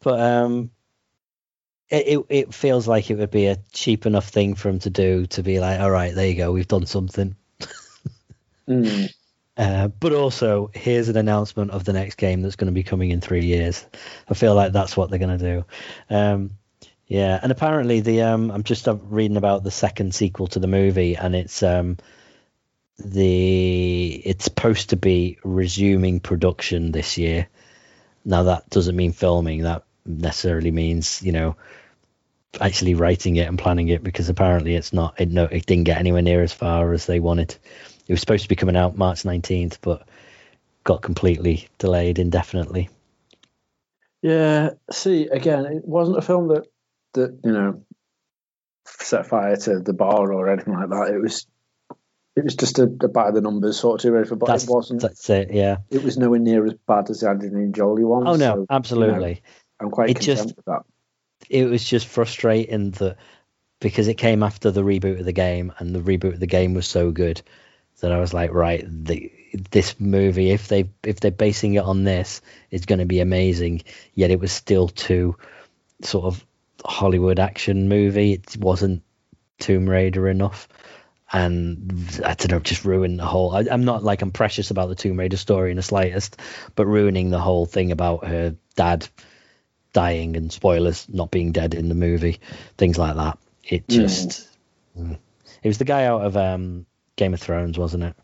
but 0.00 0.20
um, 0.20 0.70
it, 1.88 2.06
it 2.06 2.26
it 2.28 2.54
feels 2.54 2.86
like 2.88 3.10
it 3.10 3.16
would 3.16 3.30
be 3.30 3.46
a 3.46 3.58
cheap 3.72 4.06
enough 4.06 4.28
thing 4.28 4.54
for 4.54 4.68
him 4.68 4.78
to 4.80 4.90
do 4.90 5.26
to 5.26 5.42
be 5.42 5.60
like, 5.60 5.80
all 5.80 5.90
right, 5.90 6.14
there 6.14 6.28
you 6.28 6.34
go, 6.34 6.52
we've 6.52 6.68
done 6.68 6.86
something. 6.86 7.36
Mm. 8.68 9.12
Uh, 9.56 9.88
but 9.88 10.14
also, 10.14 10.70
here's 10.72 11.10
an 11.10 11.18
announcement 11.18 11.70
of 11.70 11.84
the 11.84 11.92
next 11.92 12.14
game 12.14 12.40
that's 12.40 12.56
going 12.56 12.68
to 12.68 12.72
be 12.72 12.82
coming 12.82 13.10
in 13.10 13.20
three 13.20 13.44
years. 13.44 13.84
I 14.26 14.32
feel 14.32 14.54
like 14.54 14.72
that's 14.72 14.96
what 14.96 15.10
they're 15.10 15.18
going 15.18 15.38
to 15.38 15.54
do. 15.54 15.64
Um, 16.08 16.52
yeah, 17.06 17.38
and 17.42 17.52
apparently 17.52 18.00
the 18.00 18.22
um, 18.22 18.50
I'm 18.50 18.62
just 18.62 18.88
uh, 18.88 18.94
reading 18.94 19.36
about 19.36 19.62
the 19.62 19.70
second 19.70 20.14
sequel 20.14 20.46
to 20.46 20.60
the 20.60 20.66
movie, 20.66 21.14
and 21.14 21.34
it's 21.34 21.62
um, 21.62 21.98
the 23.04 24.22
it's 24.24 24.44
supposed 24.44 24.90
to 24.90 24.96
be 24.96 25.38
resuming 25.44 26.20
production 26.20 26.92
this 26.92 27.18
year. 27.18 27.48
Now 28.24 28.44
that 28.44 28.70
doesn't 28.70 28.96
mean 28.96 29.12
filming. 29.12 29.62
That 29.62 29.84
necessarily 30.06 30.70
means 30.70 31.22
you 31.22 31.32
know 31.32 31.56
actually 32.60 32.94
writing 32.94 33.36
it 33.36 33.48
and 33.48 33.58
planning 33.58 33.88
it 33.88 34.02
because 34.02 34.28
apparently 34.28 34.74
it's 34.74 34.92
not. 34.92 35.20
It 35.20 35.30
no, 35.30 35.44
it 35.44 35.66
didn't 35.66 35.84
get 35.84 35.98
anywhere 35.98 36.22
near 36.22 36.42
as 36.42 36.52
far 36.52 36.92
as 36.92 37.06
they 37.06 37.20
wanted. 37.20 37.56
It 38.06 38.12
was 38.12 38.20
supposed 38.20 38.42
to 38.42 38.48
be 38.48 38.56
coming 38.56 38.76
out 38.76 38.96
March 38.96 39.22
19th, 39.22 39.78
but 39.80 40.06
got 40.84 41.02
completely 41.02 41.68
delayed 41.78 42.18
indefinitely. 42.18 42.88
Yeah. 44.22 44.70
See, 44.90 45.28
again, 45.28 45.66
it 45.66 45.84
wasn't 45.84 46.18
a 46.18 46.22
film 46.22 46.48
that 46.48 46.66
that 47.14 47.38
you 47.44 47.52
know 47.52 47.82
set 48.86 49.26
fire 49.26 49.56
to 49.56 49.80
the 49.80 49.92
bar 49.92 50.32
or 50.32 50.48
anything 50.48 50.74
like 50.74 50.90
that. 50.90 51.12
It 51.14 51.20
was 51.20 51.46
it 52.36 52.44
was 52.44 52.54
just 52.54 52.78
a, 52.78 52.84
a 52.84 53.08
by 53.08 53.30
the 53.30 53.40
numbers 53.40 53.78
sort 53.78 54.04
of 54.04 54.38
but 54.38 54.46
That's, 54.46 54.64
it 54.64 54.70
wasn't. 54.70 55.02
that's 55.02 55.28
it. 55.30 55.52
Yeah. 55.52 55.78
It 55.90 56.02
was 56.02 56.16
nowhere 56.16 56.38
near 56.38 56.64
as 56.66 56.74
bad 56.86 57.10
as 57.10 57.20
the 57.20 57.28
Angelina 57.28 57.72
Jolie 57.72 58.04
one. 58.04 58.26
Oh 58.26 58.36
no, 58.36 58.54
so, 58.54 58.66
absolutely. 58.70 59.28
you 59.28 59.34
know, 59.34 59.40
I'm 59.80 59.90
quite 59.90 60.10
It 60.10 60.16
content 60.18 60.38
just- 60.38 60.56
with 60.56 60.64
that. 60.66 60.82
it 61.48 61.64
was 61.66 61.84
just 61.84 62.06
frustrating 62.06 62.92
that 62.92 63.16
because 63.80 64.08
it 64.08 64.14
came 64.14 64.42
after 64.42 64.70
the 64.70 64.82
reboot 64.82 65.18
of 65.18 65.24
the 65.24 65.32
game 65.32 65.72
and 65.78 65.94
the 65.94 66.00
reboot 66.00 66.34
of 66.34 66.40
the 66.40 66.46
game 66.46 66.74
was 66.74 66.86
so 66.86 67.10
good 67.10 67.40
that 68.00 68.12
I 68.12 68.18
was 68.20 68.32
like, 68.32 68.52
right, 68.52 68.84
the, 68.86 69.32
this 69.70 69.98
movie, 69.98 70.50
if 70.50 70.68
they 70.68 70.90
if 71.02 71.20
they're 71.20 71.30
basing 71.30 71.74
it 71.74 71.84
on 71.84 72.04
this, 72.04 72.40
is 72.70 72.86
going 72.86 72.98
to 73.00 73.04
be 73.06 73.20
amazing. 73.20 73.82
Yet 74.14 74.30
it 74.30 74.38
was 74.40 74.52
still 74.52 74.88
too 74.88 75.36
sort 76.02 76.26
of 76.26 76.44
Hollywood 76.84 77.38
action 77.38 77.88
movie. 77.88 78.32
It 78.34 78.56
wasn't 78.58 79.02
Tomb 79.58 79.88
Raider 79.88 80.28
enough. 80.28 80.68
And 81.32 82.20
I 82.24 82.34
don't 82.34 82.50
know, 82.50 82.58
just 82.58 82.84
ruined 82.84 83.20
the 83.20 83.24
whole. 83.24 83.54
I, 83.54 83.64
I'm 83.70 83.84
not 83.84 84.02
like 84.02 84.22
I'm 84.22 84.32
precious 84.32 84.70
about 84.70 84.88
the 84.88 84.96
Tomb 84.96 85.18
Raider 85.18 85.36
story 85.36 85.70
in 85.70 85.76
the 85.76 85.82
slightest, 85.82 86.40
but 86.74 86.86
ruining 86.86 87.30
the 87.30 87.38
whole 87.38 87.66
thing 87.66 87.92
about 87.92 88.26
her 88.26 88.56
dad 88.74 89.08
dying 89.92 90.36
and 90.36 90.52
spoilers 90.52 91.08
not 91.08 91.30
being 91.30 91.52
dead 91.52 91.74
in 91.74 91.88
the 91.88 91.94
movie, 91.94 92.40
things 92.78 92.98
like 92.98 93.16
that. 93.16 93.38
It 93.62 93.88
just 93.88 94.48
mm. 94.98 95.16
it 95.62 95.68
was 95.68 95.78
the 95.78 95.84
guy 95.84 96.06
out 96.06 96.24
of 96.24 96.36
um, 96.36 96.86
Game 97.16 97.34
of 97.34 97.40
Thrones, 97.40 97.78
wasn't 97.78 98.04
it? 98.04 98.16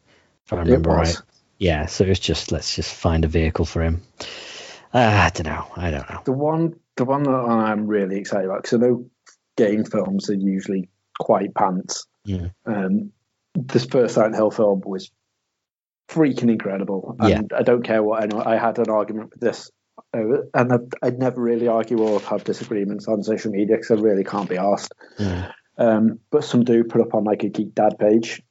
If 0.44 0.52
I 0.52 0.56
remember 0.56 0.90
right. 0.90 1.16
Yeah, 1.58 1.86
so 1.86 2.04
it's 2.04 2.20
just 2.20 2.52
let's 2.52 2.74
just 2.74 2.92
find 2.92 3.24
a 3.24 3.28
vehicle 3.28 3.64
for 3.64 3.82
him. 3.82 4.02
Uh, 4.92 4.98
I 4.98 5.30
don't 5.30 5.46
know. 5.46 5.66
I 5.76 5.90
don't 5.90 6.08
know. 6.08 6.20
The 6.24 6.32
one, 6.32 6.78
the 6.96 7.04
one 7.04 7.22
that 7.24 7.30
I'm 7.30 7.86
really 7.86 8.18
excited 8.18 8.46
about 8.46 8.62
because 8.62 8.74
I 8.74 8.86
know 8.86 9.10
game 9.56 9.84
films 9.84 10.30
are 10.30 10.34
usually 10.34 10.88
quite 11.18 11.54
pants. 11.54 12.06
Yeah. 12.26 12.48
Um, 12.66 13.12
this 13.54 13.86
first 13.86 14.14
Silent 14.14 14.34
Hill 14.34 14.50
film 14.50 14.82
was 14.84 15.10
freaking 16.08 16.50
incredible, 16.50 17.16
and 17.18 17.52
I 17.52 17.62
don't 17.62 17.82
care 17.82 18.02
what 18.02 18.22
anyone. 18.22 18.46
I 18.46 18.56
had 18.56 18.78
an 18.78 18.90
argument 18.90 19.30
with 19.30 19.40
this, 19.40 19.70
uh, 20.14 20.42
and 20.52 20.72
I'd, 20.72 20.94
I'd 21.02 21.18
never 21.18 21.40
really 21.40 21.68
argue 21.68 21.98
or 21.98 22.20
have 22.20 22.44
disagreements 22.44 23.08
on 23.08 23.22
social 23.22 23.50
media 23.50 23.76
because 23.76 23.90
I 23.90 24.02
really 24.02 24.24
can't 24.24 24.48
be 24.48 24.58
asked. 24.58 24.92
Yeah. 25.18 25.52
Um, 25.78 26.20
but 26.30 26.44
some 26.44 26.64
do 26.64 26.84
put 26.84 27.00
up 27.00 27.14
on 27.14 27.24
like 27.24 27.42
a 27.44 27.48
Geek 27.48 27.74
Dad 27.74 27.98
page 27.98 28.42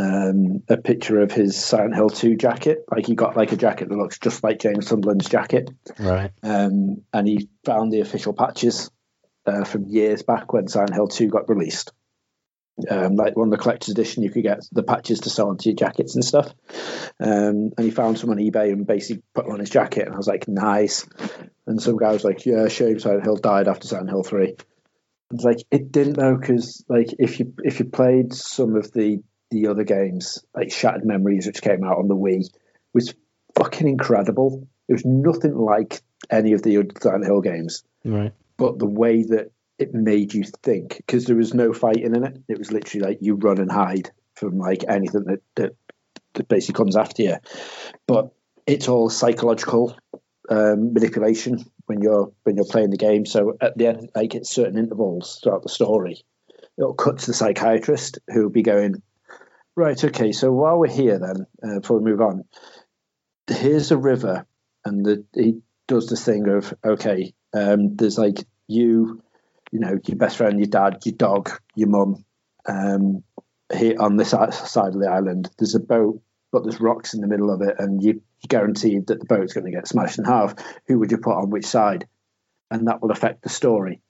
um, 0.00 0.62
a 0.68 0.76
picture 0.76 1.20
of 1.20 1.32
his 1.32 1.56
Silent 1.56 1.94
Hill 1.94 2.08
2 2.08 2.36
jacket. 2.36 2.84
Like 2.90 3.06
he 3.06 3.14
got 3.14 3.36
like 3.36 3.52
a 3.52 3.56
jacket 3.56 3.88
that 3.88 3.96
looks 3.96 4.18
just 4.18 4.42
like 4.42 4.60
James 4.60 4.86
Sunderland's 4.86 5.28
jacket. 5.28 5.70
Right. 5.98 6.30
Um, 6.42 7.02
and 7.12 7.28
he 7.28 7.48
found 7.64 7.92
the 7.92 8.00
official 8.00 8.32
patches 8.32 8.90
uh, 9.46 9.64
from 9.64 9.86
years 9.86 10.22
back 10.22 10.52
when 10.52 10.68
Silent 10.68 10.94
Hill 10.94 11.08
2 11.08 11.28
got 11.28 11.48
released. 11.48 11.92
Um, 12.88 13.16
like 13.16 13.36
one 13.36 13.48
of 13.48 13.52
the 13.52 13.62
collector's 13.62 13.90
edition, 13.90 14.22
you 14.22 14.30
could 14.30 14.42
get 14.42 14.60
the 14.72 14.82
patches 14.82 15.20
to 15.20 15.30
sew 15.30 15.48
onto 15.48 15.68
your 15.70 15.76
jackets 15.76 16.14
and 16.14 16.24
stuff. 16.24 16.52
Um, 17.18 17.72
and 17.76 17.80
he 17.80 17.90
found 17.90 18.18
some 18.18 18.30
on 18.30 18.36
eBay 18.38 18.72
and 18.72 18.86
basically 18.86 19.22
put 19.34 19.44
them 19.44 19.54
on 19.54 19.60
his 19.60 19.70
jacket. 19.70 20.06
And 20.06 20.14
I 20.14 20.16
was 20.16 20.26
like, 20.28 20.48
nice. 20.48 21.06
And 21.66 21.80
some 21.80 21.96
guy 21.96 22.12
was 22.12 22.24
like, 22.24 22.46
yeah, 22.46 22.68
shame 22.68 22.98
Silent 22.98 23.24
Hill 23.24 23.36
died 23.36 23.68
after 23.68 23.86
Silent 23.86 24.08
Hill 24.10 24.22
3. 24.22 24.56
It's 25.32 25.44
like 25.44 25.58
it 25.70 25.92
didn't 25.92 26.14
though, 26.14 26.36
because 26.36 26.84
like 26.88 27.08
if 27.18 27.38
you 27.38 27.54
if 27.62 27.78
you 27.78 27.84
played 27.84 28.32
some 28.34 28.74
of 28.74 28.90
the 28.92 29.22
the 29.52 29.68
other 29.68 29.84
games, 29.84 30.44
like 30.54 30.72
Shattered 30.72 31.04
Memories, 31.04 31.46
which 31.46 31.62
came 31.62 31.84
out 31.84 31.98
on 31.98 32.08
the 32.08 32.16
Wii, 32.16 32.44
was 32.94 33.14
fucking 33.56 33.88
incredible. 33.88 34.66
It 34.88 34.92
was 34.94 35.04
nothing 35.04 35.54
like 35.56 36.00
any 36.30 36.52
of 36.54 36.62
the 36.62 36.78
other 36.78 36.88
Silent 37.00 37.24
Hill 37.26 37.42
games, 37.42 37.84
Right. 38.04 38.32
but 38.56 38.78
the 38.80 38.86
way 38.88 39.22
that 39.22 39.52
it 39.80 39.94
made 39.94 40.34
you 40.34 40.44
think, 40.62 40.96
because 40.98 41.24
there 41.24 41.36
was 41.36 41.54
no 41.54 41.72
fighting 41.72 42.14
in 42.14 42.24
it. 42.24 42.42
It 42.48 42.58
was 42.58 42.70
literally 42.70 43.06
like 43.06 43.18
you 43.20 43.34
run 43.34 43.58
and 43.58 43.70
hide 43.70 44.10
from 44.34 44.58
like 44.58 44.84
anything 44.88 45.24
that 45.24 45.42
that, 45.56 45.72
that 46.34 46.48
basically 46.48 46.78
comes 46.78 46.96
after 46.96 47.22
you. 47.22 47.36
But 48.06 48.30
it's 48.66 48.88
all 48.88 49.10
psychological 49.10 49.96
um, 50.48 50.92
manipulation 50.92 51.64
when 51.86 52.02
you're 52.02 52.32
when 52.42 52.56
you're 52.56 52.64
playing 52.66 52.90
the 52.90 52.96
game. 52.96 53.26
So 53.26 53.56
at 53.60 53.76
the 53.76 53.86
end, 53.88 54.10
like 54.14 54.34
at 54.34 54.46
certain 54.46 54.78
intervals 54.78 55.40
throughout 55.42 55.62
the 55.62 55.68
story, 55.68 56.22
it'll 56.76 56.94
cut 56.94 57.18
to 57.18 57.26
the 57.26 57.34
psychiatrist 57.34 58.18
who 58.28 58.42
will 58.42 58.50
be 58.50 58.62
going, 58.62 59.02
right, 59.76 60.02
okay. 60.04 60.32
So 60.32 60.52
while 60.52 60.78
we're 60.78 60.88
here, 60.88 61.18
then 61.18 61.46
uh, 61.62 61.80
before 61.80 61.98
we 61.98 62.10
move 62.10 62.20
on, 62.20 62.44
here's 63.48 63.90
a 63.90 63.96
river, 63.96 64.46
and 64.84 65.04
the, 65.04 65.24
he 65.34 65.60
does 65.88 66.08
this 66.08 66.24
thing 66.24 66.48
of 66.48 66.74
okay, 66.84 67.34
um, 67.52 67.96
there's 67.96 68.18
like 68.18 68.38
you, 68.66 69.22
you 69.70 69.80
know, 69.80 69.98
your 70.06 70.16
best 70.16 70.36
friend, 70.36 70.58
your 70.58 70.68
dad, 70.68 70.98
your 71.04 71.14
dog, 71.14 71.50
your 71.74 71.88
mum, 71.88 72.24
um, 72.66 73.22
here 73.72 73.96
on 73.98 74.16
this 74.16 74.30
side 74.30 74.94
of 74.94 75.00
the 75.00 75.10
island. 75.10 75.48
There's 75.58 75.74
a 75.74 75.80
boat, 75.80 76.20
but 76.52 76.62
there's 76.62 76.80
rocks 76.80 77.14
in 77.14 77.20
the 77.20 77.28
middle 77.28 77.52
of 77.52 77.62
it, 77.62 77.76
and 77.78 78.02
you, 78.02 78.22
are 78.44 78.48
guaranteed 78.48 79.06
that 79.08 79.20
the 79.20 79.26
boat's 79.26 79.52
going 79.52 79.66
to 79.66 79.70
get 79.70 79.88
smashed 79.88 80.18
in 80.18 80.24
half. 80.24 80.54
Who 80.86 80.98
would 80.98 81.10
you 81.10 81.18
put 81.18 81.36
on 81.36 81.50
which 81.50 81.66
side? 81.66 82.06
And 82.70 82.88
that 82.88 83.02
will 83.02 83.10
affect 83.10 83.42
the 83.42 83.48
story. 83.48 84.00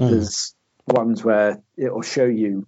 Mm. 0.00 0.10
There's 0.10 0.54
ones 0.86 1.24
where 1.24 1.62
it'll 1.76 2.02
show 2.02 2.24
you, 2.24 2.66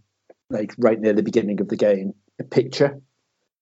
like 0.51 0.75
right 0.79 0.99
near 0.99 1.13
the 1.13 1.23
beginning 1.23 1.61
of 1.61 1.69
the 1.69 1.77
game, 1.77 2.15
a 2.41 2.45
picture, 2.45 3.01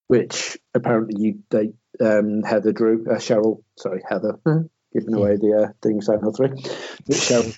which 0.06 0.58
apparently 0.74 1.20
you 1.20 1.38
they 1.50 1.72
um, 2.00 2.42
Heather 2.42 2.72
drew, 2.72 3.06
uh, 3.10 3.16
Cheryl, 3.16 3.62
sorry 3.76 4.02
Heather, 4.08 4.38
giving 4.92 5.14
away 5.14 5.36
the 5.36 5.68
uh, 5.68 5.72
thing 5.82 6.00
Silent 6.00 6.24
Hill 6.24 6.32
three, 6.32 6.48
which 7.06 7.18
Cheryl 7.18 7.52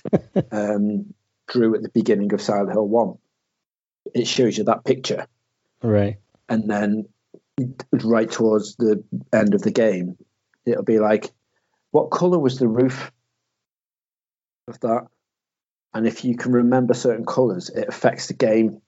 um, 0.51 1.13
drew 1.49 1.75
at 1.75 1.81
the 1.81 1.89
beginning 1.89 2.33
of 2.33 2.41
Silent 2.41 2.71
Hill 2.71 2.87
one. 2.87 3.17
It 4.13 4.27
shows 4.27 4.57
you 4.57 4.63
that 4.65 4.85
picture, 4.85 5.27
Right. 5.83 6.17
and 6.47 6.69
then 6.69 7.09
right 7.91 8.29
towards 8.31 8.75
the 8.77 9.03
end 9.33 9.53
of 9.53 9.61
the 9.61 9.71
game, 9.71 10.17
it'll 10.65 10.83
be 10.83 10.99
like, 10.99 11.29
what 11.91 12.09
color 12.11 12.39
was 12.39 12.57
the 12.57 12.67
roof 12.67 13.11
of 14.67 14.79
that? 14.79 15.07
And 15.93 16.07
if 16.07 16.23
you 16.23 16.37
can 16.37 16.53
remember 16.53 16.93
certain 16.93 17.25
colors, 17.25 17.69
it 17.69 17.87
affects 17.87 18.27
the 18.27 18.35
game 18.35 18.81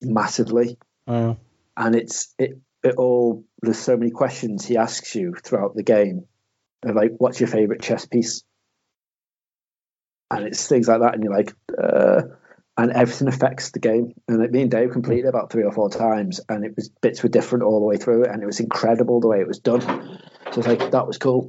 massively. 0.00 0.78
Well, 1.06 1.38
And 1.76 1.94
it's 1.94 2.32
it 2.38 2.58
it 2.82 2.94
all 2.96 3.44
there's 3.62 3.78
so 3.78 3.96
many 3.96 4.10
questions 4.10 4.64
he 4.64 4.76
asks 4.76 5.14
you 5.14 5.34
throughout 5.34 5.74
the 5.74 5.82
game 5.82 6.26
like, 6.84 7.12
what's 7.18 7.40
your 7.40 7.48
favorite 7.48 7.80
chess 7.82 8.06
piece? 8.06 8.42
And 10.30 10.46
it's 10.46 10.66
things 10.66 10.88
like 10.88 11.00
that, 11.00 11.14
and 11.14 11.22
you're 11.22 11.36
like, 11.36 11.54
uh, 11.76 12.22
and 12.76 12.92
everything 12.92 13.28
affects 13.28 13.70
the 13.70 13.78
game. 13.78 14.14
And 14.26 14.40
like, 14.40 14.50
me 14.50 14.62
and 14.62 14.70
Dave 14.70 14.90
completed 14.90 15.26
about 15.26 15.50
three 15.50 15.64
or 15.64 15.72
four 15.72 15.90
times, 15.90 16.40
and 16.48 16.64
it 16.64 16.74
was 16.74 16.88
bits 16.88 17.22
were 17.22 17.28
different 17.28 17.64
all 17.64 17.80
the 17.80 17.86
way 17.86 17.96
through 17.96 18.24
and 18.24 18.42
it 18.42 18.46
was 18.46 18.60
incredible 18.60 19.20
the 19.20 19.28
way 19.28 19.40
it 19.40 19.46
was 19.46 19.60
done. 19.60 19.80
So 19.80 20.58
it's 20.58 20.66
like 20.66 20.90
that 20.90 21.06
was 21.06 21.18
cool. 21.18 21.48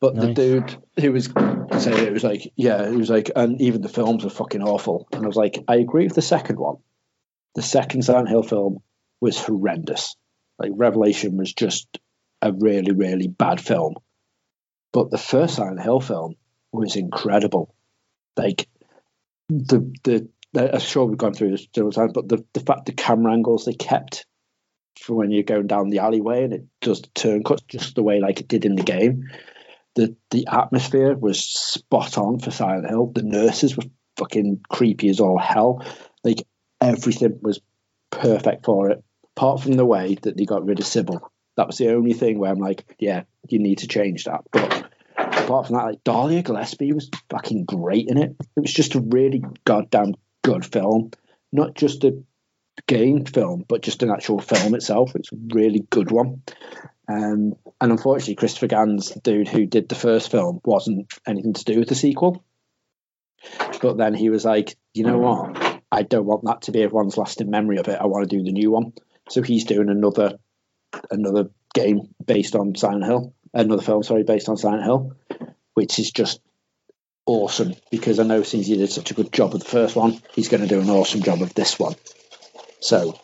But 0.00 0.14
the 0.14 0.32
dude 0.32 0.76
who 1.00 1.12
was 1.12 1.24
saying 1.24 2.06
it 2.06 2.12
was 2.12 2.22
like, 2.22 2.52
yeah, 2.54 2.88
he 2.88 2.96
was 2.96 3.10
like, 3.10 3.32
and 3.34 3.60
even 3.60 3.80
the 3.80 3.88
films 3.88 4.24
are 4.24 4.30
fucking 4.30 4.62
awful. 4.62 5.08
And 5.12 5.24
I 5.24 5.26
was 5.26 5.36
like, 5.36 5.58
I 5.66 5.76
agree 5.76 6.04
with 6.04 6.14
the 6.14 6.22
second 6.22 6.58
one. 6.58 6.76
The 7.56 7.62
second 7.62 8.02
Silent 8.02 8.28
Hill 8.28 8.44
film 8.44 8.78
was 9.20 9.38
horrendous. 9.38 10.14
Like 10.58 10.70
Revelation 10.74 11.36
was 11.36 11.52
just 11.52 11.88
a 12.40 12.52
really, 12.52 12.92
really 12.92 13.26
bad 13.26 13.60
film. 13.60 13.96
But 14.92 15.10
the 15.10 15.18
first 15.18 15.56
Silent 15.56 15.82
Hill 15.82 16.00
film 16.00 16.36
was 16.70 16.94
incredible. 16.94 17.74
Like 18.38 18.68
the 19.48 19.92
the 20.04 20.28
I'm 20.56 20.80
sure 20.80 21.04
we've 21.04 21.18
gone 21.18 21.34
through 21.34 21.50
this 21.50 21.66
several 21.74 21.92
times, 21.92 22.12
but 22.14 22.28
the, 22.28 22.44
the 22.54 22.60
fact 22.60 22.86
the 22.86 22.92
camera 22.92 23.32
angles 23.34 23.64
they 23.64 23.74
kept 23.74 24.24
for 24.98 25.14
when 25.14 25.30
you're 25.30 25.42
going 25.42 25.66
down 25.66 25.90
the 25.90 25.98
alleyway 25.98 26.44
and 26.44 26.52
it 26.52 26.64
does 26.80 27.02
the 27.02 27.08
turn 27.14 27.44
cuts 27.44 27.62
just 27.68 27.94
the 27.94 28.02
way 28.02 28.20
like 28.20 28.40
it 28.40 28.48
did 28.48 28.64
in 28.64 28.74
the 28.74 28.82
game. 28.82 29.28
The 29.94 30.16
the 30.30 30.46
atmosphere 30.50 31.14
was 31.14 31.44
spot 31.44 32.16
on 32.18 32.38
for 32.38 32.50
Silent 32.50 32.88
Hill. 32.88 33.12
The 33.14 33.22
nurses 33.22 33.76
were 33.76 33.84
fucking 34.16 34.60
creepy 34.68 35.08
as 35.08 35.20
all 35.20 35.38
hell. 35.38 35.84
Like 36.24 36.46
everything 36.80 37.38
was 37.42 37.60
perfect 38.10 38.64
for 38.64 38.90
it, 38.90 39.04
apart 39.36 39.62
from 39.62 39.72
the 39.72 39.86
way 39.86 40.16
that 40.22 40.36
they 40.36 40.44
got 40.44 40.64
rid 40.64 40.80
of 40.80 40.86
Sybil. 40.86 41.30
That 41.56 41.66
was 41.66 41.78
the 41.78 41.92
only 41.92 42.12
thing 42.12 42.38
where 42.38 42.52
I'm 42.52 42.58
like, 42.58 42.84
yeah, 42.98 43.24
you 43.48 43.58
need 43.58 43.78
to 43.78 43.88
change 43.88 44.24
that. 44.24 44.42
But 44.52 44.87
apart 45.48 45.66
from 45.66 45.76
that, 45.76 45.86
like 45.86 46.04
Dahlia 46.04 46.42
Gillespie 46.42 46.92
was 46.92 47.10
fucking 47.30 47.64
great 47.64 48.08
in 48.08 48.18
it. 48.18 48.36
It 48.56 48.60
was 48.60 48.72
just 48.72 48.94
a 48.94 49.00
really 49.00 49.42
goddamn 49.64 50.14
good 50.44 50.64
film, 50.64 51.12
not 51.52 51.74
just 51.74 52.04
a 52.04 52.22
game 52.86 53.24
film, 53.24 53.64
but 53.66 53.82
just 53.82 54.02
an 54.02 54.10
actual 54.10 54.40
film 54.40 54.74
itself. 54.74 55.12
It's 55.14 55.32
a 55.32 55.36
really 55.54 55.80
good 55.90 56.10
one. 56.10 56.42
Um, 57.08 57.54
and 57.80 57.92
unfortunately, 57.92 58.34
Christopher 58.34 58.66
Gans, 58.66 59.10
the 59.10 59.20
dude 59.20 59.48
who 59.48 59.64
did 59.64 59.88
the 59.88 59.94
first 59.94 60.30
film, 60.30 60.60
wasn't 60.64 61.10
anything 61.26 61.54
to 61.54 61.64
do 61.64 61.78
with 61.78 61.88
the 61.88 61.94
sequel. 61.94 62.44
But 63.80 63.96
then 63.96 64.12
he 64.12 64.28
was 64.28 64.44
like, 64.44 64.76
you 64.92 65.04
know 65.04 65.18
what? 65.18 65.80
I 65.90 66.02
don't 66.02 66.26
want 66.26 66.44
that 66.44 66.62
to 66.62 66.72
be 66.72 66.82
everyone's 66.82 67.16
lasting 67.16 67.48
memory 67.48 67.78
of 67.78 67.88
it. 67.88 67.98
I 67.98 68.06
want 68.06 68.28
to 68.28 68.36
do 68.36 68.44
the 68.44 68.52
new 68.52 68.70
one. 68.70 68.92
So 69.30 69.40
he's 69.42 69.64
doing 69.64 69.88
another 69.88 70.38
another 71.10 71.50
game 71.74 72.14
based 72.24 72.54
on 72.54 72.74
Silent 72.74 73.04
Hill, 73.04 73.34
another 73.52 73.82
film, 73.82 74.02
sorry, 74.02 74.22
based 74.22 74.48
on 74.48 74.56
Silent 74.56 74.84
Hill, 74.84 75.16
which 75.74 75.98
is 75.98 76.10
just 76.10 76.40
awesome 77.26 77.74
because 77.90 78.18
I 78.18 78.24
know 78.24 78.42
since 78.42 78.66
he 78.66 78.76
did 78.76 78.90
such 78.90 79.10
a 79.10 79.14
good 79.14 79.32
job 79.32 79.54
of 79.54 79.60
the 79.60 79.68
first 79.68 79.94
one, 79.96 80.20
he's 80.34 80.48
going 80.48 80.62
to 80.62 80.68
do 80.68 80.80
an 80.80 80.90
awesome 80.90 81.22
job 81.22 81.42
of 81.42 81.54
this 81.54 81.78
one. 81.78 81.94
So 82.80 83.18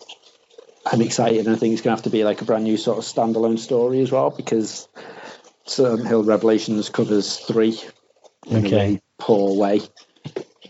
I'm 0.84 1.00
excited, 1.00 1.46
and 1.46 1.54
I 1.54 1.58
think 1.58 1.72
it's 1.72 1.82
going 1.82 1.96
to 1.96 1.98
have 1.98 2.04
to 2.04 2.10
be 2.10 2.24
like 2.24 2.42
a 2.42 2.44
brand 2.44 2.64
new 2.64 2.76
sort 2.76 2.98
of 2.98 3.04
standalone 3.04 3.58
story 3.58 4.00
as 4.00 4.12
well 4.12 4.30
because 4.30 4.88
Silent 5.66 6.06
Hill 6.06 6.24
Revelations 6.24 6.90
covers 6.90 7.38
three 7.38 7.80
in 8.46 8.56
a 8.56 8.58
Okay. 8.58 8.76
really 8.76 9.00
poor 9.18 9.56
way. 9.56 9.80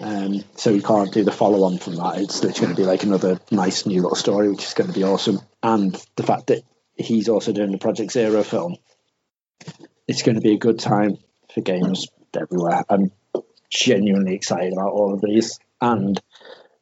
Um, 0.00 0.44
so 0.57 0.70
you 0.70 0.82
can't 0.82 1.12
do 1.12 1.24
the 1.24 1.32
follow 1.32 1.64
on 1.64 1.78
from 1.78 1.96
that. 1.96 2.18
It's 2.18 2.42
literally 2.42 2.66
going 2.66 2.76
to 2.76 2.82
be 2.82 2.86
like 2.86 3.02
another 3.05 3.40
nice 3.50 3.86
new 3.86 4.02
little 4.02 4.16
story, 4.16 4.50
which 4.50 4.64
is 4.64 4.74
going 4.74 4.88
to 4.92 4.94
be 4.94 5.05
awesome. 5.05 5.40
And 5.62 5.94
the 6.16 6.22
fact 6.24 6.48
that 6.48 6.62
he's 6.96 7.28
also 7.28 7.52
doing 7.52 7.72
the 7.72 7.78
Project 7.78 8.12
Zero 8.12 8.42
film, 8.42 8.76
it's 10.07 10.23
going 10.23 10.37
to 10.37 10.41
be 10.41 10.55
a 10.55 10.59
good 10.59 10.79
time 10.79 11.17
for 11.53 11.61
games 11.61 12.07
everywhere. 12.39 12.85
I'm 12.89 13.11
genuinely 13.71 14.35
excited 14.35 14.73
about 14.73 14.93
all 14.93 15.15
of 15.15 15.21
these. 15.21 15.59
And 15.81 16.21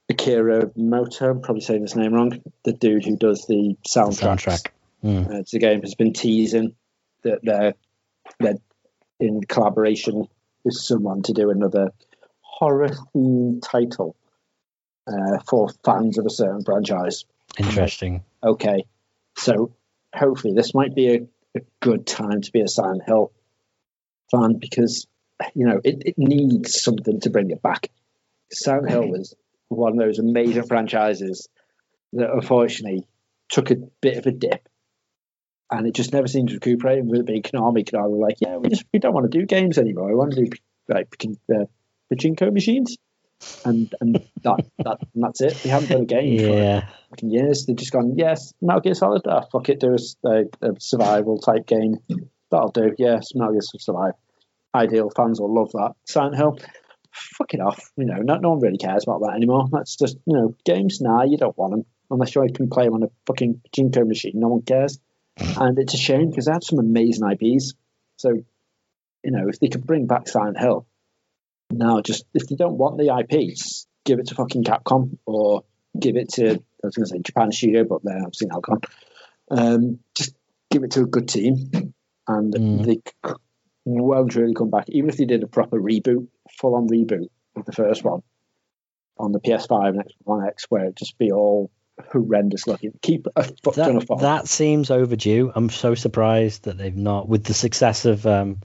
Akira 0.09 0.71
Moto, 0.77 1.31
I'm 1.31 1.41
probably 1.41 1.63
saying 1.63 1.83
his 1.83 1.97
name 1.97 2.13
wrong, 2.13 2.43
the 2.65 2.73
dude 2.73 3.05
who 3.05 3.17
does 3.17 3.47
the 3.47 3.77
soundtracks 3.87 4.45
Soundtrack. 4.45 4.67
Mm. 5.05 5.27
uh, 5.27 5.43
to 5.43 5.49
the 5.53 5.59
game 5.59 5.81
has 5.81 5.95
been 5.97 6.13
teasing 6.13 6.77
that 7.25 7.41
they're 7.43 7.75
they're 8.39 8.59
in 9.19 9.43
collaboration 9.43 10.29
with 10.65 10.75
someone 10.75 11.23
to 11.23 11.33
do 11.33 11.51
another 11.51 11.93
horror 12.41 12.89
themed 12.89 13.63
title 13.63 14.17
uh, 15.07 15.39
for 15.49 15.71
fans 15.85 16.19
of 16.19 16.27
a 16.27 16.31
certain 16.31 16.65
franchise. 16.65 17.25
Interesting. 17.59 18.23
Okay, 18.43 18.85
so 19.37 19.73
hopefully 20.15 20.55
this 20.55 20.75
might 20.75 20.95
be 20.95 21.15
a, 21.15 21.21
a 21.57 21.61
good 21.81 22.07
time 22.07 22.41
to 22.41 22.53
be 22.53 22.61
a 22.61 22.69
Silent 22.69 23.03
Hill 23.05 23.33
fan 24.31 24.59
because 24.59 25.07
you 25.55 25.67
know 25.67 25.81
it, 25.85 26.03
it 26.07 26.15
needs 26.19 26.81
something 26.81 27.21
to 27.21 27.31
bring 27.31 27.51
it 27.51 27.63
back. 27.63 27.91
Silent 28.53 28.91
Hill 28.91 29.09
was 29.09 29.35
one 29.69 29.93
of 29.93 29.99
those 29.99 30.19
amazing 30.19 30.65
franchises 30.65 31.49
that 32.13 32.31
unfortunately 32.31 33.07
took 33.49 33.71
a 33.71 33.77
bit 34.01 34.19
of 34.19 34.27
a 34.27 34.31
dip 34.31 34.69
and 35.73 35.87
it 35.87 35.95
just 35.95 36.13
never 36.13 36.27
seemed 36.27 36.51
to 36.51 36.55
recuperate. 36.55 37.05
With 37.05 37.21
it 37.21 37.27
being 37.27 37.43
Konami, 37.43 37.89
Konami 37.89 38.11
were 38.11 38.27
like, 38.27 38.37
yeah, 38.41 38.59
we 38.59 38.69
just 38.69 38.85
we 38.93 38.99
don't 38.99 39.15
want 39.15 39.31
to 39.31 39.39
do 39.39 39.47
games 39.47 39.79
anymore. 39.79 40.09
We 40.09 40.15
want 40.15 40.33
to 40.35 40.45
do 40.45 40.51
like 40.89 41.17
uh, 41.51 41.65
pachinko 42.13 42.53
machines, 42.53 42.99
and 43.65 43.95
and 44.01 44.15
that, 44.43 44.65
that 44.79 44.99
and 45.15 45.23
that's 45.25 45.41
it. 45.41 45.55
They 45.63 45.69
haven't 45.71 45.89
done 45.91 46.03
a 46.03 46.05
game 46.05 46.39
for 46.39 46.45
Yeah. 46.57 46.89
fucking 47.11 47.31
years. 47.31 47.67
They've 47.67 47.77
just 47.77 47.93
gone, 47.93 48.15
yes, 48.17 48.53
Metal 48.61 48.81
Gear 48.81 48.95
Solid. 48.95 49.23
Ah, 49.27 49.43
fuck 49.53 49.69
it, 49.69 49.81
do 49.81 49.95
a 49.95 50.75
survival 50.79 51.39
type 51.39 51.67
game. 51.67 51.97
That'll 52.51 52.71
do. 52.71 52.93
Yes, 52.99 53.35
Metal 53.35 53.53
Gear 53.53 53.61
Survive. 53.63 54.13
Ideal. 54.75 55.11
Fans 55.15 55.41
will 55.41 55.55
love 55.55 55.73
that. 55.73 55.93
Silent 56.07 56.37
Hill. 56.37 56.59
Fuck 57.13 57.53
it 57.55 57.61
off. 57.61 57.91
You 57.97 58.07
know, 58.07 58.17
no, 58.23 58.37
no 58.37 58.51
one 58.51 58.61
really 58.61 58.79
cares 58.79 59.05
about 59.05 59.21
that 59.21 59.35
anymore. 59.37 59.67
That's 59.71 59.97
just 59.97 60.17
you 60.27 60.35
know, 60.35 60.55
games. 60.65 61.01
Nah, 61.01 61.25
you 61.25 61.37
don't 61.37 61.57
want 61.59 61.73
them 61.73 61.85
unless 62.11 62.35
you 62.35 62.47
can 62.55 62.71
play 62.71 62.85
them 62.85 62.95
on 62.95 63.03
a 63.03 63.11
fucking 63.27 63.61
pachinko 63.69 64.07
machine. 64.07 64.33
No 64.37 64.49
one 64.49 64.63
cares. 64.63 64.99
And 65.39 65.79
it's 65.79 65.95
a 65.95 65.99
shame 65.99 66.31
because 66.31 66.47
they 66.47 66.53
had 66.53 66.65
some 66.65 66.79
amazing 66.79 67.29
IPs. 67.31 67.75
So, 68.17 68.31
you 68.31 69.31
know, 69.31 69.49
if 69.49 69.59
they 69.61 69.69
could 69.69 69.87
bring 69.87 70.07
back 70.07 70.29
Silent 70.29 70.59
Hill, 70.59 70.87
now 71.73 72.01
just 72.01 72.25
if 72.35 72.49
they 72.49 72.57
don't 72.57 72.77
want 72.79 72.99
the 72.99 73.15
IPs, 73.17 73.87
give 74.05 74.19
it 74.19 74.29
to 74.29 74.35
fucking 74.35 74.65
Capcom 74.65 75.19
or 75.27 75.65
give 75.99 76.17
it 76.17 76.31
to 76.35 76.51
I 76.55 76.87
was 76.87 76.97
going 76.97 77.05
to 77.05 77.11
say 77.11 77.19
Japan 77.21 77.53
Studio, 77.53 77.85
but 77.85 78.03
they're 78.03 78.17
obviously 78.19 78.49
now 78.49 78.61
gone. 78.61 78.81
Um, 79.51 79.99
just 80.17 80.35
give 80.71 80.83
it 80.85 80.93
to 80.93 81.03
a 81.03 81.07
good 81.07 81.29
team, 81.29 81.95
and 82.27 82.53
Mm. 82.55 82.85
they 82.87 83.01
won't 83.85 84.35
really 84.35 84.55
come 84.55 84.71
back. 84.71 84.89
Even 84.89 85.11
if 85.11 85.17
they 85.17 85.25
did 85.25 85.43
a 85.43 85.47
proper 85.47 85.81
reboot, 85.81 86.27
full 86.59 86.75
on 86.75 86.89
reboot 86.89 87.29
of 87.57 87.65
the 87.65 87.73
first 87.73 88.05
one 88.05 88.23
on 89.19 89.33
the 89.33 89.41
PS5 89.41 89.89
and 89.91 89.99
Xbox 90.01 90.11
One 90.25 90.47
X, 90.47 90.67
where 90.71 90.87
it 90.87 90.97
just 90.97 91.19
be 91.19 91.31
all 91.31 91.71
horrendous 92.11 92.67
looking. 92.67 92.93
Keep 93.03 93.29
a 93.37 93.43
fuck 93.63 93.75
That, 93.75 94.07
that 94.21 94.49
seems 94.49 94.91
overdue. 94.91 95.53
I'm 95.55 95.69
so 95.71 95.95
surprised 95.95 96.65
that 96.65 96.79
they've 96.79 96.97
not, 96.97 97.29
with 97.29 97.45
the 97.45 97.55
success 97.55 98.07
of 98.07 98.27
um 98.27 98.61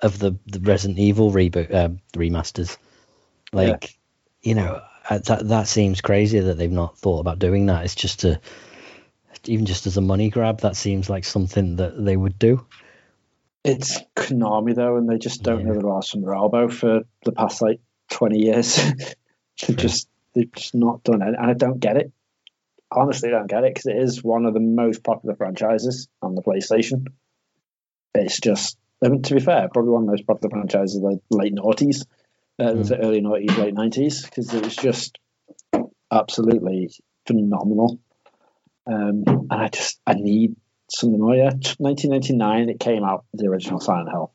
of 0.00 0.18
the, 0.18 0.36
the 0.46 0.60
Resident 0.60 0.98
Evil 0.98 1.32
reboot 1.32 1.74
um, 1.74 2.00
remasters. 2.14 2.76
Like, 3.52 3.98
you 4.42 4.54
know, 4.54 4.80
uh, 5.08 5.18
that 5.18 5.48
that 5.48 5.68
seems 5.68 6.00
crazy 6.00 6.40
that 6.40 6.58
they've 6.58 6.70
not 6.70 6.98
thought 6.98 7.20
about 7.20 7.38
doing 7.38 7.66
that. 7.66 7.84
It's 7.84 7.94
just 7.94 8.24
a 8.24 8.40
even 9.44 9.66
just 9.66 9.86
as 9.86 9.96
a 9.96 10.02
money 10.02 10.30
grab. 10.30 10.60
That 10.60 10.76
seems 10.76 11.08
like 11.08 11.24
something 11.24 11.76
that 11.76 12.02
they 12.02 12.16
would 12.16 12.38
do. 12.38 12.66
It's 13.64 14.00
Konami 14.14 14.74
though, 14.74 14.96
and 14.96 15.08
they 15.08 15.18
just 15.18 15.42
don't 15.42 15.60
Yeah. 15.60 15.72
know 15.72 15.80
the 15.80 15.88
arse 15.88 16.10
from 16.10 16.22
their 16.22 16.34
elbow 16.34 16.68
for 16.68 17.00
the 17.24 17.32
past 17.32 17.62
like 17.62 17.80
twenty 18.10 18.44
years. 18.44 18.76
they've 19.66 19.76
just 19.76 20.08
they've 20.34 20.52
just 20.52 20.74
not 20.74 21.02
done 21.02 21.22
it, 21.22 21.28
and 21.28 21.50
I 21.50 21.54
don't 21.54 21.80
get 21.80 21.96
it. 21.96 22.12
Honestly, 22.90 23.28
I 23.28 23.32
don't 23.32 23.50
get 23.50 23.64
it 23.64 23.74
because 23.74 23.86
it 23.86 23.96
is 23.96 24.22
one 24.22 24.46
of 24.46 24.54
the 24.54 24.60
most 24.60 25.02
popular 25.02 25.34
franchises 25.36 26.08
on 26.22 26.34
the 26.34 26.42
PlayStation. 26.42 27.08
It's 28.14 28.40
just, 28.40 28.78
I 29.04 29.08
mean, 29.08 29.22
to 29.22 29.34
be 29.34 29.40
fair, 29.40 29.68
probably 29.72 29.92
one 29.92 30.02
of 30.02 30.06
the 30.06 30.12
most 30.12 30.26
popular 30.26 30.50
franchises 30.50 30.96
of 30.96 31.02
the 31.02 31.20
late 31.30 31.54
noughties, 31.54 32.04
uh, 32.58 32.72
the 32.72 32.98
early 33.00 33.20
noughties, 33.20 33.56
late 33.56 33.74
nineties, 33.74 34.22
because 34.24 34.52
it 34.52 34.64
was 34.64 34.74
just 34.74 35.18
absolutely 36.10 36.90
phenomenal. 37.26 38.00
Um, 38.86 39.24
and 39.26 39.52
I 39.52 39.68
just 39.68 40.00
I 40.06 40.14
need 40.14 40.56
something 40.90 41.20
more. 41.20 41.34
Yeah, 41.34 41.52
1999 41.78 42.70
it 42.70 42.80
came 42.80 43.04
out 43.04 43.24
the 43.34 43.46
original 43.46 43.80
Silent 43.80 44.10
Hill, 44.10 44.32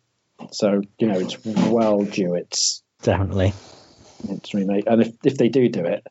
so 0.51 0.81
you 0.99 1.07
know 1.07 1.19
it's 1.19 1.37
well 1.43 2.03
due 2.03 2.35
its 2.35 2.83
Definitely. 3.01 3.53
its 4.29 4.53
remake. 4.53 4.85
And 4.87 5.01
if 5.01 5.13
if 5.25 5.37
they 5.37 5.49
do 5.49 5.67
do 5.67 5.85
it, 5.85 6.07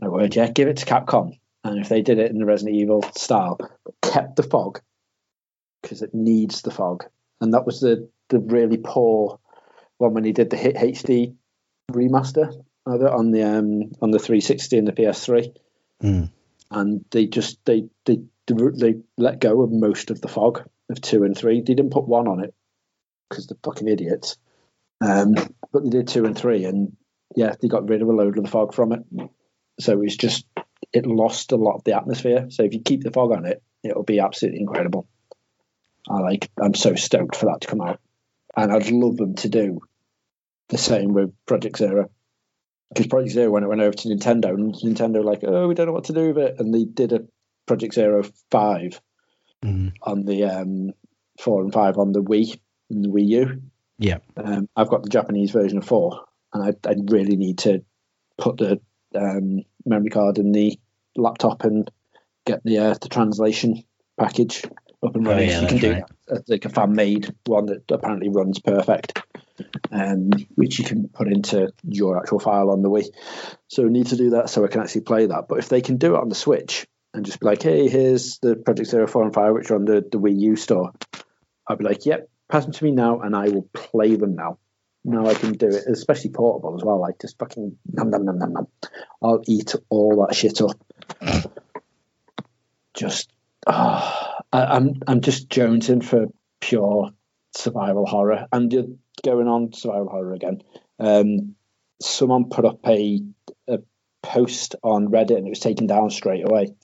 no 0.00 0.10
word, 0.10 0.34
yeah, 0.36 0.50
give 0.50 0.68
it 0.68 0.78
to 0.78 0.86
Capcom. 0.86 1.38
And 1.64 1.80
if 1.80 1.88
they 1.88 2.02
did 2.02 2.18
it 2.18 2.30
in 2.30 2.38
the 2.38 2.46
Resident 2.46 2.76
Evil 2.76 3.02
style, 3.14 3.58
but 3.58 3.94
kept 4.02 4.36
the 4.36 4.42
fog 4.42 4.80
because 5.82 6.02
it 6.02 6.14
needs 6.14 6.62
the 6.62 6.70
fog, 6.70 7.04
and 7.40 7.54
that 7.54 7.66
was 7.66 7.80
the 7.80 8.08
the 8.28 8.38
really 8.38 8.78
poor 8.78 9.38
one 9.98 10.14
when 10.14 10.24
he 10.24 10.32
did 10.32 10.50
the 10.50 10.56
hit 10.56 10.76
HD 10.76 11.34
remaster 11.90 12.52
of 12.86 13.02
it 13.02 13.10
on 13.10 13.30
the 13.30 13.42
um 13.42 13.92
on 14.00 14.10
the 14.10 14.18
360 14.18 14.78
and 14.78 14.88
the 14.88 14.92
PS3 14.92 15.54
Mm. 16.02 16.30
and 16.70 17.04
they 17.10 17.26
just 17.26 17.58
they 17.64 17.88
they 18.04 18.20
they 18.46 18.94
let 19.16 19.40
go 19.40 19.62
of 19.62 19.72
most 19.72 20.10
of 20.10 20.20
the 20.20 20.28
fog 20.28 20.68
of 20.90 21.00
two 21.00 21.24
and 21.24 21.36
three. 21.36 21.60
They 21.60 21.74
didn't 21.74 21.90
put 21.92 22.08
one 22.08 22.28
on 22.28 22.42
it 22.42 22.54
because 23.28 23.46
they're 23.46 23.58
fucking 23.64 23.88
idiots. 23.88 24.36
Um, 25.00 25.34
but 25.72 25.84
they 25.84 25.90
did 25.90 26.08
two 26.08 26.24
and 26.24 26.36
three, 26.36 26.64
and 26.64 26.96
yeah, 27.36 27.54
they 27.60 27.68
got 27.68 27.88
rid 27.88 28.02
of 28.02 28.08
a 28.08 28.12
load 28.12 28.38
of 28.38 28.44
the 28.44 28.50
fog 28.50 28.74
from 28.74 28.92
it. 28.92 29.02
So 29.80 30.00
it's 30.02 30.16
just 30.16 30.46
it 30.92 31.06
lost 31.06 31.52
a 31.52 31.56
lot 31.56 31.76
of 31.76 31.84
the 31.84 31.96
atmosphere. 31.96 32.46
So 32.50 32.62
if 32.62 32.72
you 32.72 32.80
keep 32.80 33.02
the 33.02 33.10
fog 33.10 33.32
on 33.32 33.44
it, 33.44 33.62
it'll 33.82 34.02
be 34.02 34.20
absolutely 34.20 34.60
incredible. 34.60 35.06
I 36.08 36.20
like. 36.20 36.50
I'm 36.60 36.74
so 36.74 36.94
stoked 36.94 37.36
for 37.36 37.46
that 37.46 37.62
to 37.62 37.68
come 37.68 37.80
out, 37.80 38.00
and 38.56 38.72
I'd 38.72 38.90
love 38.90 39.16
them 39.16 39.34
to 39.36 39.48
do 39.48 39.80
the 40.68 40.78
same 40.78 41.12
with 41.14 41.32
Project 41.46 41.78
Zero. 41.78 42.10
Because 42.90 43.06
Project 43.06 43.32
Zero, 43.32 43.50
when 43.50 43.64
it 43.64 43.68
went 43.68 43.80
over 43.80 43.94
to 43.96 44.08
Nintendo, 44.08 44.50
and 44.50 44.74
Nintendo 44.74 45.16
were 45.18 45.30
like, 45.30 45.44
oh, 45.44 45.68
we 45.68 45.74
don't 45.74 45.86
know 45.86 45.92
what 45.92 46.04
to 46.04 46.12
do 46.12 46.28
with 46.28 46.38
it, 46.38 46.56
and 46.58 46.74
they 46.74 46.84
did 46.84 47.12
a 47.12 47.26
Project 47.66 47.94
Zero 47.94 48.24
five 48.50 49.00
Mhm. 49.64 49.92
on 50.02 50.24
the 50.24 50.44
um, 50.44 50.92
four 51.40 51.62
and 51.62 51.72
five 51.72 51.98
on 51.98 52.12
the 52.12 52.22
Wii 52.22 52.58
and 52.90 53.04
the 53.04 53.08
Wii 53.08 53.26
U. 53.28 53.62
Yeah. 53.98 54.18
Um, 54.36 54.68
I've 54.76 54.88
got 54.88 55.02
the 55.02 55.08
Japanese 55.08 55.50
version 55.50 55.78
of 55.78 55.84
four, 55.84 56.24
and 56.54 56.62
I, 56.62 56.88
I 56.88 56.94
really 57.08 57.36
need 57.36 57.58
to 57.58 57.82
put 58.38 58.56
the 58.58 58.80
um, 59.16 59.64
memory 59.84 60.10
card 60.10 60.38
in 60.38 60.52
the 60.52 60.78
laptop 61.16 61.64
and 61.64 61.90
get 62.46 62.62
the 62.62 62.78
uh, 62.78 62.94
the 63.00 63.08
translation 63.08 63.82
package 64.16 64.62
up 65.04 65.14
and 65.14 65.26
Oh, 65.26 65.30
running. 65.30 65.48
yeah, 65.48 65.60
you 65.60 65.66
can 65.68 65.78
do 65.78 65.92
right. 65.92 66.04
that, 66.26 66.48
like 66.48 66.64
a 66.64 66.68
fan 66.68 66.92
made 66.94 67.34
one 67.46 67.66
that 67.66 67.90
apparently 67.90 68.28
runs 68.28 68.58
perfect, 68.58 69.22
um, 69.92 70.30
which 70.54 70.78
you 70.78 70.84
can 70.84 71.08
put 71.08 71.28
into 71.28 71.72
your 71.84 72.18
actual 72.18 72.40
file 72.40 72.70
on 72.70 72.82
the 72.82 72.90
Wii. 72.90 73.06
So 73.68 73.84
we 73.84 73.90
need 73.90 74.08
to 74.08 74.16
do 74.16 74.30
that 74.30 74.50
so 74.50 74.64
I 74.64 74.68
can 74.68 74.80
actually 74.80 75.02
play 75.02 75.26
that. 75.26 75.46
But 75.48 75.58
if 75.58 75.68
they 75.68 75.80
can 75.80 75.96
do 75.98 76.14
it 76.16 76.20
on 76.20 76.28
the 76.28 76.34
Switch 76.34 76.86
and 77.14 77.24
just 77.24 77.40
be 77.40 77.46
like, 77.46 77.62
hey, 77.62 77.88
here's 77.88 78.38
the 78.38 78.56
Project 78.56 78.88
Zero 78.90 79.06
4 79.06 79.24
and 79.24 79.34
5, 79.34 79.52
which 79.54 79.70
are 79.70 79.76
on 79.76 79.84
the, 79.84 80.04
the 80.10 80.18
Wii 80.18 80.38
U 80.40 80.56
store, 80.56 80.92
I'd 81.66 81.78
be 81.78 81.84
like, 81.84 82.04
yep, 82.06 82.28
pass 82.48 82.64
them 82.64 82.72
to 82.72 82.84
me 82.84 82.90
now 82.90 83.20
and 83.20 83.36
I 83.36 83.48
will 83.50 83.68
play 83.72 84.16
them 84.16 84.34
now. 84.34 84.58
Now 85.04 85.26
I 85.26 85.34
can 85.34 85.52
do 85.52 85.68
it, 85.68 85.84
especially 85.86 86.30
portable 86.30 86.76
as 86.76 86.84
well. 86.84 87.00
Like 87.00 87.20
just 87.20 87.38
fucking 87.38 87.78
nom 87.92 88.10
nom 88.10 88.24
nom 88.24 88.38
nom 88.38 88.52
nom. 88.52 88.68
I'll 89.22 89.42
eat 89.46 89.74
all 89.88 90.26
that 90.26 90.34
shit 90.34 90.60
up. 90.60 90.76
Just, 92.94 93.30
ah, 93.68 94.42
I, 94.52 94.64
I'm 94.64 95.00
I'm 95.06 95.20
just 95.20 95.48
jonesing 95.48 96.04
for 96.04 96.26
pure 96.60 97.10
survival 97.54 98.06
horror. 98.06 98.46
And 98.52 98.72
you're 98.72 98.86
going 99.24 99.48
on 99.48 99.72
survival 99.72 100.08
horror 100.08 100.34
again. 100.34 100.62
Um, 100.98 101.54
someone 102.00 102.48
put 102.48 102.64
up 102.64 102.80
a 102.86 103.20
a 103.68 103.78
post 104.22 104.74
on 104.82 105.08
Reddit 105.08 105.36
and 105.36 105.46
it 105.46 105.50
was 105.50 105.60
taken 105.60 105.86
down 105.86 106.10
straight 106.10 106.44
away. 106.44 106.74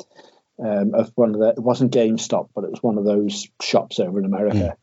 Um, 0.64 0.94
of 0.94 1.10
one 1.16 1.34
of 1.34 1.40
the 1.40 1.48
it 1.48 1.58
wasn't 1.62 1.92
GameStop, 1.92 2.50
but 2.54 2.64
it 2.64 2.70
was 2.70 2.82
one 2.82 2.98
of 2.98 3.04
those 3.04 3.48
shops 3.60 3.98
over 3.98 4.18
in 4.20 4.24
America 4.24 4.76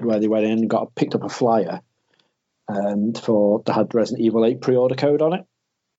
where 0.00 0.18
they 0.20 0.28
went 0.28 0.44
in 0.44 0.52
and 0.58 0.70
got 0.70 0.94
picked 0.94 1.14
up 1.14 1.24
a 1.24 1.28
flyer 1.28 1.80
and 2.68 3.16
for 3.18 3.62
that 3.64 3.72
had 3.72 3.94
Resident 3.94 4.24
Evil 4.24 4.44
8 4.44 4.60
pre-order 4.60 4.94
code 4.94 5.22
on 5.22 5.32
it, 5.34 5.46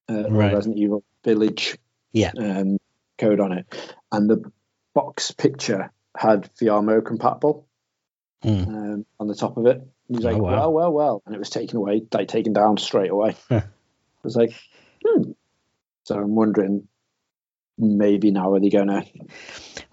uh, 0.09 0.29
Right. 0.29 0.53
Resident 0.53 0.77
Evil 0.79 1.03
Village 1.23 1.77
Yeah. 2.13 2.31
um, 2.37 2.77
code 3.17 3.39
on 3.39 3.51
it, 3.53 3.65
and 4.11 4.29
the 4.29 4.51
box 4.93 5.31
picture 5.31 5.91
had 6.17 6.49
mode 6.61 7.05
compatible 7.05 7.65
Mm. 8.43 8.67
um, 8.69 9.05
on 9.19 9.27
the 9.27 9.35
top 9.35 9.57
of 9.57 9.65
it. 9.65 9.81
He 10.07 10.15
was 10.15 10.25
Oh, 10.25 10.29
like, 10.29 10.41
wow. 10.41 10.49
well, 10.51 10.71
well, 10.73 10.91
well, 10.93 11.21
and 11.25 11.35
it 11.35 11.39
was 11.39 11.49
taken 11.49 11.75
away, 11.77 12.03
like 12.13 12.29
taken 12.29 12.53
down 12.53 12.77
straight 12.77 13.11
away. 13.11 13.35
I 13.51 13.63
was 14.23 14.35
like, 14.37 14.53
hmm. 15.05 15.31
So 16.05 16.15
I'm 16.17 16.35
wondering, 16.35 16.87
maybe 17.77 18.31
now 18.31 18.53
are 18.53 18.59
they 18.61 18.69
gonna? 18.69 19.03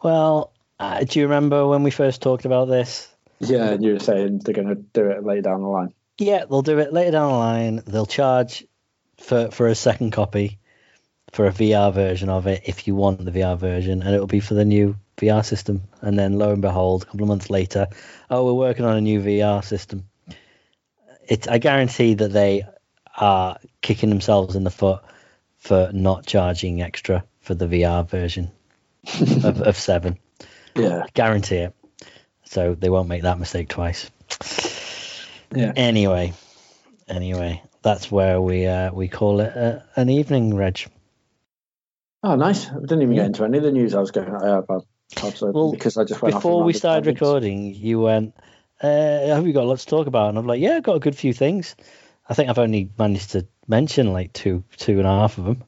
Well, 0.03 0.53
uh, 0.79 1.03
do 1.05 1.19
you 1.19 1.27
remember 1.27 1.67
when 1.67 1.83
we 1.83 1.91
first 1.91 2.23
talked 2.23 2.45
about 2.45 2.67
this? 2.67 3.13
Yeah, 3.41 3.71
and 3.71 3.85
you 3.85 3.95
were 3.95 3.99
saying 3.99 4.39
they're 4.45 4.55
gonna 4.55 4.77
do 4.77 5.11
it 5.11 5.25
later 5.25 5.43
down 5.43 5.63
the 5.63 5.69
line. 5.69 5.93
Yeah, 6.19 6.45
they'll 6.45 6.63
do 6.63 6.79
it 6.79 6.93
later 6.93 7.11
down 7.11 7.33
the 7.33 7.39
line. 7.39 7.83
They'll 7.85 8.07
charge 8.07 8.65
for 9.19 9.51
for 9.51 9.67
a 9.67 9.75
second 9.75 10.13
copy 10.13 10.59
for 11.37 11.45
a 11.45 11.53
VR 11.53 11.93
version 11.93 12.31
of 12.31 12.47
it 12.47 12.63
if 12.65 12.87
you 12.87 12.95
want 12.95 13.23
the 13.23 13.31
VR 13.31 13.59
version, 13.59 14.01
and 14.01 14.15
it'll 14.15 14.27
be 14.27 14.41
for 14.41 14.55
the 14.55 14.65
new 14.65 14.97
VR 15.19 15.45
system. 15.45 15.83
And 16.01 16.19
then 16.19 16.39
lo 16.39 16.51
and 16.51 16.63
behold, 16.63 17.03
a 17.03 17.05
couple 17.05 17.25
of 17.25 17.29
months 17.29 17.51
later, 17.51 17.89
oh, 18.31 18.47
we're 18.47 18.55
working 18.55 18.87
on 18.87 18.97
a 18.97 19.03
new 19.03 19.21
VR 19.21 19.63
system. 19.63 20.09
It, 21.29 21.47
I 21.47 21.59
guarantee 21.59 22.15
that 22.15 22.33
they 22.33 22.65
are 23.19 23.59
kicking 23.83 24.09
themselves 24.09 24.57
in 24.57 24.65
the 24.65 24.71
foot 24.71 25.03
for 25.59 25.91
not 25.93 26.25
charging 26.25 26.81
extra 26.81 27.23
for 27.41 27.53
the 27.53 27.67
VR 27.67 28.09
version 28.09 28.51
of, 29.45 29.61
of 29.61 29.77
seven. 29.77 30.19
Yeah, 30.75 31.05
Guarantee 31.13 31.57
it. 31.57 31.75
So 32.45 32.75
they 32.75 32.89
won't 32.89 33.09
make 33.09 33.23
that 33.25 33.39
mistake 33.39 33.69
twice. 33.69 34.11
yeah. 35.55 35.75
Anyway, 35.77 36.33
anyway, 37.07 37.63
that's 37.83 38.11
where 38.11 38.41
we 38.41 38.67
uh, 38.67 38.91
we 38.91 39.09
call 39.09 39.41
it 39.41 39.55
uh, 39.55 39.81
an 39.97 40.09
evening, 40.09 40.55
Reg. 40.57 40.87
Oh, 42.27 42.35
nice. 42.35 42.69
I 42.69 42.81
didn't 42.81 43.03
even 43.03 43.15
Yeah. 43.15 43.23
get 43.23 43.27
into 43.27 43.45
any 43.45 43.59
of 43.59 43.63
the 43.63 43.71
news 43.71 43.95
I 43.95 44.01
was 44.01 44.11
going 44.11 44.29
uh, 44.29 44.59
about. 44.59 44.85
Absolutely, 45.23 45.61
Well, 45.61 45.71
because 45.71 45.97
I 45.97 46.03
just 46.03 46.21
Before 46.21 46.65
we 46.65 46.73
started 46.73 47.07
recording, 47.07 47.73
you 47.73 48.01
went, 48.01 48.35
uh, 48.83 48.89
"Have 48.89 49.47
you 49.47 49.53
got 49.53 49.67
lots 49.67 49.85
to 49.85 49.91
talk 49.91 50.09
about?" 50.09 50.31
And 50.31 50.39
I'm 50.39 50.45
like, 50.45 50.61
"Yeah, 50.61 50.79
I've 50.79 50.83
got 50.83 50.97
a 50.97 50.99
good 51.01 51.17
few 51.17 51.33
things." 51.33 51.77
I 52.29 52.35
think 52.35 52.51
I've 52.51 52.59
only 52.59 52.91
managed 52.99 53.31
to 53.31 53.47
mention 53.69 54.13
like 54.13 54.33
two, 54.33 54.65
two 54.77 54.99
and 54.99 55.07
a 55.07 55.11
half 55.21 55.39
of 55.39 55.45
them. 55.45 55.63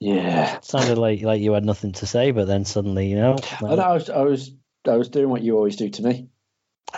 Yeah, 0.00 0.56
It 0.58 0.64
sounded 0.66 0.98
like 0.98 1.22
like 1.22 1.40
you 1.40 1.54
had 1.54 1.64
nothing 1.64 1.92
to 1.92 2.06
say, 2.06 2.32
but 2.32 2.46
then 2.46 2.66
suddenly, 2.66 3.06
you 3.06 3.16
know, 3.16 3.38
I, 3.64 3.74
know, 3.74 3.82
I 3.82 3.92
was, 3.94 4.10
I 4.10 4.22
was, 4.22 4.50
I 4.86 4.96
was 4.98 5.08
doing 5.08 5.30
what 5.30 5.40
you 5.40 5.56
always 5.56 5.76
do 5.76 5.88
to 5.88 6.02
me. 6.02 6.28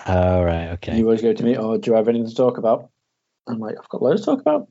all 0.07 0.45
right, 0.45 0.71
okay. 0.73 0.99
You 0.99 1.05
always 1.05 1.23
go 1.23 1.33
to 1.33 1.45
me, 1.45 1.57
"Oh, 1.57 1.77
do 1.79 1.93
you 1.93 1.97
have 1.97 2.09
anything 2.09 2.29
to 2.29 2.35
talk 2.35 2.59
about?" 2.59 2.91
I'm 3.47 3.61
like, 3.61 3.77
"I've 3.79 3.89
got 3.89 4.03
loads 4.03 4.23
to 4.23 4.27
talk 4.27 4.41
about." 4.41 4.67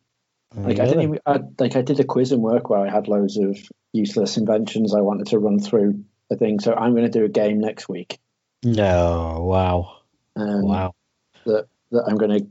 Like 0.55 0.79
I 0.79 0.85
didn't 0.85 1.01
even, 1.01 1.19
I, 1.25 1.39
like 1.59 1.75
I 1.75 1.81
did 1.81 1.99
a 1.99 2.03
quiz 2.03 2.31
in 2.31 2.41
work 2.41 2.69
where 2.69 2.79
I 2.79 2.89
had 2.89 3.07
loads 3.07 3.37
of 3.37 3.57
useless 3.91 4.37
inventions 4.37 4.93
I 4.93 5.01
wanted 5.01 5.27
to 5.27 5.39
run 5.39 5.59
through 5.59 6.03
a 6.29 6.35
thing. 6.35 6.59
So 6.59 6.73
I'm 6.73 6.91
going 6.91 7.09
to 7.09 7.19
do 7.19 7.25
a 7.25 7.29
game 7.29 7.59
next 7.59 7.89
week. 7.89 8.19
No, 8.63 9.39
wow, 9.41 9.97
Um, 10.35 10.61
wow. 10.63 10.95
That 11.45 11.67
that 11.91 12.05
I'm 12.07 12.17
going 12.17 12.39
to 12.39 12.47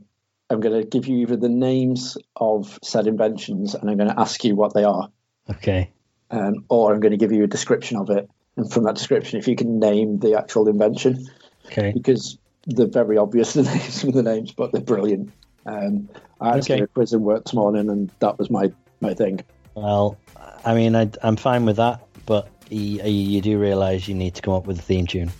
I'm 0.49 0.59
going 0.59 0.81
to 0.81 0.87
give 0.87 1.07
you 1.07 1.17
either 1.19 1.37
the 1.37 1.49
names 1.49 2.17
of 2.35 2.77
said 2.83 3.07
inventions 3.07 3.73
and 3.73 3.89
I'm 3.89 3.97
going 3.97 4.09
to 4.09 4.19
ask 4.19 4.43
you 4.43 4.55
what 4.55 4.73
they 4.73 4.83
are, 4.83 5.09
Okay, 5.49 5.91
um, 6.29 6.65
or 6.69 6.93
I'm 6.93 6.99
going 6.99 7.11
to 7.11 7.17
give 7.17 7.31
you 7.31 7.43
a 7.43 7.47
description 7.47 7.97
of 7.97 8.09
it. 8.09 8.29
And 8.55 8.71
from 8.71 8.83
that 8.83 8.95
description, 8.95 9.39
if 9.39 9.47
you 9.47 9.55
can 9.55 9.79
name 9.79 10.19
the 10.19 10.35
actual 10.37 10.67
invention, 10.67 11.27
okay. 11.67 11.91
because 11.91 12.37
they're 12.67 12.85
very 12.85 13.17
obvious 13.17 13.53
the 13.53 13.63
names 13.63 14.03
of 14.03 14.13
the 14.13 14.23
names, 14.23 14.51
but 14.51 14.71
they're 14.71 14.81
brilliant. 14.81 15.31
Um, 15.65 16.09
I 16.39 16.59
Okay. 16.59 16.79
did 16.79 16.93
quiz 16.93 17.13
in 17.13 17.21
work 17.21 17.45
this 17.45 17.53
morning, 17.53 17.89
and 17.89 18.11
that 18.19 18.37
was 18.37 18.49
my 18.49 18.71
my 19.01 19.13
thing. 19.13 19.41
Well, 19.75 20.17
I 20.65 20.75
mean, 20.75 20.95
I, 20.95 21.09
I'm 21.21 21.35
fine 21.35 21.65
with 21.65 21.77
that, 21.77 22.01
but 22.25 22.49
you, 22.69 23.01
you 23.03 23.41
do 23.41 23.59
realise 23.59 24.07
you 24.07 24.15
need 24.15 24.35
to 24.35 24.41
come 24.41 24.53
up 24.53 24.67
with 24.67 24.79
a 24.79 24.81
theme 24.81 25.07
tune. 25.07 25.31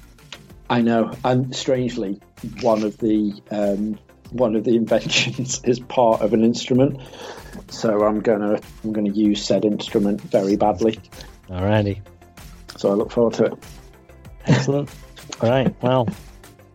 I 0.69 0.81
know, 0.81 1.15
and 1.23 1.55
strangely, 1.55 2.19
one 2.61 2.83
of 2.83 2.97
the 2.97 3.33
um, 3.51 3.99
one 4.31 4.55
of 4.55 4.63
the 4.63 4.75
inventions 4.75 5.61
is 5.63 5.79
part 5.79 6.21
of 6.21 6.33
an 6.33 6.43
instrument. 6.43 7.01
So 7.69 8.03
I'm 8.03 8.21
gonna 8.21 8.59
I'm 8.83 8.93
gonna 8.93 9.11
use 9.11 9.45
said 9.45 9.65
instrument 9.65 10.21
very 10.21 10.55
badly. 10.55 10.99
Alrighty. 11.49 12.01
So 12.77 12.89
I 12.89 12.93
look 12.93 13.11
forward 13.11 13.35
to 13.35 13.45
it. 13.45 13.53
Excellent. 14.47 14.89
All 15.41 15.49
right. 15.49 15.73
Well, 15.81 16.07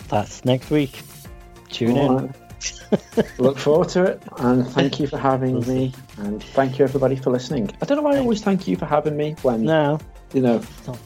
that's 0.08 0.44
next 0.44 0.70
week. 0.70 1.02
Tune 1.70 1.96
in. 1.96 1.96
All 1.98 2.20
right. 2.20 2.34
look 3.38 3.58
forward 3.58 3.88
to 3.90 4.04
it, 4.04 4.22
and 4.38 4.66
thank 4.68 4.98
you 4.98 5.06
for 5.06 5.18
having 5.18 5.60
me, 5.66 5.92
and 6.18 6.42
thank 6.42 6.78
you 6.78 6.84
everybody 6.84 7.16
for 7.16 7.30
listening. 7.30 7.70
I 7.80 7.84
don't 7.84 7.96
know 7.96 8.02
why 8.02 8.16
I 8.16 8.18
always 8.18 8.42
thank 8.42 8.66
you 8.66 8.76
for 8.76 8.86
having 8.86 9.16
me 9.16 9.36
when 9.42 9.62
No. 9.64 9.98
you 10.32 10.40
know 10.40 10.60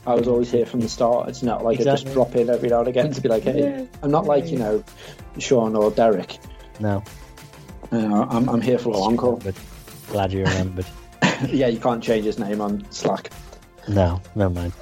I 0.06 0.14
was 0.14 0.28
always 0.28 0.50
here 0.50 0.64
from 0.66 0.80
the 0.80 0.88
start. 0.88 1.28
It's 1.28 1.42
not 1.42 1.64
like 1.64 1.80
I 1.80 1.84
just 1.84 2.06
drop 2.12 2.34
in 2.36 2.48
every 2.50 2.68
now 2.68 2.80
and 2.80 2.88
again 2.88 3.12
to 3.12 3.20
be 3.20 3.28
like, 3.28 3.42
hey. 3.42 3.86
I'm 4.02 4.10
not 4.10 4.24
like 4.24 4.46
you 4.48 4.58
know 4.58 4.82
Sean 5.38 5.76
or 5.76 5.90
Derek. 5.90 6.38
No. 6.80 7.02
You 7.90 8.08
know, 8.08 8.26
I'm 8.30 8.48
I'm 8.48 8.60
here 8.60 8.78
for 8.78 8.90
a 8.90 8.96
long. 8.96 9.16
But 9.16 9.54
glad 10.08 10.32
you 10.32 10.44
remembered. 10.44 10.86
yeah, 11.48 11.66
you 11.66 11.78
can't 11.78 12.02
change 12.02 12.24
his 12.24 12.38
name 12.38 12.60
on 12.60 12.90
Slack. 12.90 13.30
No, 13.88 14.20
never 14.36 14.54
mind. 14.54 14.72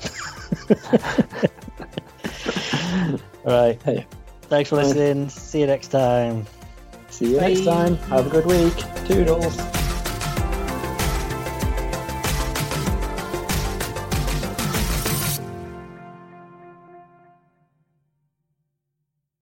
All 3.44 3.52
right. 3.66 3.82
Hey. 3.82 4.06
Thanks 4.42 4.68
for 4.68 4.76
listening. 4.76 5.28
See 5.28 5.60
you 5.60 5.66
next 5.66 5.88
time. 5.88 6.44
See 7.20 7.32
you 7.32 7.36
next 7.38 7.66
time. 7.66 7.98
Have 8.08 8.28
a 8.28 8.30
good 8.30 8.46
week. 8.46 8.74
Toodles. 9.06 9.79